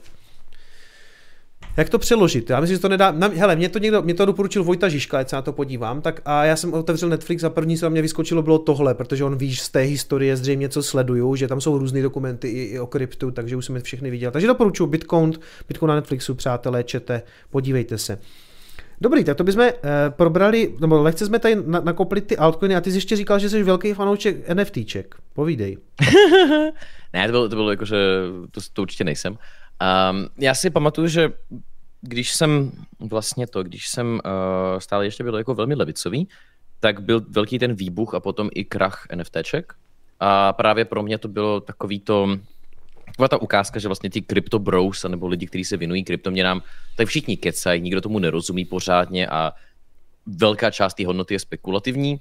[1.77, 2.49] jak to přeložit?
[2.49, 3.11] Já myslím, že to nedá.
[3.11, 6.01] Na, hele, mě to někdo, mě to doporučil Vojta Žižka, ať se na to podívám,
[6.01, 9.23] tak a já jsem otevřel Netflix a první, co na mě vyskočilo, bylo tohle, protože
[9.23, 12.79] on ví z té historie zřejmě, co sleduju, že tam jsou různé dokumenty i, i,
[12.79, 14.31] o kryptu, takže už jsem je všechny viděl.
[14.31, 15.33] Takže doporučuji Bitcoin,
[15.67, 18.19] Bitcoin na Netflixu, přátelé, čete, podívejte se.
[19.01, 19.73] Dobrý, tak to bychom eh,
[20.09, 23.49] probrali, nebo lehce jsme tady na, nakopli ty altcoiny a ty jsi ještě říkal, že
[23.49, 25.15] jsi velký fanoušek NFTček.
[25.33, 25.77] Povídej.
[27.13, 27.95] ne, to bylo, to bylo jako, že
[28.51, 29.37] to, to určitě nejsem.
[29.83, 31.33] Um, já si pamatuju, že
[32.01, 36.27] když jsem vlastně to, když jsem uh, stále ještě byl jako velmi levicový,
[36.79, 39.73] tak byl velký ten výbuch a potom i krach NFTček.
[40.19, 42.37] A právě pro mě to bylo takový to,
[43.05, 46.61] taková ta ukázka, že vlastně ty crypto bros, nebo lidi, kteří se věnují kryptoměnám,
[46.97, 49.51] tak všichni kecají, nikdo tomu nerozumí pořádně a
[50.25, 52.19] velká část té hodnoty je spekulativní.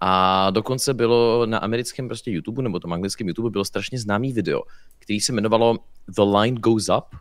[0.00, 4.62] A dokonce bylo na americkém prostě YouTube, nebo tom anglickém YouTube, bylo strašně známý video,
[4.98, 5.78] který se jmenovalo
[6.08, 7.16] The Line Goes Up.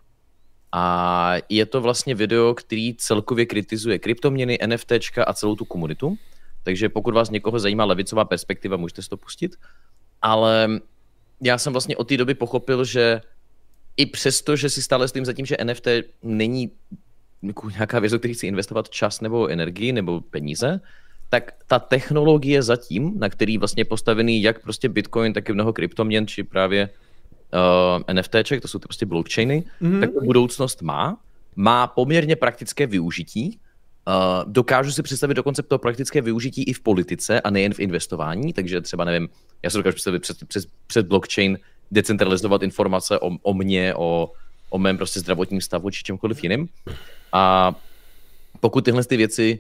[0.72, 6.18] A je to vlastně video, který celkově kritizuje kryptoměny, NFTčka a celou tu komunitu.
[6.64, 9.55] Takže pokud vás někoho zajímá levicová perspektiva, můžete si to pustit.
[10.22, 10.69] Ale
[11.41, 13.22] já jsem vlastně od té doby pochopil, že
[13.97, 15.88] i přesto, že si stále za tím, že NFT
[16.23, 16.72] není
[17.41, 20.80] jako nějaká věc, do které chci investovat čas nebo energii nebo peníze,
[21.30, 26.27] tak ta technologie zatím, na který vlastně postavený jak prostě Bitcoin, tak i mnoho kryptoměn,
[26.27, 26.89] či právě
[27.53, 29.99] uh, NFTček, to jsou ty prostě blockchainy, mm-hmm.
[29.99, 31.17] tak to budoucnost má.
[31.55, 33.59] Má poměrně praktické využití.
[34.07, 38.53] Uh, dokážu si představit dokonce to praktické využití i v politice a nejen v investování,
[38.53, 39.30] takže třeba nevím,
[39.63, 41.59] já si dokážu představit přes, přes, přes blockchain
[41.91, 44.31] decentralizovat informace o, o mně, o,
[44.69, 46.67] o mém prostě zdravotním stavu či čemkoliv jiným.
[47.34, 47.75] A
[48.59, 49.59] pokud tyhle ty věci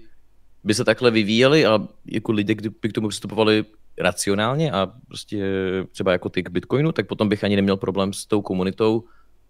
[0.63, 3.65] by se takhle vyvíjely a jako lidé by k tomu přistupovali
[3.97, 5.45] racionálně a prostě
[5.91, 9.03] třeba jako ty k Bitcoinu, tak potom bych ani neměl problém s tou komunitou,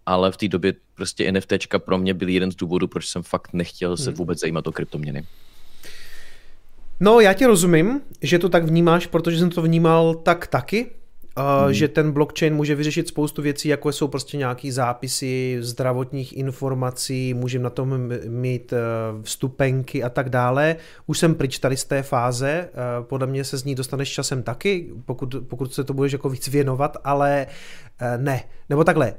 [0.06, 3.52] ale v té době prostě NFTčka pro mě byl jeden z důvodů, proč jsem fakt
[3.52, 4.16] nechtěl se hmm.
[4.16, 5.26] vůbec zajímat o kryptoměny.
[7.00, 10.90] No, já ti rozumím, že to tak vnímáš, protože jsem to vnímal tak taky,
[11.38, 11.72] Uh, hmm.
[11.72, 17.64] že ten blockchain může vyřešit spoustu věcí, jako jsou prostě nějaký zápisy zdravotních informací, můžeme
[17.64, 20.76] na tom mít uh, vstupenky a tak dále.
[21.06, 24.42] Už jsem pryč tady z té fáze, uh, podle mě se z ní dostaneš časem
[24.42, 27.46] taky, pokud, pokud se to budeš jako víc věnovat, ale
[28.16, 28.44] ne.
[28.68, 29.14] Nebo takhle,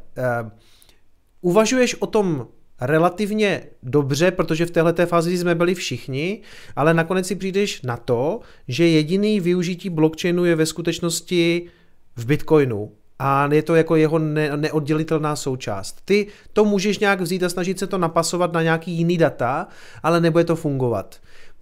[1.42, 2.48] uvažuješ o tom
[2.82, 6.42] relativně dobře, protože v této fázi jsme byli všichni,
[6.76, 11.70] ale nakonec si přijdeš na to, že jediný využití blockchainu je ve skutečnosti
[12.18, 16.02] v Bitcoinu a je to jako jeho ne- neoddělitelná součást.
[16.06, 19.68] Ty to můžeš nějak vzít a snažit se to napasovat na nějaký jiný data,
[20.04, 21.16] ale nebude to fungovat.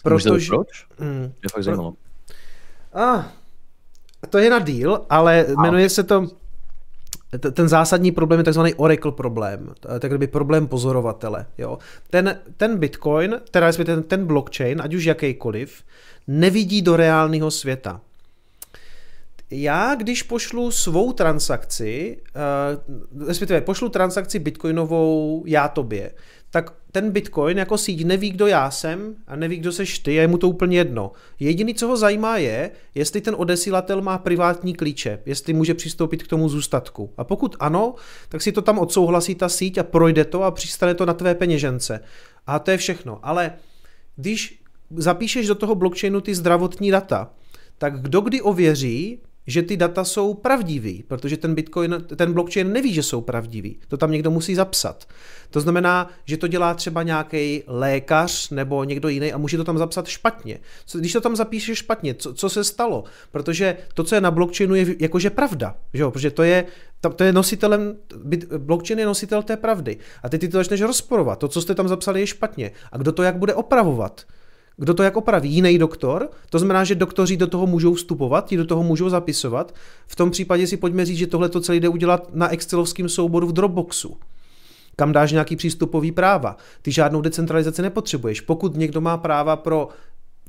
[0.04, 0.48] Protože...
[0.50, 0.68] proč?
[1.00, 1.94] Mm, je fakt zajímalo.
[2.94, 3.24] Ah,
[4.30, 5.62] to je na deal, ale a.
[5.62, 6.28] jmenuje se to
[7.40, 11.46] ten zásadní problém je takzvaný Oracle problém, tak kdyby problém pozorovatele.
[11.58, 11.78] Jo.
[12.10, 15.84] Ten, ten Bitcoin, teda ten, ten blockchain, ať už jakýkoliv,
[16.28, 18.02] nevidí do reálného světa
[19.52, 22.18] já, když pošlu svou transakci,
[23.18, 26.12] uh, respektive pošlu transakci bitcoinovou já tobě,
[26.50, 30.28] tak ten bitcoin jako síť neví, kdo já jsem a neví, kdo seš ty, je
[30.28, 31.12] mu to úplně jedno.
[31.40, 36.28] Jediný, co ho zajímá je, jestli ten odesílatel má privátní klíče, jestli může přistoupit k
[36.28, 37.14] tomu zůstatku.
[37.18, 37.96] A pokud ano,
[38.30, 41.36] tak si to tam odsouhlasí ta síť a projde to a přistane to na tvé
[41.36, 42.00] peněžence.
[42.48, 43.20] A to je všechno.
[43.24, 43.54] Ale
[44.16, 44.62] když
[44.96, 47.34] zapíšeš do toho blockchainu ty zdravotní data,
[47.78, 52.94] tak kdo kdy ověří, že ty data jsou pravdivý, protože ten Bitcoin, ten blockchain neví,
[52.94, 53.80] že jsou pravdivý.
[53.88, 55.08] To tam někdo musí zapsat.
[55.50, 59.78] To znamená, že to dělá třeba nějaký lékař nebo někdo jiný a může to tam
[59.78, 60.60] zapsat špatně.
[60.94, 63.04] Když to tam zapíše špatně, co, co se stalo?
[63.32, 66.12] Protože to, co je na blockchainu, je jakože pravda, že jo?
[66.12, 66.66] protože to je,
[67.16, 67.96] to je nositelem,
[68.58, 69.98] blockchain je nositel té pravdy.
[70.24, 71.40] A ty ty to začneš rozporovat.
[71.40, 72.72] To, co jste tam zapsali, je špatně.
[72.92, 74.26] A kdo to jak bude opravovat?
[74.78, 75.50] Kdo to jak opraví?
[75.50, 76.30] Jiný doktor?
[76.50, 79.76] To znamená, že doktoři do toho můžou vstupovat, ti do toho můžou zapisovat.
[80.08, 83.48] V tom případě si pojďme říct, že tohle to celé jde udělat na excelovském souboru
[83.48, 84.18] v Dropboxu
[84.96, 86.58] kam dáš nějaký přístupový práva.
[86.82, 88.42] Ty žádnou decentralizaci nepotřebuješ.
[88.42, 89.88] Pokud někdo má práva pro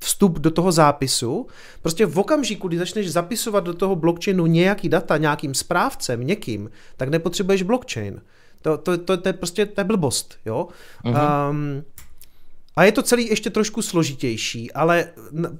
[0.00, 1.46] vstup do toho zápisu,
[1.82, 7.08] prostě v okamžiku, kdy začneš zapisovat do toho blockchainu nějaký data nějakým správcem, někým, tak
[7.08, 8.20] nepotřebuješ blockchain.
[8.62, 10.34] To, to, to, to je prostě to je blbost.
[10.46, 10.68] Jo?
[11.04, 11.50] Uh-huh.
[11.50, 11.82] Um,
[12.76, 15.06] a je to celý ještě trošku složitější, ale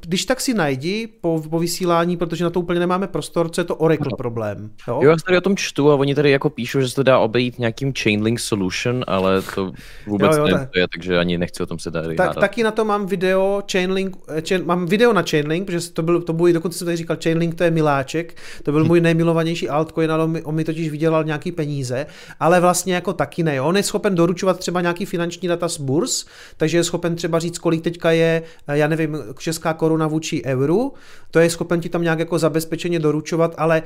[0.01, 3.65] když tak si najdi po, po vysílání, protože na to úplně nemáme prostor, co je
[3.65, 4.16] to Oracle no.
[4.16, 4.70] problém.
[4.89, 5.01] Jo?
[5.03, 7.19] jo, já tady o tom čtu a oni tady jako píšou, že se to dá
[7.19, 9.73] obejít nějakým Chainlink Solution, ale to
[10.07, 12.70] vůbec jo, jo, nevím, je, takže ani nechci o tom se tady tak, Taky na
[12.70, 16.53] to mám video Chainlink, eh, chain, mám video na Chainlink, protože to byl, to byl,
[16.53, 20.31] dokonce jsem tady říkal, Chainlink to je miláček, to byl můj nejmilovanější altcoin, ale on
[20.31, 22.07] mi, on mi totiž vydělal nějaký peníze,
[22.41, 23.61] ale vlastně jako taky ne.
[23.61, 26.24] On je schopen doručovat třeba nějaký finanční data z burs,
[26.57, 30.43] takže je schopen schopen třeba říct, kolik teďka je, eh, já nevím, česká koruna vůči
[30.44, 30.93] euru,
[31.31, 33.82] to je schopen ti tam nějak jako zabezpečeně doručovat, ale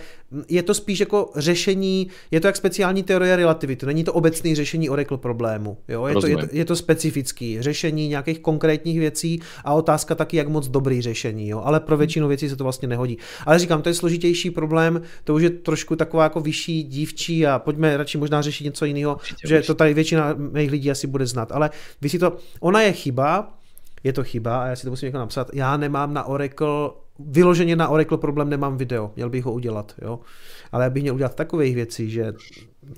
[0.48, 4.90] je to spíš jako řešení, je to jak speciální teorie relativity, není to obecný řešení
[4.90, 6.06] Oracle problému, jo?
[6.06, 10.48] Je, to, je, to, je to specifický řešení nějakých konkrétních věcí a otázka taky, jak
[10.48, 11.62] moc dobrý řešení, jo?
[11.64, 13.18] ale pro většinu věcí se to vlastně nehodí.
[13.46, 17.58] Ale říkám, to je složitější problém, to už je trošku taková jako vyšší dívčí a
[17.58, 21.52] pojďme radši možná řešit něco jiného, že to tady většina mých lidí asi bude znát,
[21.52, 21.70] ale
[22.00, 23.59] vy si to, ona je chyba,
[24.05, 25.51] je to chyba a já si to musím jako napsat.
[25.55, 30.20] Já nemám na Oracle, vyloženě na Oracle problém nemám video, měl bych ho udělat, jo.
[30.72, 32.32] Ale já bych měl udělat takových věcí, že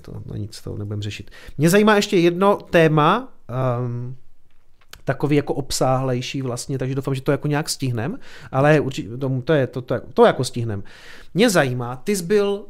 [0.01, 1.31] to no nic, to nebudem řešit.
[1.57, 3.33] Mě zajímá ještě jedno téma,
[3.79, 4.15] um,
[5.03, 8.19] takový jako obsáhlejší vlastně, takže doufám, že to jako nějak stihnem,
[8.51, 10.83] ale určitě, to, to, je, to, to, to jako stihnem.
[11.33, 12.65] Mě zajímá, ty jsi byl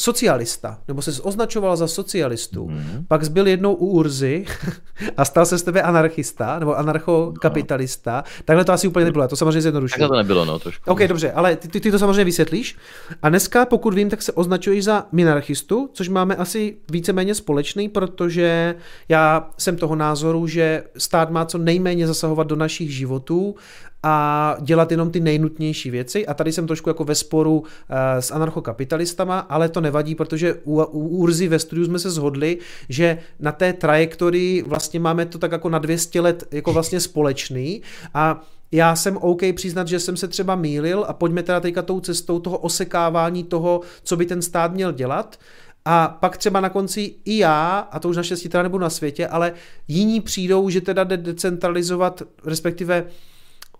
[0.00, 3.04] socialista, nebo se označoval za socialistu, mm.
[3.08, 4.44] pak jsi byl jednou u Urzy
[5.16, 8.16] a stal se z tebe anarchista, nebo anarchokapitalista.
[8.16, 8.42] No.
[8.44, 9.98] Takhle to asi úplně nebylo, to samozřejmě zjednodušilo.
[9.98, 10.90] Takhle to nebylo, no, trošku.
[10.90, 12.76] OK, dobře, ale ty, ty, ty to samozřejmě vysvětlíš.
[13.22, 18.74] A dneska, pokud vím, tak se označuješ za minarchistu, což máme asi víceméně společný, protože
[19.08, 23.54] já jsem toho názoru, že stát má co nejméně zasahovat do našich životů
[24.02, 26.26] a dělat jenom ty nejnutnější věci.
[26.26, 30.82] A tady jsem trošku jako ve sporu eh, s anarchokapitalistama, ale to nevadí, protože u,
[30.82, 32.58] u Urzy ve studiu jsme se shodli,
[32.88, 37.82] že na té trajektorii vlastně máme to tak jako na 200 let jako vlastně společný
[38.14, 42.00] a já jsem OK přiznat, že jsem se třeba mýlil a pojďme teda teďka tou
[42.00, 45.38] cestou toho osekávání toho, co by ten stát měl dělat.
[45.84, 49.26] A pak třeba na konci i já, a to už naštěstí teda nebudu na světě,
[49.26, 49.52] ale
[49.88, 53.04] jiní přijdou, že teda jde decentralizovat, respektive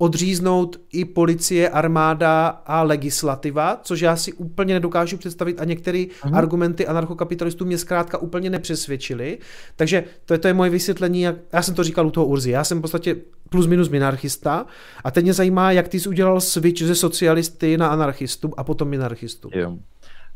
[0.00, 6.36] odříznout i policie, armáda a legislativa, což já si úplně nedokážu představit a některé uh-huh.
[6.36, 9.38] argumenty anarchokapitalistů mě zkrátka úplně nepřesvědčily.
[9.76, 12.50] Takže to je, to je moje vysvětlení, jak, já jsem to říkal u toho Urzy,
[12.50, 13.16] já jsem v podstatě
[13.48, 14.66] plus minus minarchista
[15.04, 18.88] a teď mě zajímá, jak ty jsi udělal switch ze socialisty na anarchistu a potom
[18.88, 19.50] minarchistu.
[19.54, 19.76] Jo.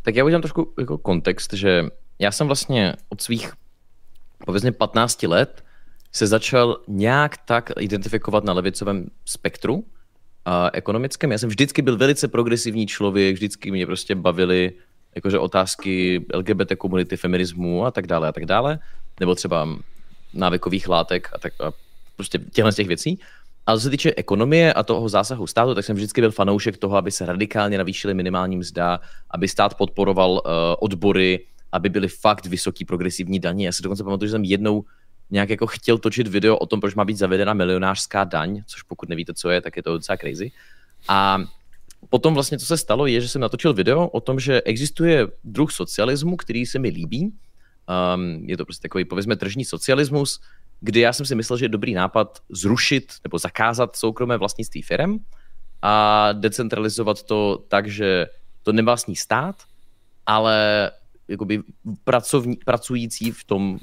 [0.03, 1.85] Tak já udělám trošku jako kontext, že
[2.19, 3.53] já jsem vlastně od svých
[4.47, 5.64] povězně 15 let
[6.15, 9.85] se začal nějak tak identifikovat na levicovém spektru
[10.45, 11.33] a ekonomickém.
[11.33, 14.73] Já jsem vždycky byl velice progresivní člověk, vždycky mě prostě bavily
[15.15, 18.79] jakože otázky LGBT komunity, feminismu a tak dále a tak dále,
[19.21, 19.69] nebo třeba
[20.35, 21.73] návykových látek a tak a
[22.17, 23.19] prostě těchto z těch věcí.
[23.67, 26.97] A co se týče ekonomie a toho zásahu státu, tak jsem vždycky byl fanoušek toho,
[26.97, 29.01] aby se radikálně navýšily minimální mzda,
[29.31, 30.41] aby stát podporoval uh,
[30.79, 33.67] odbory, aby byly fakt vysoký progresivní daně.
[33.67, 34.85] Já si dokonce pamatuju, že jsem jednou
[35.31, 39.09] nějak jako chtěl točit video o tom, proč má být zavedena milionářská daň, což pokud
[39.09, 40.53] nevíte, co je, tak je to docela crazy.
[41.09, 41.39] A
[42.09, 45.73] potom vlastně, co se stalo, je, že jsem natočil video o tom, že existuje druh
[45.73, 47.33] socialismu, který se mi líbí.
[48.15, 50.41] Um, je to prostě takový, povězme, tržní socialismus,
[50.81, 55.19] kdy já jsem si myslel, že je dobrý nápad zrušit nebo zakázat soukromé vlastnictví firem
[55.83, 58.27] a decentralizovat to tak, že
[58.63, 59.57] to nevlastní stát,
[60.27, 60.91] ale
[61.29, 61.63] jakoby
[62.05, 63.79] pracovní, pracující v tom...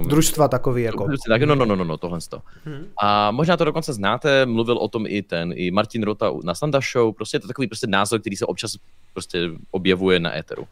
[0.00, 1.08] Um, Družstva takový jako.
[1.28, 2.42] Tak, no, no, no, no, no tohle to.
[2.64, 2.84] Hmm.
[3.02, 6.80] A možná to dokonce znáte, mluvil o tom i ten, i Martin Rota na Standa
[6.92, 8.76] Show, prostě je to takový prostě názor, který se občas
[9.12, 10.66] prostě objevuje na éteru.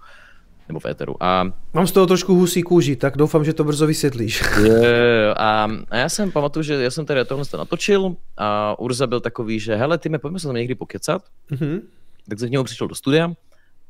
[0.69, 1.23] Nebo v éteru.
[1.23, 1.53] A...
[1.73, 4.43] Mám z toho trošku husí kůži, tak doufám, že to brzo vysvětlíš.
[4.63, 9.21] Je, a, a, já jsem pamatuju, že já jsem tady tohle natočil a Urza byl
[9.21, 11.23] takový, že hele, ty mi pojďme se tam někdy pokecat.
[11.51, 11.81] Mm-hmm.
[12.29, 13.33] Tak jsem k němu přišel do studia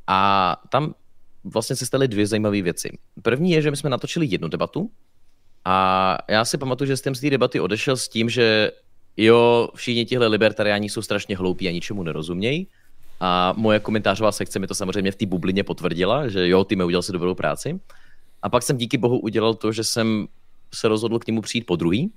[0.07, 0.93] a tam
[1.45, 2.97] vlastně se staly dvě zajímavé věci.
[3.21, 4.91] První je, že my jsme natočili jednu debatu
[5.65, 8.71] a já si pamatuju, že jsem z té debaty odešel s tím, že
[9.17, 12.67] jo, všichni tihle libertariáni jsou strašně hloupí a ničemu nerozumějí.
[13.19, 16.83] A moje komentářová sekce mi to samozřejmě v té bublině potvrdila, že jo, ty mi
[16.83, 17.79] udělal si dobrou práci.
[18.41, 20.27] A pak jsem díky bohu udělal to, že jsem
[20.73, 22.11] se rozhodl k němu přijít po druhý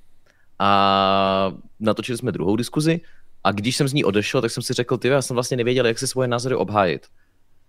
[0.59, 3.01] a natočili jsme druhou diskuzi
[3.45, 5.87] a když jsem z ní odešel, tak jsem si řekl, ty, já jsem vlastně nevěděl,
[5.87, 7.07] jak si svoje názory obhájit.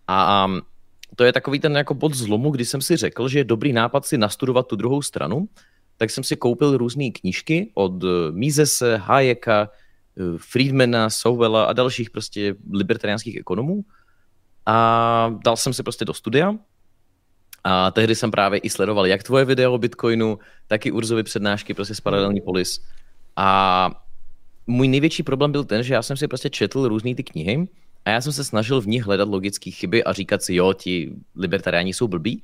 [0.08, 0.50] A, a
[1.16, 4.06] to je takový ten jako bod zlomu, kdy jsem si řekl, že je dobrý nápad
[4.06, 5.50] si nastudovat tu druhou stranu,
[5.98, 12.10] tak jsem si koupil různé knížky od eh, Misese, Hayeka, eh, Friedmana, Sowella a dalších
[12.10, 13.86] prostě libertariánských ekonomů.
[14.66, 16.56] A dal jsem si prostě do studia.
[17.64, 21.74] A tehdy jsem právě i sledoval jak tvoje video o Bitcoinu, tak i Urzovy přednášky
[21.74, 22.86] prostě z Paralelní Polis.
[23.36, 23.90] A
[24.68, 27.68] můj největší problém byl ten, že já jsem si prostě četl různé ty knihy
[28.10, 31.14] a já jsem se snažil v nich hledat logické chyby a říkat si, jo, ti
[31.36, 32.44] libertariáni jsou blbí.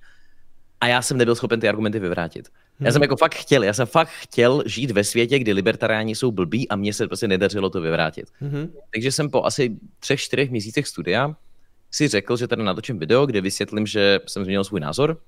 [0.82, 2.50] A já jsem nebyl schopen ty argumenty vyvrátit.
[2.80, 3.04] Já jsem hmm.
[3.04, 6.76] jako fakt chtěl, já jsem fakt chtěl žít ve světě, kdy libertariáni jsou blbí a
[6.76, 8.26] mně se prostě nedařilo to vyvrátit.
[8.42, 8.70] Mm-hmm.
[8.94, 11.36] Takže jsem po asi třech, čtyřech měsících studia
[11.92, 15.22] si řekl, že tady natočím video, kde vysvětlím, že jsem změnil svůj názor.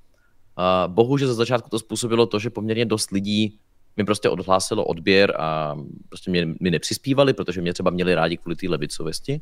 [0.55, 3.59] A bohužel za začátku to způsobilo to, že poměrně dost lidí
[3.97, 5.75] mi prostě odhlásilo odběr a
[6.09, 9.41] prostě mě, mi nepřispívali, protože mě třeba měli rádi kvůli té levicovosti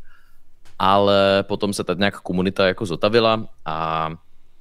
[0.79, 4.09] ale potom se ta nějak komunita jako zotavila a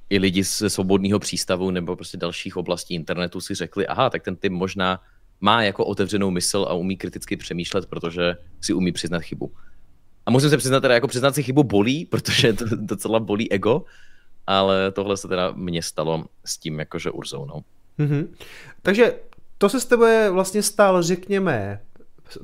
[0.09, 4.35] i lidi ze svobodného přístavu nebo prostě dalších oblastí internetu si řekli, aha, tak ten
[4.35, 4.99] tým možná
[5.41, 9.51] má jako otevřenou mysl a umí kriticky přemýšlet, protože si umí přiznat chybu.
[10.25, 13.83] A musím se přiznat teda, jako přiznat si chybu bolí, protože to docela bolí ego,
[14.47, 17.61] ale tohle se teda mně stalo s tím jakože Urzou, no.
[17.99, 18.27] Mm-hmm.
[18.81, 19.15] Takže
[19.57, 21.81] to se s tebe vlastně stalo, řekněme,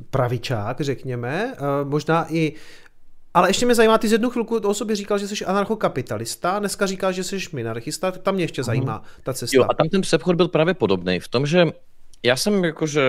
[0.10, 2.54] pravičák, řekněme, možná i
[3.34, 6.86] ale ještě mě zajímá, ty z jednu chvilku o sobě říkal, že jsi anarchokapitalista, dneska
[6.86, 9.58] říkáš, že jsi minarchista, tam mě ještě zajímá ta cesta.
[9.58, 11.68] Jo, a tam ten přechod byl právě podobný v tom, že
[12.24, 13.02] já jsem jakože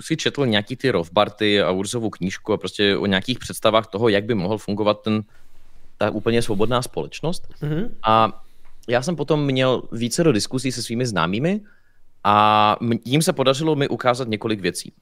[0.00, 4.24] si četl nějaký ty Rothbarty a Urzovu knížku a prostě o nějakých představách toho, jak
[4.24, 5.22] by mohl fungovat ten,
[5.98, 7.48] ta úplně svobodná společnost.
[7.62, 7.90] Mm-hmm.
[8.02, 8.42] A
[8.88, 11.60] já jsem potom měl více do diskuzí se svými známými
[12.24, 14.92] a jim se podařilo mi ukázat několik věcí.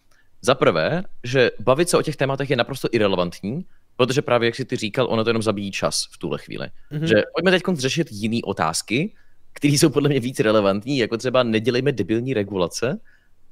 [0.42, 3.64] Za prvé, že bavit se o těch tématech je naprosto irrelevantní,
[4.00, 6.66] protože právě, jak si ty říkal, ono to jenom zabíjí čas v tuhle chvíli.
[6.92, 7.04] Mm-hmm.
[7.04, 9.14] Že pojďme teď řešit jiné otázky,
[9.52, 13.00] které jsou podle mě víc relevantní, jako třeba nedělejme debilní regulace,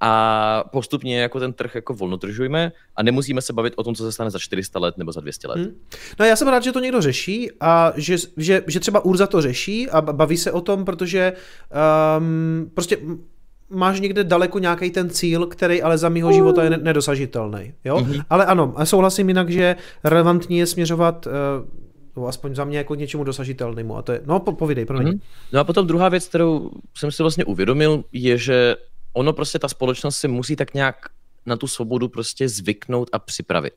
[0.00, 4.12] a postupně jako ten trh jako volnotržujeme a nemusíme se bavit o tom, co se
[4.12, 5.56] stane za 400 let nebo za 200 let.
[5.56, 5.80] Hmm.
[6.18, 9.42] No já jsem rád, že to někdo řeší a že, že, že třeba Urza to
[9.42, 11.32] řeší a baví se o tom, protože
[12.18, 12.98] um, prostě
[13.70, 17.74] máš někde daleko nějaký ten cíl, který ale za mýho života je nedosažitelný.
[17.84, 17.96] Jo?
[17.96, 18.24] Mm-hmm.
[18.30, 21.26] Ale ano, souhlasím jinak, že relevantní je směřovat
[22.16, 23.96] uh, aspoň za mě jako k něčemu dosažitelnému.
[23.96, 25.20] A to je, no po, povídej, pro Mm-hmm.
[25.52, 28.76] No a potom druhá věc, kterou jsem si vlastně uvědomil, je, že
[29.12, 30.96] ono prostě ta společnost si musí tak nějak
[31.46, 33.74] na tu svobodu prostě zvyknout a připravit.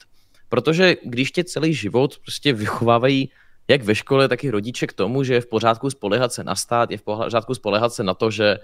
[0.49, 3.29] Protože když tě celý život prostě vychovávají
[3.71, 6.55] jak ve škole, tak i rodiče k tomu, že je v pořádku spolehat se na
[6.55, 8.59] stát, je v pořádku spolehat se na to, že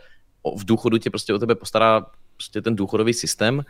[0.55, 2.05] v důchodu tě prostě o tebe postará
[2.37, 3.65] prostě ten důchodový systém,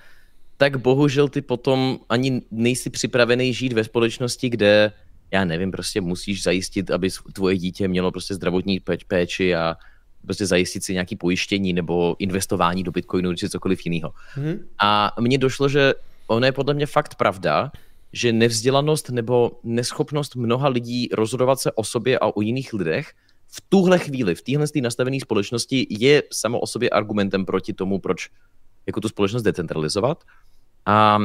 [0.57, 4.91] tak bohužel ty potom ani nejsi připravený žít ve společnosti, kde
[5.31, 9.75] já nevím, prostě musíš zajistit, aby tvoje dítě mělo prostě zdravotní péči a
[10.21, 14.13] prostě zajistit si nějaké pojištění nebo investování do Bitcoinu či cokoliv jiného.
[14.33, 14.59] Hmm.
[14.79, 15.93] A mně došlo, že
[16.27, 17.71] ono je podle mě fakt pravda,
[18.13, 23.13] že nevzdělanost nebo neschopnost mnoha lidí rozhodovat se o sobě a o jiných lidech
[23.47, 28.29] v tuhle chvíli, v téhle nastavené společnosti je samo o sobě argumentem proti tomu, proč
[28.87, 30.23] jako tu společnost decentralizovat.
[30.85, 31.19] A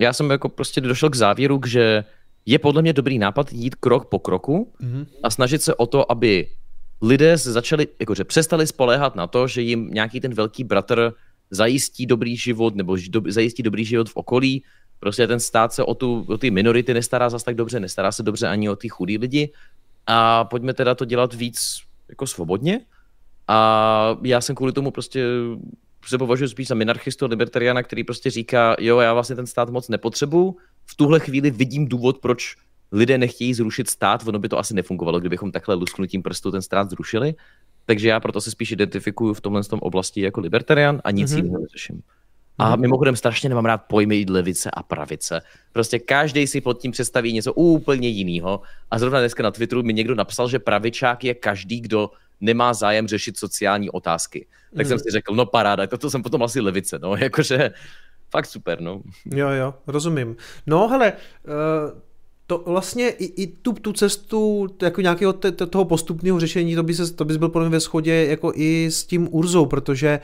[0.00, 2.04] já jsem jako prostě došel k závěru, že
[2.46, 5.06] je podle mě dobrý nápad jít krok po kroku mm-hmm.
[5.22, 6.48] a snažit se o to, aby
[7.02, 11.12] lidé se začali, jakože přestali spoléhat na to, že jim nějaký ten velký bratr
[11.54, 14.62] zajistí dobrý život nebo do, zajistí dobrý život v okolí.
[15.00, 18.22] Prostě ten stát se o, tu, o ty minority nestará zas tak dobře, nestará se
[18.22, 19.52] dobře ani o ty chudý lidi.
[20.06, 22.80] A pojďme teda to dělat víc jako svobodně.
[23.48, 25.24] A já jsem kvůli tomu prostě
[26.06, 29.88] se považuji spíš za minarchistu, libertariana, který prostě říká, jo, já vlastně ten stát moc
[29.88, 30.56] nepotřebuju.
[30.86, 32.56] V tuhle chvíli vidím důvod, proč
[32.92, 36.90] lidé nechtějí zrušit stát, ono by to asi nefungovalo, kdybychom takhle lusknutím prstu ten stát
[36.90, 37.34] zrušili.
[37.86, 41.36] Takže já proto se spíš identifikuju v tomhle tom oblasti jako libertarian a nic mm-hmm.
[41.36, 42.02] jiného neřeším.
[42.58, 42.80] A mhm.
[42.80, 45.40] mimochodem strašně nemám rád pojmy levice a pravice.
[45.72, 48.60] Prostě každý si pod tím představí něco úplně jiného.
[48.90, 53.08] A zrovna dneska na Twitteru mi někdo napsal, že pravičák je každý, kdo nemá zájem
[53.08, 54.46] řešit sociální otázky.
[54.76, 54.88] Tak mm.
[54.88, 57.70] jsem si řekl, no paráda, toto jsem potom asi levice, no, jakože
[58.30, 59.02] fakt super, no.
[59.34, 60.36] Jo, jo, rozumím.
[60.66, 62.13] No, hele, uh
[62.46, 66.94] to vlastně i, i tu, tu cestu jako nějakého te, toho postupného řešení, to by,
[66.94, 70.20] se, to bys byl podle mě ve shodě jako i s tím Urzou, protože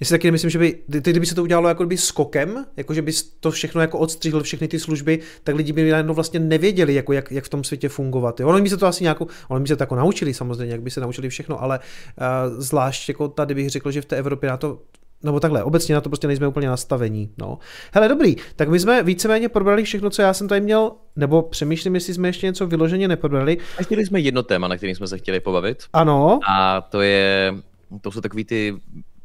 [0.00, 3.02] já si taky nemyslím, že by, kdyby se to udělalo jako by skokem, jako že
[3.02, 7.12] bys to všechno jako odstřihl, všechny ty služby, tak lidi by najednou vlastně nevěděli, jako
[7.12, 8.40] jak, jak v tom světě fungovat.
[8.40, 8.48] Jo?
[8.48, 10.90] Ono by se to asi nějakou, ono by se to jako naučili samozřejmě, jak by
[10.90, 14.56] se naučili všechno, ale uh, zvlášť jako tady bych řekl, že v té Evropě na
[14.56, 14.80] to
[15.22, 17.30] nebo takhle, obecně na to prostě nejsme úplně nastavení.
[17.38, 17.58] No.
[17.92, 21.94] Hele, dobrý, tak my jsme víceméně probrali všechno, co já jsem tady měl, nebo přemýšlím,
[21.94, 23.58] jestli jsme ještě něco vyloženě neprobrali.
[23.78, 25.82] A chtěli jsme jedno téma, na kterým jsme se chtěli pobavit.
[25.92, 26.40] Ano.
[26.48, 27.54] A to je,
[28.00, 28.74] to jsou takový ty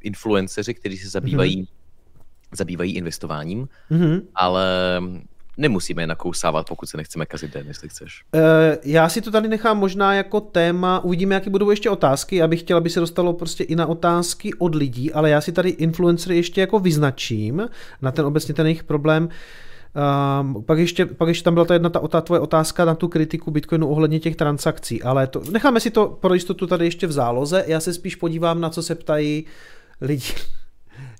[0.02, 2.58] influenceři, kteří se zabývají, mm-hmm.
[2.58, 4.22] zabývají investováním, mm-hmm.
[4.36, 4.68] ale
[5.58, 8.24] nemusíme je nakousávat, pokud se nechceme kazit den, jestli chceš.
[8.36, 8.42] Uh,
[8.84, 12.78] já si to tady nechám možná jako téma, uvidíme, jaké budou ještě otázky, abych chtěl,
[12.78, 16.62] aby se dostalo prostě i na otázky od lidí, ale já si tady influencery ještě
[16.62, 17.68] jako vyznačím
[18.02, 19.30] na ten obecně ten jejich problém.
[20.42, 23.08] Um, pak, ještě, pak ještě tam byla ta jedna ta, ta tvoje otázka na tu
[23.08, 27.12] kritiku Bitcoinu ohledně těch transakcí, ale to, necháme si to pro jistotu tady ještě v
[27.12, 27.64] záloze.
[27.68, 29.46] Já se spíš podívám, na co se ptají
[30.02, 30.24] lidi.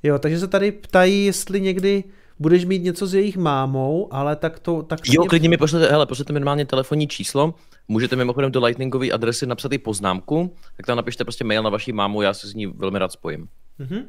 [0.04, 2.04] Jo, takže se tady ptají, jestli někdy
[2.44, 4.84] budeš mít něco s jejich mámou, ale tak to...
[4.84, 5.30] Tak jo, mě...
[5.30, 7.54] klidně mi pošlete, hele, pošlete minimálně telefonní číslo,
[7.88, 11.92] můžete mimochodem do Lightningové adresy napsat i poznámku, tak tam napište prostě mail na vaší
[11.92, 13.48] mámu, já se s ní velmi rád spojím.
[13.80, 14.04] Mm-hmm.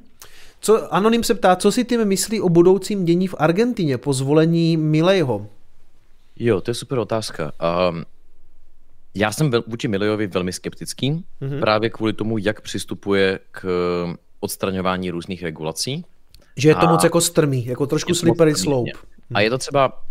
[0.61, 4.77] Co, Anonym se ptá, co si ty myslí o budoucím dění v Argentině po zvolení
[4.77, 5.47] Milejho?
[6.37, 7.53] Jo, to je super otázka.
[7.91, 8.05] Um,
[9.15, 11.61] já jsem vůči Milejovi velmi skeptický, mm-hmm.
[11.61, 13.67] právě kvůli tomu, jak přistupuje k
[14.41, 16.05] odstraňování různých regulací.
[16.57, 18.91] Že je to a moc jako strmý, jako trošku slippery slope.
[19.35, 20.03] A je to třeba,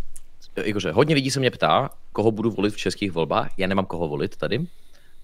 [0.64, 4.08] jakože hodně lidí se mě ptá, koho budu volit v českých volbách, já nemám koho
[4.08, 4.66] volit tady.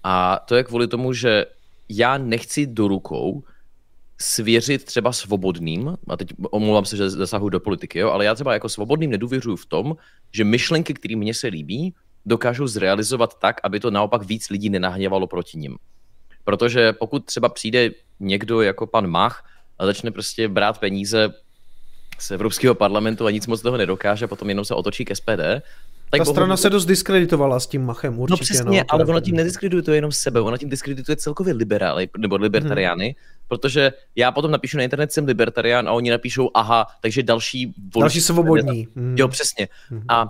[0.03, 1.45] A to je kvůli tomu, že
[1.89, 3.43] já nechci do rukou
[4.17, 8.53] svěřit třeba svobodným, a teď omlouvám se, že zasahuji do politiky, jo, ale já třeba
[8.53, 9.95] jako svobodným nedůvěřuji v tom,
[10.31, 11.93] že myšlenky, které mně se líbí,
[12.25, 15.77] dokážou zrealizovat tak, aby to naopak víc lidí nenahněvalo proti ním.
[16.43, 17.89] Protože pokud třeba přijde
[18.19, 19.43] někdo jako pan Mach
[19.81, 21.33] a začne prostě brát peníze
[22.19, 25.61] z Evropského parlamentu a nic moc toho nedokáže, potom jenom se otočí k SPD,
[26.09, 28.33] tak Ta strana se dost diskreditovala s tím Machem, určitě.
[28.33, 32.35] No přesně, no, ale ona tím nediskredituje jenom sebe, ona tím diskredituje celkově liberály, nebo
[32.35, 33.13] libertariány, hmm.
[33.47, 37.65] protože já potom napíšu na internet, jsem libertarián a oni napíšou, aha, takže další...
[37.65, 38.87] Voliči, další svobodní.
[38.95, 39.15] Hmm.
[39.17, 39.67] Jo, přesně.
[39.89, 40.03] Hmm.
[40.09, 40.27] A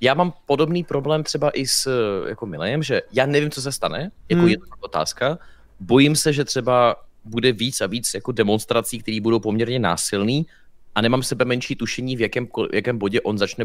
[0.00, 1.88] já mám podobný problém třeba i s
[2.28, 4.48] jako Milejem, že já nevím, co se stane, jako hmm.
[4.48, 5.38] je to otázka.
[5.80, 10.46] Bojím se, že třeba bude víc a víc jako demonstrací, které budou poměrně násilný
[10.94, 13.64] a nemám sebe menší tušení, v jakém, jakém bodě on začne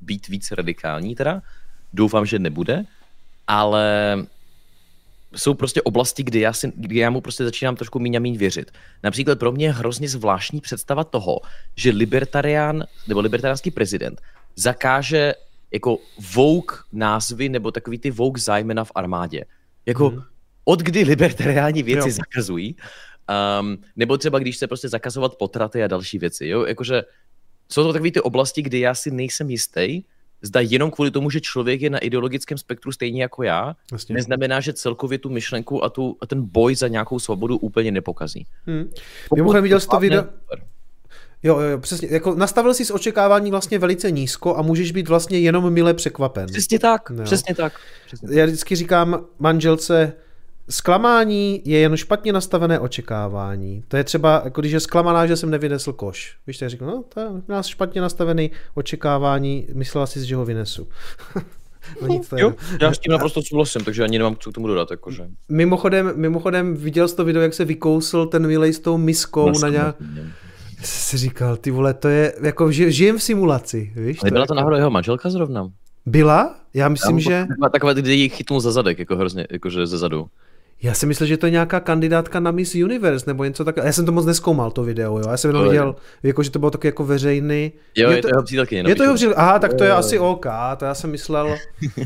[0.00, 1.42] být víc radikální teda.
[1.92, 2.84] Doufám, že nebude,
[3.46, 4.16] ale
[5.36, 8.36] jsou prostě oblasti, kdy já, si, kdy já mu prostě začínám trošku míň a míň
[8.36, 8.70] věřit.
[9.02, 11.40] Například pro mě je hrozně zvláštní představa toho,
[11.76, 14.20] že libertarián nebo libertariánský prezident
[14.56, 15.34] zakáže
[15.72, 15.98] jako
[16.34, 19.44] Vogue názvy nebo takový ty Vogue zájmena v armádě.
[19.86, 20.22] Jako hmm.
[20.68, 22.14] Od kdy libertariáni věci jo.
[22.14, 22.76] zakazují,
[23.60, 27.02] um, nebo třeba když se prostě zakazovat potraty a další věci, jo, jakože
[27.68, 30.02] jsou to takové ty oblasti, kdy já si nejsem jistý,
[30.42, 34.14] zda jenom kvůli tomu, že člověk je na ideologickém spektru stejně jako já, Jasně.
[34.14, 38.46] neznamená, že celkově tu myšlenku a, tu, a ten boj za nějakou svobodu úplně nepokazí.
[38.66, 38.90] Hmm.
[39.34, 40.24] Mimochodem viděl jsi to video...
[41.42, 42.08] Jo, jo, přesně.
[42.10, 46.46] Jako nastavil jsi očekávání vlastně velice nízko a můžeš být vlastně jenom mile překvapen.
[46.46, 47.24] Přesně tak, jo.
[47.24, 47.72] přesně tak.
[48.06, 48.36] Přesně tak.
[48.36, 50.12] Já vždycky říkám manželce,
[50.68, 53.84] Zklamání je jen špatně nastavené očekávání.
[53.88, 56.36] To je třeba, jako když je zklamaná, že jsem nevynesl koš.
[56.46, 60.88] Víš, tak říkám, no, to je nás špatně nastavený očekávání, myslela si, že ho vynesu.
[62.02, 62.42] no nic, to je...
[62.42, 64.90] Jo, já s tím naprosto souhlasím, takže ani nemám co k tomu dodat.
[64.90, 65.28] Jakože.
[65.48, 69.62] Mimochodem, mimochodem, viděl jsi to video, jak se vykousl ten Milej s tou miskou Masku,
[69.62, 69.96] na nějak...
[70.82, 74.18] Si říkal, ty vole, to je, jako žijem v simulaci, víš?
[74.22, 75.70] Ale byla to náhodou jeho manželka zrovna?
[76.06, 76.54] Byla?
[76.74, 77.46] Já myslím, Já že...
[77.72, 80.26] Takové, kdy ji chytnul za zadek, jako hrozně, jakože ze zadu.
[80.82, 83.86] Já si myslel, že to je nějaká kandidátka na Miss Universe nebo něco takového.
[83.86, 85.24] Já jsem to moc neskoumal, to video, jo.
[85.30, 87.72] Já jsem jenom viděl, jako, že to bylo taky jako veřejný.
[87.96, 88.84] Jo, je, je to jeho přítelkyně.
[88.86, 89.42] Je to jeho přítelkyně.
[89.42, 90.46] Aha, tak to je asi OK.
[90.76, 91.56] To já jsem myslel,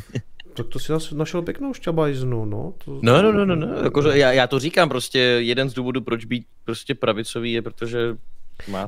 [0.55, 2.75] tak to si našel pěknou šťabajznu, no.
[2.85, 3.01] To...
[3.03, 3.67] No, no, no, no, no.
[3.85, 8.17] Jakože já, já to říkám prostě, jeden z důvodů, proč být prostě pravicový je, protože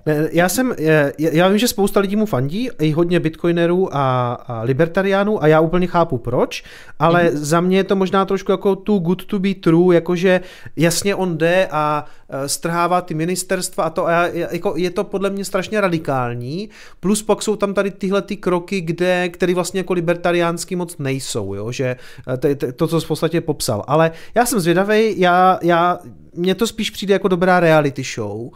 [0.07, 0.74] ne, já jsem,
[1.19, 5.61] já vím, že spousta lidí mu fandí, i hodně bitcoinerů a, a libertariánů a já
[5.61, 6.65] úplně chápu proč,
[6.99, 7.36] ale mm-hmm.
[7.36, 10.40] za mě je to možná trošku jako too good to be true, jakože
[10.77, 12.05] jasně on jde a
[12.46, 16.68] strhává ty ministerstva a to a jako je to podle mě strašně radikální,
[17.00, 21.54] plus pak jsou tam tady tyhle ty kroky, kde, které vlastně jako libertariánský moc nejsou,
[21.54, 21.96] jo, že
[22.44, 25.98] e, to, to, co jsi v podstatě popsal, ale já jsem zvědavý, já, já
[26.34, 28.50] mně to spíš přijde jako dobrá reality show.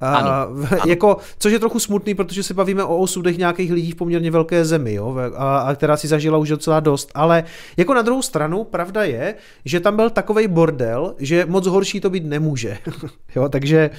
[0.00, 0.68] Ano, ano.
[0.86, 4.64] Jako, což je trochu smutný, protože se bavíme o osudech nějakých lidí v poměrně velké
[4.64, 7.10] zemi, jo, a, a která si zažila už docela dost.
[7.14, 7.44] Ale
[7.76, 9.34] jako na druhou stranu, pravda je,
[9.64, 12.78] že tam byl takový bordel, že moc horší to být nemůže.
[13.36, 13.90] jo, takže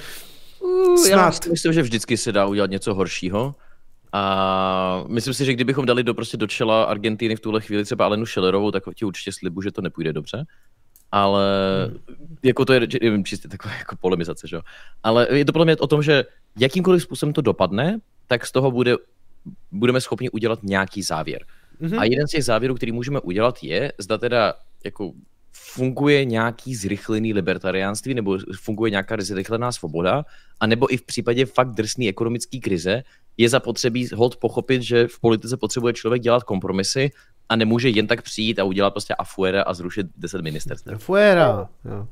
[0.96, 1.10] snad.
[1.10, 3.54] Já myslím, že vždycky se dá udělat něco horšího.
[4.12, 8.04] A myslím si, že kdybychom dali do, prostě do čela Argentíny v tuhle chvíli třeba
[8.04, 10.46] Alenu Schillerovou, tak ti určitě slibu, že to nepůjde dobře
[11.14, 11.44] ale
[11.86, 11.98] hmm.
[12.42, 12.88] jako to je
[13.24, 14.62] čistě taková jako polemizace, že jo.
[15.02, 16.24] Ale je to podle mě o tom, že
[16.58, 18.96] jakýmkoliv způsobem to dopadne, tak z toho bude,
[19.72, 21.44] budeme schopni udělat nějaký závěr.
[21.80, 22.00] Mm-hmm.
[22.00, 25.12] A jeden z těch závěrů, který můžeme udělat, je, zda teda jako
[25.74, 30.24] funguje nějaký zrychlený libertariánství, nebo funguje nějaká zrychlená svoboda,
[30.60, 33.02] a nebo i v případě fakt drsné ekonomické krize
[33.36, 37.10] je zapotřebí hod pochopit, že v politice potřebuje člověk dělat kompromisy
[37.48, 40.88] a nemůže jen tak přijít a udělat prostě afuera a zrušit 10 ministerstv.
[40.94, 42.06] Afuera, jo.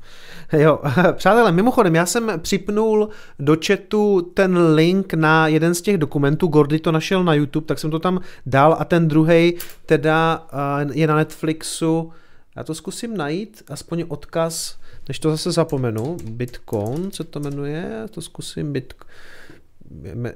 [0.59, 0.79] jo.
[1.13, 3.09] Přátelé, mimochodem, já jsem připnul
[3.39, 7.79] do chatu ten link na jeden z těch dokumentů, Gordy to našel na YouTube, tak
[7.79, 9.53] jsem to tam dal a ten druhý
[9.85, 10.47] teda
[10.91, 12.11] je na Netflixu.
[12.55, 16.17] Já to zkusím najít, aspoň odkaz, než to zase zapomenu.
[16.23, 19.13] Bitcoin se to jmenuje, to zkusím Bitcoin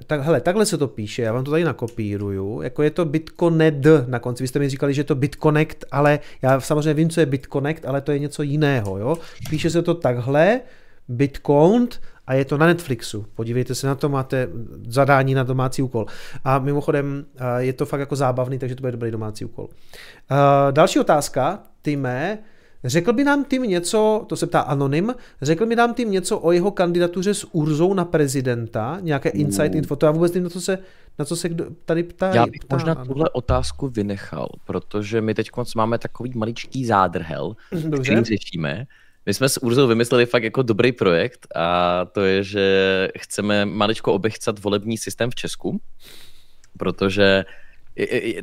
[0.08, 3.88] tak, hele, takhle se to píše, já vám to tady nakopíruju, jako je to Bitconnect
[4.08, 7.20] na konci, vy jste mi říkali, že je to Bitconnect, ale já samozřejmě vím, co
[7.20, 9.18] je Bitconnect, ale to je něco jiného, jo.
[9.50, 10.62] Píše se to takhle,
[11.08, 11.88] Bitcoin
[12.28, 13.26] a je to na Netflixu.
[13.36, 14.50] Podívejte se na to, máte
[14.88, 16.06] zadání na domácí úkol.
[16.44, 17.26] A mimochodem
[17.58, 19.70] je to fakt jako zábavný, takže to bude dobrý domácí úkol.
[20.72, 22.40] Další otázka, ty mé,
[22.84, 26.52] Řekl by nám tím něco, to se ptá Anonym, řekl by nám tím něco o
[26.52, 30.62] jeho kandidatuře s Urzou na prezidenta, nějaké insight info, to já vůbec nevím, na co
[30.62, 30.78] se,
[31.20, 31.50] na co se
[31.86, 32.36] tady ptá.
[32.36, 33.06] Já bych ptá, možná ano.
[33.06, 38.02] tuhle otázku vynechal, protože my teď máme takový maličký zádrhel, Dobře.
[38.02, 38.86] který řešíme,
[39.28, 44.14] My jsme s Urzou vymysleli fakt jako dobrý projekt a to je, že chceme maličko
[44.14, 45.82] obechcat volební systém v Česku,
[46.78, 47.46] protože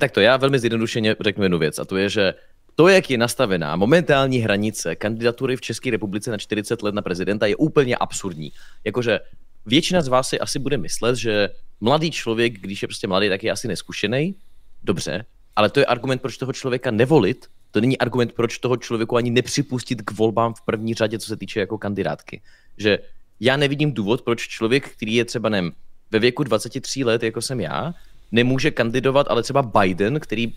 [0.00, 2.34] tak to já velmi zjednodušeně řeknu jednu věc a to je, že
[2.74, 7.46] to, jak je nastavená momentální hranice kandidatury v České republice na 40 let na prezidenta,
[7.46, 8.52] je úplně absurdní.
[8.84, 9.20] Jakože
[9.66, 11.48] většina z vás si asi bude myslet, že
[11.80, 14.34] mladý člověk, když je prostě mladý, tak je asi neskušený.
[14.82, 15.24] Dobře,
[15.56, 17.46] ale to je argument, proč toho člověka nevolit.
[17.74, 21.36] To není argument, proč toho člověku ani nepřipustit k volbám v první řadě, co se
[21.36, 22.42] týče jako kandidátky.
[22.78, 22.98] Že
[23.40, 25.72] já nevidím důvod, proč člověk, který je třeba nevím,
[26.10, 27.94] ve věku 23 let, jako jsem já,
[28.32, 30.52] nemůže kandidovat, ale třeba Biden, který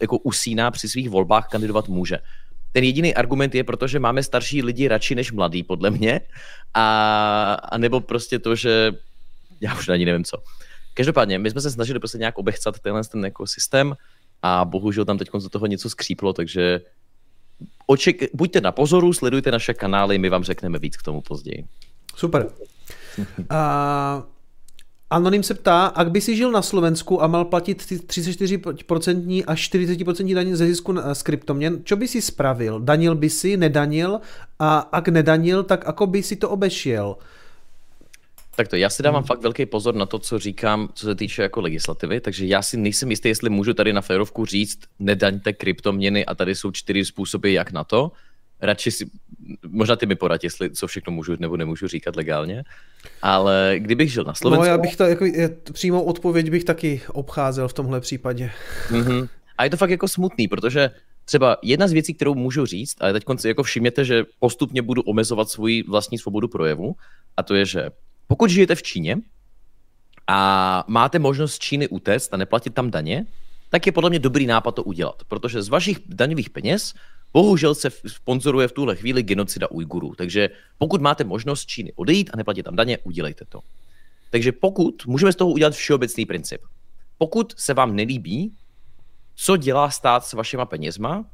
[0.00, 2.18] jako usíná při svých volbách, kandidovat může.
[2.72, 6.20] Ten jediný argument je, protože máme starší lidi radši než mladý, podle mě,
[6.74, 8.92] a, a nebo prostě to, že
[9.60, 10.36] já už ani nevím co.
[10.94, 13.94] Každopádně, my jsme se snažili prostě nějak obechcat tenhle ten jako systém
[14.44, 16.80] a bohužel tam teď do toho něco skříplo, takže
[17.86, 21.64] oček, buďte na pozoru, sledujte naše kanály, my vám řekneme víc k tomu později.
[22.16, 22.50] Super.
[23.50, 24.22] A
[25.10, 30.34] Anonym se ptá, ak by si žil na Slovensku a mal platit 34% až 40%
[30.34, 32.80] daní ze zisku z kryptoměn, čo by si spravil?
[32.80, 34.20] Danil by si, nedanil?
[34.58, 37.16] A ak nedanil, tak ako by si to obešiel?
[38.56, 39.26] Tak to, já si dávám hmm.
[39.26, 42.76] fakt velký pozor na to, co říkám, co se týče jako legislativy, takže já si
[42.76, 47.54] nejsem jistý, jestli můžu tady na férovku říct, nedaňte kryptoměny a tady jsou čtyři způsoby,
[47.54, 48.12] jak na to
[48.60, 49.10] radši si,
[49.68, 52.64] možná ty mi porad, jestli co všechno můžu nebo nemůžu říkat legálně,
[53.22, 54.64] ale kdybych žil na Slovensku...
[54.64, 55.24] No já bych to, jako,
[55.72, 58.50] přímou odpověď bych taky obcházel v tomhle případě.
[58.88, 59.28] Mm-hmm.
[59.58, 60.90] A je to fakt jako smutný, protože
[61.24, 65.02] třeba jedna z věcí, kterou můžu říct, ale teď si jako všimněte, že postupně budu
[65.02, 66.96] omezovat svoji vlastní svobodu projevu,
[67.36, 67.90] a to je, že
[68.26, 69.16] pokud žijete v Číně
[70.26, 73.26] a máte možnost z Číny utéct a neplatit tam daně,
[73.70, 76.94] tak je podle mě dobrý nápad to udělat, protože z vašich daňových peněz
[77.34, 82.30] Bohužel se sponzoruje v tuhle chvíli genocida Ujgurů, takže pokud máte možnost z Číny odejít
[82.32, 83.60] a neplatit tam daně, udělejte to.
[84.30, 86.60] Takže pokud, můžeme z toho udělat všeobecný princip.
[87.18, 88.54] Pokud se vám nelíbí,
[89.34, 91.24] co dělá stát s vašima penězma,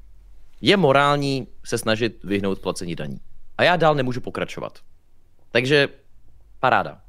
[0.60, 3.20] je morální se snažit vyhnout placení daní.
[3.58, 4.78] A já dál nemůžu pokračovat.
[5.52, 5.88] Takže
[6.60, 7.00] paráda.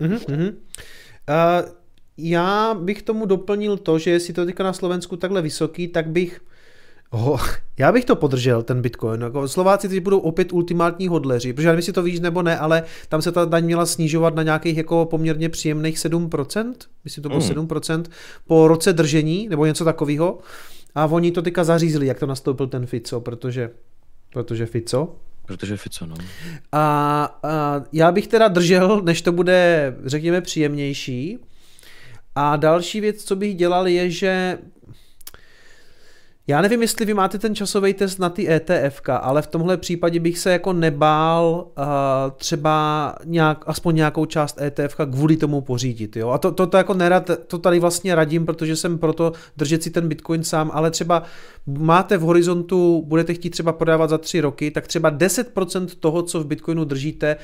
[0.00, 0.48] Mm-hmm.
[0.48, 1.68] Uh,
[2.18, 6.40] já bych tomu doplnil to, že jestli to teďka na Slovensku takhle vysoký, tak bych
[7.10, 7.38] Ho,
[7.78, 9.20] já bych to podržel, ten Bitcoin.
[9.20, 12.58] Jako Slováci teď budou opět ultimátní hodleři, protože já nevím, jestli to víš nebo ne,
[12.58, 16.74] ale tam se ta daň měla snižovat na nějakých jako poměrně příjemných 7%,
[17.04, 17.46] myslím to bylo mm.
[17.46, 18.04] 7%,
[18.46, 20.38] po roce držení, nebo něco takového.
[20.94, 23.70] A oni to teďka zařízli, jak to nastoupil ten Fico, protože,
[24.32, 25.16] protože Fico.
[25.48, 26.14] Protože Fico, no.
[26.72, 31.38] A, a já bych teda držel, než to bude, řekněme, příjemnější.
[32.34, 34.58] A další věc, co bych dělal, je, že
[36.48, 40.20] já nevím, jestli vy máte ten časový test na ty ETF, ale v tomhle případě
[40.20, 41.84] bych se jako nebál uh,
[42.36, 46.16] třeba nějak, aspoň nějakou část ETF kvůli tomu pořídit.
[46.16, 46.30] Jo?
[46.30, 49.90] A to, to, to jako nerad, to tady vlastně radím, protože jsem proto držet si
[49.90, 51.22] ten Bitcoin sám, ale třeba
[51.66, 56.40] máte v horizontu, budete chtít třeba prodávat za tři roky, tak třeba 10% toho, co
[56.40, 57.36] v Bitcoinu držíte,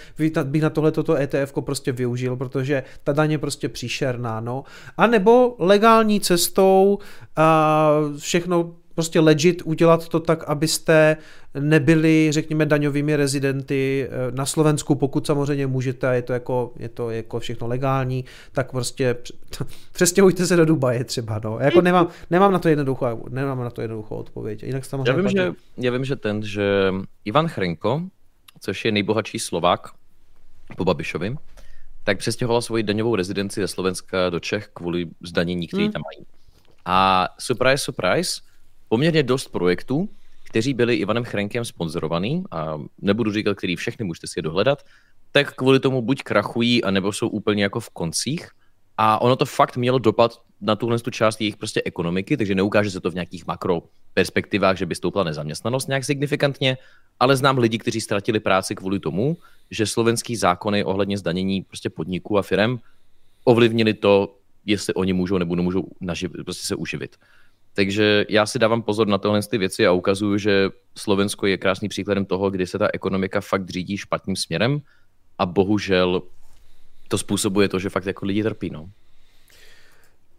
[0.44, 4.40] bych na tohle toto ETF prostě využil, protože ta daň je prostě příšerná.
[4.40, 4.64] No.
[4.96, 6.98] A nebo legální cestou
[7.38, 11.16] uh, všechno prostě legit udělat to tak, abyste
[11.60, 17.10] nebyli, řekněme, daňovými rezidenty eh, na Slovensku, pokud samozřejmě můžete, je to jako, je to
[17.10, 19.16] jako všechno legální, tak prostě
[19.92, 21.58] přestěhujte se do Dubaje třeba, no.
[21.58, 24.62] Jako nemám, nemám na to jednoduchou, nemám na to jednoduchou odpověď.
[24.62, 26.92] Jinak já vím, že, já vím, že ten, že
[27.24, 28.02] Ivan Chrenko,
[28.60, 29.88] což je nejbohatší Slovák
[30.76, 31.36] po Babišovi,
[32.04, 35.92] tak přestěhoval svoji daňovou rezidenci ze Slovenska do Čech kvůli zdanění, který hmm.
[35.92, 36.26] tam mají.
[36.84, 38.40] A surprise, surprise,
[38.94, 40.08] poměrně dost projektů,
[40.44, 44.86] kteří byli Ivanem Chrenkem sponzorovaný, a nebudu říkat, který všechny, můžete si je dohledat,
[45.32, 48.48] tak kvůli tomu buď krachují, anebo jsou úplně jako v koncích.
[48.96, 52.90] A ono to fakt mělo dopad na tuhle tu část jejich prostě ekonomiky, takže neukáže
[52.90, 53.82] se to v nějakých makro
[54.14, 56.78] perspektivách, že by stoupla nezaměstnanost nějak signifikantně,
[57.20, 59.36] ale znám lidi, kteří ztratili práci kvůli tomu,
[59.70, 62.78] že slovenský zákony ohledně zdanění prostě podniků a firm
[63.44, 67.16] ovlivnili to, jestli oni můžou nebo nemůžou naživ, prostě se uživit.
[67.74, 71.88] Takže já si dávám pozor na tohle ty věci a ukazuju, že Slovensko je krásný
[71.88, 74.80] příkladem toho, kdy se ta ekonomika fakt řídí špatným směrem
[75.38, 76.22] a bohužel
[77.08, 78.70] to způsobuje to, že fakt jako lidi trpí.
[78.70, 78.90] No.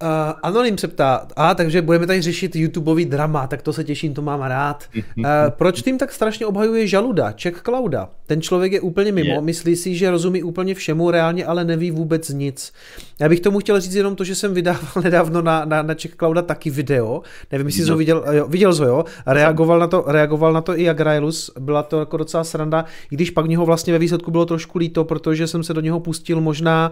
[0.03, 0.09] Uh,
[0.43, 4.21] Anonym se ptá, a takže budeme tady řešit YouTubeový drama, tak to se těším, to
[4.21, 4.83] mám rád.
[4.95, 8.09] Uh, proč tým tak strašně obhajuje Žaluda, Czech Clouda?
[8.25, 9.41] Ten člověk je úplně mimo, je.
[9.41, 12.73] myslí si, že rozumí úplně všemu reálně, ale neví vůbec nic.
[13.19, 16.15] Já bych tomu chtěl říct jenom to, že jsem vydával nedávno na, na, na Czech
[16.15, 19.05] Clouda taky video, nevím, jestli jsi ho viděl, jo, viděl jsi ho, jo?
[19.25, 23.29] Reagoval na to, reagoval na to i Agrailus, byla to jako docela sranda, i když
[23.29, 26.91] pak něho vlastně ve výsledku bylo trošku líto, protože jsem se do něho pustil možná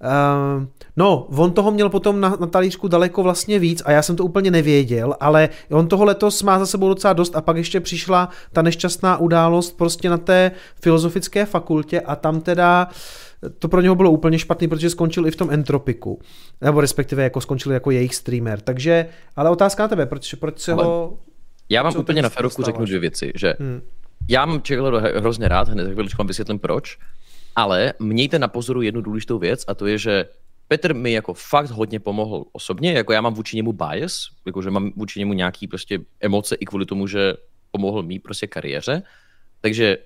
[0.00, 0.64] Uh,
[0.96, 4.24] no, on toho měl potom na, na talířku daleko vlastně víc a já jsem to
[4.24, 8.28] úplně nevěděl, ale on toho letos má za sebou docela dost a pak ještě přišla
[8.52, 10.50] ta nešťastná událost prostě na té
[10.82, 12.88] filozofické fakultě a tam teda
[13.58, 16.20] to pro něho bylo úplně špatný, protože skončil i v tom entropiku.
[16.60, 18.60] Nebo respektive jako skončil jako jejich streamer.
[18.60, 19.06] Takže,
[19.36, 21.18] ale otázka na tebe, proč, proč se ale ho...
[21.68, 23.82] Já vám úplně na feroku řeknu dvě věci, že hmm.
[24.28, 26.98] já mám Čekalo hrozně rád, hned chviličku vám vysvětlím proč.
[27.56, 30.24] Ale mějte na pozoru jednu důležitou věc a to je, že
[30.68, 34.70] Petr mi jako fakt hodně pomohl osobně, jako já mám vůči němu bias, jako že
[34.70, 37.34] mám vůči němu nějaký prostě emoce i kvůli tomu, že
[37.70, 39.02] pomohl mý prostě kariéře,
[39.60, 39.98] takže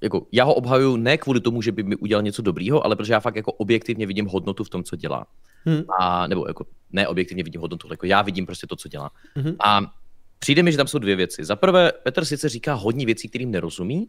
[0.00, 3.12] jako já ho obhajuju ne kvůli tomu, že by mi udělal něco dobrýho, ale protože
[3.12, 5.26] já fakt jako objektivně vidím hodnotu v tom, co dělá.
[5.64, 5.82] Hmm.
[5.98, 9.10] A, nebo jako ne objektivně vidím hodnotu, jako já vidím prostě to, co dělá.
[9.34, 9.56] Hmm.
[9.64, 9.80] A
[10.38, 11.44] přijde mi, že tam jsou dvě věci.
[11.44, 14.08] Za prvé, Petr sice říká hodně věcí, kterým nerozumí,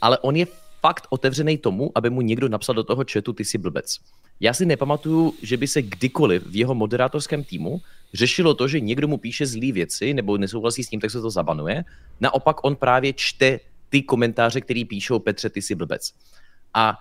[0.00, 0.46] ale on je
[0.80, 3.98] fakt otevřený tomu, aby mu někdo napsal do toho chatu, ty jsi blbec.
[4.40, 7.80] Já si nepamatuju, že by se kdykoliv v jeho moderátorském týmu
[8.14, 11.30] řešilo to, že někdo mu píše zlý věci nebo nesouhlasí s ním, tak se to
[11.30, 11.84] zabanuje.
[12.20, 16.12] Naopak on právě čte ty komentáře, který píšou Petře, ty jsi blbec.
[16.74, 16.98] A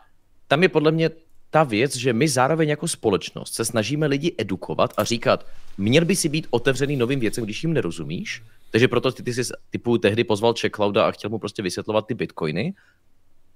[0.47, 1.09] tam je podle mě
[1.49, 5.45] ta věc, že my zároveň jako společnost se snažíme lidi edukovat a říkat,
[5.77, 9.41] měl by si být otevřený novým věcem, když jim nerozumíš, takže proto ty, ty jsi
[9.69, 12.73] typu tehdy pozval Clouda a chtěl mu prostě vysvětlovat ty bitcoiny,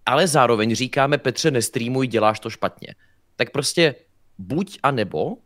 [0.05, 2.95] ale zároveň říkáme Petře, nestreamuj, děláš to špatně.
[3.35, 3.95] Tak prostě
[4.37, 5.37] buď a nebo,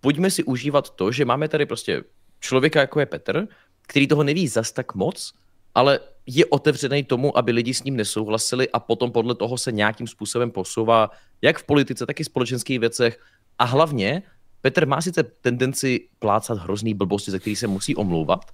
[0.00, 2.02] pojďme si užívat to, že máme tady prostě
[2.40, 3.48] člověka, jako je Petr,
[3.82, 5.32] který toho neví zas tak moc,
[5.74, 10.06] ale je otevřený tomu, aby lidi s ním nesouhlasili a potom podle toho se nějakým
[10.06, 11.10] způsobem posouvá,
[11.42, 13.20] jak v politice, tak i v společenských věcech.
[13.58, 14.22] A hlavně,
[14.60, 18.50] Petr má sice tendenci plácat hrozný blbosti, za který se musí omlouvat,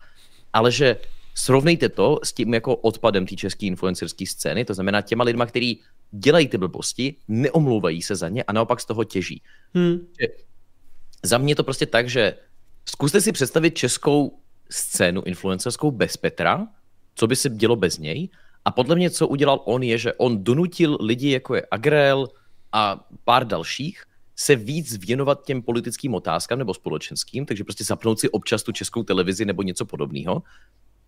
[0.53, 0.97] ale že
[1.35, 5.81] Srovnejte to s tím jako odpadem té české influencerské scény, to znamená těma lidma, kteří
[6.11, 9.43] dělají ty blbosti, neomlouvají se za ně a naopak z toho těží.
[9.75, 10.07] Hmm.
[11.23, 12.35] Za mě to prostě tak, že
[12.89, 14.39] zkuste si představit českou
[14.71, 16.67] scénu influencerskou bez Petra,
[17.15, 18.29] co by se dělo bez něj.
[18.65, 22.29] A podle mě, co udělal on, je, že on donutil lidi, jako je Agrel
[22.73, 24.03] a pár dalších,
[24.37, 29.03] se víc věnovat těm politickým otázkám nebo společenským, takže prostě zapnout si občas tu českou
[29.03, 30.43] televizi nebo něco podobného.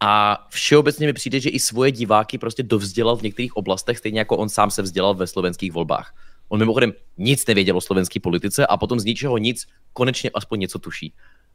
[0.00, 4.36] A všeobecně mi přijde, že i svoje diváky prostě dovzdělal v některých oblastech, stejně jako
[4.36, 6.14] on sám se vzdělal ve slovenských volbách.
[6.48, 10.78] On mimochodem nic nevěděl o slovenské politice a potom z ničeho nic konečně aspoň něco
[10.78, 11.12] tuší.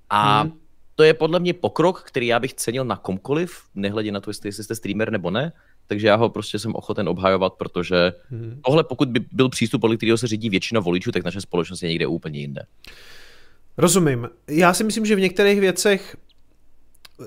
[0.09, 0.51] A hmm.
[0.95, 4.51] to je podle mě pokrok, který já bych cenil na komkoliv, nehledě na to, jestli,
[4.51, 5.51] jste streamer nebo ne,
[5.87, 8.61] takže já ho prostě jsem ochoten obhajovat, protože hmm.
[8.65, 11.89] tohle, pokud by byl přístup, podle kterého se řídí většina voličů, tak naše společnost je
[11.89, 12.65] někde úplně jinde.
[13.77, 14.29] Rozumím.
[14.47, 16.15] Já si myslím, že v některých věcech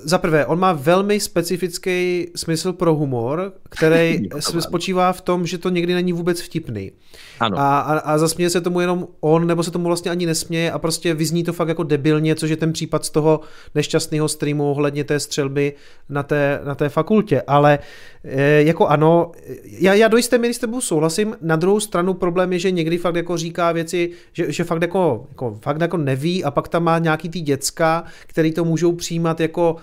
[0.03, 4.29] za prvé, on má velmi specifický smysl pro humor, který
[4.61, 6.93] spočívá v tom, že to někdy není vůbec vtipný.
[7.41, 7.59] Ano.
[7.59, 10.79] A, a, a zasměje se tomu jenom on, nebo se tomu vlastně ani nesměje a
[10.79, 13.41] prostě vyzní to fakt jako debilně, což je ten případ z toho
[13.75, 15.73] nešťastného streamu ohledně té střelby
[16.09, 17.43] na té, na té fakultě.
[17.47, 17.79] Ale
[18.25, 19.33] e, jako ano,
[19.65, 22.99] já, já do jisté míry s tebou souhlasím, na druhou stranu problém je, že někdy
[22.99, 26.85] fakt jako říká věci, že, že fakt, jako, jako, fakt jako neví a pak tam
[26.85, 29.77] má nějaký ty děcka, který to můžou přijímat jako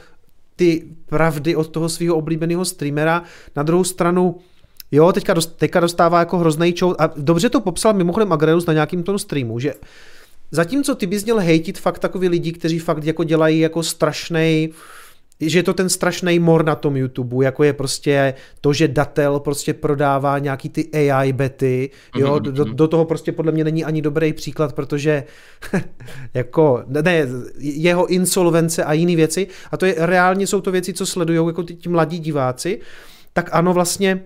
[0.61, 3.23] ty pravdy od toho svého oblíbeného streamera.
[3.55, 4.37] Na druhou stranu,
[4.91, 6.95] jo, teďka, dost, teďka dostává jako hrozný čou.
[6.99, 9.73] A dobře to popsal mimochodem Agrelus na nějakým tom streamu, že
[10.51, 14.69] zatímco ty bys měl hejtit fakt takový lidi, kteří fakt jako dělají jako strašný
[15.49, 19.39] že je to ten strašný mor na tom YouTube, jako je prostě to, že Datel
[19.39, 22.51] prostě prodává nějaký ty AI bety, jo, mm-hmm.
[22.51, 25.23] do, do toho prostě podle mě není ani dobrý příklad, protože
[26.33, 27.27] jako, ne,
[27.59, 31.63] jeho insolvence a jiné věci, a to je, reálně jsou to věci, co sledují jako
[31.63, 32.79] ti mladí diváci,
[33.33, 34.23] tak ano, vlastně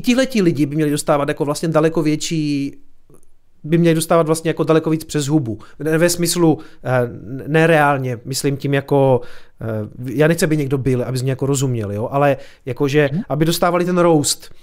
[0.00, 2.76] tihle lidi by měli dostávat jako vlastně daleko větší
[3.64, 5.58] by měli dostávat vlastně jako daleko víc přes hubu.
[5.78, 6.90] Ve smyslu eh,
[7.46, 9.20] nereálně, myslím tím jako,
[9.60, 9.66] eh,
[10.04, 12.36] já nechci, aby někdo byl, aby z mě jako rozuměl, jo, ale
[12.66, 13.20] jakože, mm.
[13.28, 14.54] aby dostávali ten roast.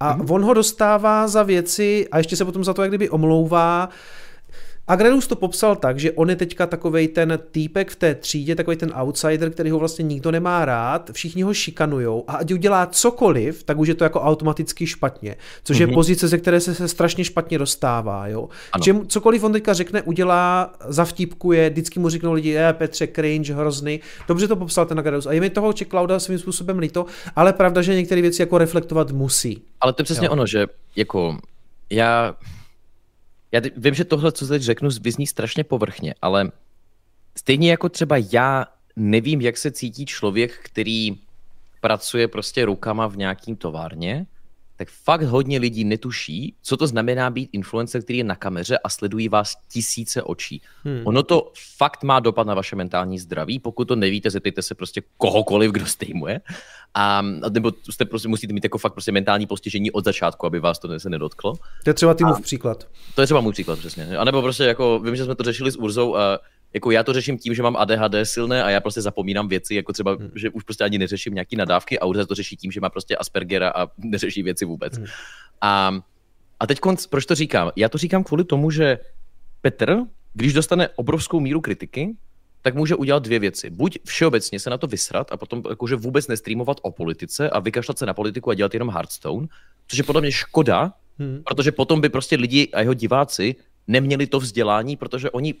[0.00, 0.30] A mm.
[0.30, 3.88] on ho dostává za věci a ještě se potom za to jak kdyby omlouvá,
[4.88, 8.76] Agrenus to popsal tak, že on je teďka takovej ten týpek v té třídě, takový
[8.76, 13.62] ten outsider, který ho vlastně nikdo nemá rád, všichni ho šikanujou a ať udělá cokoliv,
[13.62, 15.80] tak už je to jako automaticky špatně, což mm-hmm.
[15.80, 15.94] je mhm.
[15.94, 18.28] pozice, ze které se, se strašně špatně dostává.
[18.28, 18.48] Jo?
[18.82, 24.00] Čem, cokoliv on teďka řekne, udělá, zavtipkuje, vždycky mu řeknou lidi, je Petře, cringe, hrozný.
[24.28, 27.06] Dobře to popsal ten Agrenus a je mi toho Ček Klauda svým způsobem líto,
[27.36, 29.62] ale pravda, že některé věci jako reflektovat musí.
[29.80, 30.32] Ale to je přesně jo.
[30.32, 31.38] ono, že jako
[31.90, 32.34] já
[33.52, 36.52] já vím, že tohle, co teď řeknu, vyzní strašně povrchně, ale
[37.36, 38.66] stejně jako třeba já
[38.96, 41.18] nevím, jak se cítí člověk, který
[41.80, 44.26] pracuje prostě rukama v nějakým továrně,
[44.76, 48.88] tak fakt hodně lidí netuší, co to znamená být influencer, který je na kameře a
[48.88, 50.62] sledují vás tisíce očí.
[50.84, 51.02] Hmm.
[51.04, 53.58] Ono to fakt má dopad na vaše mentální zdraví.
[53.58, 56.40] Pokud to nevíte, zeptejte se prostě kohokoliv, kdo streamuje.
[56.94, 60.78] A, nebo jste prostě, musíte mít jako fakt prostě mentální postižení od začátku, aby vás
[60.78, 61.54] to se nedotklo.
[61.84, 62.88] To je třeba týmův příklad.
[63.14, 64.16] To je třeba můj příklad, přesně.
[64.16, 66.38] A nebo prostě jako, vím, že jsme to řešili s Urzou a
[66.74, 69.92] jako já to řeším tím, že mám ADHD silné a já prostě zapomínám věci, jako
[69.92, 70.30] třeba, hmm.
[70.34, 73.16] že už prostě ani neřeším nějaký nadávky a Urza to řeší tím, že má prostě
[73.16, 74.96] Aspergera a neřeší věci vůbec.
[74.96, 75.06] Hmm.
[75.60, 76.00] A,
[76.60, 77.70] a teď konc, proč to říkám?
[77.76, 78.98] Já to říkám kvůli tomu, že
[79.60, 79.96] Petr,
[80.34, 82.16] když dostane obrovskou míru kritiky,
[82.62, 83.70] tak může udělat dvě věci.
[83.70, 87.98] Buď všeobecně se na to vysrat a potom jakože vůbec nestreamovat o politice a vykašlat
[87.98, 89.46] se na politiku a dělat jenom Hearthstone,
[89.88, 91.42] což je podle mě škoda, hmm.
[91.46, 93.54] protože potom by prostě lidi a jeho diváci
[93.88, 95.54] neměli to vzdělání, protože oni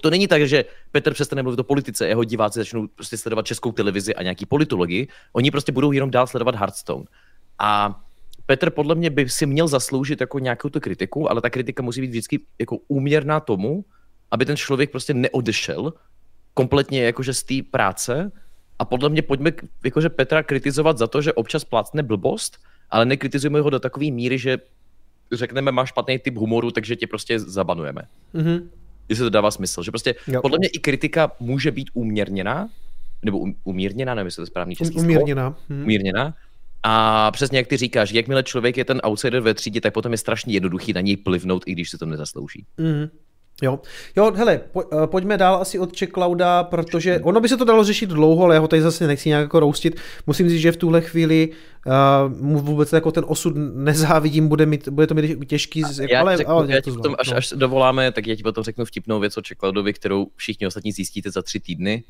[0.00, 3.72] to není tak, že Petr přestane mluvit o politice, jeho diváci začnou prostě sledovat českou
[3.72, 7.04] televizi a nějaký politologii, oni prostě budou jenom dál sledovat Hearthstone.
[7.58, 8.00] A
[8.46, 12.00] Petr podle mě by si měl zasloužit jako nějakou tu kritiku, ale ta kritika musí
[12.00, 13.84] být vždycky jako úměrná tomu,
[14.30, 15.92] aby ten člověk prostě neodešel
[16.54, 18.32] kompletně jakože z té práce
[18.78, 19.52] a podle mě pojďme
[19.84, 22.58] jakože Petra kritizovat za to, že občas plácne blbost,
[22.90, 24.58] ale nekritizujeme ho do takové míry, že
[25.32, 28.02] řekneme, máš špatný typ humoru, takže tě prostě zabanujeme.
[28.34, 28.79] Mm-hmm
[29.10, 29.82] jestli to dává smysl.
[29.82, 30.42] Že prostě jo.
[30.42, 32.68] podle mě i kritika může být umírněná,
[33.22, 35.56] nebo um, umírněná, nevím, jestli to je správný český Umírněná.
[35.68, 35.82] Hmm.
[35.82, 36.34] Umírněná.
[36.82, 40.18] A přesně jak ty říkáš, jakmile člověk je ten outsider ve třídě, tak potom je
[40.18, 42.64] strašně jednoduchý na něj plivnout, i když se to nezaslouží.
[42.78, 43.08] Mm.
[43.62, 43.80] Jo,
[44.16, 47.84] jo, hele, po, uh, pojďme dál asi od Clouda, protože ono by se to dalo
[47.84, 50.00] řešit dlouho, ale já ho tady zase nechci nějak jako roustit.
[50.26, 51.48] Musím říct, že v tuhle chvíli
[51.86, 51.92] uh,
[52.40, 56.36] mu vůbec jako ten osud nezávidím, bude, mít, bude to mít těžký, jako, já ale,
[56.36, 59.36] řeknu, ale já ti potom, až, až dovoláme, tak já ti potom řeknu vtipnou věc
[59.36, 62.04] o Cloudovi, kterou všichni ostatní zjistíte za tři týdny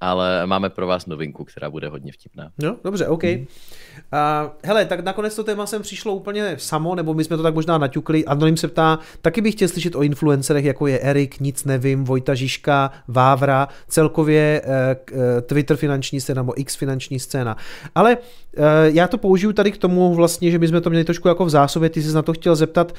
[0.00, 2.50] ale máme pro vás novinku, která bude hodně vtipná.
[2.62, 3.24] No, dobře, OK.
[3.24, 3.40] Hmm.
[3.40, 7.54] Uh, hele, tak nakonec to téma sem přišlo úplně samo, nebo my jsme to tak
[7.54, 8.24] možná naťukli.
[8.24, 12.34] Anonym se ptá, taky bych chtěl slyšet o influencerech, jako je Erik, nic nevím, Vojta
[12.34, 17.56] Žižka, Vávra, celkově uh, Twitter finanční scéna, nebo X finanční scéna.
[17.94, 21.28] Ale uh, já to použiju tady k tomu vlastně, že my jsme to měli trošku
[21.28, 22.94] jako v zásobě, ty jsi na to chtěl zeptat,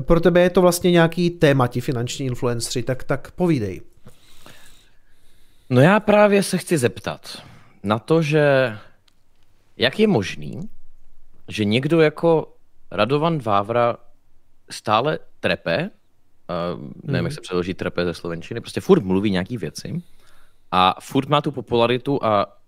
[0.00, 3.80] pro tebe je to vlastně nějaký téma, ti finanční influenceri, tak, tak povídej.
[5.72, 7.42] No já právě se chci zeptat
[7.82, 8.76] na to, že
[9.76, 10.60] jak je možný,
[11.48, 12.56] že někdo jako
[12.90, 13.96] Radovan Vávra
[14.70, 17.30] stále trepe, uh, nevím, jak hmm.
[17.30, 20.02] se přeloží trepe ze slovenčiny, prostě furt mluví nějaký věci
[20.70, 22.58] a furt má tu popularitu a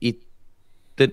[0.00, 0.14] i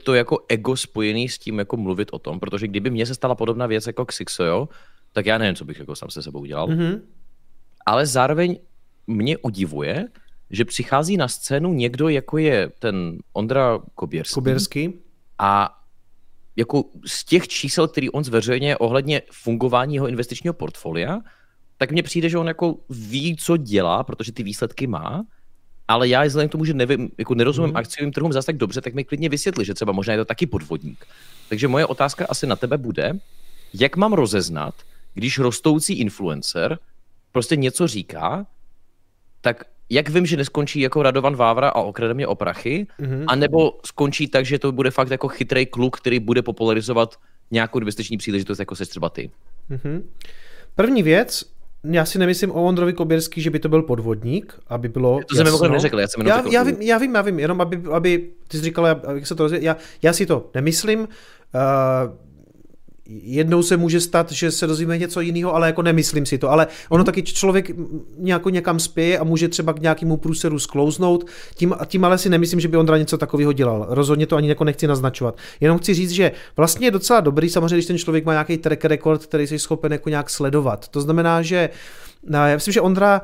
[0.04, 3.36] to jako ego spojený s tím jako mluvit o tom, protože kdyby mně se stala
[3.36, 4.70] podobná věc jako Xixojo,
[5.14, 6.68] tak já nevím, co bych jako sám se sebou udělal.
[6.68, 7.02] Mm-hmm.
[7.86, 8.60] Ale zároveň
[9.08, 10.08] mě udivuje,
[10.52, 14.34] že přichází na scénu někdo, jako je ten Ondra Koběrský.
[14.34, 14.94] Koběrský.
[15.40, 15.80] A
[16.56, 21.20] jako z těch čísel, který on zveřejně ohledně fungování jeho investičního portfolia,
[21.78, 25.26] tak mně přijde, že on jako ví, co dělá, protože ty výsledky má,
[25.88, 27.78] ale já vzhledem k tomu, že nevím, jako nerozumím mm.
[27.78, 30.46] akciovým trhům zase tak dobře, tak mi klidně vysvětli, že třeba možná je to taky
[30.46, 31.06] podvodník.
[31.50, 33.20] Takže moje otázka asi na tebe bude,
[33.74, 34.74] jak mám rozeznat,
[35.14, 36.80] když rostoucí influencer
[37.32, 38.46] prostě něco říká,
[39.42, 43.24] tak jak vím, že neskončí jako Radovan Vávra a okrade mě o prachy, mm-hmm.
[43.28, 47.16] anebo skončí tak, že to bude fakt jako chytrý kluk, který bude popularizovat
[47.52, 49.32] nějakou investiční příležitost, jako se třeba ty.
[49.72, 50.02] Mm-hmm.
[50.76, 51.44] První věc,
[51.84, 55.46] já si nemyslím o Ondrovi Koběrský, že by to byl podvodník, aby bylo To jsem
[55.46, 58.58] mimochodem neřekl, já jsem já, já, vím, já vím, já vím, jenom aby, aby ty
[58.58, 58.86] jsi říkal,
[59.16, 61.08] jak se to rozvěděl, já, já si to nemyslím, uh,
[63.10, 66.52] jednou se může stát, že se dozvíme něco jiného, ale jako nemyslím si to.
[66.52, 67.72] Ale ono taky člověk
[68.18, 71.26] nějako někam spěje a může třeba k nějakému průseru sklouznout.
[71.56, 73.86] Tím, tím ale si nemyslím, že by Ondra něco takového dělal.
[73.90, 75.38] Rozhodně to ani jako nechci naznačovat.
[75.60, 78.86] Jenom chci říct, že vlastně je docela dobrý, samozřejmě, když ten člověk má nějaký track
[78.86, 80.88] record, který jsi schopen jako nějak sledovat.
[80.88, 81.70] To znamená, že
[82.28, 83.22] no, já myslím, že Ondra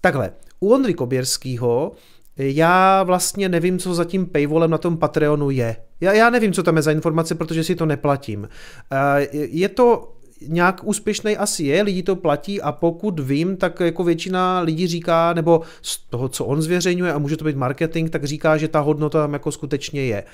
[0.00, 0.30] takhle.
[0.60, 1.92] U Ondry Koběrského
[2.38, 5.76] já vlastně nevím, co za tím paywallem na tom Patreonu je.
[6.00, 8.48] Já, já nevím, co tam je za informace, protože si to neplatím.
[8.92, 10.15] Eh, je to
[10.48, 15.32] nějak úspěšný asi je, lidi to platí a pokud vím, tak jako většina lidí říká,
[15.32, 18.80] nebo z toho, co on zveřejňuje a může to být marketing, tak říká, že ta
[18.80, 20.24] hodnota tam jako skutečně je.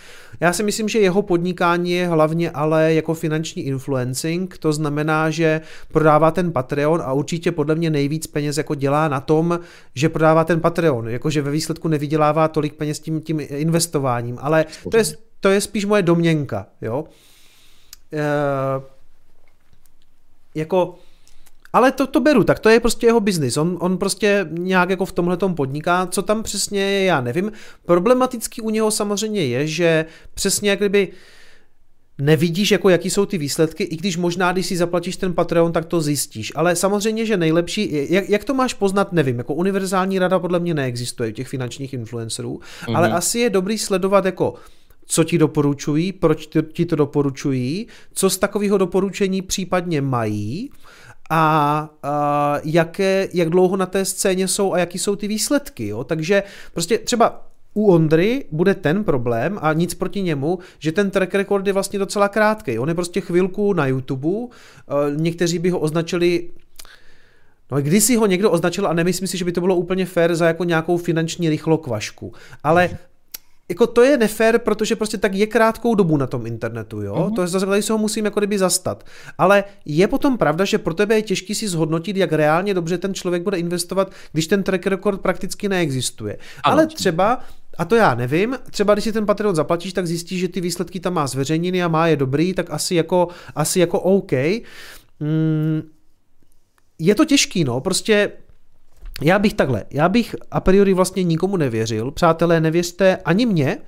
[0.41, 5.61] Já si myslím, že jeho podnikání je hlavně ale jako finanční influencing, to znamená, že
[5.93, 9.61] prodává ten Patreon a určitě podle mě nejvíc peněz jako dělá na tom,
[9.95, 14.97] že prodává ten Patreon, jakože ve výsledku nevydělává tolik peněz tím, tím investováním, ale to
[14.97, 15.05] je,
[15.41, 17.05] to je spíš moje domněnka, jo.
[18.13, 18.92] E,
[20.55, 20.99] jako
[21.73, 23.57] ale to, to beru, tak to je prostě jeho biznis.
[23.57, 27.53] On, on prostě nějak jako v tomhle podniká, co tam přesně je, já nevím.
[27.87, 30.05] Problematický u něho samozřejmě je, že
[30.35, 31.09] přesně jak kdyby
[32.19, 35.85] nevidíš, jako jaký jsou ty výsledky, i když možná, když si zaplatíš ten Patreon, tak
[35.85, 36.53] to zjistíš.
[36.55, 40.75] Ale samozřejmě, že nejlepší, jak, jak to máš poznat, nevím, jako univerzální rada podle mě
[40.75, 42.97] neexistuje u těch finančních influencerů, mm-hmm.
[42.97, 44.55] ale asi je dobrý sledovat jako
[45.13, 50.71] co ti doporučují, proč ti to doporučují, co z takového doporučení případně mají
[51.31, 55.87] a, a jaké, jak dlouho na té scéně jsou a jaký jsou ty výsledky.
[55.87, 56.05] Jo?
[56.05, 61.35] Takže prostě třeba u Ondry bude ten problém a nic proti němu, že ten track
[61.35, 62.79] record je vlastně docela krátký.
[62.79, 64.49] On je prostě chvilku na YouTube,
[65.17, 66.49] někteří by ho označili
[67.71, 70.35] No, když si ho někdo označil a nemyslím si, že by to bylo úplně fair
[70.35, 72.33] za jako nějakou finanční rychlokvašku,
[72.65, 72.99] ale
[73.73, 77.15] jako to je nefér, protože prostě tak je krátkou dobu na tom internetu, jo?
[77.15, 77.35] Uh-huh.
[77.35, 79.05] To je zase, tady se ho musím jako kdyby zastat.
[79.39, 83.15] Ale je potom pravda, že pro tebe je těžký si zhodnotit, jak reálně dobře ten
[83.15, 86.39] člověk bude investovat, když ten track record prakticky neexistuje.
[86.65, 86.73] Ano.
[86.73, 87.39] Ale třeba
[87.79, 91.01] a to já nevím, třeba když si ten Patreon zaplatíš, tak zjistíš, že ty výsledky
[91.01, 94.33] tam má zveřejněny a má je dobrý, tak asi jako, asi jako OK.
[95.21, 95.83] Mm,
[96.99, 98.33] je to těžký, no, prostě
[99.23, 103.79] já bych takhle, já bych a priori vlastně nikomu nevěřil, přátelé, nevěřte ani mě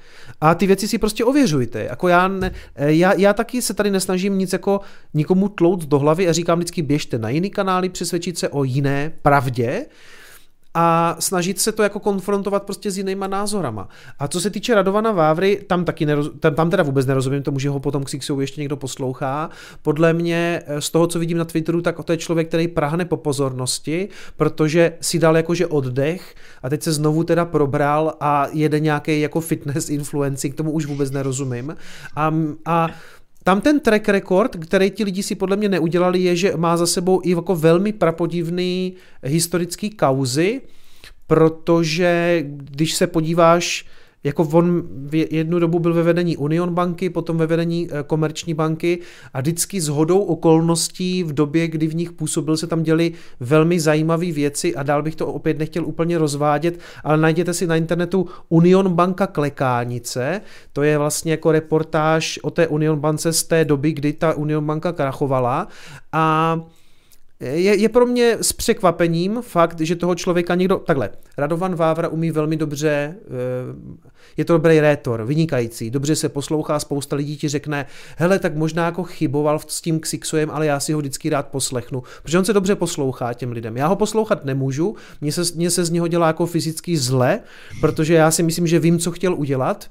[0.40, 1.84] a ty věci si prostě ověřujte.
[1.84, 4.80] Jako já, ne, já, já taky se tady nesnažím nic jako
[5.14, 9.12] nikomu tlout do hlavy a říkám vždycky běžte na jiný kanály, přesvědčit se o jiné
[9.22, 9.86] pravdě,
[10.74, 13.88] a snažit se to jako konfrontovat prostě s jinýma názorama.
[14.18, 17.58] A co se týče Radovana Vávry, tam taky neroz, tam, tam teda vůbec nerozumím tomu,
[17.58, 19.50] že ho potom k Sixou ještě někdo poslouchá.
[19.82, 23.04] Podle mě eh, z toho, co vidím na Twitteru, tak to je člověk, který prahne
[23.04, 28.80] po pozornosti, protože si dal jakože oddech a teď se znovu teda probral a jede
[28.80, 31.76] nějaký jako fitness influencing, tomu už vůbec nerozumím.
[32.16, 32.34] A,
[32.64, 32.88] a
[33.44, 36.86] tam ten track record, který ti lidi si podle mě neudělali, je, že má za
[36.86, 40.60] sebou i jako velmi prapodivný historický kauzy,
[41.26, 43.86] protože když se podíváš
[44.24, 44.82] jako on
[45.12, 48.98] jednu dobu byl ve vedení Union banky, potom ve vedení eh, Komerční banky
[49.34, 53.80] a vždycky s hodou okolností v době, kdy v nich působil, se tam děli velmi
[53.80, 58.26] zajímavé věci a dál bych to opět nechtěl úplně rozvádět, ale najděte si na internetu
[58.48, 60.40] Union banka Klekánice,
[60.72, 64.66] to je vlastně jako reportáž o té Union bance z té doby, kdy ta Union
[64.66, 65.68] banka krachovala.
[66.12, 66.60] A
[67.44, 72.30] je, je pro mě s překvapením fakt, že toho člověka někdo, takhle, Radovan Vávra umí
[72.30, 74.04] velmi dobře, eh,
[74.36, 78.84] je to dobrý rétor, vynikající, dobře se poslouchá, spousta lidí ti řekne, hele, tak možná
[78.84, 82.52] jako chyboval s tím Xixojem, ale já si ho vždycky rád poslechnu, protože on se
[82.52, 83.76] dobře poslouchá těm lidem.
[83.76, 87.40] Já ho poslouchat nemůžu, mně se, mně se z něho dělá jako fyzicky zle,
[87.80, 89.90] protože já si myslím, že vím, co chtěl udělat,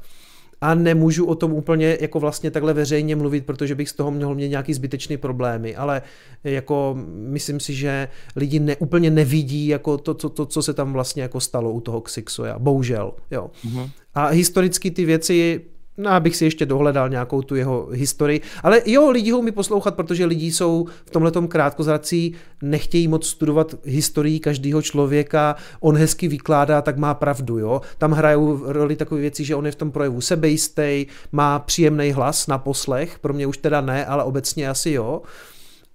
[0.63, 4.35] a nemůžu o tom úplně jako vlastně takhle veřejně mluvit, protože bych z toho měl
[4.35, 6.01] mít nějaký zbytečný problémy, ale
[6.43, 10.93] jako myslím si, že lidi ne, úplně nevidí jako to, to, to, co se tam
[10.93, 13.51] vlastně jako stalo u toho Xixoja, bohužel, jo.
[13.65, 13.89] Mm-hmm.
[14.13, 15.61] A historicky ty věci
[15.97, 18.41] No, abych si ještě dohledal nějakou tu jeho historii.
[18.63, 23.75] Ale jo, lidi ho mi poslouchat, protože lidi jsou v tomhle krátkozrací, nechtějí moc studovat
[23.83, 27.81] historii každého člověka, on hezky vykládá, tak má pravdu, jo.
[27.97, 32.47] Tam hrajou roli takové věci, že on je v tom projevu sebejistý, má příjemný hlas
[32.47, 35.21] na poslech, pro mě už teda ne, ale obecně asi jo.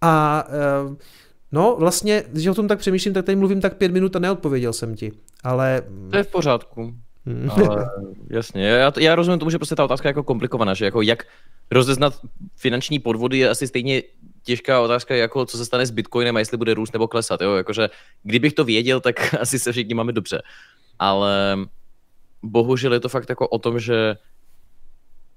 [0.01, 1.19] A e,
[1.53, 4.73] No, vlastně, když o tom tak přemýšlím, tak tady mluvím tak pět minut a neodpověděl
[4.73, 5.12] jsem ti.
[5.45, 5.83] Ale...
[6.11, 6.95] To je v pořádku.
[7.29, 7.51] Hmm.
[7.51, 7.91] Ale
[8.31, 11.27] jasně, já, já rozumím tomu, že prostě ta otázka je jako komplikovaná, že jako jak
[11.71, 12.21] rozeznat
[12.57, 14.03] finanční podvody je asi stejně
[14.43, 17.41] těžká otázka, jako co se stane s Bitcoinem a jestli bude růst nebo klesat.
[17.41, 17.55] Jo?
[17.55, 17.91] Jakože,
[18.23, 20.43] kdybych to věděl, tak asi se všichni máme dobře.
[20.99, 21.59] Ale
[22.43, 24.17] bohužel je to fakt jako o tom, že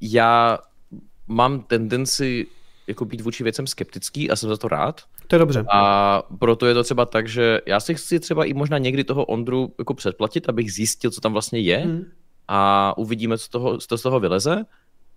[0.02, 0.60] já
[1.28, 2.48] mám tendenci
[2.88, 5.02] jako být vůči věcem skeptický a jsem za to rád.
[5.32, 5.66] To je dobře.
[5.72, 9.26] A proto je to třeba tak, že já si chci třeba i možná někdy toho
[9.26, 12.04] Ondru jako předplatit, abych zjistil, co tam vlastně je hmm.
[12.48, 14.64] a uvidíme, co, toho, co z toho vyleze.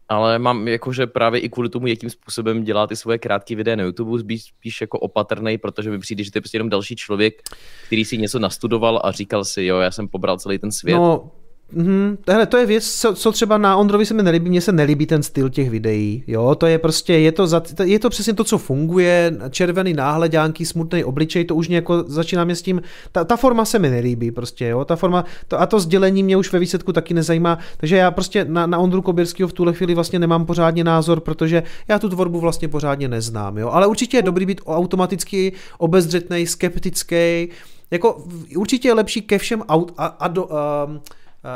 [0.08, 3.84] Ale mám jakože právě i kvůli tomu, jakým způsobem dělá ty svoje krátké videa na
[3.84, 7.42] YouTube, spíš, spíš jako opatrný, protože mi přijde, že to je prostě jenom další člověk,
[7.86, 10.96] který si něco nastudoval a říkal si, jo, já jsem pobral celý ten svět.
[10.96, 11.30] No,
[11.72, 14.72] Mm, hele, to je věc, co, co třeba na Ondrovi se mi nelíbí, mně se
[14.72, 18.34] nelíbí ten styl těch videí, jo, to je prostě, je to, za, je to přesně
[18.34, 22.82] to, co funguje, červený náhledánky, smutný obličej, to už mě jako začíná mě s tím,
[23.12, 26.36] ta, ta forma se mi nelíbí prostě, jo, ta forma, to, a to sdělení mě
[26.36, 29.94] už ve výsledku taky nezajímá, takže já prostě na, na Ondru Koběrského v tuhle chvíli
[29.94, 34.22] vlastně nemám pořádně názor, protože já tu tvorbu vlastně pořádně neznám, jo, ale určitě je
[34.22, 37.48] dobrý být automaticky obezřetný, skeptický,
[37.90, 38.24] jako
[38.56, 41.00] určitě je lepší ke všem aut, a, a do, um,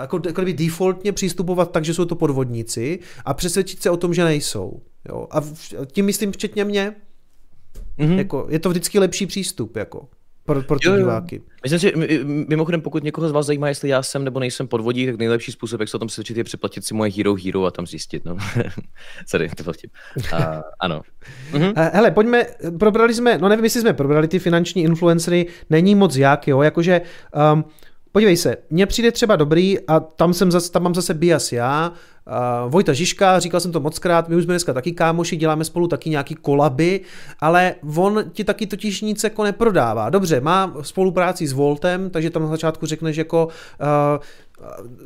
[0.00, 4.14] jako, jako by defaultně přistupovat tak, že jsou to podvodníci a přesvědčit se o tom,
[4.14, 4.82] že nejsou.
[5.08, 5.26] Jo?
[5.30, 5.40] A
[5.86, 6.94] tím myslím včetně mě.
[7.98, 8.18] Mm-hmm.
[8.18, 9.76] Jako, je to vždycky lepší přístup.
[9.76, 10.08] Jako
[10.48, 11.42] pro, pro ty jo, diváky.
[11.62, 11.92] Myslím si,
[12.24, 15.80] mimochodem, pokud někoho z vás zajímá, jestli já jsem nebo nejsem podvodí, tak nejlepší způsob,
[15.80, 18.24] jak se o tom přesvědčit, je přeplatit si moje Hero Hero a tam zjistit.
[18.24, 18.36] No.
[19.26, 19.90] Sorry, to byl vtip.
[20.32, 21.02] A, ano.
[21.52, 21.72] Mhm.
[21.76, 22.46] Hele, pojďme,
[22.78, 27.00] probrali jsme, no nevím, jestli jsme probrali ty finanční influencery, není moc jak, jo, jakože
[27.54, 27.64] um,
[28.12, 31.92] Podívej se, mně přijde třeba dobrý a tam, jsem zase, tam mám zase bias já,
[32.26, 35.64] uh, Vojta Žižka, říkal jsem to moc krát, my už jsme dneska taky kámoši, děláme
[35.64, 37.00] spolu taky nějaký kolaby,
[37.40, 40.10] ale on ti taky totiž nic jako neprodává.
[40.10, 44.18] Dobře, má spolupráci s Voltem, takže tam na začátku řekneš jako uh,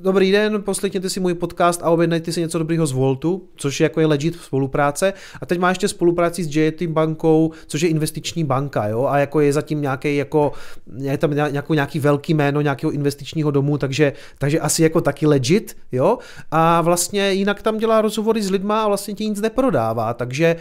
[0.01, 3.85] Dobrý den, poslechněte si můj podcast a objednejte si něco dobrýho z Voltu, což je
[3.85, 5.13] jako je legit spolupráce.
[5.41, 9.41] A teď má ještě spolupráci s JT bankou, což je investiční banka, jo, a jako
[9.41, 10.53] je zatím nějaký jako,
[10.97, 15.77] je tam nějakou, nějaký velký jméno nějakého investičního domu, takže, takže asi jako taky legit,
[15.93, 16.19] jo.
[16.51, 20.57] A vlastně jinak tam dělá rozhovory s lidma a vlastně ti nic neprodává, takže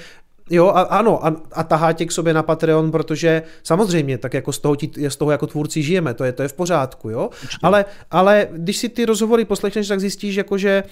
[0.49, 4.53] Jo, a, ano, a, a tahá tě k sobě na Patreon, protože samozřejmě, tak jako
[4.53, 7.30] z toho, tí, z toho jako tvůrci žijeme, to je, to je v pořádku, jo.
[7.63, 10.84] Ale, ale když si ty rozhovory poslechneš, tak zjistíš, jako že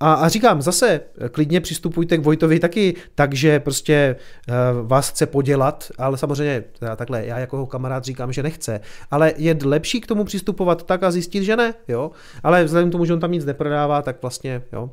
[0.00, 4.16] a, a říkám zase, klidně přistupujte k Vojtovi taky, takže prostě
[4.48, 8.80] uh, vás chce podělat, ale samozřejmě já takhle, já jako kamarád říkám, že nechce,
[9.10, 12.10] ale je lepší k tomu přistupovat tak a zjistit, že ne, jo,
[12.42, 14.90] ale vzhledem k tomu, že on tam nic neprodává, tak vlastně, jo.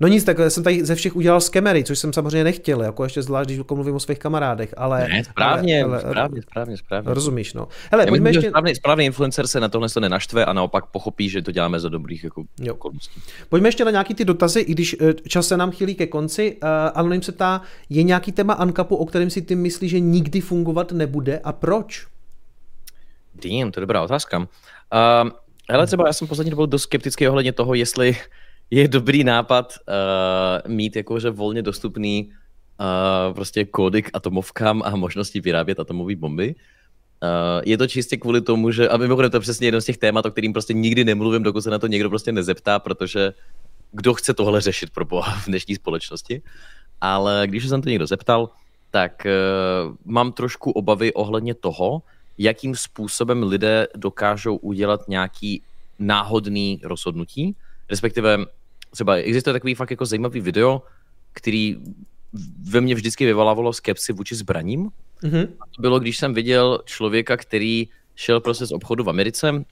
[0.00, 3.22] No nic, tak jsem tady ze všech udělal skemery, což jsem samozřejmě nechtěl, jako ještě
[3.22, 5.08] zvlášť, když mluvím o svých kamarádech, ale...
[5.08, 7.14] Ne, správně, ale, ale, správně, správně, správně.
[7.14, 7.68] Rozumíš, no.
[7.90, 8.48] Hele, Já ještě...
[8.48, 11.88] správný, správný influencer se na tohle to nenaštve a naopak pochopí, že to děláme za
[11.88, 12.74] dobrých jako, jo.
[12.74, 13.20] okolností.
[13.48, 16.56] Pojďme ještě na nějaký ty dotazy, i když eh, čas se nám chýlí ke konci.
[16.62, 20.40] Uh, Anonym se ptá, je nějaký téma Ankapu, o kterém si ty myslíš, že nikdy
[20.40, 22.06] fungovat nebude a proč?
[23.34, 24.38] Damn, to je dobrá otázka.
[24.38, 24.46] Uh,
[25.70, 28.16] hele, třeba já jsem poslední dobou dost skeptický ohledně toho, jestli
[28.70, 35.40] je dobrý nápad uh, mít jakože volně dostupný uh, prostě kódy k atomovkám a možnosti
[35.40, 36.54] vyrábět atomové bomby.
[36.54, 39.98] Uh, je to čistě kvůli tomu, že, a mimochodem to je přesně jedno z těch
[39.98, 43.32] témat, o kterým prostě nikdy nemluvím, dokud se na to někdo prostě nezeptá, protože
[43.92, 46.42] kdo chce tohle řešit pro boha v dnešní společnosti.
[47.00, 48.50] Ale když jsem to někdo zeptal,
[48.90, 52.02] tak uh, mám trošku obavy ohledně toho,
[52.38, 55.62] jakým způsobem lidé dokážou udělat nějaký
[55.98, 57.56] náhodný rozhodnutí,
[57.90, 58.38] respektive
[58.90, 60.82] třeba existuje takový fakt jako zajímavý video,
[61.32, 61.76] který
[62.70, 64.90] ve mně vždycky vyvolávalo skepsi vůči zbraním.
[65.22, 65.48] Mm-hmm.
[65.60, 69.64] A to bylo, když jsem viděl člověka, který šel prostě z obchodu v Americe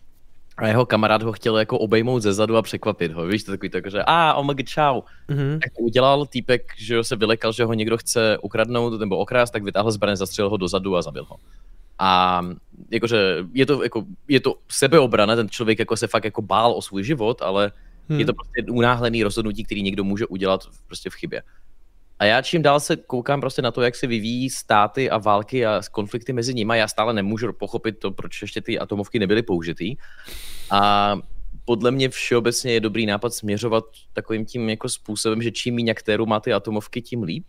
[0.56, 3.26] a jeho kamarád ho chtěl jako obejmout ze zadu a překvapit ho.
[3.26, 5.00] Víš, to takový tak, že a oh my čau.
[5.28, 5.58] Mm-hmm.
[5.58, 9.62] Tak to udělal týpek, že se vylekal, že ho někdo chce ukradnout nebo okrást, tak
[9.62, 11.36] vytáhl zbraň, zastřelil ho dozadu a zabil ho.
[11.98, 12.42] A
[12.90, 16.82] jakože je to, jako, je to sebeobrana, ten člověk jako se fakt jako bál o
[16.82, 17.72] svůj život, ale
[18.08, 18.20] Hmm.
[18.20, 21.42] Je to prostě unáhlený rozhodnutí, který někdo může udělat prostě v chybě.
[22.18, 25.66] A já čím dál se koukám prostě na to, jak se vyvíjí státy a války
[25.66, 29.96] a konflikty mezi nimi, já stále nemůžu pochopit to, proč ještě ty atomovky nebyly použitý.
[30.70, 31.14] A
[31.64, 36.26] podle mě všeobecně je dobrý nápad směřovat takovým tím jako způsobem, že čím méně aktérů
[36.26, 37.44] má ty atomovky, tím líp.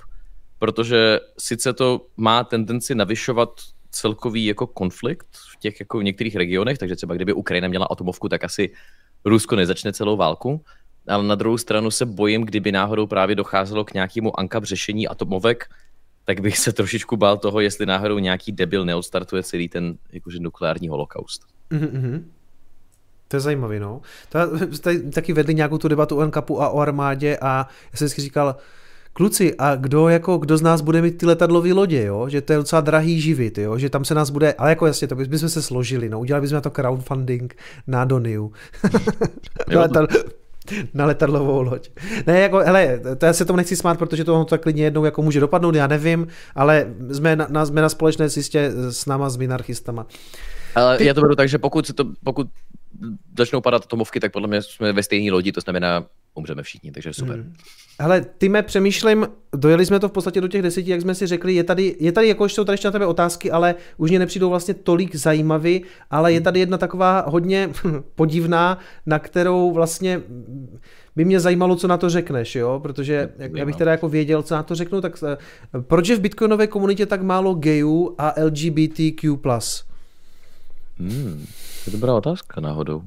[0.60, 3.50] Protože sice to má tendenci navyšovat
[3.92, 8.30] celkový jako konflikt v těch jako v některých regionech, takže třeba kdyby Ukrajina měla atomovku,
[8.30, 8.72] tak asi
[9.26, 10.62] Rusko nezačne celou válku,
[11.08, 15.70] ale na druhou stranu se bojím, kdyby náhodou právě docházelo k nějakému ankap řešení atomovek,
[16.26, 20.88] tak bych se trošičku bál toho, jestli náhodou nějaký debil neodstartuje celý ten jakože nukleární
[20.88, 21.46] holokaust.
[21.72, 22.24] Mm-hmm.
[23.28, 24.02] To je zajímavý, no.
[24.82, 28.22] Tady taky vedli nějakou tu debatu o NKAPu a o armádě a já jsem vždycky
[28.22, 28.56] říkal,
[29.14, 32.30] kluci, a kdo, jako, kdo z nás bude mít ty letadlové lodě, jo?
[32.30, 33.78] že to je docela drahý živit, jo?
[33.78, 36.20] že tam se nás bude, ale jako jasně, to bychom se složili, no?
[36.20, 37.56] udělali bychom na to crowdfunding
[37.88, 38.54] na Doniu.
[39.74, 40.08] na, letadl,
[40.94, 41.90] na letadlovou loď.
[42.28, 45.22] Ne, jako, hele, to já se tomu nechci smát, protože to tak klidně jednou jako
[45.22, 49.38] může dopadnout, já nevím, ale jsme na, na, jsme na společné cestě s náma, s
[49.38, 50.06] minarchistama.
[50.76, 51.06] Ale Ty...
[51.06, 52.48] já to beru tak, že pokud, se to, pokud
[53.38, 57.14] začnou padat atomovky, tak podle mě jsme ve stejné lodi, to znamená, umřeme všichni, takže
[57.14, 57.36] super.
[57.36, 57.56] Hmm.
[58.02, 61.28] Hele, ty mě přemýšlím, dojeli jsme to v podstatě do těch deseti, jak jsme si
[61.28, 64.20] řekli, je tady, je tady jako jsou tady ještě na tebe otázky, ale už mě
[64.20, 67.70] nepřijdou vlastně tolik zajímavý, ale je tady jedna taková hodně
[68.16, 70.22] podivná, na kterou vlastně
[71.16, 74.44] by mě zajímalo, co na to řekneš, jo, protože jak, já bych teda jako věděl,
[74.44, 75.38] co na to řeknu, tak eh,
[75.82, 79.38] proč je v bitcoinové komunitě tak málo gayů a LGBTQ+.
[81.00, 81.46] Hmm,
[81.84, 83.02] to je dobrá otázka náhodou.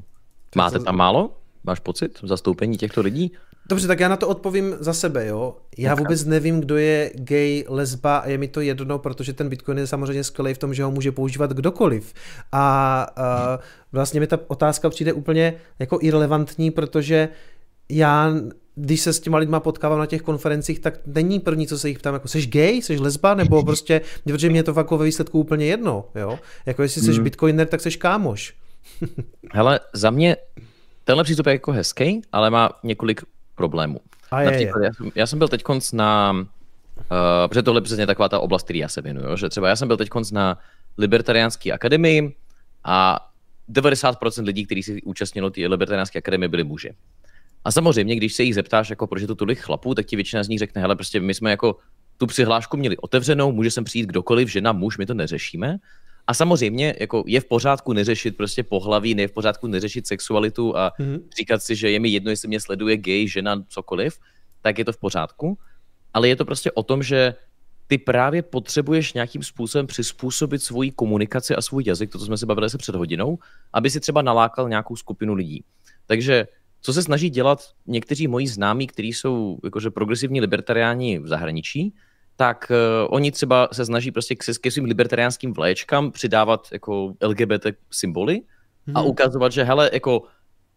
[0.56, 1.30] Máte tam málo?
[1.64, 3.32] Máš pocit v zastoupení těchto lidí?
[3.68, 5.56] Dobře, tak já na to odpovím za sebe, jo.
[5.78, 6.04] Já okay.
[6.04, 9.86] vůbec nevím, kdo je gay, lesba a je mi to jedno, protože ten Bitcoin je
[9.86, 12.14] samozřejmě skvělý v tom, že ho může používat kdokoliv.
[12.52, 13.62] A uh,
[13.92, 17.28] vlastně mi ta otázka přijde úplně jako irrelevantní, protože
[17.88, 18.34] já
[18.74, 21.98] když se s těma lidma potkávám na těch konferencích, tak není první, co se jich
[21.98, 25.66] ptám, jako jsi gay, jsi lesba, nebo prostě, protože mě to jako ve výsledku úplně
[25.66, 26.38] jedno, jo.
[26.66, 27.24] Jako jestli jsi mm.
[27.24, 28.54] bitcoiner, tak jsi kámoš.
[29.52, 30.36] Hele, za mě
[31.04, 33.20] tenhle přístup je jako hezký, ale má několik
[33.54, 34.00] problémů.
[34.30, 34.86] A je, Například, je.
[34.86, 35.62] Já, jsem, já jsem byl teď
[35.92, 36.46] na, uh,
[37.48, 39.88] protože tohle je přesně taková ta oblast, který já se věnuju, že třeba já jsem
[39.88, 40.58] byl teď na
[40.98, 42.34] Libertariánské akademii
[42.84, 43.28] a
[43.70, 46.94] 90% lidí, kteří se účastnilo té Libertariánské akademie, byli muži.
[47.64, 50.42] A samozřejmě, když se jich zeptáš, jako proč je to tolik chlapů, tak ti většina
[50.42, 51.76] z nich řekne, hele, prostě my jsme jako
[52.18, 55.76] tu přihlášku měli otevřenou, může sem přijít kdokoliv, žena, muž, my to neřešíme.
[56.26, 60.92] A samozřejmě jako je v pořádku neřešit prostě pohlaví, je v pořádku neřešit sexualitu a
[60.98, 61.20] mm-hmm.
[61.38, 64.18] říkat si, že je mi jedno, jestli mě sleduje gay, žena, cokoliv,
[64.62, 65.58] tak je to v pořádku.
[66.14, 67.34] Ale je to prostě o tom, že
[67.86, 72.46] ty právě potřebuješ nějakým způsobem přizpůsobit svoji komunikaci a svůj jazyk, to, co jsme se
[72.46, 73.38] bavili se před hodinou,
[73.72, 75.64] aby si třeba nalákal nějakou skupinu lidí.
[76.06, 76.46] Takže
[76.80, 81.94] co se snaží dělat někteří moji známí, kteří jsou jakože progresivní libertariáni v zahraničí,
[82.36, 87.66] tak uh, oni třeba se snaží prostě k, ke svým libertariánským vléčkám přidávat jako LGBT
[87.90, 88.40] symboly
[88.86, 88.96] hmm.
[88.96, 89.10] a mhm.
[89.10, 90.22] ukazovat, že hele, jako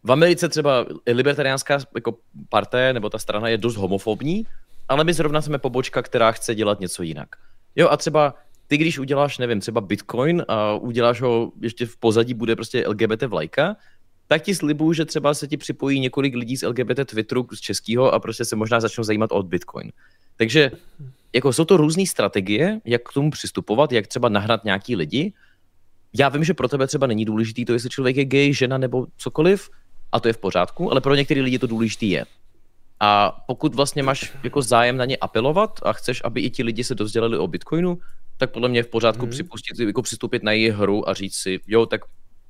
[0.04, 2.18] v Americe třeba libertariánská jako
[2.50, 4.46] parté nebo ta strana je dost homofobní,
[4.90, 7.30] ale my zrovna jsme pobočka, která chce dělat něco jinak.
[7.76, 8.34] Jo a třeba
[8.68, 13.24] ty, když uděláš, nevím, třeba Bitcoin a uděláš ho, ještě v pozadí bude prostě LGBT
[13.24, 13.76] vlajka,
[14.28, 18.14] tak ti slibuju, že třeba se ti připojí několik lidí z LGBT Twitteru z českého
[18.14, 19.92] a prostě se možná začnou zajímat o Bitcoin.
[20.38, 20.72] Takže
[21.36, 25.34] jako jsou to různé strategie, jak k tomu přistupovat, jak třeba nahrát nějaký lidi.
[26.14, 29.08] Já vím, že pro tebe třeba není důležitý to, jestli člověk je gay, žena nebo
[29.18, 29.70] cokoliv,
[30.12, 32.26] a to je v pořádku, ale pro některé lidi to důležitý je.
[33.00, 36.84] A pokud vlastně máš jako zájem na ně apelovat a chceš, aby i ti lidi
[36.84, 37.98] se dozdělali o Bitcoinu,
[38.38, 39.32] tak podle mě je v pořádku hmm.
[39.32, 42.02] připustit, jako přistoupit na její hru a říct si, jo, tak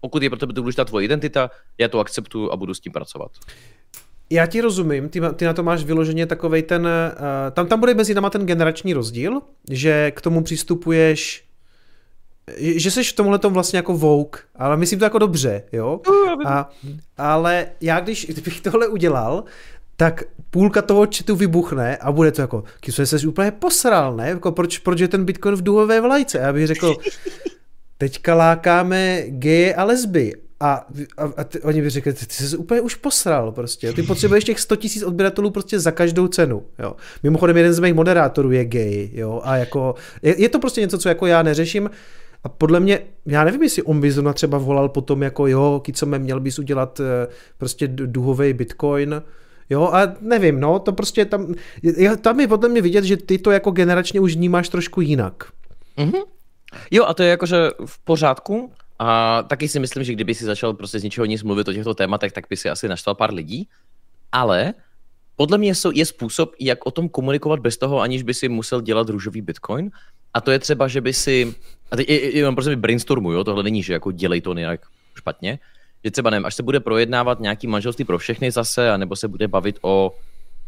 [0.01, 3.31] pokud je pro tebe důležitá tvoje identita, já to akceptuju a budu s tím pracovat.
[4.29, 7.93] Já ti rozumím, ty, ty na to máš vyloženě takovej ten, uh, tam, tam bude
[7.93, 11.45] mezi náma ten generační rozdíl, že k tomu přistupuješ
[12.57, 16.01] že jsi v tomhle tom vlastně jako vouk, ale myslím to jako dobře, jo?
[16.45, 16.69] A,
[17.17, 19.43] ale já když bych tohle udělal,
[19.95, 24.29] tak půlka toho chatu vybuchne a bude to jako, Kyso, jsi úplně posral, ne?
[24.29, 26.37] Jako proč, proč je ten Bitcoin v duhové vlajce?
[26.37, 26.95] Já bych řekl,
[27.97, 30.33] teďka lákáme geje a lesby.
[30.59, 30.87] A,
[31.17, 33.93] a, a ty, oni by řekli, ty, ty jsi úplně už posral prostě.
[33.93, 36.63] Ty potřebuješ těch 100 tisíc odběratelů prostě za každou cenu.
[36.79, 36.95] Jo.
[37.23, 39.09] Mimochodem jeden z mých moderátorů je gay.
[39.13, 39.41] Jo.
[39.43, 41.89] A jako, je, je, to prostě něco, co jako já neřeším.
[42.43, 46.19] A podle mě, já nevím, jestli on by zrovna třeba volal potom jako jo, mě
[46.19, 47.27] měl bys udělat eh,
[47.57, 49.21] prostě duhový bitcoin.
[49.69, 51.53] Jo, a nevím, no, to prostě tam,
[52.21, 55.43] tam je podle mě vidět, že ty to jako generačně už vnímáš trošku jinak.
[55.97, 56.23] Mm-hmm.
[56.91, 58.71] Jo, a to je jakože v pořádku.
[58.99, 61.93] A taky si myslím, že kdyby si začal prostě z ničeho nic mluvit o těchto
[61.93, 63.67] tématech, tak by si asi naštval pár lidí.
[64.31, 64.73] Ale
[65.35, 69.09] podle mě je způsob, jak o tom komunikovat bez toho, aniž by si musel dělat
[69.09, 69.91] růžový bitcoin.
[70.33, 71.55] A to je třeba, že by si,
[71.91, 74.81] a teď jenom prostě brainstormuju, tohle není, že jako dělej to nějak
[75.17, 75.59] špatně,
[76.03, 79.47] že třeba nevím, až se bude projednávat nějaký manželství pro všechny zase, anebo se bude
[79.47, 80.15] bavit o,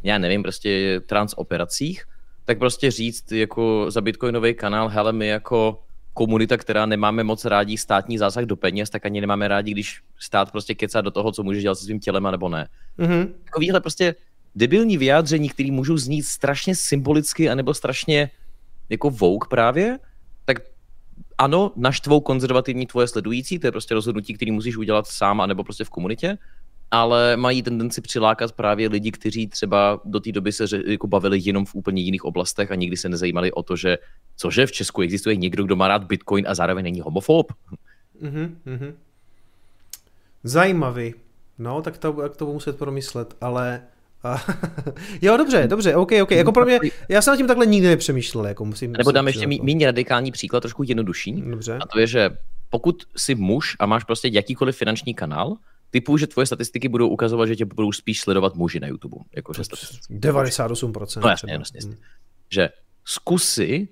[0.04, 2.04] já nevím, prostě transoperacích,
[2.46, 5.84] tak prostě říct jako za bitcoinový kanál, hele, my jako
[6.18, 10.52] komunita, která nemáme moc rádi státní zásah do peněz, tak ani nemáme rádi, když stát
[10.52, 12.68] prostě kecá do toho, co může dělat se svým tělem, nebo ne.
[13.00, 13.30] Mm-hmm.
[13.46, 14.16] Takovýhle prostě
[14.56, 18.30] debilní vyjádření, které můžou znít strašně symbolicky, anebo strašně
[18.90, 20.00] jako vouk právě,
[20.46, 20.58] tak
[21.38, 25.84] ano, naštvou konzervativní tvoje sledující, to je prostě rozhodnutí, který musíš udělat sám, anebo prostě
[25.84, 26.38] v komunitě,
[26.92, 31.66] ale mají tendenci přilákat právě lidi, kteří třeba do té doby se jako bavili jenom
[31.66, 33.98] v úplně jiných oblastech a nikdy se nezajímali o to, že
[34.36, 37.54] cože v Česku existuje někdo, kdo má rád Bitcoin a zároveň není homofob.
[38.22, 38.94] Mm-hmm,
[40.44, 41.14] Zajímavý.
[41.58, 43.82] No, tak to, jak to budu muset promyslet, ale
[45.22, 46.32] jo, dobře, dobře, OK, OK.
[46.32, 48.48] Jako pro mě, já jsem na tím takhle nikdy nepřemýšlel.
[48.48, 51.42] Jako musím, Nebo dám ještě méně radikální příklad, trošku jednodušší.
[51.42, 51.78] Dobře.
[51.82, 52.30] A to je, že
[52.70, 55.58] pokud jsi muž a máš prostě jakýkoliv finanční kanál,
[55.98, 59.18] typu, že tvoje statistiky budou ukazovat, že tě budou spíš sledovat muži na YouTube.
[59.36, 61.22] Jakože 98%.
[61.22, 61.96] No jasně, jasně, jasně.
[62.50, 62.70] Že
[63.06, 63.88] zkusy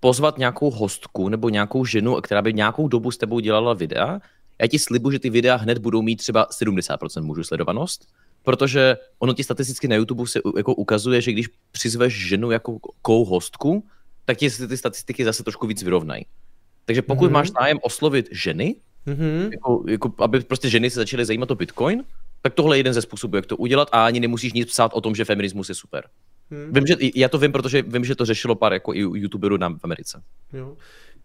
[0.00, 4.20] pozvat nějakou hostku nebo nějakou ženu, která by nějakou dobu s tebou dělala videa.
[4.60, 8.06] Já ti slibu, že ty videa hned budou mít třeba 70% mužů sledovanost,
[8.42, 13.24] protože ono ti statisticky na YouTube se jako ukazuje, že když přizveš ženu jako kou
[13.24, 13.86] hostku,
[14.24, 16.26] tak ti ty statistiky zase trošku víc vyrovnají.
[16.84, 17.34] Takže pokud mm-hmm.
[17.34, 18.74] máš zájem oslovit ženy,
[19.06, 19.52] mm-hmm.
[19.52, 22.04] jako, jako, aby prostě ženy se začaly zajímat o Bitcoin,
[22.42, 25.00] tak tohle je jeden ze způsobů, jak to udělat a ani nemusíš nic psát o
[25.00, 26.04] tom, že feminismus je super.
[26.50, 26.72] Hmm.
[26.72, 29.68] Vím, že, já to vím, protože vím, že to řešilo pár jako i youtuberů na,
[29.68, 30.22] v Americe.
[30.52, 30.76] Jo.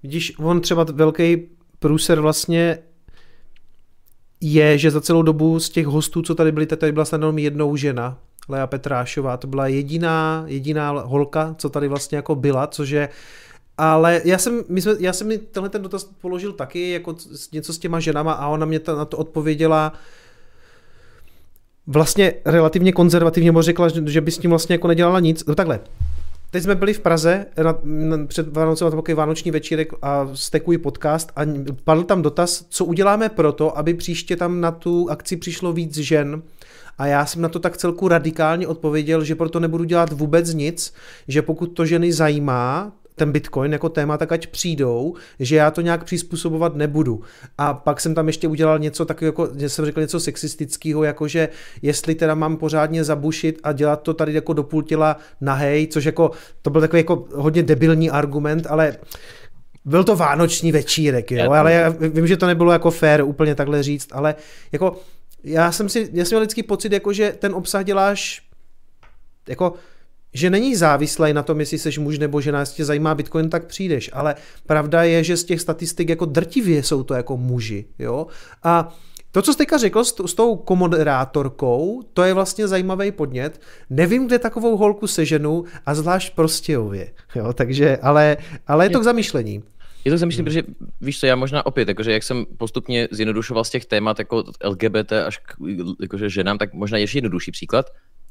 [0.03, 1.47] Vidíš, on třeba velký
[1.79, 2.77] průser vlastně
[4.41, 7.37] je, že za celou dobu z těch hostů, co tady byli, tady byla snad jenom
[7.37, 8.17] jednou žena,
[8.49, 13.09] Lea Petrášová, to byla jediná, jediná holka, co tady vlastně jako byla, což je
[13.77, 17.15] ale já jsem, my jsme, já jsem mi tenhle ten dotaz položil taky, jako
[17.51, 19.93] něco s těma ženama a ona mě ta, na to odpověděla,
[21.87, 25.45] vlastně relativně konzervativně, bo řekla, že by s tím vlastně jako nedělala nic.
[25.45, 25.79] No takhle,
[26.55, 31.31] Teď jsme byli v Praze na, na, před Vánocem takový vánoční večírek a stekují podcast
[31.35, 31.41] a
[31.83, 35.97] padl tam dotaz, co uděláme pro to, aby příště tam na tu akci přišlo víc
[35.97, 36.41] žen.
[36.97, 40.93] A já jsem na to tak celku radikálně odpověděl, že proto nebudu dělat vůbec nic,
[41.27, 45.81] že pokud to ženy zajímá, ten Bitcoin jako téma, tak ať přijdou, že já to
[45.81, 47.21] nějak přizpůsobovat nebudu.
[47.57, 51.27] A pak jsem tam ještě udělal něco takového, jako, že jsem řekl něco sexistického, jako
[51.27, 51.49] že
[51.81, 56.05] jestli teda mám pořádně zabušit a dělat to tady jako do půl těla nahej, což
[56.05, 56.31] jako,
[56.61, 58.97] to byl takový jako hodně debilní argument, ale
[59.85, 63.83] byl to vánoční večírek, jo, ale já vím, že to nebylo jako fair úplně takhle
[63.83, 64.35] říct, ale
[64.71, 65.01] jako
[65.43, 68.41] já jsem si, já jsem měl vždycky pocit, jako že ten obsah děláš
[69.47, 69.73] jako
[70.35, 73.65] že není závislý na tom, jestli jsi muž nebo žena, jestli tě zajímá Bitcoin, tak
[73.65, 74.09] přijdeš.
[74.13, 74.35] Ale
[74.67, 77.85] pravda je, že z těch statistik jako drtivě jsou to jako muži.
[77.99, 78.27] Jo?
[78.63, 78.95] A
[79.31, 83.61] to, co jste teďka řekl s, s tou komoderátorkou, to je vlastně zajímavý podnět.
[83.89, 87.11] Nevím, kde takovou holku seženu a zvlášť Prostějově.
[87.35, 88.37] Jo, takže, ale,
[88.67, 89.63] ale je to k zamyšlení.
[90.05, 90.53] Je to zamýšlím, hmm.
[90.53, 90.63] protože
[91.01, 95.11] víš co, já možná opět, jakože jak jsem postupně zjednodušoval z těch témat jako LGBT
[95.11, 95.55] až k
[96.01, 97.85] jakože ženám, tak možná ještě jednodušší příklad.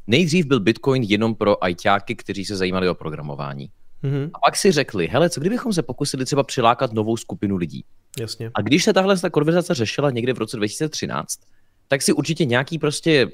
[0.06, 3.70] Nejdřív byl Bitcoin jenom pro ajťáky, kteří se zajímali o programování.
[4.04, 4.30] Mm-hmm.
[4.34, 7.84] A pak si řekli, hele, co kdybychom se pokusili třeba přilákat novou skupinu lidí?
[8.20, 8.50] Jasně.
[8.54, 11.40] A když se tahle ta konverzace řešila někde v roce 2013,
[11.88, 13.30] tak si určitě nějaký prostě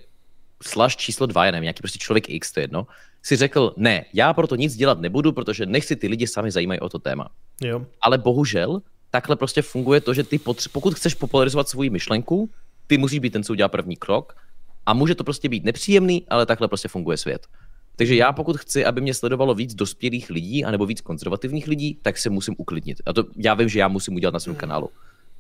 [0.63, 2.87] slash číslo dva, já nevím, nějaký prostě člověk X, to je jedno,
[3.23, 6.89] si řekl, ne, já proto nic dělat nebudu, protože nechci ty lidi sami zajímají o
[6.89, 7.29] to téma.
[7.63, 7.87] Jo.
[8.01, 12.51] Ale bohužel, takhle prostě funguje to, že ty potře- pokud chceš popularizovat svoji myšlenku,
[12.87, 14.37] ty musíš být ten, co udělá první krok
[14.91, 17.47] a může to prostě být nepříjemný, ale takhle prostě funguje svět.
[17.97, 22.19] Takže já pokud chci, aby mě sledovalo víc dospělých lidí, anebo víc konzervativních lidí, tak
[22.19, 23.03] se musím uklidnit.
[23.07, 24.91] A to já vím, že já musím udělat na svém kanálu.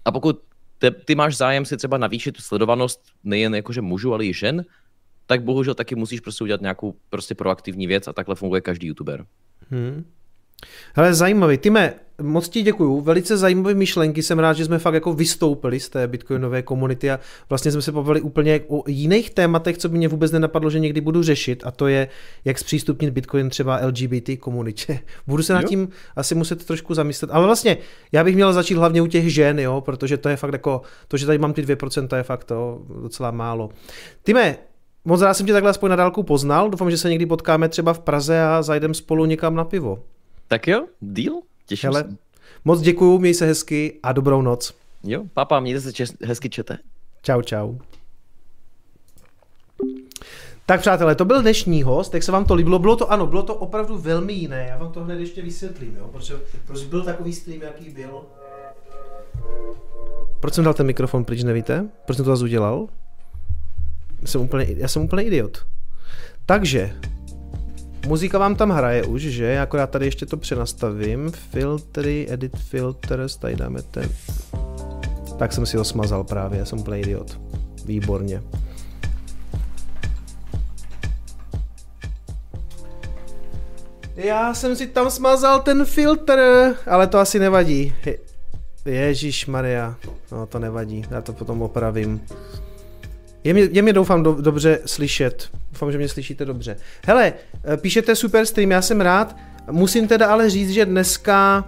[0.05, 0.43] A pokud
[0.79, 4.65] te, ty máš zájem si třeba navýšit sledovanost nejen jakože mužů, ale i žen,
[5.27, 9.27] tak bohužel taky musíš prostě udělat nějakou prostě proaktivní věc a takhle funguje každý youtuber.
[9.71, 10.05] Hmm.
[10.95, 11.59] Hele, zajímavý.
[11.59, 13.01] Tyme, moc ti děkuju.
[13.01, 14.23] Velice zajímavé myšlenky.
[14.23, 17.93] Jsem rád, že jsme fakt jako vystoupili z té bitcoinové komunity a vlastně jsme se
[17.93, 21.71] pobavili úplně o jiných tématech, co by mě vůbec nenapadlo, že někdy budu řešit a
[21.71, 22.09] to je,
[22.45, 25.01] jak zpřístupnit bitcoin třeba LGBT komunitě.
[25.27, 27.31] Budu se nad tím asi muset trošku zamyslet.
[27.31, 27.77] Ale vlastně
[28.13, 31.17] já bych měl začít hlavně u těch žen, jo, protože to je fakt jako, to,
[31.17, 33.71] že tady mám ty 2%, je fakt to docela málo.
[34.23, 34.57] Tyme,
[35.05, 36.71] moc rád jsem tě takhle aspoň na dálku poznal.
[36.71, 40.03] Doufám, že se někdy potkáme třeba v Praze a zajdem spolu někam na pivo.
[40.49, 41.35] Tak jo, deal,
[41.71, 42.17] těším Hele, se.
[42.65, 44.75] Moc děkuju, měj se hezky a dobrou noc.
[45.05, 46.79] Jo, papa, mějte se čes- hezky čete.
[47.23, 47.75] Čau, čau.
[50.67, 53.43] Tak přátelé, to byl dnešní host, jak se vám to líbilo, bylo to ano, bylo
[53.43, 56.35] to opravdu velmi jiné, já vám to hned ještě vysvětlím, jo, protože,
[56.67, 58.23] protože byl takový stream, jaký byl.
[60.41, 61.89] Proč jsem dal ten mikrofon pryč, nevíte?
[62.07, 62.87] Proč jsem to zase udělal?
[64.25, 65.67] Jsem úplně, já jsem úplně idiot.
[66.47, 66.95] Takže,
[68.07, 69.61] Muzika vám tam hraje už, že?
[69.61, 71.33] Akorát tady ještě to přenastavím.
[71.33, 74.09] Filtry, edit filters, tady dáme ten...
[75.39, 77.41] Tak jsem si ho smazal právě, já jsem úplně idiot.
[77.85, 78.43] Výborně.
[84.17, 86.41] Já jsem si tam smazal ten filtr,
[86.87, 87.95] ale to asi nevadí.
[88.85, 89.95] Ježíš Maria,
[90.33, 92.21] no to nevadí, já to potom opravím.
[93.45, 95.51] Je mě, je mě doufám do, dobře slyšet.
[95.73, 96.77] Doufám, že mě slyšíte dobře.
[97.07, 97.33] Hele,
[97.65, 99.37] eh, píšete super stream, já jsem rád.
[99.71, 101.65] Musím teda ale říct, že dneska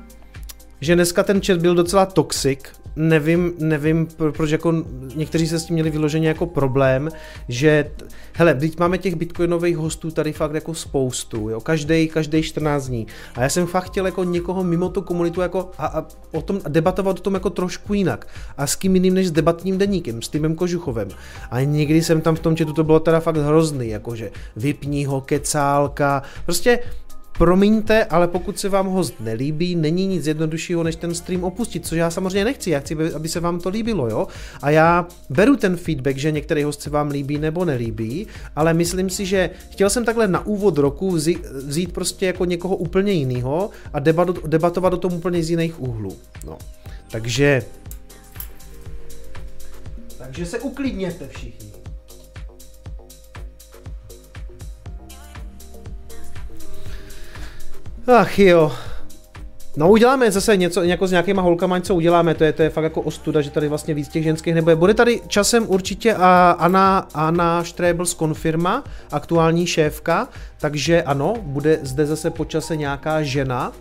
[0.82, 2.60] že dneska ten chat byl docela toxic,
[2.96, 4.74] nevím, nevím, proč jako
[5.14, 7.08] někteří se s tím měli vyloženě jako problém,
[7.48, 7.90] že,
[8.32, 13.06] hele, teď máme těch bitcoinových hostů tady fakt jako spoustu, jo, každý, každý 14 dní.
[13.34, 16.60] A já jsem fakt chtěl jako někoho mimo tu komunitu jako a, a o tom,
[16.68, 18.28] debatovat o tom jako trošku jinak.
[18.56, 21.08] A s kým jiným než s debatním deníkem, s Týmem Kožuchovem.
[21.50, 25.20] A někdy jsem tam v tom četu, to bylo teda fakt hrozný, jakože vypní ho,
[25.20, 26.78] kecálka, prostě
[27.38, 31.98] Promiňte, ale pokud se vám host nelíbí, není nic jednoduššího, než ten stream opustit, což
[31.98, 34.26] já samozřejmě nechci, já chci, aby se vám to líbilo, jo.
[34.62, 38.26] A já beru ten feedback, že některý host se vám líbí nebo nelíbí,
[38.56, 43.12] ale myslím si, že chtěl jsem takhle na úvod roku vzít, prostě jako někoho úplně
[43.12, 46.16] jiného a debat, debatovat o tom úplně z jiných úhlů.
[46.46, 46.58] No.
[47.10, 47.62] Takže
[50.18, 51.71] takže se uklidněte všichni.
[58.06, 58.72] Ach jo.
[59.76, 62.84] No uděláme zase něco jako s nějakýma holkama, co uděláme, to je, to je fakt
[62.84, 64.76] jako ostuda, že tady vlastně víc těch ženských nebude.
[64.76, 71.78] Bude tady časem určitě a Anna, Anna Štrebl z Konfirma, aktuální šéfka, takže ano, bude
[71.82, 73.72] zde zase po čase nějaká žena,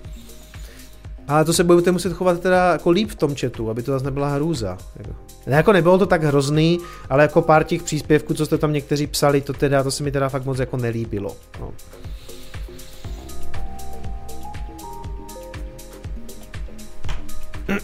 [1.27, 4.05] ale to se budete muset chovat teda jako líp v tom chatu, aby to zase
[4.05, 4.77] nebyla hrůza.
[4.95, 5.15] Jako.
[5.47, 6.79] Ne, jako nebylo to tak hrozný,
[7.09, 10.11] ale jako pár těch příspěvků, co jste tam někteří psali, to teda, to se mi
[10.11, 11.35] teda fakt moc jako nelíbilo.
[11.59, 11.71] No.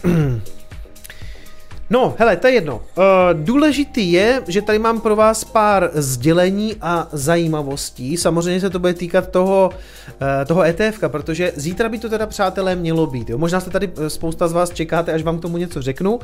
[1.90, 2.74] No, hele, to je jedno.
[2.76, 8.16] Uh, důležitý je, že tady mám pro vás pár sdělení a zajímavostí.
[8.16, 10.16] Samozřejmě se to bude týkat toho, uh,
[10.46, 13.30] toho ETF, protože zítra by to teda, přátelé, mělo být.
[13.30, 13.38] Jo?
[13.38, 16.20] Možná se tady eh, spousta z vás čekáte, až vám k tomu něco řeknu.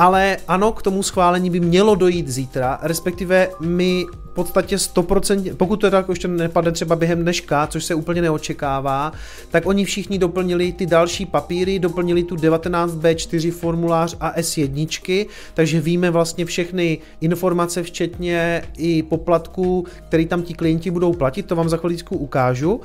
[0.00, 5.76] Ale ano, k tomu schválení by mělo dojít zítra, respektive my v podstatě 100%, pokud
[5.76, 9.12] to tak ještě nepadne třeba během dneška, což se úplně neočekává,
[9.50, 16.10] tak oni všichni doplnili ty další papíry, doplnili tu 19B4 formulář a S1, takže víme
[16.10, 21.76] vlastně všechny informace, včetně i poplatků, který tam ti klienti budou platit, to vám za
[21.76, 22.80] chviličku ukážu.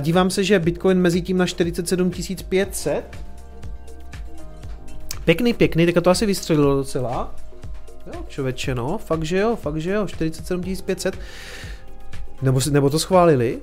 [0.00, 2.10] Dívám se, že Bitcoin mezi tím na 47
[2.48, 3.29] 500,
[5.30, 7.34] Pěkný, pěkný, tak to asi vystřelilo docela.
[8.06, 11.18] Jo, člověče, no, fakt že jo, fakt že jo, 47 500.
[12.42, 13.60] Nebo, nebo to schválili?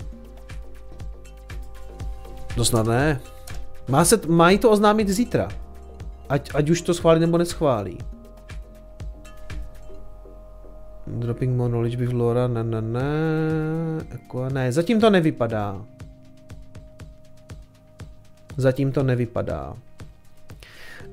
[2.57, 3.19] No snad ne.
[3.87, 5.47] Má se, mají to oznámit zítra.
[6.29, 7.97] Ať, ať už to schválí nebo neschválí.
[11.07, 13.01] Dropping more knowledge with Laura, ne, ne, ne,
[14.09, 15.85] jako ne, zatím to nevypadá.
[18.57, 19.75] Zatím to nevypadá.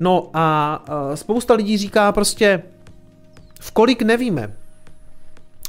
[0.00, 0.84] No a
[1.14, 2.62] spousta lidí říká prostě,
[3.60, 4.56] v kolik nevíme.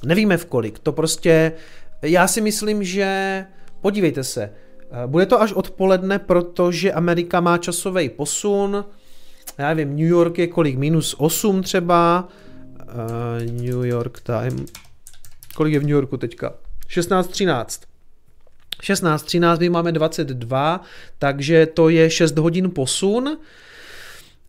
[0.06, 0.80] Nevíme v kolik.
[0.80, 1.52] To prostě,
[2.02, 3.46] já si myslím, že,
[3.82, 4.52] podívejte se,
[5.06, 8.86] bude to až odpoledne, protože Amerika má časový posun.
[9.58, 10.78] Já nevím, New York je kolik?
[10.78, 12.28] Minus 8 třeba.
[12.80, 14.66] Uh, New York time.
[15.56, 16.54] Kolik je v New Yorku teďka?
[16.90, 17.82] 16.13.
[18.82, 20.82] 16.13, my máme 22,
[21.20, 23.38] takže to je 6 hodin posun.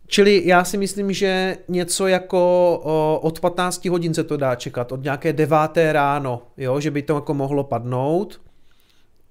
[0.07, 2.79] Čili já si myslím, že něco jako
[3.21, 7.15] od 15 hodin se to dá čekat, od nějaké deváté ráno, jo, že by to
[7.15, 8.41] jako mohlo padnout.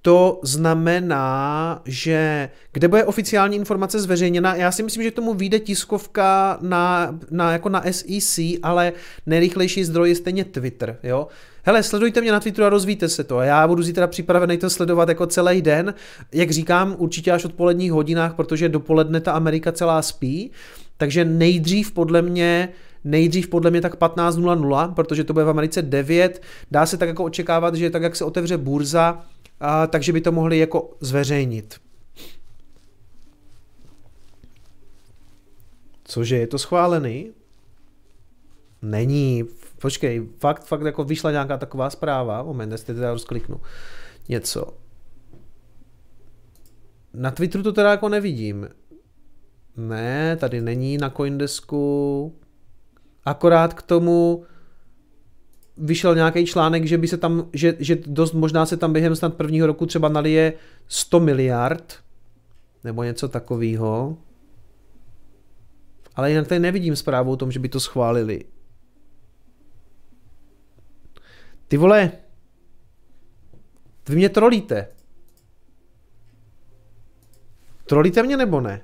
[0.07, 6.59] To znamená, že kde bude oficiální informace zveřejněna, já si myslím, že tomu vyjde tiskovka
[6.61, 8.93] na, na, jako na SEC, ale
[9.27, 10.99] nejrychlejší zdroj je stejně Twitter.
[11.03, 11.29] Jo?
[11.63, 13.41] Hele, sledujte mě na Twitteru a rozvíte se to.
[13.41, 15.95] Já budu zítra připravený to sledovat jako celý den.
[16.33, 20.51] Jak říkám, určitě až odpoledních hodinách, protože dopoledne ta Amerika celá spí.
[20.97, 22.69] Takže nejdřív podle mě
[23.07, 26.43] nejdřív podle mě tak 15.00, protože to bude v Americe 9.
[26.71, 29.25] Dá se tak jako očekávat, že tak, jak se otevře burza,
[29.61, 31.81] a, takže by to mohli jako zveřejnit.
[36.05, 37.33] Cože, je to schválený?
[38.83, 39.45] Není.
[39.81, 42.43] Počkej, fakt, fakt jako vyšla nějaká taková zpráva.
[42.43, 43.61] Moment, jestli teda rozkliknu.
[44.29, 44.77] Něco.
[47.15, 48.69] Na Twitteru to teda jako nevidím.
[49.77, 52.35] Ne, tady není na Coindesku.
[53.25, 54.45] Akorát k tomu
[55.77, 59.35] vyšel nějaký článek, že by se tam, že, že dost možná se tam během snad
[59.35, 60.53] prvního roku třeba nalije
[60.89, 61.95] 100 miliard,
[62.85, 64.17] nebo něco takového.
[66.15, 68.45] Ale jinak tady nevidím zprávu o tom, že by to schválili.
[71.69, 72.13] Ty vole,
[74.09, 74.89] vy mě trolíte.
[77.87, 78.81] Trolíte mě nebo ne?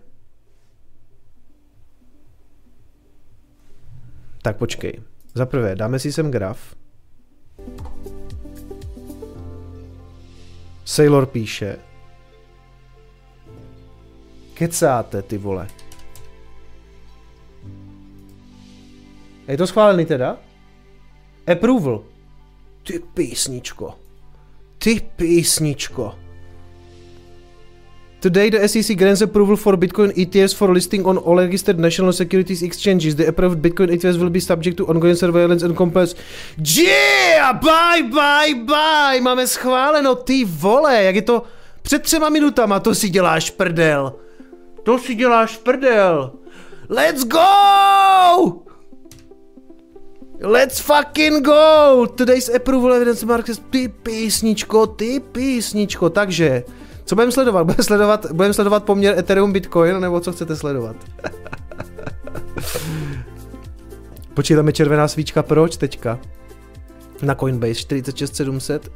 [4.43, 5.03] Tak počkej.
[5.35, 6.82] Za prvé, dáme si sem graf.
[10.85, 11.79] Sailor píše.
[14.55, 15.69] Kecáte, ty vole.
[19.49, 20.37] Je to schválený teda?
[21.53, 22.05] Approval.
[22.83, 23.99] Ty písničko.
[24.79, 26.22] Ty písničko.
[28.23, 32.63] Today the SEC grants approval for Bitcoin ETFs for listing on all registered national securities
[32.63, 33.17] exchanges.
[33.17, 36.15] The approved Bitcoin ETFs will be subject to ongoing surveillance and compliance.
[36.57, 37.53] Yeah!
[37.53, 39.21] Bye, bye, bye!
[39.21, 41.43] Máme schváleno, ty vole, jak je to
[41.83, 44.15] před třema minutama, to si děláš prdel.
[44.83, 46.33] To si děláš prdel.
[46.89, 48.63] Let's go!
[50.41, 52.07] Let's fucking go!
[52.15, 53.59] Today's approval evidence market.
[53.71, 56.11] Ty písničko, ty písničko.
[56.11, 56.65] Takže,
[57.05, 57.65] co budeme sledovat?
[57.65, 60.97] Budeme sledovat, budeme sledovat poměr Ethereum Bitcoin, nebo co chcete sledovat?
[64.57, 66.19] Tam je červená svíčka, proč teďka?
[67.23, 68.93] Na Coinbase 46700.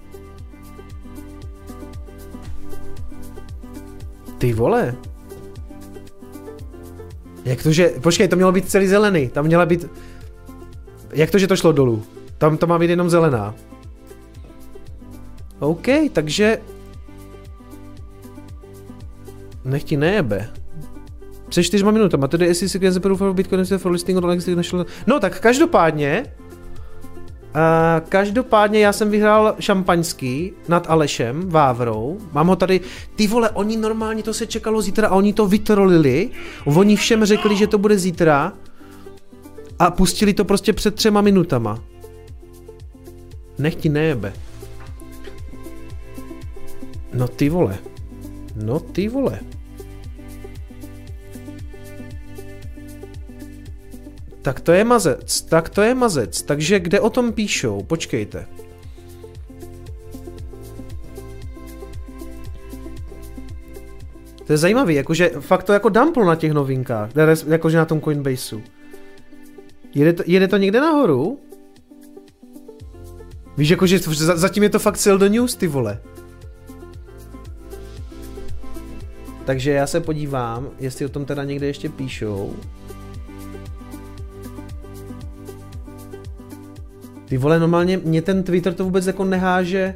[4.39, 4.95] Ty vole.
[7.45, 7.89] Jak to, že...
[7.89, 9.29] Počkej, to mělo být celý zelený.
[9.29, 9.87] Tam měla být...
[11.13, 12.03] Jak to, že to šlo dolů?
[12.39, 13.55] Tam to má být jenom zelená.
[15.59, 16.59] OK, takže...
[19.67, 20.49] Nech ti nejebe.
[21.49, 24.87] Před čtyřma minutama, tedy jestli si proof of Bitcoin for listing on national...
[25.07, 26.27] No tak každopádně,
[27.57, 32.19] Uh, každopádně já jsem vyhrál šampaňský nad Alešem Vávrou.
[32.33, 32.81] Mám ho tady.
[33.15, 36.31] Ty vole, oni normálně to se čekalo zítra a oni to vytrolili.
[36.65, 38.53] Oni všem řekli, že to bude zítra
[39.79, 41.79] a pustili to prostě před třema minutama.
[43.59, 44.33] Nech ti nejebe.
[47.15, 47.79] No ty vole.
[48.57, 49.41] No ty vole.
[54.47, 56.43] Tak to je mazec, tak to je mazec.
[56.43, 57.83] Takže kde o tom píšou?
[57.83, 58.47] Počkejte.
[64.47, 67.11] To je zajímavý, jakože fakt to jako dumplo na těch novinkách,
[67.47, 68.63] jakože na tom Coinbaseu.
[69.95, 71.39] Jede to, jede to někde nahoru?
[73.57, 73.99] Víš, jakože
[74.35, 76.01] zatím je to fakt sell the news, ty vole.
[79.45, 82.55] Takže já se podívám, jestli o tom teda někde ještě píšou.
[87.29, 89.95] Ty vole, normálně mě ten Twitter to vůbec jako neháže...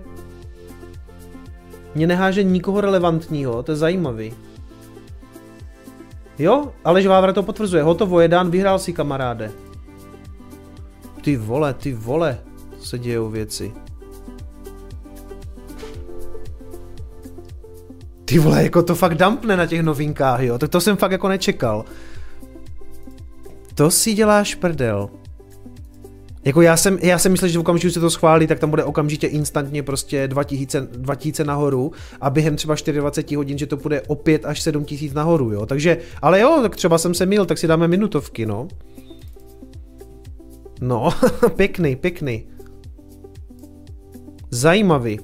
[1.95, 4.33] Mě neháže nikoho relevantního, to je zajímavý.
[6.39, 7.83] Jo, ale Vávra to potvrzuje.
[7.83, 9.51] Hotovo, je dán, vyhrál si kamaráde.
[11.23, 12.39] Ty vole, ty vole,
[12.81, 13.73] se dějou věci.
[18.25, 21.29] Ty vole, jako to fakt dumpne na těch novinkách, jo, tak to jsem fakt jako
[21.29, 21.85] nečekal.
[23.75, 25.11] To si děláš prdel.
[26.45, 28.85] Jako já jsem, já jsem myslel, že v okamžiku se to schválí, tak tam bude
[28.85, 34.15] okamžitě instantně prostě 2000, 2000 nahoru a během třeba 24 hodin, že to bude o
[34.15, 35.67] 5 až 7000 nahoru, jo.
[35.67, 38.69] Takže, ale jo, tak třeba jsem se mil, tak si dáme minutovky, no.
[40.81, 41.09] No,
[41.57, 42.47] pěkný, pěkný.
[44.51, 45.21] Zajímavý.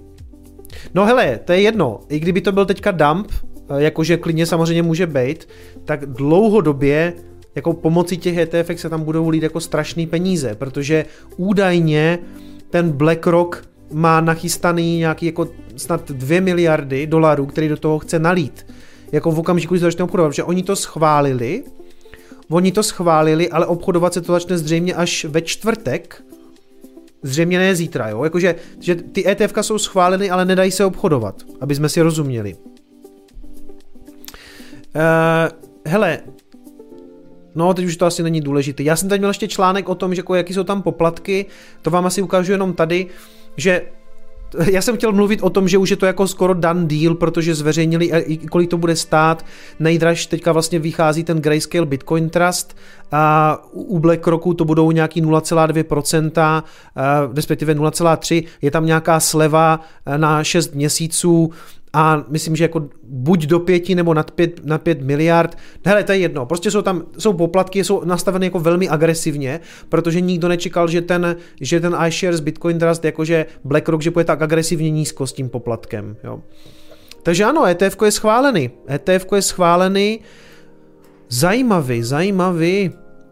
[0.94, 4.82] No hele, to je jedno, i kdyby to byl teďka dump, eh, jakože klidně samozřejmě
[4.82, 5.48] může být,
[5.84, 7.12] tak dlouhodobě
[7.56, 11.04] jako pomocí těch ETF se tam budou lít jako strašný peníze, protože
[11.36, 12.18] údajně
[12.70, 18.66] ten BlackRock má nachystaný nějaký jako snad 2 miliardy dolarů, který do toho chce nalít.
[19.12, 21.64] Jako v okamžiku, kdy to začne obchodovat, protože oni to schválili,
[22.48, 26.22] oni to schválili, ale obchodovat se to začne zřejmě až ve čtvrtek,
[27.22, 31.74] zřejmě ne zítra, jo, jakože že ty ETF jsou schváleny, ale nedají se obchodovat, aby
[31.74, 32.56] jsme si rozuměli.
[34.94, 35.02] Uh,
[35.86, 36.20] hele,
[37.56, 38.82] No, teď už to asi není důležité.
[38.82, 41.46] Já jsem tady měl ještě článek o tom, že jako, jaký jsou tam poplatky,
[41.82, 43.06] to vám asi ukážu jenom tady,
[43.56, 43.82] že
[44.70, 47.54] já jsem chtěl mluvit o tom, že už je to jako skoro done deal, protože
[47.54, 49.44] zveřejnili, kolik to bude stát.
[49.80, 52.76] Nejdraž teďka vlastně vychází ten Grayscale Bitcoin Trust
[53.12, 56.62] a u BlackRocku to budou nějaký 0,2%,
[57.34, 58.46] respektive 0,3%.
[58.62, 59.80] Je tam nějaká sleva
[60.16, 61.50] na 6 měsíců
[61.99, 66.12] a myslím, že jako buď do pěti nebo nad pět, na pět miliard, hele, to
[66.12, 70.89] je jedno, prostě jsou tam, jsou poplatky, jsou nastaveny jako velmi agresivně, protože nikdo nečekal,
[70.89, 75.33] že ten, že ten iShares Bitcoin Trust, jakože BlackRock, že bude tak agresivně nízko s
[75.33, 76.41] tím poplatkem, jo.
[77.23, 80.20] Takže ano, ETF je schválený, ETF je schválený,
[81.28, 82.91] zajímavý, zajímavý,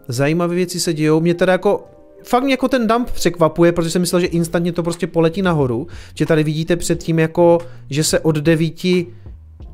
[0.09, 1.84] zajímavé věci se dějou, mě teda jako
[2.24, 5.86] fakt mě jako ten dump překvapuje, protože jsem myslel, že instantně to prostě poletí nahoru,
[6.14, 7.58] že tady vidíte předtím jako,
[7.90, 9.06] že se od devíti,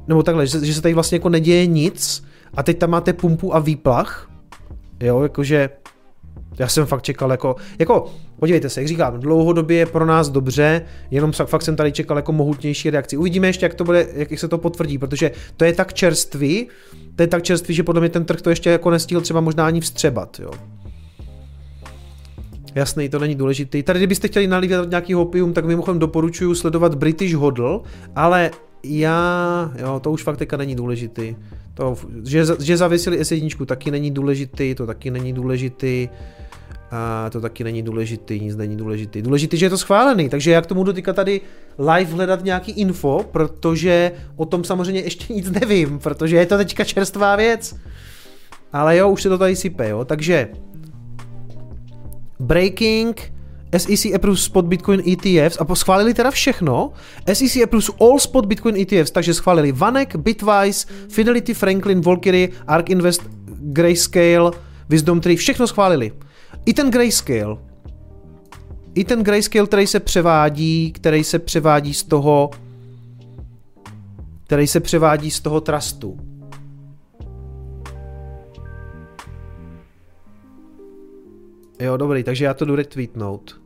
[0.09, 3.55] nebo takhle, že, že se tady vlastně jako neděje nic a teď tam máte pumpu
[3.55, 4.31] a výplach,
[5.01, 5.71] jo, jakože
[6.59, 10.83] já jsem fakt čekal jako, jako podívejte se, jak říkám, dlouhodobě je pro nás dobře,
[11.11, 13.17] jenom fakt jsem tady čekal jako mohutnější reakci.
[13.17, 16.69] Uvidíme ještě, jak to bude, jak se to potvrdí, protože to je tak čerstvý,
[17.17, 19.67] to je tak čerstvý, že podle mě ten trh to ještě jako nestihl třeba možná
[19.67, 20.51] ani vstřebat, jo.
[22.75, 23.83] Jasný, to není důležitý.
[23.83, 27.83] Tady, kdybyste chtěli nalívat nějaký opium, tak mimochodem doporučuji sledovat British Hodl,
[28.17, 28.51] ale
[28.83, 31.37] já, jo, to už fakt teďka není důležitý.
[31.75, 36.09] To, že, že zavěsili S1 taky není důležitý, to taky není důležitý.
[36.91, 39.23] A to taky není důležitý, nic není důležitý.
[39.23, 41.41] Důležitý, že je to schválený, takže já k tomu jdu teďka tady
[41.79, 46.85] live hledat nějaký info, protože o tom samozřejmě ještě nic nevím, protože je to teďka
[46.85, 47.77] čerstvá věc.
[48.73, 50.49] Ale jo, už se to tady sype, jo, takže
[52.41, 53.33] Breaking,
[53.79, 56.93] SEC approves spot Bitcoin ETFs a schválili teda všechno.
[57.33, 63.23] SEC approves all spot Bitcoin ETFs, takže schválili Vanek, Bitwise, Fidelity, Franklin, Valkyrie, ARK Invest,
[63.61, 64.51] Grayscale,
[64.89, 66.13] Wisdom Tree, všechno schválili.
[66.67, 67.57] I ten Grayscale,
[68.95, 72.51] i ten Grayscale, který se převádí, který se převádí z toho,
[74.45, 76.30] který se převádí z toho trustu.
[81.81, 83.61] Jo, dobrý, takže já to jdu retweetnout.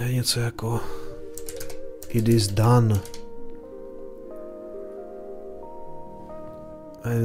[0.00, 0.80] Je něco jako...
[2.08, 3.00] It is done.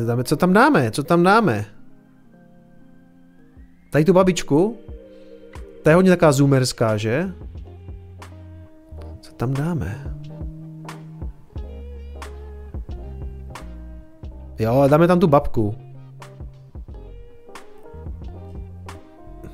[0.07, 0.91] Dáme, co tam dáme?
[0.91, 1.65] Co tam dáme?
[3.91, 4.77] Tady tu babičku.
[5.83, 7.33] Ta je hodně taková zoomerská, že?
[9.21, 10.17] Co tam dáme?
[14.59, 15.82] Jo, dáme tam tu babku.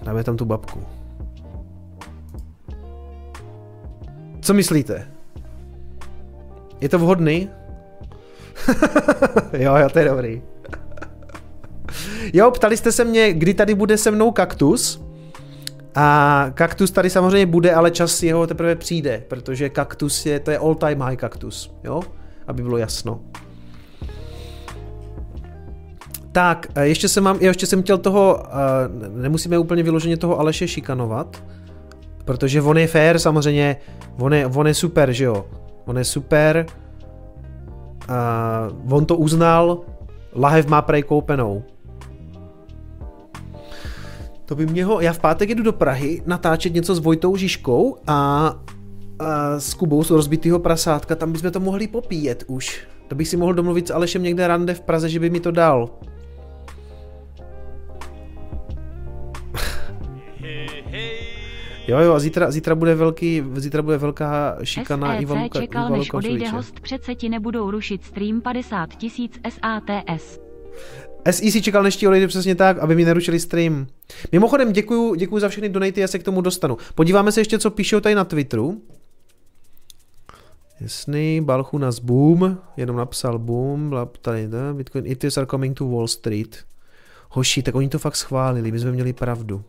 [0.10, 0.80] Dáme tam tu babku.
[4.42, 5.08] Co myslíte?
[6.82, 7.50] Je to vhodný?
[9.54, 10.42] jo, jo, to je dobrý.
[12.34, 15.04] jo, ptali jste se mě, kdy tady bude se mnou kaktus.
[15.96, 20.58] A kaktus tady samozřejmě bude, ale čas jeho teprve přijde, protože kaktus je, to je
[20.58, 22.02] all time high kaktus, jo?
[22.48, 23.22] Aby bylo jasno.
[26.32, 28.44] Tak, ještě jsem, mám, ještě jsem chtěl toho,
[29.14, 31.44] nemusíme úplně vyloženě toho Aleše šikanovat,
[32.26, 33.76] protože on je fair samozřejmě,
[34.20, 35.46] on je, on je super, že jo?
[35.86, 36.66] On je super,
[38.10, 39.82] uh, on to uznal,
[40.36, 41.64] lahev má prej koupenou.
[44.46, 47.98] To by mě ho, já v pátek jedu do Prahy natáčet něco s Vojtou Žižkou
[48.08, 48.14] a,
[49.20, 52.88] a s Kubou z rozbitého prasátka, tam bychom to mohli popíjet už.
[53.08, 55.52] To bych si mohl domluvit s Alešem někde rande v Praze, že by mi to
[55.52, 55.90] dal.
[61.90, 65.96] Jo, jo, a zítra, zítra bude velký, zítra bude velká šikana SEC Ivalu čekal, Ivalu
[66.00, 70.40] než odejde host, přece ti nebudou rušit stream 50 tisíc SATS.
[71.32, 73.88] SEC čekal, než ti odejde přesně tak, aby mi nerušili stream.
[74.32, 76.78] Mimochodem, děkuju, děkuju za všechny donaty, já se k tomu dostanu.
[76.96, 78.82] Podíváme se ještě, co píšou tady na Twitteru.
[80.82, 86.08] Jasný, Balchu nás boom, jenom napsal boom, tady, ne, Bitcoin ETFs are coming to Wall
[86.08, 86.58] Street.
[87.30, 89.64] Hoši, tak oni to fakt schválili, my jsme měli pravdu.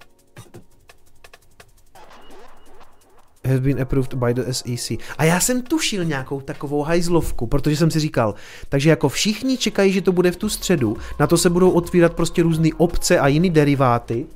[3.44, 4.98] Has been approved by the SEC.
[5.18, 8.34] A já jsem tušil nějakou takovou hajzlovku, protože jsem si říkal,
[8.68, 12.12] takže jako všichni čekají, že to bude v tu středu, na to se budou otvírat
[12.14, 14.26] prostě různé obce a jiné deriváty,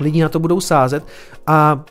[0.00, 1.04] lidi na to budou sázet
[1.46, 1.84] a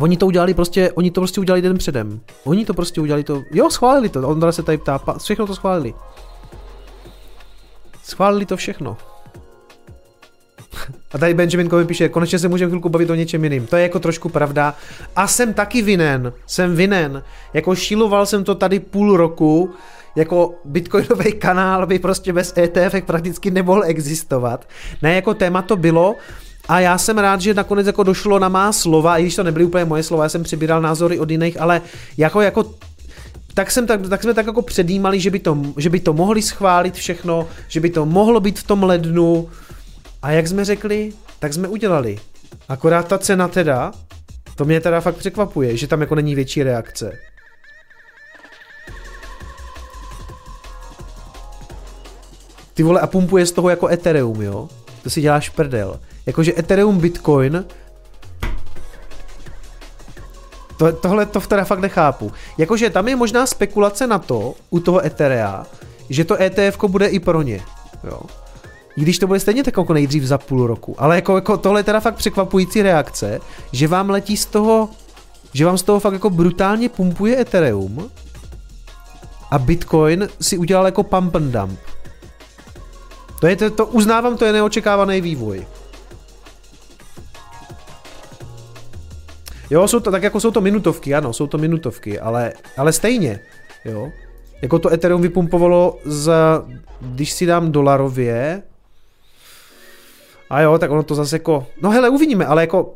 [0.00, 2.20] Oni to udělali prostě, oni to prostě udělali den předem.
[2.44, 5.94] Oni to prostě udělali to, jo, schválili to, Ondra se tady ptá, všechno to schválili.
[8.02, 8.96] Schválili to všechno.
[11.12, 13.66] A tady Benjamin Cohen píše, konečně se můžeme chvilku bavit o něčem jiným.
[13.66, 14.74] To je jako trošku pravda.
[15.16, 17.22] A jsem taky vinen, jsem vinen.
[17.54, 19.70] Jako šiloval jsem to tady půl roku,
[20.16, 24.68] jako bitcoinový kanál by prostě bez ETF prakticky nemohl existovat.
[25.02, 26.16] Ne, jako téma to bylo,
[26.68, 29.64] a já jsem rád, že nakonec jako došlo na má slova, i když to nebyly
[29.64, 31.82] úplně moje slova, já jsem přibíral názory od jiných, ale
[32.16, 32.74] jako, jako
[33.54, 36.42] tak, jsem, tak, tak jsme tak jako předjímali, že by, to, že by to mohli
[36.42, 39.48] schválit všechno, že by to mohlo být v tom lednu,
[40.22, 42.18] a jak jsme řekli, tak jsme udělali.
[42.68, 43.92] Akorát ta cena teda,
[44.54, 47.18] to mě teda fakt překvapuje, že tam jako není větší reakce.
[52.74, 54.68] Ty vole, a pumpuje z toho jako Ethereum, jo?
[55.02, 56.00] To si děláš prdel.
[56.26, 57.64] Jakože Ethereum Bitcoin
[60.78, 62.32] to, tohle to teda fakt nechápu.
[62.58, 65.66] Jakože tam je možná spekulace na to, u toho Etherea,
[66.10, 67.60] že to ETF bude i pro ně.
[68.04, 68.20] Jo.
[68.98, 70.94] I když to bude stejně tak jako nejdřív za půl roku.
[70.98, 73.40] Ale jako, jako tohle je teda fakt překvapující reakce,
[73.72, 74.88] že vám letí z toho,
[75.52, 78.10] že vám z toho fakt jako brutálně pumpuje Ethereum
[79.50, 81.78] a Bitcoin si udělal jako pump and dump.
[83.40, 85.66] To je to, to uznávám, to je neočekávaný vývoj.
[89.70, 93.40] Jo, jsou to, tak jako jsou to minutovky, ano, jsou to minutovky, ale, ale stejně,
[93.84, 94.10] jo.
[94.62, 96.64] Jako to Ethereum vypumpovalo za,
[97.00, 98.62] když si dám dolarově,
[100.50, 102.94] A jo, tak ono to zase jako, no hele, uvidíme, ale jako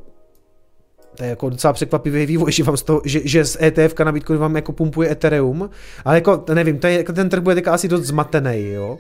[1.16, 4.12] to je jako docela překvapivý vývoj, že, vám z toho, že, že z ETF na
[4.12, 5.70] Bitcoin vám jako pumpuje Ethereum,
[6.04, 8.98] ale jako nevím, to je, jako ten trh bude teďka asi dost zmatený, jo.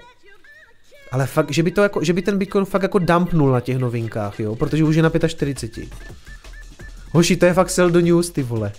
[1.12, 3.78] Ale fakt, že by, to jako, že by ten Bitcoin fakt jako dumpnul na těch
[3.78, 5.88] novinkách, jo, protože už je na 45.
[7.12, 8.72] Hoši, to je fakt sell do news, ty vole.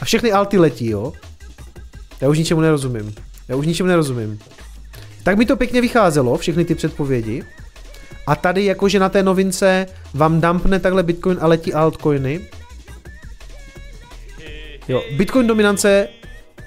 [0.00, 1.12] A všechny alty letí, jo.
[2.20, 3.14] Já už ničemu nerozumím.
[3.48, 4.38] Já už ničemu nerozumím.
[5.22, 7.42] Tak mi to pěkně vycházelo, všechny ty předpovědi.
[8.26, 12.40] A tady jakože na té novince vám dumpne takhle Bitcoin a letí altcoiny.
[14.88, 16.08] Jo, Bitcoin dominance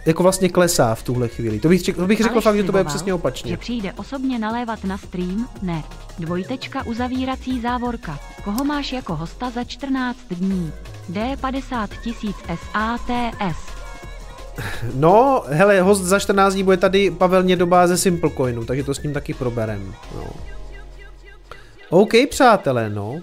[0.06, 1.60] jako vlastně klesá v tuhle chvíli.
[1.60, 3.52] To bych, řekl, to bych řekl fakt, že to bude přesně opačně.
[3.52, 5.50] Že přijde osobně nalévat na stream?
[5.61, 5.84] Ne.
[6.19, 8.19] Dvojtečka uzavírací závorka.
[8.44, 10.72] Koho máš jako hosta za 14 dní?
[11.11, 13.58] D50 tisíc SATS.
[14.94, 19.03] No, hele, host za 14 dní bude tady Pavel Nědoba ze Simplecoinu, takže to s
[19.03, 19.94] ním taky proberem.
[20.16, 20.24] No.
[21.90, 23.19] OK, přátelé, no.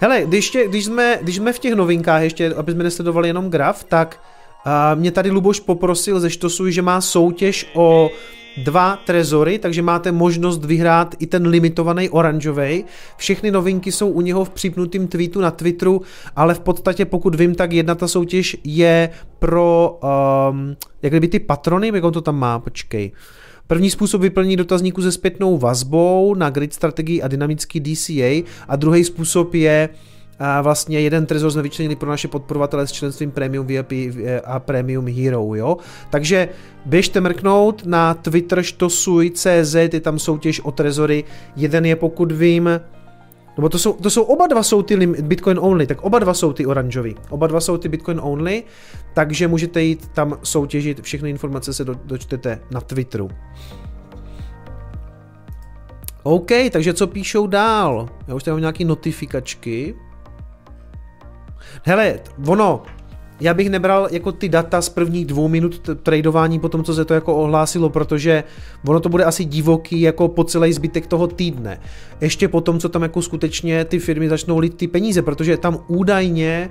[0.00, 3.50] Hele, když, tě, když, jsme, když jsme v těch novinkách ještě, aby jsme nesledovali jenom
[3.50, 4.20] graf, tak
[4.66, 8.10] uh, mě tady Luboš poprosil ze Štosu, že má soutěž o
[8.56, 12.84] dva trezory, takže máte možnost vyhrát i ten limitovaný oranžový.
[13.16, 16.02] Všechny novinky jsou u něho v připnutém tweetu na Twitteru,
[16.36, 19.98] ale v podstatě pokud vím, tak jedna ta soutěž je pro
[20.50, 23.12] um, jak kdyby ty patrony, jak on to tam má, počkej.
[23.72, 29.04] První způsob vyplní dotazníku se zpětnou vazbou na grid strategii a dynamický DCA a druhý
[29.04, 29.88] způsob je
[30.38, 33.92] a vlastně jeden trezor jsme vyčlenili pro naše podporovatele s členstvím Premium VIP
[34.44, 35.76] a Premium Hero, jo.
[36.10, 36.48] Takže
[36.86, 41.24] běžte mrknout na Twitter štosuj.cz, je tam soutěž o trezory,
[41.56, 42.80] jeden je pokud vím,
[43.56, 46.52] nebo to jsou, to jsou oba dva jsou ty Bitcoin only, tak oba dva jsou
[46.52, 47.16] ty oranžový.
[47.30, 48.64] Oba dva jsou ty Bitcoin only,
[49.14, 53.30] takže můžete jít tam soutěžit, všechny informace se do, dočtete na Twitteru.
[56.22, 58.08] OK, takže co píšou dál?
[58.28, 59.94] Já už tady mám nějaký notifikačky.
[61.84, 62.82] Hele, ono,
[63.40, 67.04] já bych nebral jako ty data z prvních dvou minut tradování po tom, co se
[67.04, 68.44] to jako ohlásilo, protože
[68.86, 71.80] ono to bude asi divoký jako po celý zbytek toho týdne.
[72.20, 75.78] Ještě po tom, co tam jako skutečně ty firmy začnou lít ty peníze, protože tam
[75.88, 76.70] údajně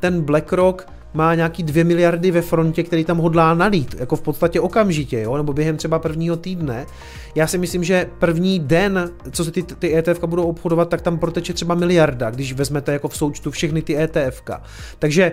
[0.00, 4.60] ten BlackRock má nějaký 2 miliardy ve frontě, který tam hodlá nalít, jako v podstatě
[4.60, 6.86] okamžitě, jo, nebo během třeba prvního týdne.
[7.34, 11.18] Já si myslím, že první den, co se ty, ty ETF budou obchodovat, tak tam
[11.18, 14.42] proteče třeba miliarda, když vezmete jako v součtu všechny ty ETF.
[14.98, 15.32] Takže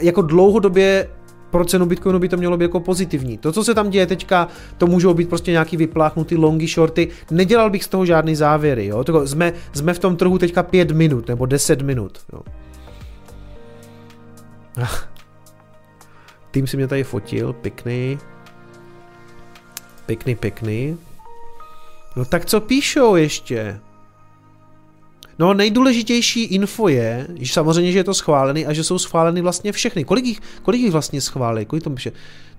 [0.00, 1.08] jako dlouhodobě
[1.50, 3.38] pro cenu Bitcoinu by to mělo být jako pozitivní.
[3.38, 4.48] To, co se tam děje teďka,
[4.78, 7.08] to můžou být prostě nějaký vypláchnutý longy, shorty.
[7.30, 8.86] Nedělal bych z toho žádný závěry.
[8.86, 9.04] Jo?
[9.04, 12.18] Tako jsme, jsme v tom trhu teďka 5 minut nebo 10 minut.
[12.32, 12.40] Jo?
[16.50, 18.18] Tým si mě tady fotil, pěkný.
[20.06, 20.98] Pěkný, pěkný.
[22.16, 23.80] No tak co píšou ještě?
[25.38, 29.72] No nejdůležitější info je, že samozřejmě, že je to schválený a že jsou schváleny vlastně
[29.72, 30.04] všechny.
[30.04, 31.66] Kolik jich, kolik jich vlastně schválí?
[31.66, 32.12] Kolik to píše?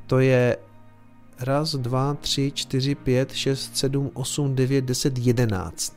[0.08, 0.58] To je
[1.40, 5.94] raz, dva, tři, čtyři, pět, šest, sedm, osm, devět, deset, jedenáct.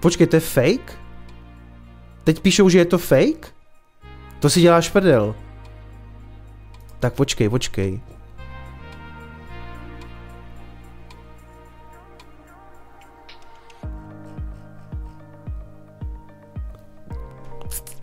[0.00, 0.98] Počkej, to je fake?
[2.24, 3.54] Teď píšou, že je to fake?
[4.40, 5.34] To si děláš prdel.
[7.00, 8.00] Tak počkej, počkej.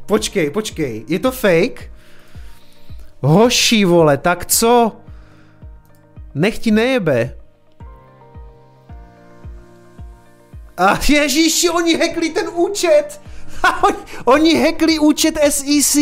[0.06, 1.92] Počkej, počkej, je to fake?
[3.22, 4.92] Hoši vole, tak co?
[6.36, 7.38] Nech ti nejebe.
[10.78, 13.22] A ježíši, oni hekli ten účet!
[13.88, 15.96] oni, oni hekli účet SEC!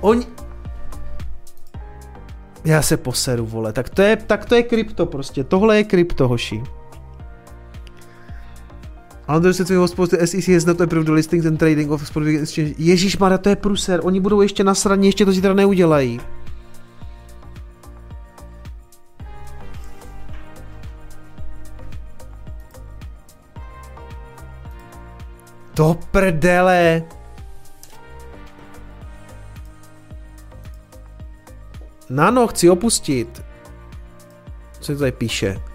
[0.00, 0.26] Oni...
[2.64, 3.72] Já se poseru, vole.
[3.72, 5.44] Tak to je, tak to je krypto prostě.
[5.44, 6.62] Tohle je krypto, hoši.
[9.28, 12.74] To se tvého spoustu SEC is not approved listings and trading of sport exchange.
[12.78, 14.00] Ježíš Mara, to je pruser.
[14.02, 16.20] Oni budou ještě nasraně, ještě to zítra neudělají.
[25.74, 27.02] To prdele.
[32.10, 33.42] Nano, chci opustit.
[34.80, 35.67] Co to tady píše?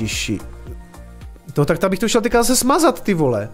[0.00, 0.38] Ježiši.
[1.52, 3.48] To tak tam bych to šel teďka zase smazat, ty vole.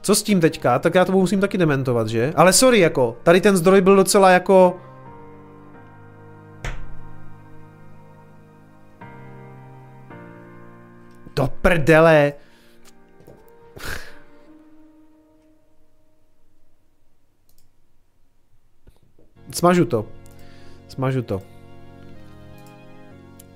[0.00, 0.78] Co s tím teďka?
[0.78, 2.32] Tak já to musím taky dementovat, že?
[2.36, 4.80] Ale sorry, jako, tady ten zdroj byl docela jako...
[11.36, 12.32] Do prdele!
[19.52, 20.06] Smažu to.
[20.88, 21.51] Smažu to.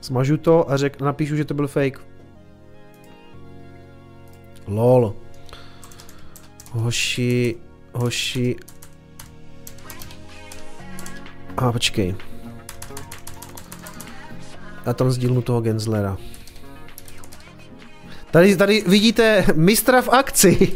[0.06, 2.00] Smažu to a řek, napíšu, že to byl fake.
[4.66, 5.14] Lol.
[6.70, 7.56] Hoši,
[7.92, 8.56] hoši.
[11.56, 12.14] A počkej.
[14.86, 16.16] Já tam sdílnu toho Genslera.
[18.30, 20.72] Tady, tady vidíte mistra v akci.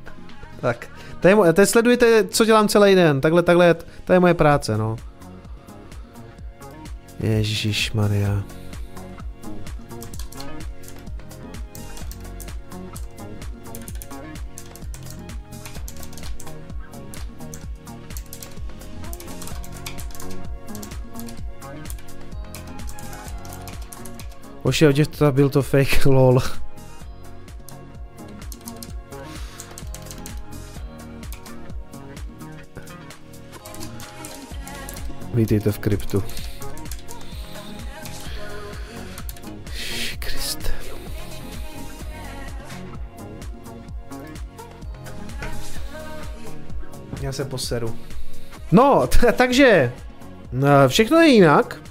[0.60, 0.88] tak,
[1.20, 3.20] to je, moje, je, sledujete, co dělám celý den.
[3.20, 4.96] Takhle, takhle, to je moje práce, no.
[7.20, 8.57] Ježíš Maria.
[24.68, 26.40] Oši, to byl to fake, lol.
[35.34, 36.24] Vítejte v kryptu.
[40.18, 40.72] Kriste.
[47.20, 47.98] Já se poseru.
[48.72, 49.92] No, takže
[50.88, 51.87] všechno je jinak.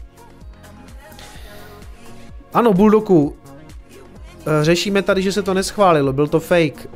[2.57, 6.89] Ano, Bulldoku, eh, řešíme tady, že se to neschválilo, byl to fake.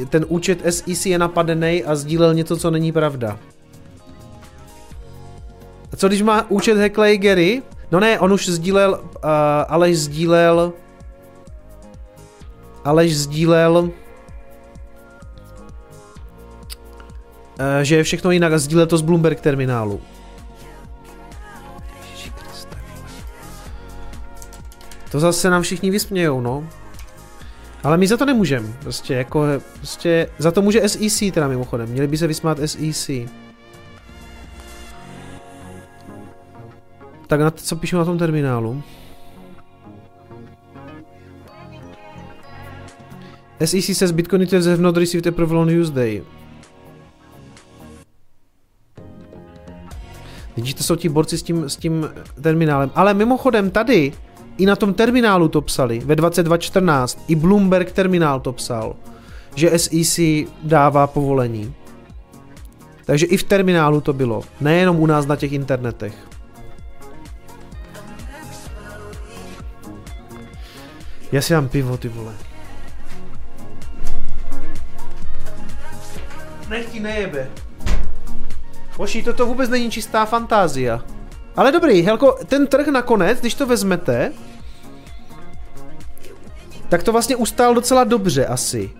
[0.00, 3.38] Eh, ten účet SEC je napadený a sdílel něco, co není pravda.
[5.96, 7.62] Co když má účet Heckley Gary?
[7.92, 9.00] No ne, on už sdílel, uh,
[9.68, 10.72] Aleš sdílel,
[12.84, 13.90] Aleš sdílel, uh,
[17.82, 20.00] že je všechno jinak a sdílel to z Bloomberg terminálu.
[25.10, 26.68] To zase nám všichni vysmějou, no.
[27.82, 29.44] Ale my za to nemůžeme, prostě jako,
[29.76, 33.10] prostě, za to může SEC teda mimochodem, měli by se vysmát SEC.
[37.26, 38.82] Tak na to, co píšu na tom terminálu.
[43.64, 46.22] SEC says Bitcoin ETFs have not received approval on Tuesday.
[50.56, 52.10] Vidíte, jsou ti borci s tím, s tím
[52.42, 52.90] terminálem.
[52.94, 54.12] Ale mimochodem tady,
[54.58, 58.96] i na tom terminálu to psali, ve 22.14, i Bloomberg terminál to psal,
[59.54, 60.18] že SEC
[60.62, 61.74] dává povolení.
[63.04, 66.14] Takže i v terminálu to bylo, nejenom u nás na těch internetech.
[71.32, 72.32] Já si dám pivo, ty vole.
[76.68, 77.50] Nech ti nejebe.
[78.96, 81.04] Oší, toto vůbec není čistá fantázia.
[81.58, 84.32] Ale dobrý, Helko, ten trh nakonec, když to vezmete,
[86.88, 88.90] tak to vlastně ustál docela dobře asi.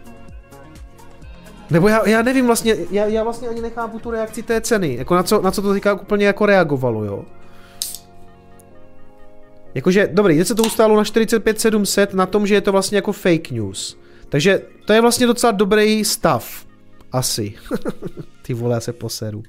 [1.71, 5.15] Nebo já, já nevím vlastně, já, já vlastně ani nechápu tu reakci té ceny, jako
[5.15, 7.25] na co, na co to teďka úplně jako reagovalo, jo.
[9.75, 13.13] Jakože, dobrý, teď se to ustálo na 45700 na tom, že je to vlastně jako
[13.13, 13.99] fake news.
[14.29, 16.67] Takže to je vlastně docela dobrý stav.
[17.13, 17.55] Asi.
[18.43, 19.43] Ty vole, já se poseru.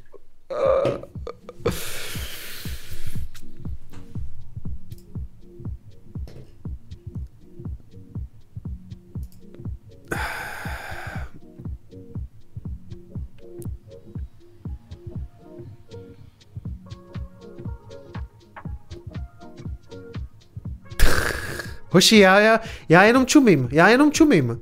[21.90, 22.60] Hoši, já, já,
[22.90, 24.62] já jenom čumím, já jenom čumím.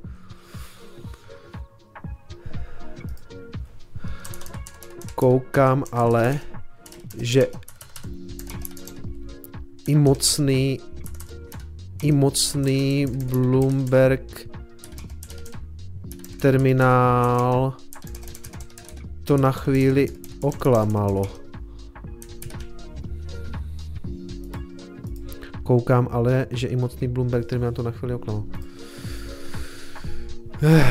[5.14, 6.40] Koukám ale,
[7.18, 7.46] že
[9.86, 10.80] i mocný,
[12.02, 14.48] i mocný Bloomberg
[16.40, 17.74] terminál
[19.24, 20.08] to na chvíli
[20.40, 21.47] oklamalo.
[25.68, 28.44] Koukám ale, že i mocný Bloomberg, který mě to na chvíli oklamal.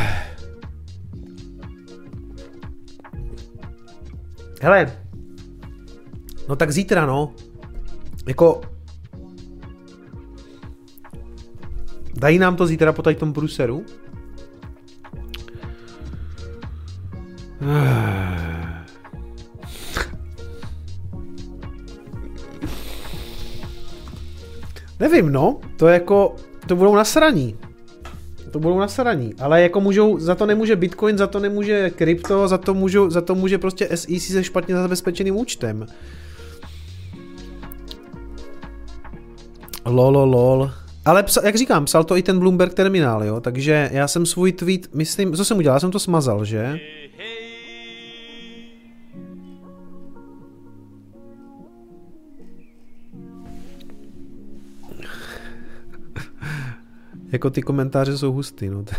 [4.62, 4.98] Hele,
[6.50, 7.34] no tak zítra no,
[8.28, 8.62] jako
[12.14, 13.86] dají nám to zítra po tady tom průseru?
[25.00, 26.36] Nevím, no, to jako,
[26.68, 27.56] to budou nasraní.
[28.52, 32.58] To budou nasraní, ale jako můžou, za to nemůže Bitcoin, za to nemůže krypto, za
[32.58, 35.86] to, můžou, za to může prostě SEC se špatně zabezpečeným účtem.
[39.86, 40.72] Lol, lol.
[41.06, 44.52] Ale psa, jak říkám, psal to i ten Bloomberg terminál, jo, takže já jsem svůj
[44.52, 46.80] tweet, myslím, co jsem udělal, já jsem to smazal, že?
[57.32, 58.86] Jako ty komentáře jsou hustý, no.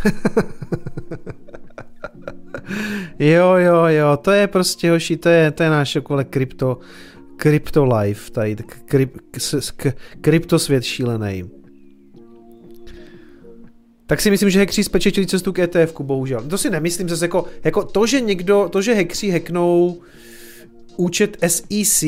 [3.19, 6.79] jo, jo, jo, to je prostě, hoši, to je, to je náš okolo krypto,
[7.37, 9.17] krypto life, tady, kryp,
[10.21, 11.51] kryptosvět šílený.
[14.07, 16.43] Tak si myslím, že hekři spečečili cestu k ETF, bohužel.
[16.43, 20.01] To si nemyslím, zase jako, jako to, že někdo, to, že hekři heknou
[20.97, 22.03] účet SEC,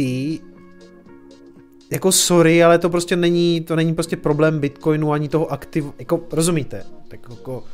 [1.90, 6.20] jako sorry, ale to prostě není, to není prostě problém Bitcoinu ani toho aktivu, jako
[6.32, 7.64] rozumíte, tak jako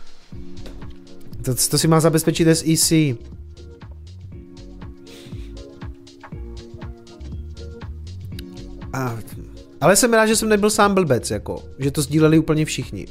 [1.47, 2.93] to, to si má zabezpečit SEC.
[8.93, 9.19] A,
[9.81, 13.07] ale jsem rád, že jsem nebyl sám blbec, jako, že to sdíleli úplně všichni.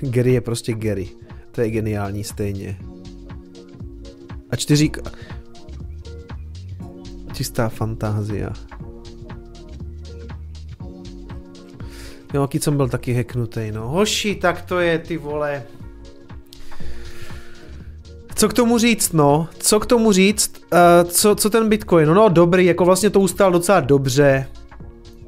[0.00, 1.23] Gary je prostě Gary.
[1.54, 2.78] To je geniální stejně.
[4.50, 4.90] A čtyři...
[7.32, 8.50] Čistá fantázia.
[12.34, 13.88] Jo, jsem byl taky heknutý, no.
[13.88, 15.62] Hoši, tak to je, ty vole.
[18.34, 19.48] Co k tomu říct, no?
[19.58, 20.52] Co k tomu říct?
[20.72, 22.08] Uh, co, co ten Bitcoin?
[22.08, 24.46] No, no, dobrý, jako vlastně to ustál docela dobře.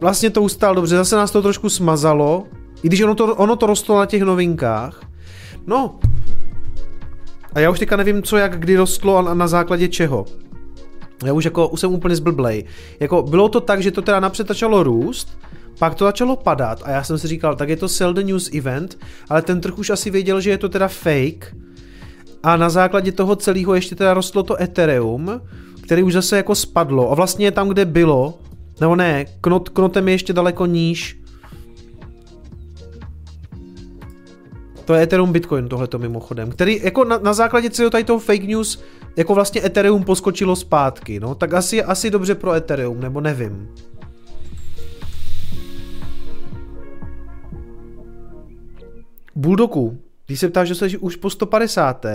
[0.01, 2.45] Vlastně to ustál dobře, zase nás to trošku smazalo.
[2.83, 5.01] I když ono to, ono to rostlo na těch novinkách.
[5.67, 5.99] No.
[7.57, 10.27] A já už teďka nevím, co jak kdy rostlo a na základě čeho.
[11.25, 12.65] Já už jako už jsem úplně zblblej.
[13.01, 15.39] Jako bylo to tak, že to teda napřed začalo růst,
[15.79, 18.51] pak to začalo padat a já jsem si říkal, tak je to sell the news
[18.55, 21.57] event, ale ten trh už asi věděl, že je to teda fake
[22.43, 25.41] a na základě toho celého ještě teda rostlo to Ethereum,
[25.83, 28.39] který už zase jako spadlo a vlastně tam, kde bylo,
[28.81, 31.21] nebo ne, knot, knotem je ještě daleko níž,
[34.87, 38.45] To je Ethereum Bitcoin, tohleto mimochodem, který jako na, na základě celého tady toho fake
[38.45, 38.83] news,
[39.17, 43.69] jako vlastně Ethereum poskočilo zpátky, no, tak asi, asi dobře pro Ethereum, nebo nevím.
[49.35, 52.07] Bulldoku, když se ptáš, že jsi už po 150.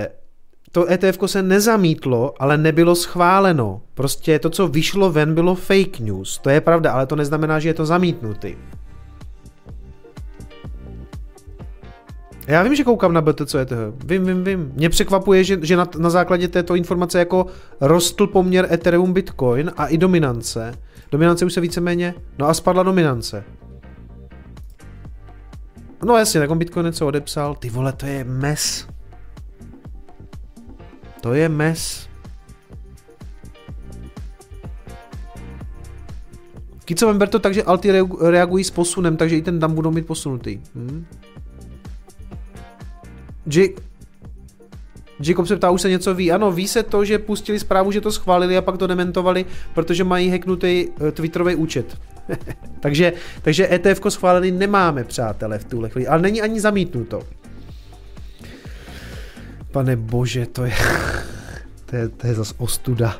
[0.72, 3.82] To ETF se nezamítlo, ale nebylo schváleno.
[3.94, 6.38] Prostě to, co vyšlo ven, bylo fake news.
[6.38, 8.56] To je pravda, ale to neznamená, že je to zamítnutý.
[12.52, 13.56] Já vím, že koukám na BTC.
[14.06, 14.72] Vím, vím, vím.
[14.76, 17.46] Mě překvapuje, že, že na, na základě této informace jako
[17.82, 20.74] rostl poměr Ethereum Bitcoin a i dominance.
[21.12, 23.44] Dominance už se víceméně, no a spadla dominance.
[26.06, 27.56] No jasně, tak on Bitcoin něco odepsal.
[27.56, 28.88] Ty vole, to je mes.
[31.22, 32.10] To je mes.
[36.86, 40.60] Kico to tak, že alty reagují s posunem, takže i ten dam budou mít posunutý.
[40.76, 41.06] Hm?
[45.24, 46.32] Jacob se ptá, už se něco ví.
[46.32, 50.04] Ano, ví se to, že pustili zprávu, že to schválili a pak to dementovali, protože
[50.04, 51.98] mají hacknutý eh, Twitterový účet.
[52.80, 56.08] takže, takže ETF schválený nemáme, přátelé, v tuhle chvíli.
[56.08, 57.22] Ale není ani zamítnuto.
[59.72, 60.74] Pane bože, to je...
[61.86, 63.18] to je, to je zas ostuda.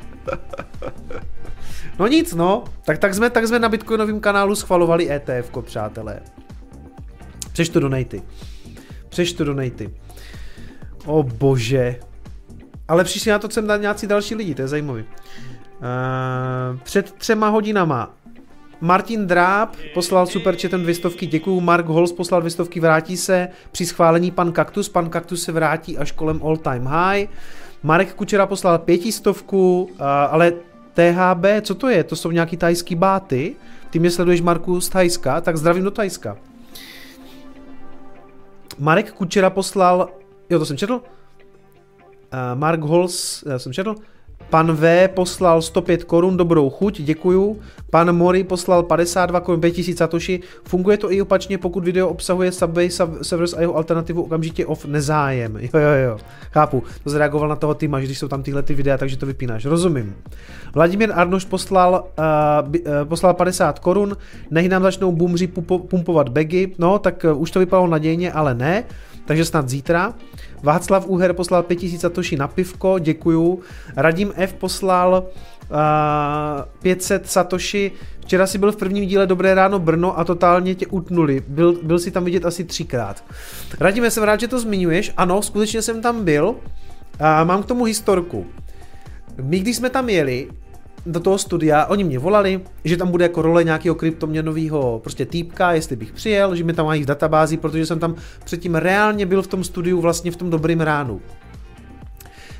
[1.98, 2.64] no nic, no.
[2.84, 6.20] Tak, tak, jsme, tak jsme na Bitcoinovém kanálu schvalovali ETF, přátelé.
[7.52, 8.22] Přečtu donaty.
[9.08, 9.90] Přečtu donaty.
[11.06, 12.00] O bože.
[12.88, 15.02] Ale přišli na to sem nějací další lidi, to je zajímavý.
[15.02, 18.14] Uh, před třema hodinama
[18.80, 21.60] Martin Dráb poslal super chatem dvě stovky, děkuju.
[21.60, 24.88] Mark Holz poslal dvě stovky, vrátí se při schválení pan Kaktus.
[24.88, 27.26] Pan Kaktus se vrátí až kolem all time high.
[27.82, 30.52] Marek Kučera poslal pětistovku, uh, ale
[30.94, 32.04] THB, co to je?
[32.04, 33.56] To jsou nějaký tajský báty?
[33.90, 36.36] Ty mě sleduješ, Marku, z Tajska, tak zdravím do Tajska.
[38.78, 40.08] Marek Kučera poslal
[40.52, 40.92] Jo, to jsem četl.
[40.92, 41.00] Uh,
[42.54, 43.94] Mark Hols, já jsem četl.
[44.50, 47.60] Pan V poslal 105 korun, dobrou chuť, děkuju.
[47.90, 50.40] Pan Mori poslal 52 korun, 5000 satoshi.
[50.64, 52.90] Funguje to i opačně, pokud video obsahuje Subway
[53.22, 55.56] servers a jeho alternativu okamžitě off nezájem.
[55.62, 56.18] Jo, jo, jo,
[56.50, 56.82] chápu.
[57.04, 59.64] To zareagoval na toho týma, že když jsou tam tyhle ty videa, takže to vypínáš.
[59.64, 60.14] Rozumím.
[60.74, 64.16] Vladimír Arnoš poslal, uh, uh, poslal 50 korun,
[64.50, 65.46] nehy nám začnou boomři
[65.88, 66.74] pumpovat bagy.
[66.78, 68.84] No, tak už to vypadalo nadějně, ale ne
[69.24, 70.14] takže snad zítra.
[70.62, 73.60] Václav Úher poslal 5000 satoshi na pivko, děkuju.
[73.96, 75.24] Radim F poslal
[75.70, 75.76] uh,
[76.82, 77.92] 500 satoshi.
[78.20, 81.42] Včera si byl v prvním díle Dobré ráno Brno a totálně tě utnuli.
[81.48, 83.24] Byl, byl si tam vidět asi třikrát.
[83.80, 85.12] Radim, jsem rád, že to zmiňuješ.
[85.16, 86.54] Ano, skutečně jsem tam byl.
[87.20, 88.46] A mám k tomu historku.
[89.42, 90.48] My, když jsme tam jeli,
[91.06, 95.72] do toho studia, oni mě volali, že tam bude jako role nějakého kryptoměnového prostě týpka,
[95.72, 98.14] jestli bych přijel, že mi tam mají v databázi, protože jsem tam
[98.44, 101.20] předtím reálně byl v tom studiu vlastně v tom dobrým ránu.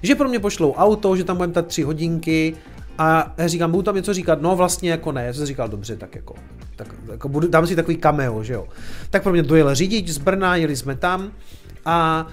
[0.02, 2.54] Že pro mě pošlou auto, že tam budeme tak tři hodinky
[2.98, 6.14] A říkám, budu tam něco říkat, no vlastně jako ne, já jsem říkal, dobře, tak
[6.14, 6.34] jako,
[6.76, 8.68] tak, jako budu, dám si takový cameo, že jo.
[9.10, 11.30] Tak pro mě dojel řidič z Brna, jeli jsme tam
[11.84, 12.26] a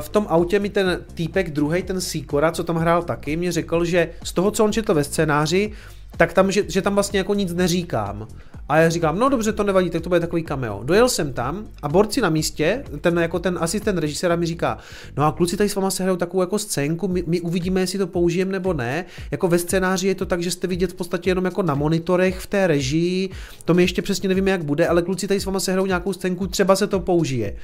[0.00, 3.84] v tom autě mi ten týpek druhý, ten Sikora, co tam hrál taky, mě řekl,
[3.84, 5.72] že z toho, co on četl ve scénáři,
[6.16, 8.28] tak tam, že, že tam vlastně jako nic neříkám.
[8.68, 10.84] A já říkám, no dobře, to nevadí, tak to bude takový cameo.
[10.84, 14.78] Dojel jsem tam a borci na místě, ten jako ten asistent režiséra mi říká,
[15.16, 17.98] no a kluci tady s váma se hrajou takovou jako scénku, my, my uvidíme, jestli
[17.98, 19.04] to použijeme nebo ne.
[19.30, 22.38] Jako ve scénáři je to tak, že jste vidět v podstatě jenom jako na monitorech
[22.38, 23.30] v té režii,
[23.64, 26.12] to my ještě přesně nevíme, jak bude, ale kluci tady s váma se hrajou nějakou
[26.12, 27.56] scénku, třeba se to použije.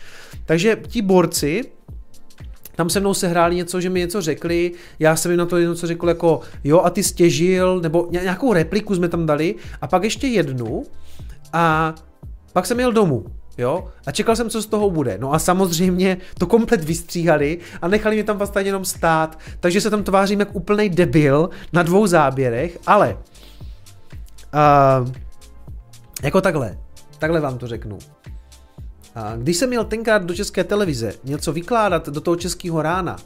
[0.46, 1.64] Takže ti borci,
[2.76, 5.86] tam se mnou sehráli něco, že mi něco řekli, já jsem jim na to něco
[5.86, 10.26] řekl jako jo a ty stěžil, nebo nějakou repliku jsme tam dali a pak ještě
[10.26, 10.84] jednu
[11.52, 11.94] a
[12.52, 13.26] pak jsem jel domů.
[13.58, 13.88] Jo?
[14.06, 15.18] A čekal jsem, co z toho bude.
[15.20, 19.38] No a samozřejmě to komplet vystříhali a nechali mě tam vlastně jenom stát.
[19.60, 23.18] Takže se tam tvářím jak úplný debil na dvou záběrech, ale
[24.54, 25.08] uh,
[26.22, 26.78] jako takhle.
[27.18, 27.98] Takhle vám to řeknu.
[29.36, 33.16] Když jsem měl tenkrát do české televize něco vykládat do toho českého rána,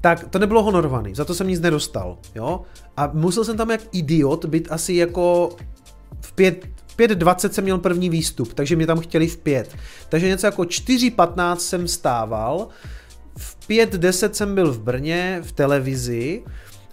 [0.00, 2.62] tak to nebylo honorovaný, za to jsem nic nedostal, jo?
[2.96, 5.56] A musel jsem tam jak idiot být asi jako
[6.20, 6.66] v pět,
[6.98, 9.76] 5.20 jsem měl první výstup, takže mě tam chtěli v 5.
[10.08, 12.68] Takže něco jako 4.15 jsem stával,
[13.38, 16.44] v 5.10 jsem byl v Brně v televizi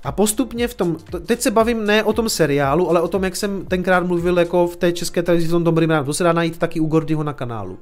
[0.03, 3.35] a postupně v tom, teď se bavím ne o tom seriálu, ale o tom, jak
[3.35, 6.05] jsem tenkrát mluvil jako v té české televizi v tom dobrým ránu.
[6.05, 7.79] To se dá najít taky u Gordyho na kanálu.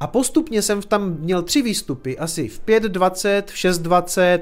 [0.00, 4.40] A postupně jsem tam měl tři výstupy, asi v 5.20, v 6.20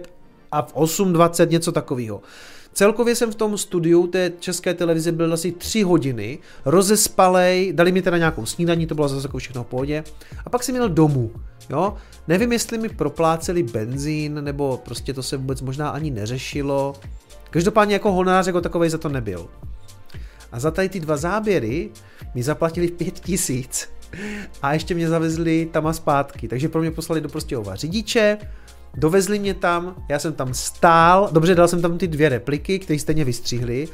[0.52, 2.22] a v 8.20, něco takového.
[2.72, 8.02] Celkově jsem v tom studiu té české televize byl asi tři hodiny, rozespalej, dali mi
[8.02, 10.04] teda nějakou snídaní, to bylo zase jako všechno v pohodě,
[10.44, 11.30] a pak jsem měl domů,
[11.70, 11.96] jo.
[12.28, 16.94] Nevím, jestli mi propláceli benzín, nebo prostě to se vůbec možná ani neřešilo.
[17.50, 19.48] Každopádně jako honorář jako takovej za to nebyl.
[20.52, 21.90] A za tady ty dva záběry
[22.34, 23.88] mi zaplatili pět tisíc
[24.62, 26.48] a ještě mě zavezli tam a zpátky.
[26.48, 28.38] Takže pro mě poslali do Prostějova řidiče,
[28.96, 32.98] dovezli mě tam, já jsem tam stál, dobře, dal jsem tam ty dvě repliky, které
[32.98, 33.88] stejně vystřihli,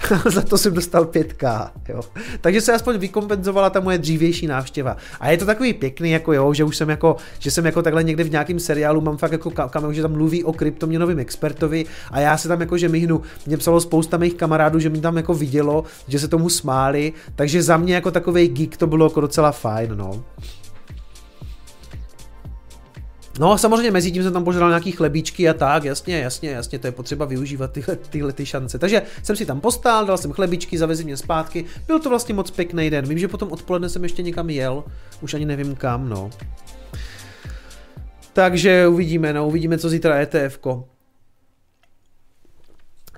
[0.30, 2.00] za to jsem dostal 5K, jo.
[2.40, 4.96] Takže se aspoň vykompenzovala ta moje dřívější návštěva.
[5.20, 8.04] A je to takový pěkný, jako jo, že už jsem jako, že jsem jako takhle
[8.04, 12.20] někde v nějakém seriálu, mám fakt jako kam, že tam mluví o kryptoměnovém expertovi a
[12.20, 15.34] já se tam jako, že myhnu, mě psalo spousta mých kamarádů, že mi tam jako
[15.34, 19.52] vidělo, že se tomu smáli, takže za mě jako takový geek to bylo jako docela
[19.52, 20.24] fajn, no.
[23.38, 26.78] No a samozřejmě mezi tím jsem tam požádal nějaký chlebíčky a tak, jasně, jasně, jasně,
[26.78, 28.78] to je potřeba využívat tyhle, tyhle ty šance.
[28.78, 32.50] Takže jsem si tam postál, dal jsem chlebičky, zavezli mě zpátky, byl to vlastně moc
[32.50, 33.06] pěkný den.
[33.06, 34.84] Vím, že potom odpoledne jsem ještě někam jel,
[35.20, 36.30] už ani nevím kam, no.
[38.32, 40.58] Takže uvidíme, no, uvidíme, co zítra ETF.
[40.58, 40.84] -ko.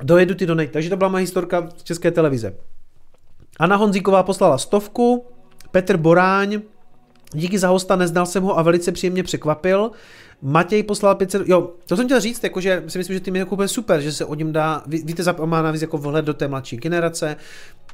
[0.03, 0.73] Dojedu ty donate.
[0.73, 2.55] Takže to byla moje historka z České televize.
[3.59, 5.27] Anna Honzíková poslala stovku,
[5.71, 6.61] Petr Boráň
[7.33, 9.91] Díky za hosta, neznal jsem ho a velice příjemně překvapil.
[10.43, 13.69] Matěj poslal 500, jo, to jsem chtěl říct, jakože si myslím, že tým je jako
[13.69, 17.37] super, že se o něm dá, víte, má navíc jako vhled do té mladší generace,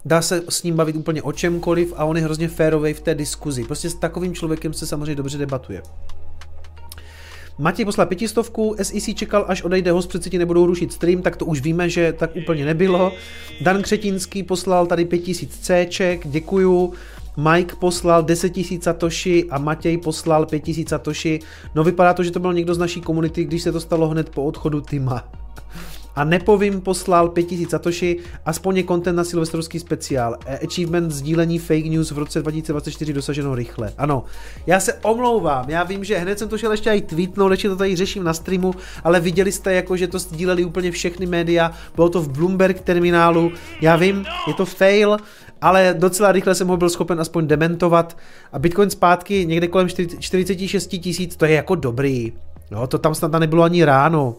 [0.05, 3.15] dá se s ním bavit úplně o čemkoliv a on je hrozně férový v té
[3.15, 3.65] diskuzi.
[3.65, 5.83] Prostě s takovým člověkem se samozřejmě dobře debatuje.
[7.59, 11.45] Matěj poslal pětistovku, SEC čekal, až odejde host, přece ti nebudou rušit stream, tak to
[11.45, 13.13] už víme, že tak úplně nebylo.
[13.61, 16.93] Dan Křetínský poslal tady 5000 Cček, děkuju.
[17.37, 21.41] Mike poslal 10 000 satoshi a Matěj poslal 5 000 satoshi.
[21.75, 24.31] No vypadá to, že to byl někdo z naší komunity, když se to stalo hned
[24.31, 25.25] po odchodu Tima.
[26.17, 30.37] A nepovím poslal 5000 satoshi, aspoň je content na silvestrovský speciál.
[30.47, 33.93] E, achievement sdílení fake news v roce 2024 dosaženo rychle.
[33.99, 34.25] Ano,
[34.67, 37.77] já se omlouvám, já vím, že hned jsem to šel ještě i tweetnout, ještě to
[37.77, 42.09] tady řeším na streamu, ale viděli jste jako, že to sdíleli úplně všechny média, bylo
[42.09, 45.17] to v Bloomberg terminálu, já vím, je to fail,
[45.61, 48.17] ale docela rychle jsem ho byl schopen aspoň dementovat
[48.53, 52.33] a Bitcoin zpátky někde kolem 46 tisíc, to je jako dobrý.
[52.71, 54.37] No, to tam snad nebylo ani ráno.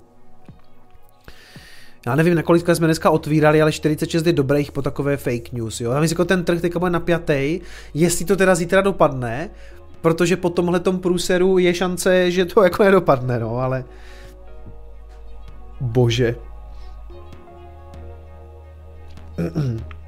[2.05, 5.81] Já nevím, na kolik jsme dneska otvírali, ale 46 je dobrých po takové fake news.
[5.81, 5.91] Jo?
[5.91, 7.59] Já myslím, jako ten trh teďka bude napjatý,
[7.93, 9.49] jestli to teda zítra dopadne,
[10.01, 13.83] protože po tomhle průseru je šance, že to jako nedopadne, no, ale
[15.81, 16.35] bože.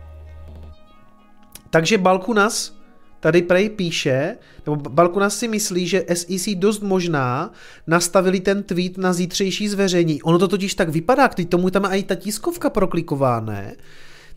[1.74, 2.78] Takže Balkunas
[3.20, 7.52] tady prej píše, nebo Balkunas si myslí, že SEC dost možná
[7.88, 10.22] nastavili ten tweet na zítřejší zveřejní.
[10.22, 13.76] Ono to totiž tak vypadá, když tomu tam i ta tiskovka prokliková, ne?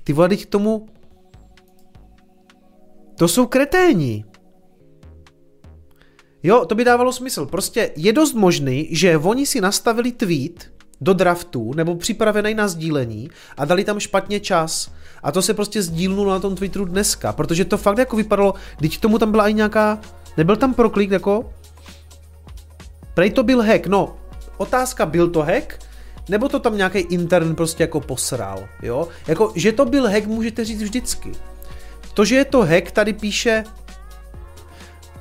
[0.05, 0.87] Ty vole, k tomu...
[3.19, 4.25] To jsou kreténi.
[6.43, 7.47] Jo, to by dávalo smysl.
[7.47, 13.31] Prostě je dost možný, že oni si nastavili tweet, do draftu nebo připravený na sdílení
[13.57, 14.91] a dali tam špatně čas.
[15.27, 18.99] A to se prostě sdílnulo na tom Twitteru dneska, protože to fakt jako vypadalo, když
[18.99, 19.99] tomu tam byla i nějaká,
[20.37, 21.51] nebyl tam proklik jako?
[23.15, 24.17] Prej to byl hack, no,
[24.57, 25.79] otázka, byl to hack?
[26.29, 29.09] Nebo to tam nějaký intern prostě jako posral, jo?
[29.27, 31.33] Jako, že to byl hack, můžete říct vždycky.
[32.15, 33.65] To, že je to hack, tady píše...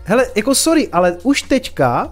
[0.03, 2.11] Hele, jako sorry, ale už teďka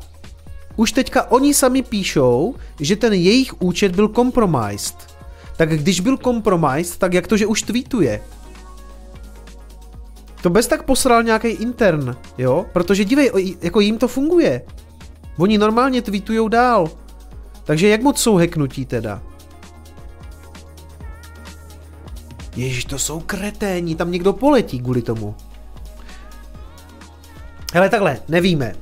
[0.76, 5.13] už teďka oni sami píšou, že ten jejich účet byl compromised.
[5.58, 8.22] Tak když byl compromised, tak jak to, že už tweetuje?
[10.42, 12.66] To bez tak posral nějaký intern, jo?
[12.74, 14.62] Protože dívej, jako jim to funguje.
[15.38, 16.90] Oni normálně tweetujou dál.
[17.64, 19.22] Takže jak moc jsou heknutí teda?
[22.56, 25.36] Ježiš, to jsou kreténi, tam někdo poletí kvůli tomu.
[27.74, 28.76] Hele, takhle, nevíme.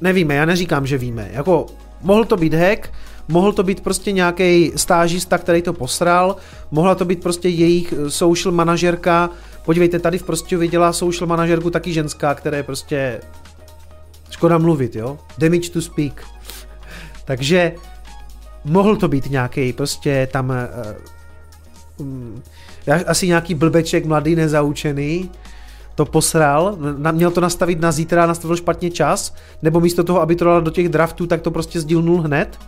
[0.00, 1.28] Nevíme, já neříkám, že víme.
[1.32, 1.66] Jako,
[2.00, 2.92] mohl to být hack,
[3.28, 6.36] mohl to být prostě nějaký stážista, který to posral,
[6.70, 9.30] mohla to být prostě jejich eh, social manažerka.
[9.64, 13.20] Podívejte, tady v Prostějově dělá social manažerku taky ženská, která je prostě
[14.30, 15.18] škoda mluvit, jo?
[15.38, 16.24] Damage to speak.
[17.24, 17.72] Takže
[18.64, 22.42] mohl to být nějaký prostě tam uh, um,
[23.06, 25.30] asi nějaký blbeček mladý, nezaučený,
[25.94, 26.78] to posral,
[27.12, 30.70] měl to nastavit na zítra nastavil špatně čas, nebo místo toho, aby to dal do
[30.70, 32.58] těch draftů, tak to prostě sdílnul hned.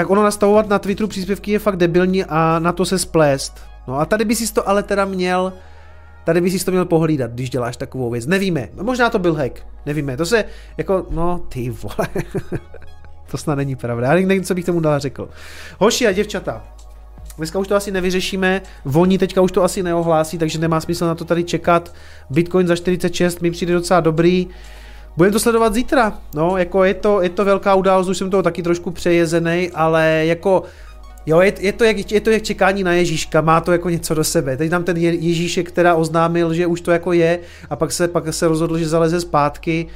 [0.00, 3.60] Tak ono nastavovat na Twitteru příspěvky je fakt debilní a na to se splést.
[3.88, 5.52] No a tady by si to ale teda měl,
[6.24, 8.26] tady by si to měl pohlídat, když děláš takovou věc.
[8.26, 10.44] Nevíme, možná to byl hack, nevíme, to se
[10.76, 12.08] jako, no ty vole,
[13.30, 15.28] to snad není pravda, já nevím, co bych tomu dál řekl.
[15.78, 16.64] Hoši a děvčata,
[17.36, 21.14] Dneska už to asi nevyřešíme, Voní teďka už to asi neohlásí, takže nemá smysl na
[21.14, 21.94] to tady čekat.
[22.30, 24.48] Bitcoin za 46 mi přijde docela dobrý.
[25.20, 28.42] Budeme to sledovat zítra, no, jako je to, je to velká událost, už jsem toho
[28.42, 30.62] taky trošku přejezený, ale jako
[31.26, 34.14] Jo, je, je, to jak, je to jak čekání na Ježíška, má to jako něco
[34.14, 34.56] do sebe.
[34.56, 37.40] Teď tam ten Ježíšek, která oznámil, že už to jako je
[37.70, 39.86] a pak se, pak se rozhodl, že zaleze zpátky.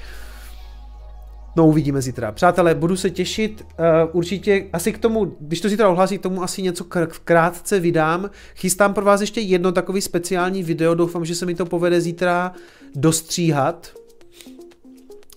[1.56, 2.32] No uvidíme zítra.
[2.32, 3.66] Přátelé, budu se těšit.
[3.78, 6.84] Uh, určitě asi k tomu, když to zítra ohlásí, tomu asi něco
[7.24, 8.30] krátce vydám.
[8.56, 10.94] Chystám pro vás ještě jedno takový speciální video.
[10.94, 12.52] Doufám, že se mi to povede zítra
[12.94, 14.03] dostříhat.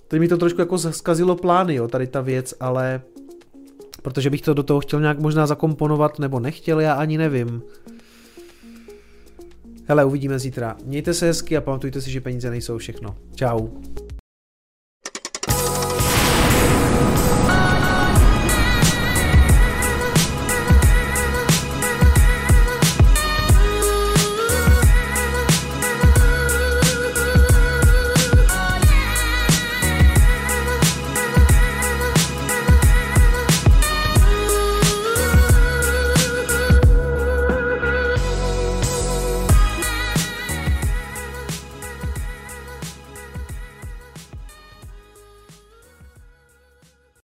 [0.07, 3.01] Teď mi to trošku jako zkazilo plány, jo, tady ta věc, ale
[4.01, 7.61] protože bych to do toho chtěl nějak možná zakomponovat, nebo nechtěl, já ani nevím.
[9.85, 10.75] Hele, uvidíme zítra.
[10.85, 13.15] Mějte se hezky a pamatujte si, že peníze nejsou všechno.
[13.35, 13.69] Ciao.